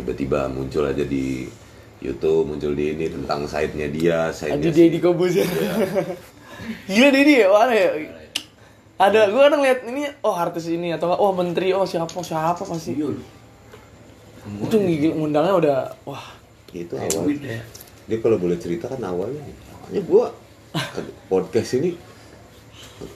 Tiba-tiba 0.00 0.48
muncul 0.48 0.88
aja 0.88 1.04
di 1.04 1.46
YouTube, 2.02 2.50
muncul 2.50 2.72
di 2.74 2.94
ini 2.98 3.06
tentang 3.06 3.46
side-nya 3.46 3.88
dia, 3.88 4.18
Ada 4.28 4.34
side-nya 4.34 4.70
Deddy 4.74 4.98
Kobuzer. 4.98 5.46
Gila 6.90 7.08
Deddy 7.14 7.34
ya, 7.42 7.48
mana 7.50 7.72
ya? 7.72 7.88
Ada, 8.98 9.20
gue 9.30 9.40
kadang 9.42 9.62
lihat 9.62 9.78
ini, 9.86 10.06
oh 10.22 10.34
artis 10.34 10.66
ini 10.70 10.94
atau 10.94 11.14
oh 11.14 11.32
menteri, 11.34 11.74
oh 11.74 11.86
siapa 11.86 12.14
siapa 12.22 12.62
pasti. 12.62 12.98
iya. 12.98 13.10
Itu 14.42 14.76
ngigil 14.78 15.14
ngundangnya 15.18 15.54
udah, 15.54 15.78
wah. 16.06 16.26
Itu 16.74 16.98
awal. 16.98 17.30
Dia 18.10 18.18
kalau 18.18 18.36
boleh 18.38 18.58
cerita 18.58 18.90
kan 18.90 18.98
awalnya, 19.06 19.42
awalnya 19.78 20.02
gua 20.02 20.34
podcast 21.30 21.78
ini 21.78 21.94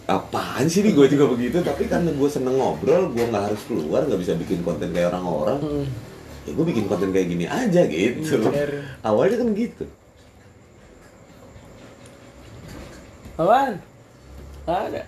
apaan 0.07 0.67
sih 0.67 0.83
nih 0.83 0.93
gue 0.95 1.07
juga 1.15 1.31
begitu 1.31 1.63
tapi 1.63 1.87
karena 1.87 2.11
gue 2.11 2.29
seneng 2.31 2.59
ngobrol 2.59 3.11
gue 3.15 3.23
nggak 3.23 3.45
harus 3.53 3.63
keluar 3.71 4.03
nggak 4.07 4.19
bisa 4.19 4.35
bikin 4.35 4.61
konten 4.67 4.91
kayak 4.91 5.15
orang-orang 5.15 5.87
ya 6.47 6.51
gue 6.55 6.65
bikin 6.65 6.87
konten 6.87 7.11
kayak 7.11 7.29
gini 7.29 7.45
aja 7.51 7.83
gitu 7.91 8.39
Bener. 8.47 8.97
awalnya 9.03 9.37
kan 9.43 9.51
gitu 9.53 9.85
apaan? 13.37 13.77
Ada. 14.65 15.05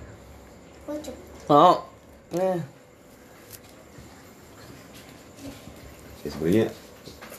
Kocok. 0.85 1.17
Oh, 1.49 1.81
nah. 2.37 2.61
ya 6.19 6.29
sebenarnya 6.35 6.67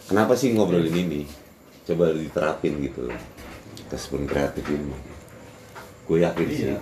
kenapa 0.10 0.34
sih 0.34 0.56
ngobrolin 0.56 0.96
ini 0.96 1.22
coba 1.86 2.10
diterapin 2.16 2.80
gitu 2.82 3.06
ke 3.86 3.96
Spoon 4.00 4.26
kreatif 4.26 4.66
ini 4.66 4.96
gue 6.10 6.18
yakin 6.26 6.48
sih 6.50 6.74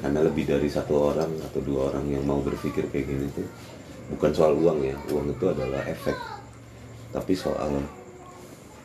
karena 0.00 0.26
lebih 0.26 0.48
dari 0.48 0.66
satu 0.66 1.12
orang 1.12 1.30
atau 1.44 1.60
dua 1.62 1.92
orang 1.94 2.08
yang 2.08 2.24
mau 2.26 2.42
berpikir 2.42 2.88
kayak 2.90 3.06
gini 3.06 3.26
tuh 3.30 3.46
bukan 4.10 4.30
soal 4.34 4.54
uang 4.58 4.82
ya 4.84 4.96
uang 5.10 5.32
itu 5.32 5.44
adalah 5.48 5.82
efek. 5.86 6.16
Tapi 7.10 7.32
soal 7.34 7.82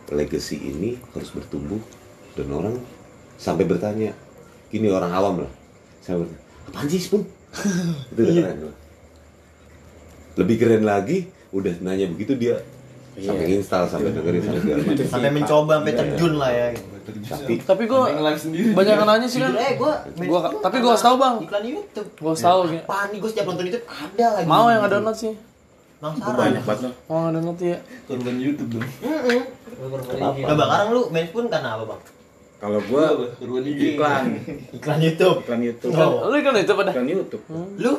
legacy 0.10 0.57
ini 0.61 0.97
harus 1.14 1.34
bertumbuh 1.34 1.81
dan 2.38 2.49
orang 2.53 2.76
sampai 3.38 3.65
bertanya 3.65 4.14
gini 4.69 4.89
orang 4.89 5.11
awam 5.14 5.35
lah. 5.45 5.52
Saya 6.02 6.22
bertanya 6.22 6.41
apaan 6.65 6.88
sih 6.89 7.02
Spoon 7.02 7.23
itu 8.14 8.19
udah 8.22 8.34
keren. 8.34 8.57
Loh 8.69 8.76
lebih 10.35 10.56
keren 10.60 10.84
lagi 10.84 11.31
udah 11.56 11.80
nanya 11.80 12.11
begitu 12.11 12.35
dia 12.35 12.60
sampai 13.15 13.56
install 13.56 13.88
sampai 13.88 14.11
dengerin 14.11 14.43
sampai 14.43 14.61
segala 14.61 14.81
macam. 14.84 15.06
sampai 15.07 15.31
mencoba 15.31 15.73
sampai 15.80 15.91
Iya, 15.91 15.95
iya. 15.95 15.99
terjun 16.11 16.34
lah 16.35 16.52
ya 16.52 16.68
gitu. 16.76 16.94
Tapi 17.06 17.53
Tapi 17.61 17.84
gue 17.86 17.99
banyak 18.73 18.94
yang 18.94 19.06
nanya 19.06 19.27
sih 19.30 19.40
kan. 19.40 19.53
Eh 19.53 19.77
gue 19.77 19.91
Gua- 20.26 20.49
tapi 20.57 20.77
gua 20.80 20.94
kasih 20.94 21.06
tahu, 21.06 21.15
Bang. 21.18 21.36
iklan 21.40 21.64
YouTube. 21.64 22.10
Gua 22.18 22.32
kasih 22.34 22.45
tahu, 22.45 22.60
Ya, 22.68 22.82
apaan 22.82 23.07
nih 23.10 23.19
gue 23.19 23.30
setiap 23.30 23.45
nonton 23.45 23.65
YouTube 23.65 23.86
ada 23.86 24.27
lagi. 24.34 24.45
Mau 24.45 24.65
yang 24.68 24.82
ada 24.82 24.98
download 24.98 25.18
sih. 25.18 25.34
penasaran 25.95 26.38
banyak 26.38 26.64
banget 26.64 26.94
Mau 27.07 27.18
yang 27.18 27.34
download 27.34 27.60
ya. 27.60 27.77
korban 28.06 28.36
YouTube 28.38 28.69
dong 28.77 28.86
nah 28.86 30.53
bang 30.53 30.69
sekarang 30.69 30.90
lu 30.91 31.02
main 31.10 31.27
pun 31.34 31.44
karena 31.49 31.69
apa 31.73 31.84
bang? 31.88 32.02
Kalau 32.56 32.80
gua 32.88 33.03
iklan. 33.68 34.23
Iklan 34.72 34.99
YouTube. 35.02 35.38
Iklan 35.44 35.61
YouTube. 35.61 35.91
Oh. 35.94 36.30
Lu 36.30 36.36
kan 36.40 36.53
itu 36.56 36.73
pada. 36.73 36.91
iklan 36.94 37.10
YouTube. 37.10 37.44
Lu? 37.76 37.94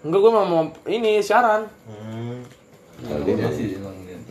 Enggak 0.00 0.18
gue 0.18 0.32
mau, 0.32 0.44
mau 0.44 0.62
ini 0.86 1.20
siaran. 1.20 1.68
hmm. 1.84 2.40
kalau 3.00 3.22
dia 3.22 3.48
sih. 3.52 3.76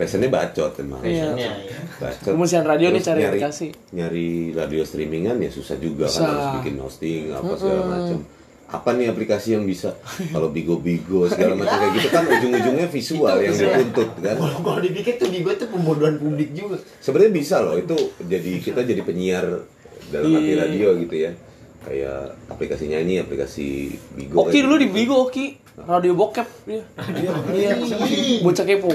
Passionnya 0.00 0.28
bacot 0.28 0.72
emang 0.78 1.04
Iya. 1.04 1.36
ya, 1.36 1.52
ya. 1.60 1.78
bacot 2.00 2.32
mau 2.32 2.42
siaran 2.42 2.68
radio 2.70 2.88
nih, 2.88 2.96
Terus 2.96 3.06
cari 3.06 3.20
nyari, 3.20 3.28
aplikasi. 3.30 3.66
nyari 3.92 4.28
radio 4.50 4.80
streamingan 4.80 5.36
ya 5.36 5.50
susah 5.50 5.76
juga 5.76 6.06
kan 6.06 6.16
Susah. 6.16 6.26
harus 6.26 6.46
bikin 6.56 6.74
hosting 6.76 7.22
apa 7.28 7.52
segala 7.54 7.82
macam 7.86 8.18
apa 8.70 8.94
nih 8.94 9.06
aplikasi 9.08 9.48
yang 9.52 9.64
bisa 9.64 9.98
kalau 10.30 10.48
bigo 10.48 10.78
bigo 10.78 11.26
segala 11.26 11.52
macam 11.54 11.74
kayak 11.76 11.92
gitu 11.92 12.08
kan 12.08 12.22
ujung-ujungnya 12.24 12.86
visual 12.86 13.36
yang 13.36 13.52
dituntut 13.52 14.10
kan 14.16 14.36
kalau 14.36 14.58
kalau 14.64 14.78
dipikir 14.80 15.14
tuh 15.16 15.26
di 15.26 15.38
gue 15.40 15.52
tuh 15.52 15.68
pembodohan 15.68 16.16
publik 16.16 16.50
juga 16.50 16.78
sebenarnya 16.96 17.32
bisa 17.34 17.56
loh 17.58 17.74
itu 17.74 17.98
jadi 18.22 18.52
kita 18.58 18.80
jadi 18.80 19.02
penyiar 19.02 19.44
dalam 20.08 20.30
arti 20.32 20.48
Iya. 20.48 20.56
radio 20.64 20.88
gitu 20.96 21.14
ya 21.18 21.32
kayak 21.80 22.20
aplikasi 22.46 22.84
nyanyi 22.86 23.18
aplikasi 23.18 23.66
bigo 24.12 24.38
Oki 24.40 24.52
kayak 24.52 24.64
dulu 24.64 24.76
di 24.76 24.86
gitu. 24.86 24.94
Bigo 24.94 25.14
Oki. 25.24 25.46
Radio 25.80 26.12
bokep 26.12 26.48
dia. 26.62 26.82
Iya. 27.50 27.72
Bocah 28.38 28.64
kepo. 28.64 28.92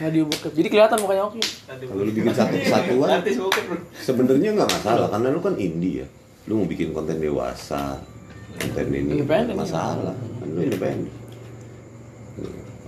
Radio 0.00 0.24
bokep. 0.24 0.52
Jadi 0.56 0.68
kelihatan 0.72 0.96
mukanya 1.04 1.28
Oki. 1.28 1.40
kalau 1.68 2.02
lu 2.08 2.12
bikin 2.16 2.32
satu 2.32 2.56
kesatuan 2.56 3.20
sebenarnya 4.00 4.50
nggak 4.56 4.70
masalah 4.72 5.06
karena 5.12 5.28
lu 5.28 5.40
kan 5.44 5.54
indie 5.60 6.02
ya. 6.02 6.06
Lu 6.48 6.64
mau 6.64 6.66
bikin 6.66 6.96
konten 6.96 7.20
dewasa 7.20 8.00
konten 8.56 8.86
ini 8.96 9.20
nggak 9.20 9.52
masalah. 9.54 10.16
Kan 10.40 10.48
lu 10.56 10.60
independen 10.64 11.20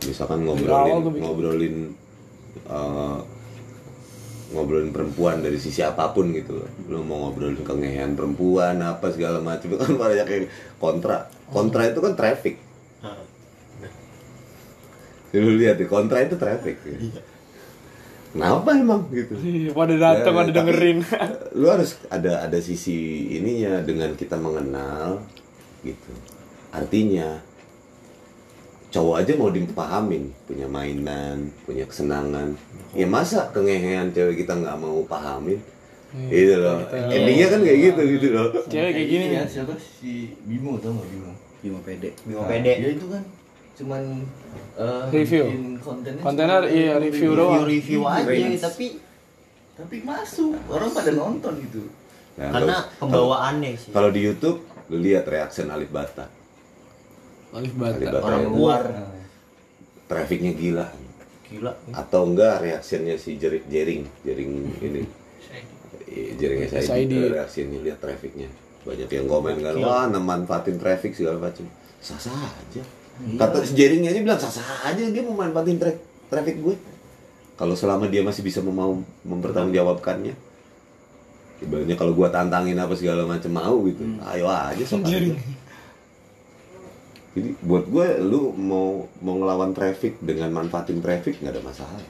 misalkan 0.02 0.42
ngobrolin 0.42 0.98
ngobrolin 1.22 1.76
eh, 2.66 3.18
ngobrolin 4.52 4.90
perempuan 4.92 5.40
dari 5.40 5.56
sisi 5.56 5.80
apa 5.80 6.12
pun 6.12 6.32
gitu. 6.34 6.60
Loh 6.60 6.70
lu 6.90 7.00
mau 7.06 7.28
ngobrolin 7.28 7.60
kengehan 7.62 8.12
perempuan 8.18 8.82
apa 8.82 9.12
segala 9.14 9.40
macam 9.40 9.76
kan 9.80 9.92
banyak 9.94 10.26
yang 10.28 10.46
kontra. 10.76 11.28
Kontra 11.48 11.88
itu 11.88 12.00
kan 12.00 12.16
traffic 12.16 12.71
lu 15.34 15.56
lihat 15.56 15.76
di 15.76 15.86
kontra 15.86 16.20
itu 16.20 16.36
traffic 16.36 16.76
kenapa 18.32 18.72
emang 18.72 19.08
gitu? 19.12 19.36
Iya, 19.36 19.72
pada 19.72 19.94
datang, 19.96 20.32
Ya, 20.32 20.38
pada 20.40 20.50
tapi 20.50 20.56
dengerin. 20.56 20.98
lu 21.60 21.66
harus 21.68 22.00
ada 22.08 22.44
ada 22.44 22.58
sisi 22.58 23.28
ininya 23.30 23.84
dengan 23.84 24.12
kita 24.12 24.36
mengenal 24.36 25.20
gitu. 25.84 26.12
Artinya 26.72 27.36
cowok 28.88 29.24
aja 29.24 29.32
mau 29.36 29.48
dipahamin 29.48 30.32
punya 30.44 30.64
mainan 30.64 31.48
punya 31.64 31.84
kesenangan. 31.84 32.56
Ya 32.92 33.04
masa 33.04 33.48
kengehean 33.52 34.12
cewek 34.12 34.44
kita 34.44 34.56
nggak 34.56 34.76
mau 34.80 35.04
pahamin? 35.04 35.60
Gitu 36.28 36.60
loh. 36.60 36.76
endingnya 37.08 37.48
kan 37.48 37.60
kayak 37.60 37.78
gitu 37.92 38.00
gitu 38.16 38.26
loh. 38.36 38.48
Cewek 38.68 38.92
kayak 38.96 39.08
gini. 39.08 39.26
ya 39.32 39.44
siapa? 39.48 39.72
Si 39.76 40.36
Bimo 40.44 40.76
tau 40.76 40.92
gak 40.92 41.08
Bimo? 41.08 41.32
Bimo 41.64 41.78
pede. 41.80 42.12
Bimo 42.24 42.44
Nah, 42.44 42.48
pede. 42.48 42.72
dia 42.80 42.90
itu 42.92 43.06
kan 43.08 43.20
cuman 43.72 44.02
eh, 44.76 45.04
Review. 45.10 45.44
kontennya 45.80 46.20
cuma 46.20 46.68
iya 46.68 47.00
review 47.00 47.32
doang. 47.32 47.64
review 47.64 48.00
aja 48.04 48.28
Ratings. 48.28 48.60
tapi 48.60 48.86
tapi 49.72 49.96
masuk. 50.04 50.52
Orang 50.68 50.92
pada 50.92 51.10
nonton 51.16 51.52
gitu. 51.64 51.82
Nah, 52.36 52.52
karena 52.52 52.74
kalau- 52.76 52.88
pembawaannya 53.00 53.70
sih. 53.76 53.90
kalau 53.90 54.10
di 54.12 54.20
YouTube 54.20 54.58
lu 54.92 54.96
lihat 55.00 55.24
reaction 55.24 55.72
Alif 55.72 55.88
Bata. 55.88 56.28
Alif 57.56 57.72
Alif 57.72 57.80
Bata. 57.80 57.96
Bata 58.12 58.18
orang 58.20 58.44
luar. 58.52 58.82
Trafficnya 60.06 60.52
gila. 60.52 60.86
Gila. 61.48 61.72
Atau 61.96 62.28
enggak 62.28 62.60
reaksinya 62.60 63.16
si 63.16 63.40
Jering 63.40 63.64
Jering 63.72 64.02
Jering 64.24 64.52
ini. 64.84 65.02
Iya, 66.12 66.32
Jering 66.36 66.60
SID 66.68 66.84
SID. 67.08 67.12
reaksinya 67.32 67.78
lihat 67.80 67.98
trafficnya 68.04 68.48
banyak 68.82 69.08
yang 69.08 69.26
komen 69.30 69.62
kan 69.62 69.74
wah 69.78 70.04
manfaatin 70.10 70.76
traffic 70.76 71.16
segala 71.16 71.48
macam. 71.48 71.64
Sah 72.02 72.18
sah 72.20 72.34
aja 72.34 72.82
kata 73.38 73.62
si 73.62 73.72
Jeringnya 73.78 74.10
aja 74.10 74.20
bilang 74.20 74.40
sah 74.40 74.50
sah 74.50 74.90
aja 74.90 75.02
dia 75.06 75.22
mau 75.22 75.36
manfaatin 75.36 75.78
tra 75.78 75.92
traffic 76.28 76.58
gue. 76.58 76.74
Kalau 77.54 77.78
selama 77.78 78.10
dia 78.10 78.24
masih 78.26 78.42
bisa 78.42 78.58
mau 78.64 78.98
mempertanggungjawabkannya 79.22 80.34
ibaratnya 81.62 81.94
kalau 81.94 82.10
gua 82.10 82.26
tantangin 82.26 82.74
apa 82.74 82.90
segala 82.98 83.22
macam 83.22 83.54
mau 83.54 83.86
gitu 83.86 84.02
ayo 84.34 84.50
aja 84.50 84.82
sok 84.82 85.06
aja. 85.06 85.30
Jadi 87.32 87.48
buat 87.64 87.88
gue 87.88 88.06
lu 88.20 88.52
mau 88.52 89.08
mau 89.24 89.34
ngelawan 89.38 89.72
traffic 89.72 90.20
dengan 90.20 90.52
manfaatin 90.52 91.00
traffic 91.00 91.38
nggak 91.40 91.54
ada 91.54 91.62
masalah. 91.64 92.02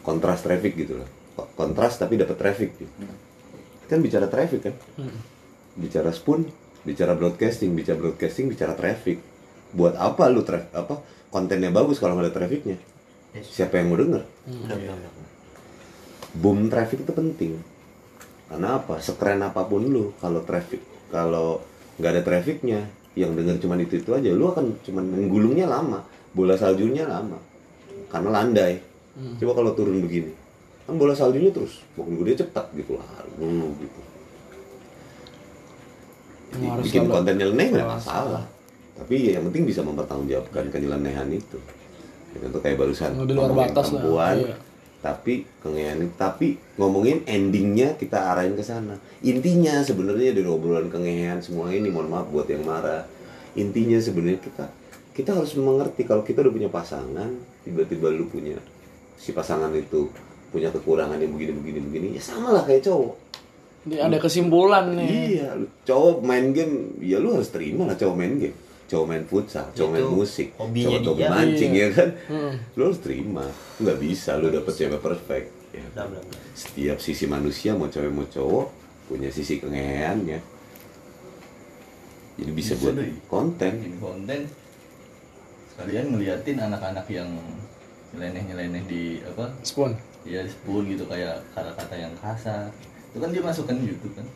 Kontras 0.00 0.40
traffic 0.40 0.78
gitu 0.78 1.02
loh. 1.02 1.08
Ko- 1.34 1.50
kontras 1.58 1.98
tapi 1.98 2.16
dapat 2.16 2.38
traffic 2.38 2.78
gitu. 2.78 2.92
kan 3.86 3.98
bicara 4.02 4.26
traffic 4.26 4.70
kan? 4.70 4.74
Bicara 5.76 6.14
spoon 6.14 6.46
bicara 6.86 7.18
broadcasting 7.18 7.74
bicara 7.74 7.98
broadcasting 7.98 8.46
bicara 8.46 8.78
traffic 8.78 9.18
buat 9.76 9.92
apa 9.94 10.32
lu 10.32 10.40
traffic 10.40 10.72
apa 10.72 10.98
kontennya 11.28 11.68
bagus 11.68 12.00
kalau 12.00 12.16
nggak 12.16 12.26
ada 12.26 12.34
trafficnya 12.34 12.76
siapa 13.36 13.76
yang 13.76 13.92
mau 13.92 14.00
denger? 14.00 14.24
Udah 14.48 14.76
udah 14.80 15.12
boom 16.34 16.72
traffic 16.72 17.04
itu 17.04 17.12
penting. 17.12 17.52
Karena 18.48 18.80
apa? 18.80 18.96
Sekeren 18.96 19.44
apa 19.44 19.68
pun 19.68 19.84
lu 19.84 20.16
kalau 20.16 20.40
traffic 20.40 20.80
kalau 21.12 21.60
nggak 22.00 22.12
ada 22.16 22.22
trafficnya 22.24 22.88
yang 23.12 23.32
denger 23.32 23.60
cuman 23.60 23.80
itu 23.80 24.00
itu 24.00 24.12
aja 24.12 24.32
lu 24.32 24.48
akan 24.48 24.80
cuman 24.80 25.04
menggulungnya 25.04 25.64
lama 25.64 26.00
bola 26.32 26.56
saljunya 26.56 27.04
lama 27.04 27.36
karena 28.08 28.30
landai. 28.32 28.80
Coba 29.36 29.52
kalau 29.54 29.72
turun 29.72 30.00
begini 30.00 30.32
kan 30.86 30.94
bola 30.94 31.12
saljunya 31.12 31.50
terus 31.50 31.82
makin 31.96 32.20
gede 32.20 32.46
cepat 32.46 32.72
gitu 32.72 32.94
lah 32.96 33.04
dulu 33.34 33.74
gitu. 33.80 34.00
Jadi, 36.46 36.64
bikin 36.80 37.00
selalu- 37.04 37.12
konten 37.12 37.34
nyeleneh 37.36 37.66
nggak 37.74 37.88
masalah 37.90 38.44
tapi 38.96 39.14
ya 39.28 39.30
yang 39.38 39.44
penting 39.52 39.68
bisa 39.68 39.84
mempertanggungjawabkan 39.84 40.72
kenyelenehan 40.72 41.28
itu 41.30 41.60
ya, 42.32 42.48
contoh 42.48 42.60
kayak 42.64 42.76
barusan 42.80 43.10
di 43.28 43.32
luar 43.36 43.52
ngomongin 43.52 43.60
batas 43.68 43.86
lah, 43.86 43.92
perempuan 44.00 44.36
iya. 44.40 44.56
tapi 45.04 45.34
kengean 45.60 45.96
tapi 46.16 46.48
ngomongin 46.80 47.18
endingnya 47.28 47.94
kita 48.00 48.32
arahin 48.32 48.56
ke 48.56 48.64
sana 48.64 48.96
intinya 49.20 49.84
sebenarnya 49.84 50.32
dari 50.32 50.48
obrolan 50.48 50.88
kengean 50.88 51.44
semua 51.44 51.68
ini 51.70 51.92
mohon 51.92 52.08
maaf 52.08 52.26
buat 52.32 52.48
yang 52.48 52.64
marah 52.64 53.04
intinya 53.56 54.00
sebenarnya 54.00 54.40
kita 54.40 54.64
kita 55.16 55.32
harus 55.32 55.56
mengerti 55.56 56.04
kalau 56.04 56.24
kita 56.24 56.44
udah 56.44 56.52
punya 56.52 56.68
pasangan 56.72 57.30
tiba-tiba 57.64 58.12
lu 58.12 58.28
punya 58.28 58.56
si 59.16 59.32
pasangan 59.32 59.72
itu 59.72 60.08
punya 60.52 60.68
kekurangan 60.72 61.20
yang 61.20 61.32
begini 61.32 61.52
begini 61.56 61.78
begini 61.84 62.06
ya 62.20 62.22
sama 62.22 62.52
lah 62.52 62.64
kayak 62.64 62.84
cowok 62.84 63.16
ada 63.86 64.18
kesimpulan 64.18 64.98
nih. 64.98 65.08
iya 65.08 65.50
cowok 65.86 66.26
main 66.26 66.50
game 66.50 66.98
ya 67.00 67.22
lu 67.22 67.38
harus 67.38 67.48
terima 67.54 67.86
lah 67.86 67.96
cowok 67.96 68.16
main 68.18 68.34
game 68.36 68.56
cowok 68.86 69.04
main 69.04 69.24
futsal 69.24 69.66
cowok 69.72 69.90
main 69.90 70.06
musik 70.08 70.48
cowok 70.54 71.14
dia. 71.14 71.28
mancing 71.28 71.72
Iya. 71.72 71.82
ya 71.82 71.88
kan 71.92 72.08
Hmm. 72.26 72.52
lu 72.72 72.82
harus 72.84 73.00
terima 73.00 73.44
nggak 73.76 73.98
bisa 73.98 74.30
lu 74.36 74.48
dapet 74.48 74.72
cewek 74.72 75.00
perfect 75.00 75.46
ya. 75.70 75.82
udah. 75.92 76.22
setiap 76.52 76.98
sisi 76.98 77.26
manusia 77.26 77.72
mau 77.72 77.86
cewek 77.86 78.08
mau 78.08 78.24
cowok 78.24 78.66
punya 79.06 79.28
sisi 79.28 79.58
kengeannya 79.58 80.38
jadi 82.36 82.52
bisa, 82.52 82.72
Bisa, 82.74 82.82
buat 82.84 82.96
konten 83.26 83.72
bikin 83.76 83.96
konten 83.96 84.40
sekalian 85.68 86.06
ngeliatin 86.08 86.56
anak-anak 86.58 87.06
yang 87.08 87.28
nyeleneh-nyeleneh 88.12 88.84
di 88.84 89.02
apa 89.20 89.50
Spoon. 89.62 89.92
ya 90.22 90.40
di 90.40 90.48
spoon 90.48 90.88
gitu 90.88 91.04
kayak 91.04 91.42
kata-kata 91.52 91.94
yang 91.96 92.12
kasar 92.16 92.68
itu 93.08 93.18
kan 93.18 93.30
dia 93.30 93.40
masukkan 93.40 93.74
di 93.74 93.88
YouTube 93.88 94.14
kan 94.14 94.26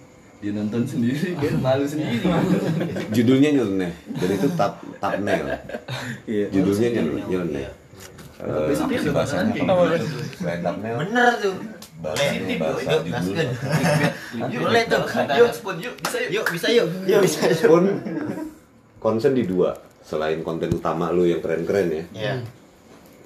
dia 0.40 0.50
nonton 0.50 0.82
sendiri 0.82 1.36
dia 1.36 1.50
malu 1.54 1.84
sendiri 1.84 2.24
judulnya 3.16 3.50
nyeleneh 3.52 3.92
dan 4.16 4.28
itu 4.30 4.48
tap 4.56 4.80
thumbnail 4.98 5.46
iya 6.24 6.44
judulnya 6.48 6.88
nyel- 6.96 7.24
nyeleneh 7.28 7.68
Iya. 8.40 8.56
Eh, 8.56 8.66
besok 8.72 8.88
dia 8.88 9.00
udah 9.04 9.12
bener 10.72 11.32
tuh 11.36 11.54
Boleh, 12.00 12.56
bahasa 12.56 12.96
judul. 13.04 13.36
Yuk, 14.48 14.60
Boleh 14.64 14.82
tuh. 14.88 15.04
Yuk. 15.36 15.52
spun 15.52 15.76
yuk 15.76 15.92
bisa 16.00 16.16
yuk 16.24 16.32
Yuk, 16.32 16.46
bisa 16.48 16.66
yuk. 16.72 16.88
Yuk, 17.04 17.20
bisa 17.20 17.40
yuk. 17.52 17.84
Concern 18.96 19.36
di 19.36 19.44
dua. 19.44 19.76
Selain 20.00 20.40
konten 20.40 20.72
utama 20.72 21.12
lu 21.12 21.28
yang 21.28 21.44
keren-keren 21.44 21.92
ya. 21.92 22.04
Iya. 22.16 22.34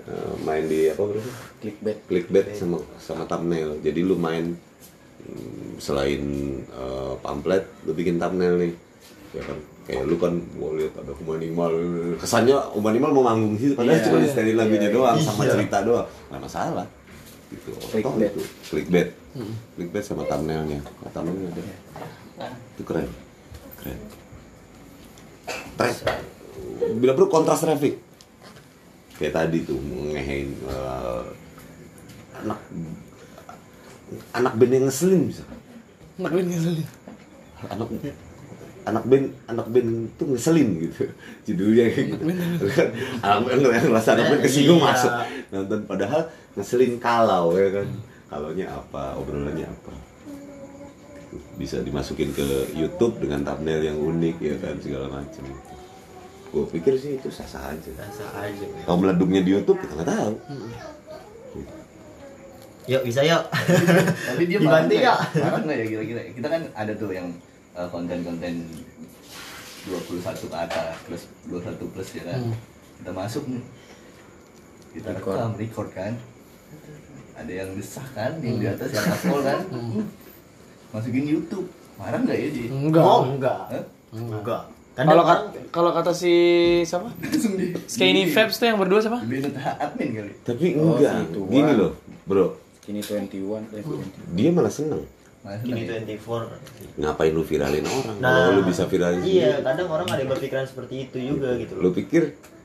eh, 0.05 0.33
main 0.43 0.67
di 0.67 0.91
apa 0.91 0.99
bro? 1.01 1.23
Clickbait. 1.63 1.99
Clickbait 2.11 2.47
sama 2.53 2.83
sama 2.99 3.23
thumbnail. 3.25 3.79
Jadi 3.79 4.03
lu 4.03 4.19
main 4.19 4.59
selain 5.79 6.23
eh, 6.65 7.13
pamflet, 7.21 7.65
lu 7.85 7.93
bikin 7.93 8.17
thumbnail 8.17 8.57
nih. 8.59 8.73
Ya 9.35 9.43
kan? 9.43 9.59
Kayak 9.85 10.05
lu 10.09 10.17
kan 10.17 10.33
mau 10.57 10.73
lihat 10.73 10.97
ada 10.97 11.13
humanimal 11.13 11.69
kesannya 12.17 12.57
humanimal 12.73 13.11
mau 13.13 13.25
manggung 13.27 13.53
sih 13.61 13.77
padahal 13.77 14.01
Iya. 14.01 14.05
cuma 14.09 14.17
di 14.17 14.29
setelin 14.33 14.57
lagunya 14.57 14.89
doang 14.89 15.19
sama 15.21 15.45
Iya. 15.45 15.53
cerita 15.61 15.85
doang. 15.85 16.09
Nggak 16.33 16.41
masalah. 16.41 16.87
Gitu. 17.53 17.71
Clickbait. 17.93 18.33
itu 18.33 18.43
clickbait. 18.65 19.09
Clickbait 19.77 20.05
sama 20.07 20.25
thumbnailnya. 20.25 20.81
Nah, 20.81 21.11
thumbnailnya 21.13 21.49
ada. 21.53 21.63
Itu 22.73 22.83
keren. 22.83 23.11
Keren. 23.77 23.99
Tra- 25.77 26.01
bila 26.97 27.13
perlu 27.13 27.29
kontras 27.29 27.61
traffic. 27.61 28.01
Kayak 29.15 29.35
tadi 29.37 29.63
tuh 29.63 29.77
ngehein 29.79 30.49
eh, 30.65 31.23
anak 32.41 32.59
anak 34.33 34.53
band 34.57 34.73
yang 34.73 34.85
ngeselin 34.89 35.23
bisa. 35.29 35.45
Anak 36.19 36.31
gue 36.31 36.43
ngeselin. 36.47 36.87
anak 37.65 37.89
anak 38.85 39.05
band 39.09 39.27
anak 39.49 39.67
band 39.73 39.91
tuh 40.21 40.27
ngeselin 40.35 40.69
gitu. 40.83 41.03
Judulnya 41.49 41.85
kayak 41.91 42.07
gitu. 42.15 42.25
Anak 43.25 43.41
band 43.49 43.61
ngerasa 43.65 44.09
anak 44.17 44.27
band 44.31 44.43
kesinggung 44.45 44.81
Iya. 44.81 44.89
masuk. 44.93 45.13
Nonton 45.51 45.81
padahal 45.89 46.23
ngeselin 46.55 46.93
kalau 47.01 47.55
ya 47.57 47.69
kan. 47.73 47.89
Kalaunya 48.29 48.67
apa 48.67 49.15
obrolannya 49.15 49.67
apa. 49.69 49.93
Bisa 51.55 51.83
dimasukin 51.83 52.35
ke 52.35 52.75
YouTube 52.75 53.23
dengan 53.23 53.47
thumbnail 53.47 53.83
yang 53.83 53.99
unik 53.99 54.37
ya 54.43 54.55
kan 54.59 54.75
segala 54.83 55.07
macam. 55.11 55.45
Gue 56.55 56.65
pikir 56.71 56.95
sih 56.95 57.19
itu 57.19 57.27
sah 57.31 57.47
sah 57.47 57.75
aja. 57.75 57.91
Rasa 57.99 58.27
aja. 58.39 58.67
kalau 58.87 59.03
meleduknya 59.03 59.43
di 59.43 59.51
YouTube 59.55 59.79
kita 59.83 59.99
nggak 59.99 60.11
tahu 60.11 60.35
Yuk, 62.85 63.03
bisa 63.03 63.21
yuk. 63.21 63.43
tapi 64.29 64.43
dia 64.45 64.59
Dibantu 64.59 64.93
ya? 64.93 65.17
marah 65.35 65.59
nggak 65.59 65.77
ya 65.77 65.87
kira-kira 65.87 66.21
kita 66.31 66.47
kan 66.47 66.63
ada 66.75 66.93
tuh 66.93 67.11
yang 67.11 67.29
uh, 67.73 67.89
konten-konten 67.89 68.55
21 69.85 70.21
ke 70.21 70.55
atas 70.55 70.97
plus 71.03 71.23
21 71.49 71.81
plus 71.89 72.09
ya 72.15 72.25
kan 72.27 72.41
kita 72.95 73.11
masuk 73.11 73.45
nih 73.47 73.65
kita 74.93 75.09
Record. 75.11 75.37
rekam 75.37 75.53
record 75.55 75.89
kan 75.91 76.13
ada 77.35 77.53
yang 77.53 77.69
desah 77.73 78.07
kan 78.11 78.37
yang 78.39 78.57
di 78.57 78.67
atas 78.67 78.89
yang 78.91 79.05
upload 79.07 79.43
kan 79.43 79.61
masukin 80.93 81.25
YouTube 81.27 81.67
marah 81.95 82.17
nggak 82.19 82.37
ya 82.37 82.49
dia 82.51 82.69
Enggak. 82.69 83.03
Oh, 83.03 83.23
enggak. 83.27 83.61
Hah? 83.67 83.85
Enggak. 84.11 84.63
Kalau 84.95 85.11
orang- 85.19 85.27
kat- 85.27 85.69
kalau 85.69 85.91
kata 85.91 86.13
si 86.13 86.33
siapa? 86.83 87.11
Skinny 87.91 88.25
Fabs 88.27 88.57
tuh 88.57 88.67
yang 88.67 88.79
berdua 88.79 89.01
siapa? 89.01 89.19
admin 89.21 90.11
kali 90.13 90.33
tapi 90.43 90.67
Oh, 90.77 90.95
enggak 90.95 91.13
gitu. 91.29 91.41
gini 91.49 91.73
loh 91.75 91.93
bro 92.25 92.47
Kini 92.85 93.01
21 93.01 93.33
eh 93.73 93.81
20. 93.81 94.37
dia 94.37 94.49
malah 94.51 94.69
seneng 94.69 95.01
ya? 95.01 95.61
24. 96.09 96.97
ngapain 96.97 97.29
lu 97.29 97.41
viralin 97.43 97.85
orang 97.85 98.17
Nah, 98.17 98.33
kalau 98.43 98.51
lu 98.55 98.63
bisa 98.65 98.85
viralin 98.85 99.21
Iya, 99.21 99.25
sendiri. 99.55 99.61
kadang 99.63 99.89
orang 99.91 100.07
ada 100.07 100.17
yang 100.19 100.31
berpikiran 100.31 100.65
seperti 100.65 100.95
itu 101.03 101.17
juga 101.21 101.49
gitu 101.55 101.73
lu 101.75 101.83
loh. 101.83 101.93
pikir 101.93 102.23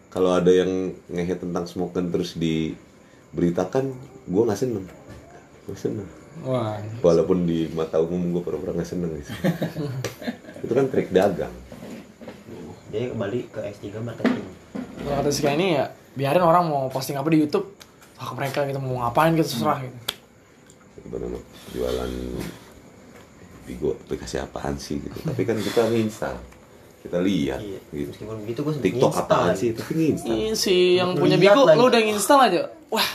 kalau 0.07 0.31
ada 0.31 0.47
yang 0.47 0.71
ngehe 1.05 1.35
tentang 1.35 1.63
smoken 1.63 2.07
terus 2.09 2.35
diberitakan 2.35 3.91
gue 4.25 4.41
nggak 4.41 4.57
seneng 4.57 4.85
gue 5.61 5.75
seneng 5.75 6.07
Wah. 6.41 6.79
walaupun 6.99 7.43
di 7.43 7.67
mata 7.69 7.99
umum 7.99 8.31
gue 8.31 8.41
pura-pura 8.41 8.71
nggak 8.71 8.87
seneng 8.87 9.11
gitu. 9.13 9.31
itu 10.63 10.73
kan 10.73 10.87
trik 10.87 11.09
dagang 11.09 11.51
Dia 12.89 13.05
kembali 13.07 13.53
ke 13.53 13.59
S3 13.69 14.01
marketing. 14.01 14.41
Kalau 14.97 15.15
kata 15.15 15.29
si 15.29 15.45
ini 15.45 15.77
ya 15.77 15.93
biarin 16.11 16.41
orang 16.41 16.65
mau 16.65 16.87
posting 16.87 17.13
apa 17.13 17.29
di 17.29 17.37
YouTube 17.39 17.69
hak 18.19 18.31
mereka 18.35 18.67
gitu 18.67 18.77
mau 18.77 18.99
ngapain 19.01 19.31
gitu 19.33 19.47
terserah 19.47 19.79
gitu. 19.79 19.97
apa 20.99 21.15
nama 21.17 21.39
jualan 21.71 22.11
Bigo 23.63 23.95
aplikasi 23.95 24.35
apaan 24.37 24.75
sih 24.75 24.99
gitu. 24.99 25.15
Tapi 25.29 25.41
kan 25.43 25.55
kita 25.55 25.87
nginstal 25.87 26.35
kita 26.99 27.17
lihat 27.23 27.63
Iya. 27.63 27.79
gitu. 27.95 28.11
Meskipun 28.11 28.35
begitu 28.43 28.59
gue 28.59 28.73
TikTok 28.81 29.13
apaan 29.15 29.55
sih? 29.55 29.71
Tapi 29.71 29.91
nginstal 29.95 30.29
Ini 30.29 30.51
si 30.53 30.99
yang 30.99 31.15
punya 31.15 31.39
Bigo 31.39 31.63
lu 31.63 31.85
udah 31.87 32.01
install 32.03 32.41
aja. 32.43 32.67
Wah, 32.91 33.09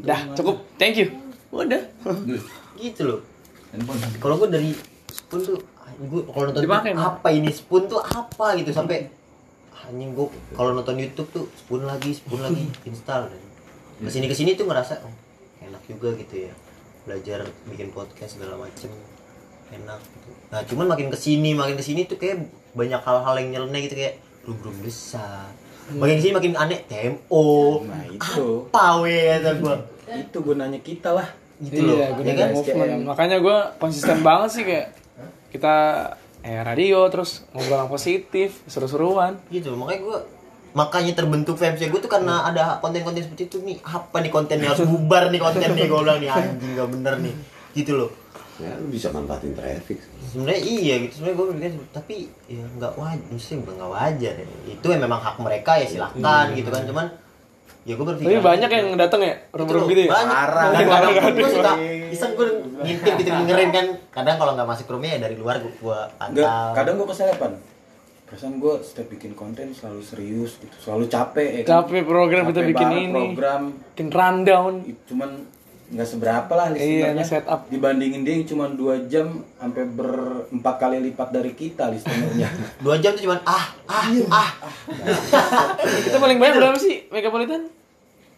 dah 0.00 0.32
cukup. 0.32 0.64
Thank 0.78 0.96
you. 0.96 1.12
Udah. 1.52 1.82
Gitu 2.80 3.02
loh. 3.04 3.20
Kalau 4.16 4.36
gue 4.38 4.48
dari 4.48 4.70
spoon 5.06 5.40
tuh 5.42 5.56
gue 5.92 6.22
kalau 6.24 6.44
nonton 6.48 6.62
Dipakai, 6.64 6.96
YouTube, 6.96 7.04
apa 7.04 7.28
ini? 7.30 7.50
Spoon 7.52 7.82
tuh 7.84 8.00
apa 8.00 8.46
gitu 8.56 8.72
sampai 8.72 9.12
anjing 9.82 10.14
gue 10.14 10.26
kalau 10.56 10.72
nonton 10.72 10.96
YouTube 10.96 11.28
tuh 11.30 11.44
spoon 11.52 11.84
lagi 11.84 12.16
spoon 12.16 12.40
lagi 12.40 12.64
install. 12.88 13.28
dan 13.28 13.40
ke 14.02 14.10
sini 14.10 14.26
ke 14.26 14.34
sini 14.34 14.50
tuh 14.52 14.66
ngerasa 14.66 14.98
oh, 15.00 15.14
enak 15.60 15.82
juga 15.86 16.12
gitu 16.16 16.46
ya 16.46 16.52
belajar 17.02 17.42
bikin 17.66 17.90
podcast 17.90 18.36
segala 18.36 18.54
macem 18.56 18.90
enak 19.70 19.98
gitu. 19.98 20.30
nah 20.48 20.60
cuman 20.62 20.86
makin 20.88 21.08
ke 21.08 21.16
sini 21.16 21.50
makin 21.52 21.74
ke 21.74 21.82
sini 21.82 22.04
tuh 22.04 22.16
kayak 22.16 22.46
banyak 22.72 22.98
hal-hal 22.98 23.34
yang 23.36 23.48
nyeleneh 23.50 23.86
gitu 23.86 23.96
kayak 23.96 24.18
belum 24.42 24.76
besar 24.82 25.48
makin 25.92 26.14
ke 26.16 26.22
sini 26.22 26.34
makin 26.34 26.52
aneh 26.54 26.78
TMO 26.84 27.46
Nah, 27.84 28.02
itu. 28.06 28.66
apa 28.70 28.84
weh 29.00 29.26
kata 29.32 29.50
gue 29.56 29.74
Itu 30.12 30.38
gunanya 30.42 30.76
kita 30.78 31.10
lah. 31.10 31.28
gitu 31.58 31.78
loh 31.80 31.94
iya, 31.96 32.10
gue 32.12 32.26
ya 32.26 32.34
kan 32.36 32.48
movement. 32.52 33.00
Makanya 33.06 33.36
gue 33.38 33.58
konsisten 33.78 34.18
banget 34.26 34.50
sih 34.50 34.62
kayak 34.62 34.86
kita 35.48 35.74
eh 36.42 36.58
radio 36.60 37.06
terus 37.06 37.46
ngobrol 37.54 37.80
yang 37.80 37.88
positif, 37.88 38.66
seru-seruan. 38.66 39.38
gitu 39.48 39.72
makanya 39.72 40.00
gue 40.02 40.18
makanya 40.72 41.12
terbentuk 41.12 41.60
VMC 41.60 41.92
gue 41.92 42.00
tuh 42.00 42.08
karena 42.08 42.48
ada 42.48 42.80
konten-konten 42.80 43.20
seperti 43.20 43.48
itu 43.48 43.58
nih. 43.60 43.76
Apa 43.84 44.24
nih 44.24 44.32
kontennya? 44.32 44.72
Harus 44.72 44.88
bubar 44.88 45.28
nih 45.28 45.40
konten 45.40 45.68
nih 45.76 45.86
gue 45.88 46.00
bilang 46.00 46.18
nih. 46.20 46.28
Anjing 46.36 46.72
gak 46.76 46.88
bener 46.88 47.14
nih. 47.20 47.34
Gitu 47.76 47.92
loh. 47.96 48.10
Ya 48.60 48.72
lu 48.76 48.88
bisa 48.92 49.08
manfaatin 49.12 49.52
traffic. 49.56 50.00
Sebenarnya 50.28 50.60
iya 50.64 50.94
gitu. 51.04 51.12
Sebenarnya 51.20 51.36
gue 51.36 51.46
bilang 51.52 51.76
tapi 51.92 52.14
ya 52.48 52.64
nggak 52.64 52.92
wajar 53.00 53.28
mesti 53.32 53.52
nggak 53.58 53.90
wajar 53.90 54.34
ya. 54.36 54.46
itu 54.68 54.86
ya 54.86 54.98
memang 55.00 55.20
hak 55.20 55.36
mereka 55.40 55.72
ya 55.80 55.86
silahkan 55.88 56.46
gitu 56.56 56.68
kan. 56.68 56.82
Cuman 56.88 57.06
ya 57.82 57.92
gue 57.98 58.06
berpikir 58.06 58.38
Tapi 58.38 58.46
banyak 58.46 58.70
yang 58.70 58.86
datang 58.94 59.20
ya, 59.26 59.34
rum-rum 59.50 59.90
gitu 59.90 60.06
ya. 60.06 60.10
banyak. 60.14 60.36
Dan 60.70 60.84
kadang 60.86 61.12
gue 61.34 61.50
suka 61.50 61.72
iseng 62.14 62.32
gue 62.38 62.46
ngintip 62.86 63.12
gitu 63.20 63.30
dengerin 63.32 63.70
kan. 63.74 63.86
Kadang 64.14 64.36
kalau 64.38 64.52
nggak 64.54 64.68
masuk 64.68 64.86
roomnya 64.88 65.18
ya 65.18 65.20
dari 65.26 65.36
luar 65.36 65.58
gue 65.60 65.98
pantau. 66.16 66.72
kadang 66.76 66.94
gue 66.96 67.08
kesalahan. 67.08 67.52
Perasaan 68.32 68.56
gue 68.56 68.74
setiap 68.80 69.08
bikin 69.10 69.32
konten 69.32 69.68
selalu 69.70 70.00
serius 70.00 70.56
gitu, 70.56 70.72
selalu 70.80 71.04
capek 71.06 71.48
ya 71.52 71.60
kan? 71.62 71.84
Capek 71.84 72.00
program 72.02 72.42
kita 72.46 72.54
Capek 72.56 72.70
bikin 72.72 72.88
banget 72.88 73.04
ini. 73.04 73.12
program 73.28 73.62
Bikin 73.92 74.08
rundown. 74.08 74.72
cuman 75.04 75.30
nggak 75.92 76.08
seberapa 76.08 76.48
lah 76.50 76.66
Iya, 76.66 76.80
listenernya 77.04 77.12
nge-setup. 77.20 77.60
dibandingin 77.68 78.24
dia 78.24 78.32
yang 78.32 78.48
cuma 78.48 78.64
dua 78.66 78.96
jam 79.04 79.28
sampai 79.52 79.84
berempat 79.84 80.74
kali 80.80 81.04
lipat 81.04 81.28
dari 81.30 81.52
kita 81.52 81.92
listenernya 81.92 82.48
dua 82.84 82.96
jam 82.96 83.12
tuh 83.12 83.28
cuman 83.28 83.36
ah 83.44 83.66
ah 83.84 84.04
Iya. 84.08 84.24
ah 84.26 84.50
Kita 86.08 86.16
paling 86.16 86.40
banyak 86.40 86.56
berapa 86.56 86.78
sih 86.78 87.04
Megapolitan? 87.06 87.68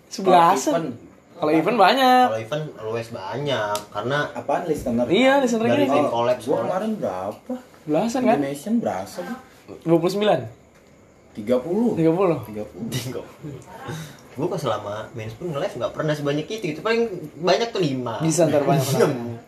Sebelasan. 0.09 0.99
Kalau 1.35 1.51
event 1.53 1.75
banyak. 1.77 2.27
kalau 2.29 2.41
event 2.41 2.65
always 2.77 3.09
banyak 3.09 3.77
karena 3.89 4.19
apaan 4.33 4.66
listener 4.66 5.07
Iya, 5.07 5.39
listenernya 5.39 5.79
dari 5.81 6.03
collab 6.05 6.39
gue 6.41 6.57
kemarin 6.57 6.91
berapa 6.97 7.55
Belasan 7.85 8.21
kan? 8.25 8.37
Indonesian 8.37 8.75
berapa 8.79 9.23
gue 9.66 9.77
29. 9.86 10.20
30 11.35 11.99
30. 11.99 11.99
30 11.99 13.16
gue 14.35 14.47
pas 14.51 14.59
selama 14.59 15.07
main 15.15 15.31
spoon 15.31 15.55
nge-live 15.55 15.78
nggak 15.78 15.93
pernah 15.95 16.11
sebanyak 16.11 16.47
itu 16.51 16.74
gitu 16.74 16.81
paling 16.82 17.07
banyak 17.39 17.70
tuh 17.70 17.78
lima 17.78 18.19
Bisa 18.19 18.51
ntar 18.51 18.66
banyak 18.66 18.82
Enam. 18.99 19.39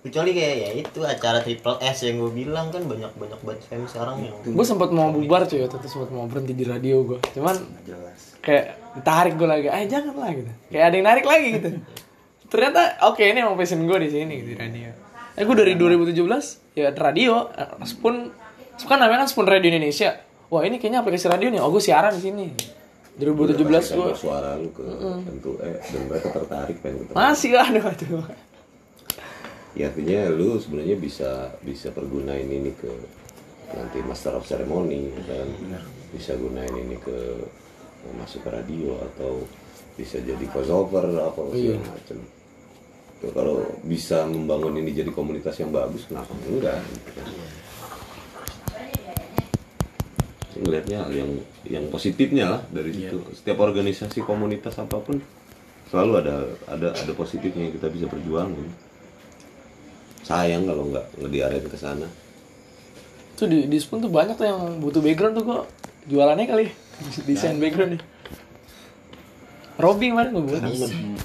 kecuali 0.00 0.36
kayak 0.36 0.54
ya 0.56 0.68
itu 0.80 1.00
acara 1.00 1.40
triple 1.40 1.76
S 1.80 2.04
yang 2.04 2.20
gue 2.20 2.32
bilang 2.34 2.68
kan 2.68 2.84
banyak 2.84 3.08
banyak 3.16 3.40
banget 3.40 3.60
fans 3.64 3.88
sekarang 3.88 4.20
yang 4.20 4.36
Gue 4.44 4.64
sempat 4.64 4.92
mau 4.92 5.08
bubar 5.08 5.48
cuy, 5.48 5.64
waktu 5.64 5.80
itu 5.80 5.88
sempat 5.88 6.12
mau 6.12 6.28
berhenti 6.28 6.52
di 6.52 6.64
radio 6.64 7.00
gue. 7.04 7.24
Cuman 7.32 7.56
jelas 7.88 8.36
kayak 8.44 8.76
ditarik 9.00 9.40
gue 9.40 9.48
lagi, 9.48 9.66
eh 9.72 9.88
jangan 9.88 10.12
lah 10.12 10.28
gitu. 10.36 10.52
Kayak 10.68 10.84
ada 10.84 10.94
yang 11.00 11.06
narik 11.08 11.24
lagi 11.24 11.46
gitu. 11.56 11.68
Ternyata 12.52 12.80
oke 13.08 13.24
ini 13.24 13.38
emang 13.40 13.56
passion 13.56 13.80
gue 13.80 13.98
di 14.04 14.10
sini 14.12 14.32
gitu, 14.44 14.48
di 14.52 14.56
radio. 14.60 14.92
Eh 15.36 15.42
gue 15.42 15.56
dari 15.56 15.72
2017 15.72 16.76
ya 16.76 16.92
radio, 16.92 17.48
eh, 17.56 17.72
Spoon, 18.74 18.88
kan 18.90 18.98
namanya 19.00 19.24
kan 19.24 19.28
Spoon 19.30 19.46
Radio 19.48 19.68
Indonesia. 19.70 20.10
Wah 20.50 20.62
ini 20.66 20.76
kayaknya 20.78 21.02
aplikasi 21.02 21.26
radio 21.30 21.48
nih, 21.50 21.60
oh 21.62 21.70
gue 21.72 21.82
siaran 21.82 22.14
di 22.14 22.22
sini. 22.22 22.46
2017 23.14 23.94
gue 23.94 24.14
suara 24.18 24.58
lu 24.58 24.74
ke 24.74 24.82
tentu 25.22 25.54
eh 25.62 25.78
dan 25.78 26.02
mereka 26.10 26.34
tertarik 26.34 26.82
pengen 26.82 27.06
ketemu. 27.06 27.14
masih 27.14 27.50
aduh 27.54 27.84
aduh. 27.86 28.26
ya 29.78 29.86
artinya 29.86 30.34
lu 30.34 30.58
sebenarnya 30.58 30.96
bisa 30.98 31.30
bisa 31.62 31.94
pergunain 31.94 32.50
ini 32.50 32.74
ke 32.74 32.90
nanti 33.70 34.02
master 34.02 34.34
of 34.34 34.42
ceremony 34.42 35.14
dan 35.30 35.46
bisa 36.10 36.34
gunain 36.34 36.74
ini 36.74 36.98
ke 36.98 37.38
masuk 38.18 38.42
ke 38.42 38.50
radio 38.50 38.98
atau 38.98 39.46
bisa 39.94 40.18
jadi 40.18 40.42
voiceover 40.50 41.06
apa 41.14 41.54
segala 41.54 41.86
macam 41.86 42.18
Ya, 43.24 43.32
kalau 43.32 43.64
bisa 43.88 44.28
membangun 44.28 44.76
ini 44.84 44.92
jadi 44.92 45.08
komunitas 45.08 45.56
yang 45.56 45.72
bagus 45.72 46.04
kenapa 46.04 46.28
enggak 46.44 46.76
gitu. 46.92 47.08
Saya 47.24 47.63
ngelihatnya 50.54 51.02
hal 51.02 51.12
yang 51.12 51.30
yang 51.66 51.84
positifnya 51.90 52.46
lah 52.58 52.62
dari 52.70 52.94
situ. 52.94 53.18
Setiap 53.34 53.58
organisasi 53.62 54.22
komunitas 54.22 54.78
apa 54.78 55.02
pun 55.02 55.18
selalu 55.90 56.12
ada 56.22 56.34
ada 56.70 56.88
ada 56.94 57.12
positifnya 57.14 57.68
yang 57.70 57.74
kita 57.74 57.88
bisa 57.90 58.06
perjuangin. 58.06 58.68
Sayang 60.24 60.64
kalau 60.64 60.88
nggak 60.88 61.06
nggak 61.20 61.30
diarahin 61.30 61.66
ke 61.66 61.78
sana. 61.78 62.06
Tuh 63.34 63.50
di, 63.50 63.66
di 63.66 63.78
Spoon 63.82 63.98
tuh 64.06 64.12
banyak 64.12 64.38
tuh 64.38 64.46
yang 64.46 64.78
butuh 64.78 65.02
background 65.02 65.34
tuh 65.36 65.44
kok. 65.44 65.64
Jualannya 66.06 66.46
kali 66.46 66.66
desain 67.28 67.58
background 67.58 67.98
nih. 67.98 68.02
Robby 69.74 70.14
kemarin 70.14 70.38
gue 70.38 70.44
buat. 70.46 70.62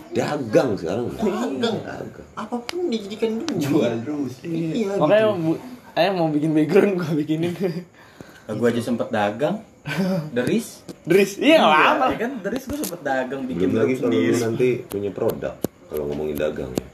dagang 0.09 0.73
sekarang. 0.73 1.05
Dagang. 1.13 1.53
dagang. 1.61 2.27
Apa 2.33 2.57
pun 2.65 2.89
dijadikan 2.89 3.45
duit. 3.45 3.61
Jual 3.61 3.93
terus. 4.01 4.41
Iya. 4.41 4.97
Makanya 4.97 5.37
bu, 5.37 5.53
ayah 5.93 6.11
mau 6.17 6.33
bikin 6.33 6.57
background 6.57 6.97
gue 6.97 7.11
bikinin. 7.21 7.53
gue 8.57 8.67
aja 8.69 8.81
sempet 8.81 9.07
dagang. 9.13 9.61
Deris. 10.35 10.81
Dris, 11.05 11.37
iya 11.41 11.61
nggak 11.61 11.83
apa. 11.97 12.05
ya 12.13 12.17
kan? 12.27 12.31
Deris 12.45 12.63
gue 12.65 12.77
sempet 12.77 13.01
dagang 13.01 13.41
bikin 13.45 13.67
belum 13.73 13.81
lagi 13.85 13.95
sendiri. 13.97 14.37
nanti 14.37 14.69
punya 14.85 15.11
produk 15.13 15.55
kalau 15.89 16.03
ngomongin 16.09 16.37
dagang 16.37 16.71
ya. 16.73 16.87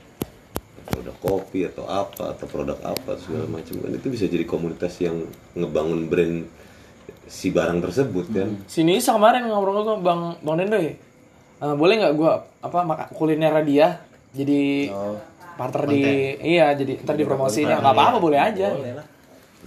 Produk 0.85 1.15
kopi 1.17 1.65
atau 1.65 1.89
apa 1.89 2.37
atau 2.37 2.45
produk 2.47 2.77
apa 2.83 3.17
segala 3.19 3.47
macam 3.49 3.75
kan. 3.83 3.91
Itu 3.95 4.07
bisa 4.11 4.29
jadi 4.29 4.45
komunitas 4.47 4.95
yang 5.01 5.27
ngebangun 5.57 6.07
brand 6.07 6.45
si 7.25 7.49
barang 7.49 7.81
tersebut 7.81 8.25
kan? 8.31 8.49
Sini 8.69 9.01
Isa 9.01 9.15
kemarin 9.17 9.49
ngobrol 9.49 9.81
gue 9.81 9.97
bang 9.99 10.21
bang 10.39 10.55
Dendo 10.61 10.77
ya. 10.77 10.93
Eh, 11.55 11.75
boleh 11.75 11.93
nggak 11.99 12.13
gue 12.13 12.31
apa 12.61 12.77
makan 12.85 13.07
kuliner 13.15 13.53
dia? 13.65 13.99
Jadi 14.35 14.91
partner 15.55 15.83
di 15.87 16.03
iya 16.43 16.75
jadi 16.75 16.99
ntar 17.01 17.15
dipromosiin. 17.15 17.71
ya 17.71 17.79
nggak 17.79 17.95
apa-apa 17.95 18.17
boleh 18.19 18.39
aja. 18.39 18.75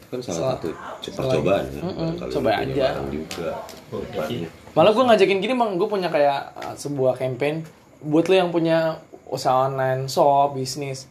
Itu 0.09 0.17
kan 0.17 0.21
salah 0.25 0.57
satu 0.57 0.73
co- 0.73 1.13
percobaan 1.13 1.65
kan 1.69 2.29
coba 2.33 2.51
aja. 2.65 2.97
juga 3.13 3.49
tempatnya. 3.93 4.49
Malah 4.73 4.93
gue 4.97 5.05
ngajakin 5.05 5.39
gini 5.39 5.53
bang, 5.53 5.71
gue 5.77 5.89
punya 5.89 6.09
kayak 6.09 6.41
uh, 6.57 6.73
sebuah 6.73 7.21
campaign 7.21 7.61
buat 8.01 8.25
lo 8.25 8.35
yang 8.35 8.49
punya 8.49 9.05
usaha 9.29 9.69
online, 9.69 10.09
shop, 10.09 10.57
bisnis. 10.57 11.05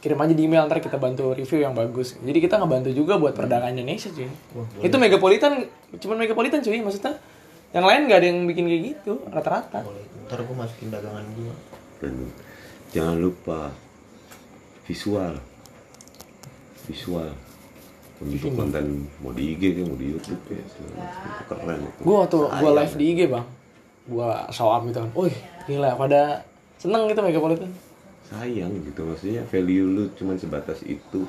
Kirim 0.00 0.16
aja 0.16 0.32
di 0.34 0.48
email, 0.48 0.64
ntar 0.66 0.80
kita 0.80 0.96
bantu 0.98 1.30
review 1.36 1.62
yang 1.62 1.76
bagus. 1.76 2.16
Jadi 2.18 2.38
kita 2.40 2.58
ngebantu 2.58 2.90
juga 2.90 3.20
buat 3.20 3.36
perdagangan 3.36 3.76
Indonesia 3.76 4.10
cuy. 4.10 4.26
Itu 4.80 4.96
megapolitan, 4.96 5.68
cuman 5.94 6.16
megapolitan 6.24 6.58
cuy, 6.58 6.80
maksudnya. 6.80 7.20
Yang 7.70 7.84
lain 7.86 8.00
nggak 8.08 8.18
ada 8.18 8.26
yang 8.26 8.38
bikin 8.50 8.64
kayak 8.66 8.82
gitu, 8.82 9.12
rata-rata. 9.30 9.84
ntar 10.26 10.42
gue 10.42 10.56
masukin 10.56 10.88
dagangan 10.90 11.26
gue 11.34 11.54
dan 12.00 12.14
jangan 12.90 13.18
lupa 13.20 13.74
visual 14.86 15.36
visual 16.86 17.30
bentuk 18.20 18.52
konten 18.52 19.08
mau 19.24 19.32
di 19.32 19.56
IG 19.56 19.80
mau 19.88 19.96
di 19.96 20.12
YouTube 20.12 20.42
ya. 20.52 20.60
Itu 20.60 21.42
keren. 21.48 21.80
Gue 22.04 22.16
waktu 22.20 22.36
gue 22.36 22.70
live 22.76 22.94
di 23.00 23.04
IG 23.16 23.20
bang, 23.32 23.46
gue 24.12 24.30
show 24.52 24.68
up 24.68 24.84
gitu 24.84 25.00
kan. 25.00 25.10
Wih, 25.16 25.36
gila 25.64 25.96
pada 25.96 26.44
seneng 26.76 27.08
gitu 27.08 27.20
megapolitan. 27.24 27.72
sayang 28.30 28.70
gitu 28.86 29.02
maksudnya 29.02 29.42
value 29.50 29.86
lu 29.90 30.04
cuman 30.14 30.38
sebatas 30.38 30.86
itu. 30.86 31.26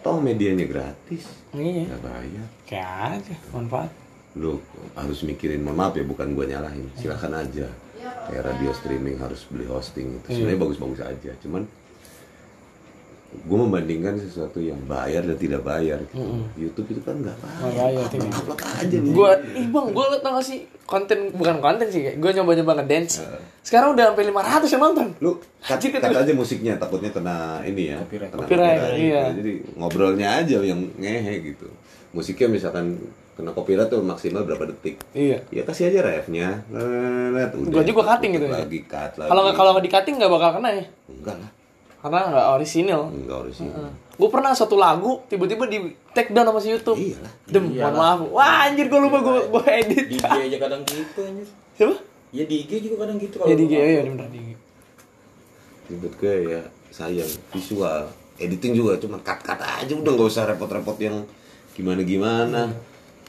Toh 0.00 0.16
medianya 0.16 0.64
gratis. 0.64 1.28
Iya, 1.52 1.84
nggak 1.92 2.00
bayar. 2.00 2.46
Kayak 2.64 2.92
aja, 3.20 3.34
manfaat. 3.52 3.92
lu 4.38 4.62
harus 4.94 5.26
mikirin 5.26 5.60
mohon 5.60 5.74
maaf 5.74 5.98
ya 5.98 6.06
bukan 6.06 6.32
gua 6.38 6.46
nyalahin. 6.46 6.86
Silakan 6.96 7.34
aja. 7.34 7.66
Kayak 8.00 8.46
radio 8.46 8.70
streaming 8.72 9.18
harus 9.18 9.44
beli 9.50 9.66
hosting 9.66 10.22
itu. 10.22 10.26
Sebenarnya 10.32 10.60
bagus-bagus 10.62 11.02
aja 11.02 11.30
cuman 11.42 11.66
gue 13.30 13.54
membandingkan 13.56 14.14
sesuatu 14.16 14.58
yang 14.58 14.78
bayar 14.84 15.22
dan 15.22 15.34
tidak 15.34 15.62
bayar 15.62 16.02
gitu. 16.04 16.18
YouTube 16.56 16.88
itu 16.88 17.00
kan 17.00 17.14
nggak 17.16 17.36
bayar, 17.36 17.70
Nggak 17.94 18.10
bayar, 18.10 18.34
upload 18.36 18.60
aja 18.60 18.96
lu. 18.96 19.08
Gue, 19.12 19.30
ih 19.54 19.66
bang, 19.66 19.86
gue 19.88 20.04
tau 20.16 20.32
gak 20.32 20.44
sih 20.44 20.58
konten 20.82 21.18
bukan 21.30 21.56
konten 21.58 21.86
sih, 21.86 22.00
kayak 22.00 22.16
gue 22.16 22.30
nyoba-nyoba 22.32 22.72
ngedance. 22.76 23.22
Sekarang 23.60 23.94
udah 23.94 24.10
sampai 24.10 24.24
500 24.26 24.66
yang 24.68 24.82
nonton. 24.82 25.06
lu 25.20 25.32
Anjir, 25.62 25.90
cut 25.92 26.10
aja 26.10 26.32
musiknya 26.32 26.74
takutnya 26.74 27.10
kena 27.10 27.36
ini 27.62 27.82
ya 27.88 27.96
Copyright. 28.00 28.30
kena 28.30 28.40
Copyright, 28.40 28.78
copyright, 28.80 28.98
iya. 28.98 29.22
gitu. 29.22 29.36
jadi 29.38 29.52
ngobrolnya 29.76 30.28
aja 30.36 30.56
yang 30.60 30.80
ngehe 30.96 31.34
gitu 31.44 31.68
musiknya 32.10 32.48
misalkan 32.50 32.98
kena 33.32 33.52
copyright 33.52 33.86
tuh 33.86 34.00
maksimal 34.00 34.42
berapa 34.42 34.66
detik 34.66 34.98
Iya. 35.12 35.44
ya 35.46 35.62
kasih 35.62 35.88
aja 35.88 36.00
refnya 36.02 36.64
Gua 37.70 37.84
juga 37.84 38.02
cutting 38.06 38.32
gitu 38.34 38.46
ya. 38.46 38.58
lagi 38.58 38.78
cut 38.82 39.12
lagi 39.14 39.28
Kalau 39.28 39.40
nggak 39.44 39.54
kalau 39.54 39.70
nggak 39.72 39.84
di 39.84 39.92
cutting 39.92 40.14
nggak 40.18 40.32
bakal 40.32 40.50
kena 40.58 40.68
ya, 40.72 40.84
enggak 41.06 41.36
lah 41.38 41.50
karena 42.00 42.20
nggak 42.26 42.46
orisinal. 42.50 43.02
enggak 43.08 43.38
orisinal 43.42 43.92
Gue 44.14 44.28
pernah 44.28 44.52
satu 44.52 44.76
lagu 44.76 45.24
tiba-tiba 45.26 45.64
di 45.64 45.80
take 46.10 46.28
down 46.30 46.44
sama 46.44 46.60
si 46.60 46.68
YouTube. 46.68 46.92
iyalah 46.94 47.32
Dem, 47.46 47.72
mohon 47.72 47.94
maaf. 47.94 48.18
Wah 48.30 48.66
anjir 48.66 48.86
gue 48.86 49.00
lupa 49.00 49.18
gue 49.18 49.36
gue 49.46 49.62
edit. 49.66 50.04
di 50.06 50.16
IG 50.16 50.28
aja 50.46 50.58
kadang 50.58 50.82
gitu 50.82 51.20
anjir 51.22 51.48
Siapa? 51.72 51.96
ya 52.30 52.44
di 52.44 52.56
IG 52.58 52.70
juga 52.82 52.96
kadang 53.02 53.16
gitu 53.16 53.36
Ya 53.40 53.54
di 53.54 53.64
IG, 53.64 53.72
iya 53.74 54.00
bener 54.02 54.28
di 54.28 54.38
IG. 54.38 54.50
menurut 55.90 56.14
gue 56.16 56.34
ya 56.46 56.60
sayang 56.90 57.30
visual 57.50 58.00
editing 58.36 58.72
juga 58.72 58.96
cuma 58.96 59.16
cut 59.18 59.40
cut 59.40 59.58
aja 59.58 59.90
udah 59.90 60.10
nggak 60.10 60.28
usah 60.28 60.44
repot-repot 60.46 60.96
yang 60.98 61.24
gimana 61.72 62.00
gimana 62.00 62.62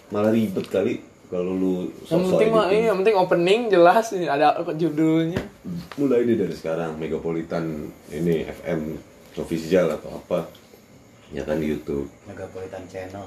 malah 0.07 0.29
ribet 0.29 0.67
kali 0.67 0.99
kalau 1.31 1.55
lu 1.55 1.87
Yang 2.11 2.21
penting 2.27 2.49
mah 2.51 2.67
iya, 2.67 2.91
yang 2.91 2.97
penting 2.99 3.15
opening 3.15 3.61
jelas 3.71 4.11
nih, 4.11 4.27
ada 4.27 4.59
judulnya. 4.75 5.39
mulai 5.95 6.27
deh 6.27 6.35
dari 6.35 6.51
sekarang 6.51 6.99
Megapolitan 6.99 7.87
ini 8.11 8.43
FM 8.43 8.99
official 9.39 9.95
atau 9.95 10.19
apa 10.19 10.51
ya 11.31 11.47
kan 11.47 11.55
di 11.63 11.71
YouTube. 11.71 12.11
Megapolitan 12.27 12.83
Channel. 12.91 13.23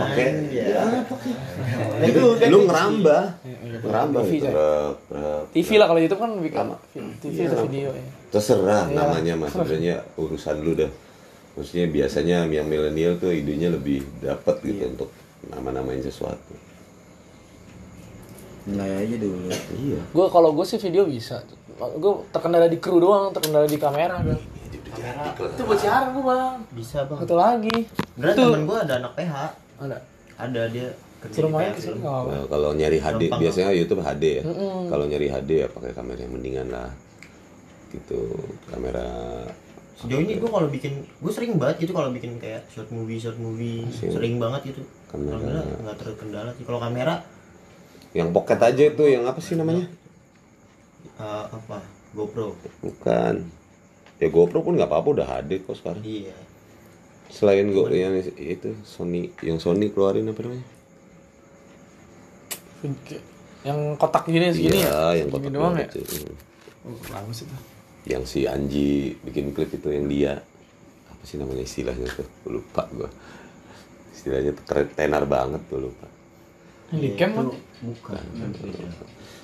Oke 0.00 0.24
ya 0.48 1.04
itu 2.00 2.22
lu 2.48 2.58
ngerambah. 2.64 3.22
Ngerambah 3.84 4.22
TV, 4.24 4.32
gitu 4.40 4.46
coy. 4.48 4.52
rep, 4.56 4.96
rep. 5.12 5.44
TV 5.52 5.68
lah 5.76 5.86
kalau 5.92 6.00
YouTube 6.00 6.20
kan 6.24 6.30
bikin 6.40 6.58
Sama. 6.64 6.76
TV 7.20 7.36
atau 7.44 7.68
video 7.68 7.90
ya. 7.92 8.04
terserah 8.32 8.84
Iya. 8.88 8.96
namanya 8.96 9.34
mas. 9.36 9.52
Sebenarnya 9.52 10.00
urusan 10.16 10.56
lu 10.64 10.72
dah 10.72 10.88
maksudnya 11.54 11.86
biasanya 11.92 12.48
yang 12.48 12.66
milenial 12.66 13.20
tuh 13.20 13.30
idenya 13.30 13.68
lebih 13.68 14.00
dapat 14.24 14.58
gitu 14.64 14.90
untuk 14.90 15.10
nama-namain 15.52 16.00
sesuatu 16.00 16.63
mulai 18.64 19.04
aja 19.04 19.16
dulu 19.16 19.36
iya 19.76 20.00
Gue 20.08 20.26
kalau 20.28 20.50
gue 20.52 20.64
sih 20.64 20.78
video 20.78 21.04
bisa. 21.04 21.44
Gue 21.74 22.12
terkendala 22.30 22.64
di 22.64 22.78
kru 22.78 22.96
doang, 22.96 23.28
terkendala 23.30 23.66
di 23.66 23.76
kamera. 23.76 24.22
Bang. 24.22 24.40
Itu 25.36 25.62
buat 25.64 25.76
siaran 25.76 26.14
gue 26.14 26.22
bang. 26.22 26.54
bisa 26.70 26.98
bang 27.04 27.18
Satu 27.20 27.36
lagi. 27.36 27.76
beneran 28.14 28.34
temen 28.34 28.62
gue 28.64 28.78
ada 28.78 28.94
anak 28.98 29.12
PH 29.14 29.34
ada. 29.82 29.98
ada 30.38 30.60
dia 30.70 30.88
ke 31.18 31.26
sini 31.28 31.50
apa-apa. 31.50 32.30
Nah, 32.30 32.44
kalau 32.46 32.70
nyari 32.72 32.98
HD 33.00 33.22
biasanya 33.32 33.72
YouTube 33.72 34.04
HD 34.04 34.24
ya 34.38 34.42
kalau 34.86 35.04
nyari 35.08 35.26
HD 35.26 35.50
ya 35.64 35.68
pakai 35.68 35.90
kamera 35.92 36.20
yang 36.20 36.32
mendingan 36.36 36.68
lah 36.68 36.88
gitu 37.90 38.38
kamera 38.68 39.06
sejauh 39.94 40.20
ini 40.20 40.36
gue 40.36 40.50
kalau 40.50 40.68
bikin 40.68 41.00
gue 41.00 41.32
sering 41.32 41.56
banget 41.56 41.86
gitu 41.86 41.92
kalau 41.94 42.10
bikin 42.10 42.36
kayak 42.36 42.66
short 42.68 42.90
movie 42.90 43.16
short 43.16 43.38
movie 43.38 43.86
sering 43.90 44.36
banget 44.36 44.74
gitu 44.74 44.82
Kamera. 45.08 45.38
kamera 45.38 45.60
nggak 45.80 45.96
terkendala 45.96 46.50
sih 46.54 46.64
kalau 46.66 46.78
kamera 46.82 47.14
yang 48.14 48.30
pocket 48.30 48.62
aja 48.62 48.82
itu 48.94 49.02
yang 49.10 49.26
apa 49.26 49.42
sih 49.42 49.58
namanya? 49.58 49.90
Eh, 51.18 51.44
apa? 51.50 51.82
GoPro. 52.14 52.54
Bukan. 52.80 53.34
Ya 54.22 54.28
GoPro 54.30 54.62
pun 54.62 54.78
nggak 54.78 54.86
apa-apa 54.86 55.08
udah 55.20 55.26
HD 55.26 55.66
kok 55.66 55.74
sekarang. 55.74 56.02
Iya. 56.06 56.34
Selain 57.34 57.66
Go 57.74 57.90
yang 57.90 58.14
itu 58.38 58.78
Sony 58.86 59.34
yang 59.42 59.58
Sony 59.58 59.90
keluarin 59.90 60.30
apa 60.30 60.46
namanya? 60.46 60.66
Yang 63.66 63.80
kotak 63.98 64.28
gini 64.30 64.54
segini 64.54 64.84
iya 64.84 64.92
ya. 65.16 65.24
yang 65.24 65.28
kotak 65.34 65.50
doang 65.50 65.74
ya. 65.74 65.88
sih. 65.90 66.04
Hmm. 66.04 66.36
Oh, 66.84 66.96
bagus 67.10 67.48
itu. 67.48 67.56
yang 68.04 68.22
si 68.28 68.44
Anji 68.44 69.16
bikin 69.24 69.50
klip 69.56 69.72
itu 69.72 69.88
yang 69.90 70.06
dia. 70.06 70.38
Apa 71.10 71.22
sih 71.26 71.40
namanya 71.40 71.64
istilahnya 71.64 72.06
tuh? 72.12 72.28
Lupa 72.46 72.86
gua. 72.94 73.10
Istilahnya 74.14 74.54
tenar 74.94 75.24
banget 75.26 75.58
tuh 75.66 75.90
lupa. 75.90 76.06
Yang 76.92 77.02
di 77.02 77.58
kan? 78.00 78.22
bukan 78.24 78.88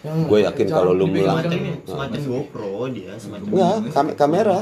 gue 0.01 0.39
yakin 0.41 0.67
kalau 0.67 0.97
lu 0.97 1.05
macam 1.05 1.53
semacam 1.85 2.21
GoPro 2.25 2.89
dia 2.89 3.12
semacam 3.21 3.53
enggak 3.53 3.77
kam- 3.93 4.15
kamera. 4.17 4.57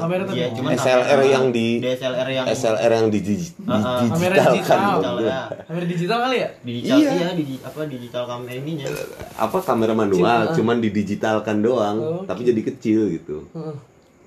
Cuman 0.50 0.70
SLR 0.74 1.20
yang 1.22 1.46
di- 1.54 1.78
DSLR 1.78 2.28
yang 2.28 2.46
SLR 2.50 2.90
yang 2.90 3.06
di, 3.06 3.18
di, 3.22 3.34
ah. 3.70 4.02
Kamera 4.02 4.34
digital 4.34 4.50
digital. 4.50 4.58
kan 4.66 4.80
digital 4.82 5.14
ya 5.22 5.38
kamera 5.62 5.86
digital 5.86 6.18
kali 6.18 6.36
ya? 6.36 6.48
digital 6.58 6.96
Iya. 6.98 7.10
iya, 7.14 7.28
di 7.38 7.44
apa 7.62 7.78
digital 7.86 8.22
kamera 8.26 8.52
ininya 8.52 8.86
apa 9.38 9.58
kamera 9.62 9.92
manual 9.94 10.40
cuman 10.50 10.76
didigitalkan 10.82 11.56
doang 11.62 11.96
Oh, 12.00 12.22
tapi 12.26 12.42
jadi 12.42 12.58
kecil 12.64 13.06
gitu. 13.12 13.46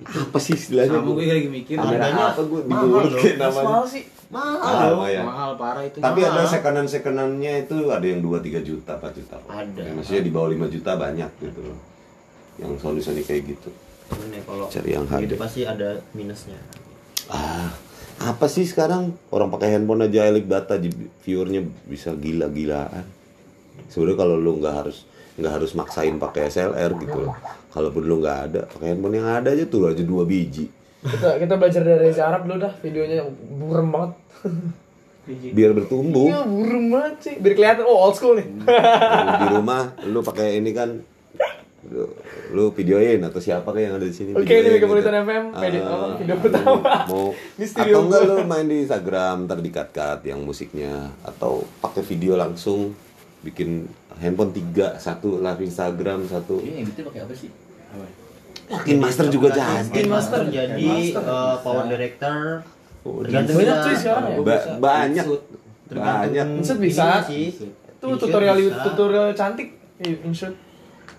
Apa 0.02 0.38
sih 0.38 0.56
istilahnya? 0.56 0.98
Sama 0.98 1.12
gue 1.12 1.26
lagi 1.28 1.46
mikir. 1.46 1.76
Kamera 1.76 2.08
Harganya 2.08 2.24
apa 2.32 2.42
gue 2.42 2.60
kayak 2.64 3.36
namanya? 3.38 3.68
Mahal 3.68 3.86
sih. 3.86 4.04
Mahal 4.32 4.58
Mahal, 4.58 4.90
dong. 4.90 5.02
ya. 5.06 5.22
mahal 5.22 5.52
parah 5.54 5.84
itu 5.84 5.98
tapi 6.00 6.20
ada 6.22 6.40
Mahal. 6.40 6.50
sekonan 6.50 6.86
sekonannya 6.88 7.54
itu 7.62 7.76
ada 7.88 8.06
yang 8.06 8.20
2 8.20 8.32
3 8.40 8.64
juta 8.64 8.92
4 8.96 9.12
juta 9.14 9.36
Ada. 9.46 9.82
Ya, 9.82 9.92
maksudnya 9.92 10.24
di 10.24 10.32
bawah 10.32 10.50
5 10.50 10.72
juta 10.72 10.92
banyak 10.96 11.32
gitu 11.38 11.60
loh 11.62 11.80
yang 12.56 12.72
Sony 12.78 13.00
Sony 13.00 13.22
kayak 13.22 13.44
gitu 13.50 13.70
cuman 14.08 14.28
ya 14.30 14.42
kalau 14.44 14.66
Cari 14.68 14.90
yang 14.90 15.06
itu 15.06 15.16
HD. 15.28 15.32
pasti 15.36 15.62
ada 15.64 15.90
minusnya 16.12 16.60
ah 17.28 17.72
apa 18.22 18.46
sih 18.46 18.64
sekarang 18.64 19.12
orang 19.30 19.50
pakai 19.50 19.74
handphone 19.74 20.04
aja 20.04 20.24
elik 20.26 20.46
data 20.46 20.76
viewernya 21.22 21.62
bisa 21.84 22.12
gila-gilaan 22.14 23.04
sebenarnya 23.88 24.18
kalau 24.18 24.36
lu 24.36 24.60
nggak 24.60 24.76
harus 24.78 25.08
nggak 25.36 25.54
harus 25.54 25.72
maksain 25.74 26.16
pakai 26.16 26.48
SLR 26.48 26.92
gitu 26.98 27.18
loh 27.20 27.34
kalaupun 27.70 28.04
lu 28.04 28.20
nggak 28.20 28.40
ada 28.46 28.62
pakai 28.68 28.94
handphone 28.94 29.16
yang 29.16 29.28
ada 29.28 29.50
aja 29.50 29.66
tuh 29.66 29.90
aja 29.90 30.04
dua 30.04 30.24
biji 30.24 30.68
Kita 31.02 31.30
kita 31.36 31.54
belajar 31.56 31.82
dari 31.82 32.00
Reza 32.04 32.24
Arab 32.24 32.46
dulu 32.46 32.58
dah 32.60 32.74
videonya 32.78 33.26
burem 33.52 33.90
banget. 33.90 34.12
biar 35.32 35.72
bertumbuh 35.72 36.28
Iya 36.28 36.42
burem 36.44 36.86
banget 36.90 37.16
sih. 37.20 37.36
Biar 37.38 37.54
kelihatan 37.54 37.84
oh 37.84 37.98
old 38.00 38.14
school 38.14 38.34
nih. 38.36 38.48
Lu 38.48 39.34
di 39.38 39.48
rumah 39.52 39.82
lu 40.04 40.20
pakai 40.22 40.58
ini 40.58 40.72
kan 40.72 40.98
lu, 41.84 42.06
lu 42.52 42.70
videoin 42.72 43.18
atau 43.20 43.38
siapa 43.38 43.66
kayak 43.68 43.84
yang 43.84 43.96
ada 43.98 44.06
di 44.06 44.14
sini 44.14 44.32
Oke, 44.32 44.54
ini 44.54 44.70
Megapolitan 44.72 45.14
FM, 45.20 45.44
edit 45.58 45.82
Ah, 45.82 45.90
apa, 45.90 46.06
video 46.16 46.36
pertama. 46.38 46.80
mau 47.06 47.26
atau 47.82 48.00
enggak 48.00 48.22
lu 48.24 48.36
main 48.46 48.66
di 48.66 48.78
Instagram 48.80 49.36
ntar 49.46 49.60
dikat-kat 49.60 50.20
yang 50.24 50.40
musiknya 50.42 51.10
atau 51.22 51.66
pakai 51.82 52.06
video 52.06 52.38
langsung 52.38 52.94
bikin 53.42 53.90
handphone 54.16 54.54
tiga 54.54 54.94
satu 54.96 55.42
live 55.42 55.58
Instagram 55.60 56.30
satu 56.30 56.62
Ini 56.62 56.86
editnya 56.86 57.04
pakai 57.04 57.22
apa 57.26 57.34
sih? 57.34 57.50
Makin 58.72 58.98
master 58.98 59.26
juga 59.28 59.48
jadi 59.52 59.84
Makin 59.84 60.08
master 60.08 60.42
jadi 60.48 60.92
eh, 61.12 61.56
power 61.60 61.86
director 61.92 62.64
tergantung 63.02 63.56
Banyak 63.58 63.78
cuy 63.82 63.96
sekarang 63.98 64.26
ya. 64.30 64.38
Ba- 64.40 64.68
banyak 64.80 65.26
banyak 65.92 66.48
Insert 66.62 66.80
bisa. 66.80 67.20
Itu 67.28 68.08
tutorial 68.16 68.58
bisa. 68.58 68.80
tutorial 68.88 69.28
cantik. 69.36 69.76
Eh, 70.00 70.16
insert. 70.24 70.56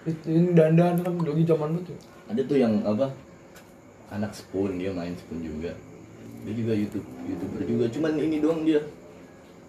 Itu 0.03 0.27
ini 0.27 0.57
dandan 0.57 0.99
kan 0.99 1.13
lagi 1.13 1.45
zaman 1.45 1.77
dulu 1.77 1.93
tuh. 1.93 1.99
Ada 2.27 2.41
tuh 2.49 2.57
yang 2.57 2.81
apa? 2.83 3.13
Anak 4.09 4.33
spoon 4.33 4.81
dia 4.81 4.91
main 4.91 5.13
spoon 5.13 5.45
juga. 5.45 5.77
Dia 6.43 6.55
juga 6.57 6.73
YouTube 6.73 7.07
youtuber 7.29 7.63
juga. 7.63 7.85
Cuman 7.93 8.13
ini 8.19 8.41
doang 8.41 8.65
dia 8.65 8.81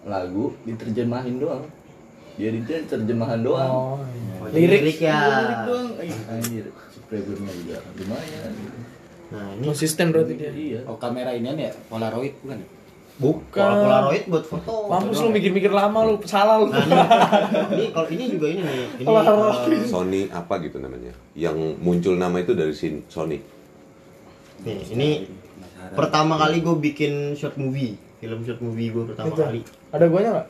lagu 0.08 0.56
diterjemahin 0.64 1.36
doang. 1.38 1.62
Dia 2.34 2.50
diterjemahan 2.50 3.40
doang. 3.46 3.70
Oh, 3.70 3.98
iya. 4.02 4.34
Oh, 4.42 4.48
Lirik. 4.50 4.80
lirik 4.82 4.98
ya 4.98 5.18
Lirik 5.22 5.60
doang. 5.70 5.88
Ih, 6.02 6.18
Anjir, 6.32 6.64
subscribernya 7.04 7.52
juga 7.52 7.78
lumayan. 7.94 8.50
gitu. 8.52 8.78
nah 9.28 9.46
ini 9.52 9.64
Konsisten 9.66 10.06
berarti 10.10 10.32
dia. 10.34 10.50
Iya. 10.50 10.80
Oh 10.88 10.96
kamera 10.96 11.30
ini 11.32 11.48
ya 11.52 11.72
Polaroid 11.86 12.34
bukan 12.40 12.58
ya? 12.60 12.68
Bukan. 13.14 13.54
kalau 13.54 13.76
polaroid 13.86 14.24
buat 14.26 14.42
foto 14.42 14.90
Mampus 14.90 15.22
lu 15.22 15.30
mikir-mikir 15.30 15.70
lama 15.70 16.02
lu, 16.02 16.18
salah 16.26 16.58
lu. 16.58 16.66
Nah, 16.66 16.82
ini, 16.82 16.98
ini 17.70 17.84
kalau 17.94 18.08
ini 18.10 18.24
juga 18.26 18.46
ini 18.50 18.60
nih 18.60 18.74
ini 18.98 19.06
Polaroid. 19.06 19.70
eh, 19.70 19.86
Sony 19.86 20.22
apa 20.28 20.54
gitu 20.58 20.82
namanya 20.82 21.14
yang 21.38 21.54
muncul 21.78 22.18
nama 22.18 22.42
itu 22.42 22.58
dari 22.58 22.74
sin 22.74 23.06
Sony 23.06 23.38
nih, 24.64 24.80
ini 24.90 25.08
pertama 25.94 26.34
kali 26.34 26.58
gue 26.58 26.74
bikin 26.74 27.38
short 27.38 27.54
movie 27.54 27.94
film 28.18 28.42
short 28.42 28.58
movie 28.58 28.90
gue 28.90 29.04
pertama 29.06 29.30
Itu. 29.30 29.42
kali 29.46 29.60
Ada 29.92 30.04
guanya 30.10 30.30
enggak? 30.34 30.48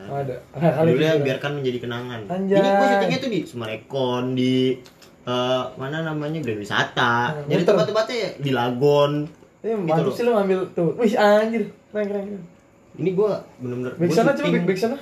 Ada. 0.00 0.34
Nah, 0.54 0.72
kali 0.78 0.88
Judulnya 0.94 1.14
gitu. 1.18 1.26
biarkan 1.26 1.50
menjadi 1.58 1.78
kenangan. 1.82 2.20
Anjay. 2.30 2.58
Ini 2.62 2.68
gue 2.70 2.86
syutingnya 2.86 3.18
tuh 3.18 3.30
di 3.30 3.40
Sumarekon 3.42 4.24
di 4.38 4.54
eh, 5.30 5.62
mana 5.78 5.96
namanya 6.02 6.38
Grand 6.42 6.58
Wisata. 6.58 7.14
Nah, 7.30 7.46
Jadi 7.46 7.62
tempat-tempatnya 7.62 8.16
ya 8.18 8.30
di 8.36 8.50
Lagon. 8.50 9.12
Eh, 9.60 9.70
Gitu 9.70 9.86
mantap 9.86 10.04
loh. 10.04 10.14
sih 10.14 10.22
lu 10.26 10.32
ngambil 10.34 10.58
tuh. 10.74 10.90
Wih, 10.98 11.14
anjir. 11.14 11.70
Keren 11.92 12.06
keren. 12.10 12.24
keren. 12.26 12.44
Ini 12.98 13.10
gue 13.14 13.30
bener-bener 13.62 13.92
Back 13.94 14.08
gua 14.10 14.16
sana 14.18 14.30
coba 14.34 14.48
back, 14.50 14.64
back 14.66 14.78
sana. 14.78 14.98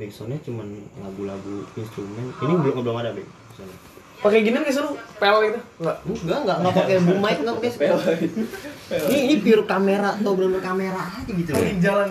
Backsoundnya 0.00 0.40
cuman 0.40 0.66
lagu-lagu 0.96 1.56
instrumen. 1.76 2.32
Ini 2.32 2.52
belum 2.56 2.80
belum 2.80 2.96
ada 2.96 3.12
back. 3.12 3.28
soundnya. 3.52 3.76
Pakai 4.20 4.40
gini 4.44 4.56
nggak 4.56 4.72
sih 4.72 4.80
lu? 4.80 4.92
Pel 5.16 5.36
gitu? 5.44 5.60
Enggak. 5.80 5.96
Enggak, 6.04 6.38
enggak, 6.40 6.56
enggak 6.60 6.74
pakai 6.76 6.96
boom 7.00 7.18
mic, 7.20 7.36
enggak 7.40 7.56
pakai 7.60 7.72
spell. 7.72 7.96
Ini 9.08 9.18
ini 9.28 9.34
pure 9.40 9.64
kamera 9.64 10.08
atau 10.16 10.32
bener-bener 10.36 10.64
kamera 10.64 11.02
aja 11.04 11.30
gitu 11.32 11.50
loh. 11.52 11.60
Pakai 11.60 11.76
jalan. 11.80 12.10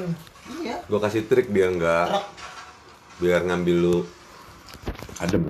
Iya. 0.50 0.76
gua 0.90 1.00
kasih 1.06 1.30
trik 1.30 1.54
biar 1.54 1.70
nggak 1.78 2.10
biar 3.22 3.46
ngambil 3.46 3.76
lu 3.78 3.98
adem 5.22 5.46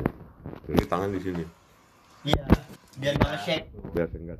ini 0.70 0.84
tangan 0.86 1.10
di 1.10 1.22
sini 1.22 1.44
Iya. 2.20 2.44
Biar 3.00 3.16
enggak 3.16 3.40
shake. 3.48 3.66
biar 3.96 4.08
enggak 4.12 4.38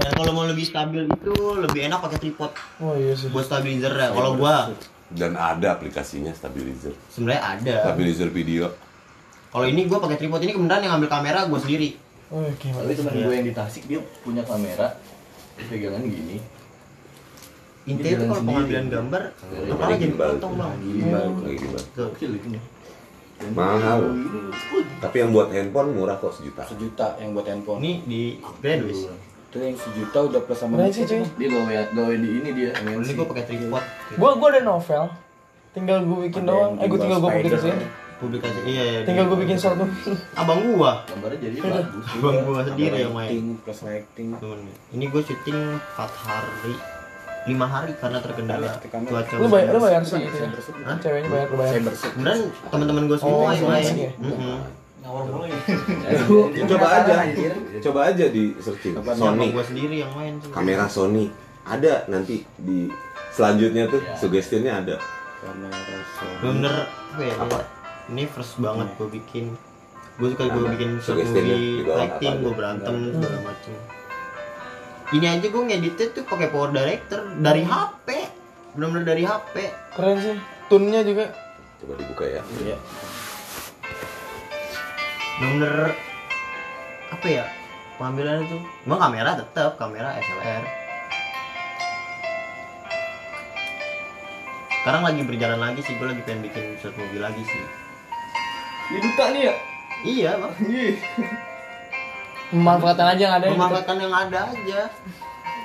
Dan 0.00 0.10
kalau 0.16 0.32
mau 0.32 0.44
lebih 0.48 0.64
stabil 0.64 1.04
itu 1.04 1.32
lebih 1.60 1.80
enak 1.88 2.00
pakai 2.00 2.18
tripod 2.20 2.52
Oh 2.80 2.96
iya 2.96 3.12
sih. 3.16 3.28
buat 3.32 3.44
stabilizer 3.44 3.92
ya. 3.92 4.12
Kalau 4.12 4.36
gua 4.36 4.72
dan 5.10 5.34
ada 5.34 5.74
aplikasinya 5.74 6.30
stabilizer 6.30 6.94
sebenarnya 7.10 7.42
ada. 7.42 7.74
stabilizer 7.90 8.30
video 8.30 8.70
Kalau 9.50 9.66
ini 9.66 9.90
gua 9.90 9.98
pakai 9.98 10.16
tripod 10.20 10.40
ini 10.44 10.54
kemudian 10.54 10.84
yang 10.84 10.94
ngambil 10.96 11.10
kamera 11.10 11.40
gua 11.50 11.58
sendiri. 11.58 11.98
Oh, 12.30 12.46
oke. 12.46 12.62
Tapi 12.70 12.94
teman 12.94 13.12
gue 13.26 13.34
yang 13.34 13.42
di 13.42 13.50
Tasik 13.50 13.90
dia 13.90 13.98
punya 14.22 14.46
kamera 14.46 14.94
dia 15.58 15.64
pegangan 15.66 16.06
gini. 16.06 16.38
Intinya 17.90 18.12
itu 18.12 18.24
kalau 18.24 18.42
pengambilan 18.44 18.84
gambar 18.88 19.22
apa 19.68 19.82
jadi 19.94 20.14
potong 20.14 20.54
bang. 20.54 20.72
Gokil 21.92 22.30
itu 22.32 22.48
nih. 22.50 22.62
mahal 23.50 24.04
tapi 25.00 25.16
yang 25.16 25.32
buat 25.32 25.48
handphone 25.48 25.96
murah 25.96 26.12
kok 26.14 26.28
sejuta 26.30 26.60
Sejuta 26.62 27.16
yang 27.16 27.32
buat 27.32 27.44
handphone. 27.44 27.80
Ini 27.80 27.92
di 28.04 28.22
Graduate. 28.60 29.16
Itu 29.48 29.56
yang 29.58 29.74
sejuta 29.74 30.18
udah 30.22 30.40
plus 30.44 30.60
sama 30.60 30.76
Keren 30.76 30.92
sih, 30.92 31.04
cuy. 31.04 31.24
Dia 31.34 31.48
gawe 31.48 31.72
gawe 31.90 32.14
di 32.14 32.28
ini 32.30 32.50
dia. 32.52 32.70
Ini 32.76 33.12
gua 33.12 33.26
pakai 33.26 33.44
tripod. 33.44 33.82
Gua 34.14 34.30
gua 34.36 34.48
ada 34.50 34.60
novel. 34.62 35.02
Tinggal 35.72 35.98
gua 36.04 36.18
bikin 36.22 36.42
Ada 36.42 36.50
doang. 36.52 36.70
yang 36.70 36.76
Eh, 36.76 36.86
gua 36.86 36.98
tinggal 37.00 37.18
gua 37.18 37.24
gimbal 37.24 37.40
publikasiin. 37.40 37.72
spider. 37.72 37.88
Publikasi 38.20 38.58
iya 38.68 38.84
ya. 38.84 39.00
Tinggal 39.02 39.24
gua 39.24 39.38
bikin 39.40 39.56
short 39.56 39.76
movie. 39.80 40.14
abang 40.36 40.60
gua. 40.68 40.92
Gambarnya 41.02 41.38
jadi 41.40 41.56
bagus. 41.58 42.04
Abang 42.12 42.36
gua 42.44 42.60
sendiri 42.62 42.96
yang 43.00 43.14
main. 43.16 43.44
plus 43.58 43.80
lighting. 43.80 44.28
Temen. 44.36 44.60
Ini 44.92 45.04
gua 45.08 45.22
syuting 45.24 45.58
4 45.96 45.96
hari 46.20 46.74
5 47.40 47.56
hari 47.64 47.92
karena 47.96 48.18
terkendala 48.20 48.68
cuaca. 48.76 49.34
Lu 49.40 49.48
bayar 49.48 49.72
lu 49.72 49.80
bayar 49.80 50.02
sih 50.04 50.20
saya 50.20 50.28
ya? 50.28 50.48
Hah? 50.84 50.96
Ceweknya 51.00 51.28
bayar 51.28 51.46
lu 51.48 51.56
bayar. 51.56 51.72
Saya 51.72 51.82
bersih. 51.82 52.10
Kemudian 52.12 52.38
teman-teman 52.68 53.02
gua 53.06 53.18
semua 53.18 53.34
Oh, 53.34 53.48
yang 53.48 53.64
main. 53.64 53.80
asik 53.82 53.96
ya? 53.98 54.12
Ya, 55.00 56.64
coba 56.68 56.86
aja 57.00 57.14
coba 57.80 58.00
aja 58.06 58.24
di 58.28 58.52
searching 58.58 58.94
Sony 58.94 59.46
gua 59.50 59.64
sendiri 59.64 59.96
yang 59.98 60.12
main. 60.12 60.36
sih. 60.38 60.52
kamera 60.52 60.86
Sony 60.86 61.32
ada 61.62 62.04
nanti 62.06 62.44
di 62.56 62.92
selanjutnya 63.30 63.88
tuh 63.88 64.00
suggestionnya 64.14 64.72
ada 64.76 64.96
Kamera 65.40 65.72
Sony. 66.14 66.36
Bener-bener 66.42 66.74
apa 66.84 67.22
ya? 67.22 67.34
Apa? 67.38 67.58
Ini 68.08 68.22
first 68.28 68.60
banget 68.60 68.92
gua 68.94 69.08
bikin. 69.08 69.44
Gua 70.14 70.28
suka 70.28 70.44
gua 70.46 70.60
Ada. 70.60 70.70
bikin 70.76 70.88
short 70.94 71.06
Suggestionnya 71.16 71.56
movie, 71.56 71.78
juga 71.80 71.92
lighting, 71.96 72.28
apa 72.28 72.36
gua 72.36 72.44
ada. 72.44 72.58
berantem 72.60 72.94
segala 73.10 73.38
macem. 73.40 73.72
Ini 75.10 75.26
aja 75.28 75.46
gua 75.46 75.62
ngeditnya 75.64 76.06
tuh 76.10 76.22
pakai 76.22 76.48
power 76.48 76.70
director 76.70 77.18
dari 77.36 77.62
HP. 77.62 78.08
Bener-bener 78.72 79.04
dari 79.04 79.22
HP. 79.22 79.54
Keren 79.90 80.18
sih. 80.18 80.36
Tunnya 80.66 81.02
juga. 81.02 81.26
coba 81.80 81.96
dibuka 81.96 82.28
ya 82.28 82.44
Iya. 82.60 82.76
bener-bener 85.40 85.96
apa 87.10 87.26
ya 87.26 87.44
pengambilannya 87.96 88.44
tuh 88.46 88.60
emang 88.84 89.00
kamera 89.00 89.30
tetap 89.34 89.80
kamera 89.80 90.12
SLR 90.14 90.62
sekarang 94.76 95.02
lagi 95.02 95.20
berjalan 95.24 95.56
lagi 95.58 95.80
sih 95.80 95.96
gue 95.96 96.04
lagi 96.04 96.20
pengen 96.22 96.44
bikin 96.44 96.76
short 96.76 96.92
movie 96.94 97.16
lagi 97.16 97.40
sih 97.40 97.64
Ini 98.90 98.98
duta 99.00 99.24
nih 99.32 99.42
ya. 99.42 99.54
iya 100.02 100.30
bang 100.36 100.52
Memanfaatkan 102.50 103.06
aja 103.14 103.22
yang 103.22 103.34
ada 103.38 103.46
gitu. 103.46 103.54
memanfaatkan 103.56 103.96
yang 103.98 104.14
ada 104.14 104.38
aja. 104.50 104.80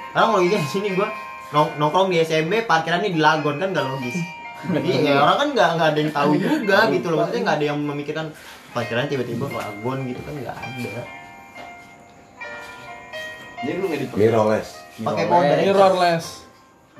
Sekarang 0.09 0.27
kalau 0.31 0.41
gitu 0.45 0.55
di 0.55 0.69
sini 0.69 0.87
gue 0.93 1.07
nong 1.53 1.69
nongkrong 1.77 2.07
di 2.13 2.17
SMB 2.21 2.53
parkirannya 2.69 3.09
di 3.11 3.19
Lagon 3.19 3.55
kan 3.57 3.69
gak 3.73 3.85
logis. 3.85 4.17
Jadi 4.65 4.89
ya 5.05 5.21
orang 5.21 5.37
kan 5.37 5.47
nggak 5.53 5.69
nggak 5.77 5.89
ada 5.93 5.99
yang 6.01 6.13
tahu 6.13 6.31
juga 6.41 6.77
gitu 6.89 7.07
loh. 7.13 7.17
Maksudnya 7.25 7.41
nggak 7.45 7.57
ada 7.57 7.65
yang 7.69 7.77
memikirkan 7.81 8.25
parkiran 8.73 9.05
tiba-tiba 9.05 9.45
ke 9.45 9.57
Lagon 9.57 9.97
gitu 10.09 10.21
kan 10.25 10.33
nggak 10.33 10.57
ada. 10.57 11.01
Jadi 13.65 13.77
lu 13.81 13.85
ngedit 13.89 14.09
mirrorless. 14.13 14.69
Pakai 14.95 15.23
director 15.27 15.65
Mirrorless. 15.65 16.25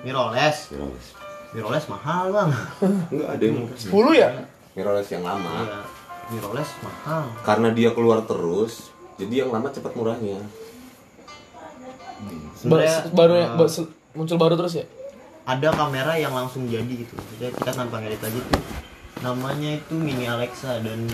mirrorless. 0.04 0.58
Mirrorless. 0.70 1.08
Mirrorless 1.56 1.86
mahal 1.88 2.26
bang. 2.34 2.50
Enggak 3.14 3.30
ada 3.32 3.44
yang 3.44 3.58
10 3.72 3.92
ya? 4.18 4.30
mirrorless 4.76 5.08
yang 5.08 5.24
lama. 5.24 5.52
Iya, 5.64 5.80
mirrorless 6.36 6.72
mahal. 6.84 7.24
karena 7.48 7.70
dia 7.72 7.90
keluar 7.96 8.28
terus 8.28 8.92
jadi 9.16 9.34
yang 9.42 9.50
lama 9.50 9.68
cepat 9.68 9.92
murahnya 9.94 10.40
Sebenarnya 12.56 12.98
Ba- 13.06 13.14
baru 13.14 13.36
ba- 13.56 13.68
se- 13.68 13.88
muncul 14.12 14.38
baru 14.38 14.56
terus 14.56 14.76
ya? 14.76 14.86
ada 15.46 15.70
kamera 15.70 16.16
yang 16.16 16.34
langsung 16.34 16.66
jadi 16.66 16.90
gitu. 16.90 17.14
Jadi 17.36 17.54
kita 17.54 17.70
tanpa 17.72 18.02
ngedit 18.02 18.18
lagi 18.18 18.40
tuh. 18.42 18.64
Namanya 19.22 19.78
itu 19.78 19.94
Mini 19.94 20.26
Alexa 20.26 20.82
dan 20.82 21.06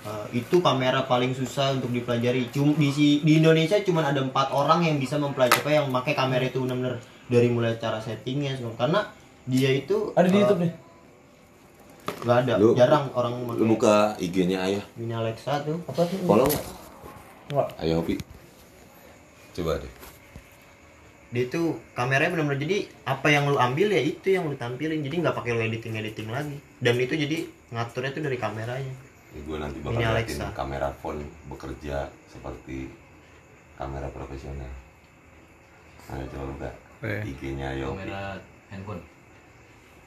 eh, 0.00 0.26
itu 0.32 0.60
kamera 0.60 1.02
paling 1.02 1.32
susah 1.32 1.74
untuk 1.74 1.90
dipelajari. 1.90 2.46
Cuma 2.48 2.70
di 2.72 2.88
si- 2.88 3.18
di 3.18 3.36
Indonesia 3.36 3.74
cuma 3.80 4.04
ada 4.04 4.20
empat 4.20 4.48
orang 4.50 4.84
yang 4.84 4.96
bisa 4.96 5.16
mempelajari 5.16 5.74
yang 5.74 5.90
pakai 5.90 6.14
kamera 6.14 6.44
itu 6.44 6.56
benar-benar 6.58 7.02
dari 7.26 7.48
mulai 7.48 7.74
cara 7.76 7.98
settingnya 7.98 8.54
semua. 8.54 8.76
Karena 8.76 9.10
dia 9.42 9.74
itu 9.74 10.14
Ada 10.14 10.24
di 10.24 10.30
eh, 10.30 10.38
YouTube 10.38 10.62
nih. 10.62 10.72
nggak 12.20 12.36
ada 12.38 12.52
Lu- 12.56 12.74
jarang 12.74 13.04
orang 13.10 13.32
Lu 13.50 13.64
buka 13.66 14.14
IG-nya 14.16 14.60
Ayah. 14.60 14.84
Mini 14.94 15.12
Alexa 15.12 15.60
tuh 15.60 15.82
Apa 15.84 16.04
tuh? 16.04 16.18
Follow 16.22 16.46
nggak? 17.50 17.68
Nggak. 17.68 17.68
Ayah 17.80 17.96
Hopi. 17.96 18.14
Coba 19.52 19.76
deh. 19.76 19.92
dia 21.30 21.46
itu 21.46 21.62
kameranya 21.92 22.34
benar-benar 22.34 22.58
jadi 22.58 22.78
apa 23.04 23.30
yang 23.30 23.46
lu 23.46 23.56
ambil 23.56 23.86
ya 23.88 24.02
itu 24.02 24.28
yang 24.28 24.44
lu 24.44 24.56
tampilin 24.56 24.98
jadi 24.98 25.14
nggak 25.16 25.30
pakai 25.32 25.52
lu 25.52 25.62
editing 25.62 25.94
editing 25.94 26.26
lagi 26.26 26.58
dan 26.76 26.98
itu 26.98 27.14
jadi 27.14 27.38
ngaturnya 27.70 28.10
tuh 28.10 28.22
dari 28.24 28.34
kameranya 28.36 28.94
Ya, 29.30 29.38
gue 29.40 29.56
nanti 29.56 29.78
Ini 29.78 29.86
bakal 29.86 30.02
liatin 30.02 30.10
Alexa. 30.10 30.46
kamera 30.50 30.90
phone 30.92 31.22
bekerja 31.46 31.96
seperti 32.26 32.90
kamera 33.76 34.10
profesional. 34.10 34.66
Ayo 36.08 36.26
coba 36.28 36.44
buka 36.50 36.70
Eh. 37.00 37.22
IG-nya 37.24 37.66
Ayah 37.70 37.86
Hopi. 37.86 38.02
kamera 38.02 38.22
handphone 38.66 39.02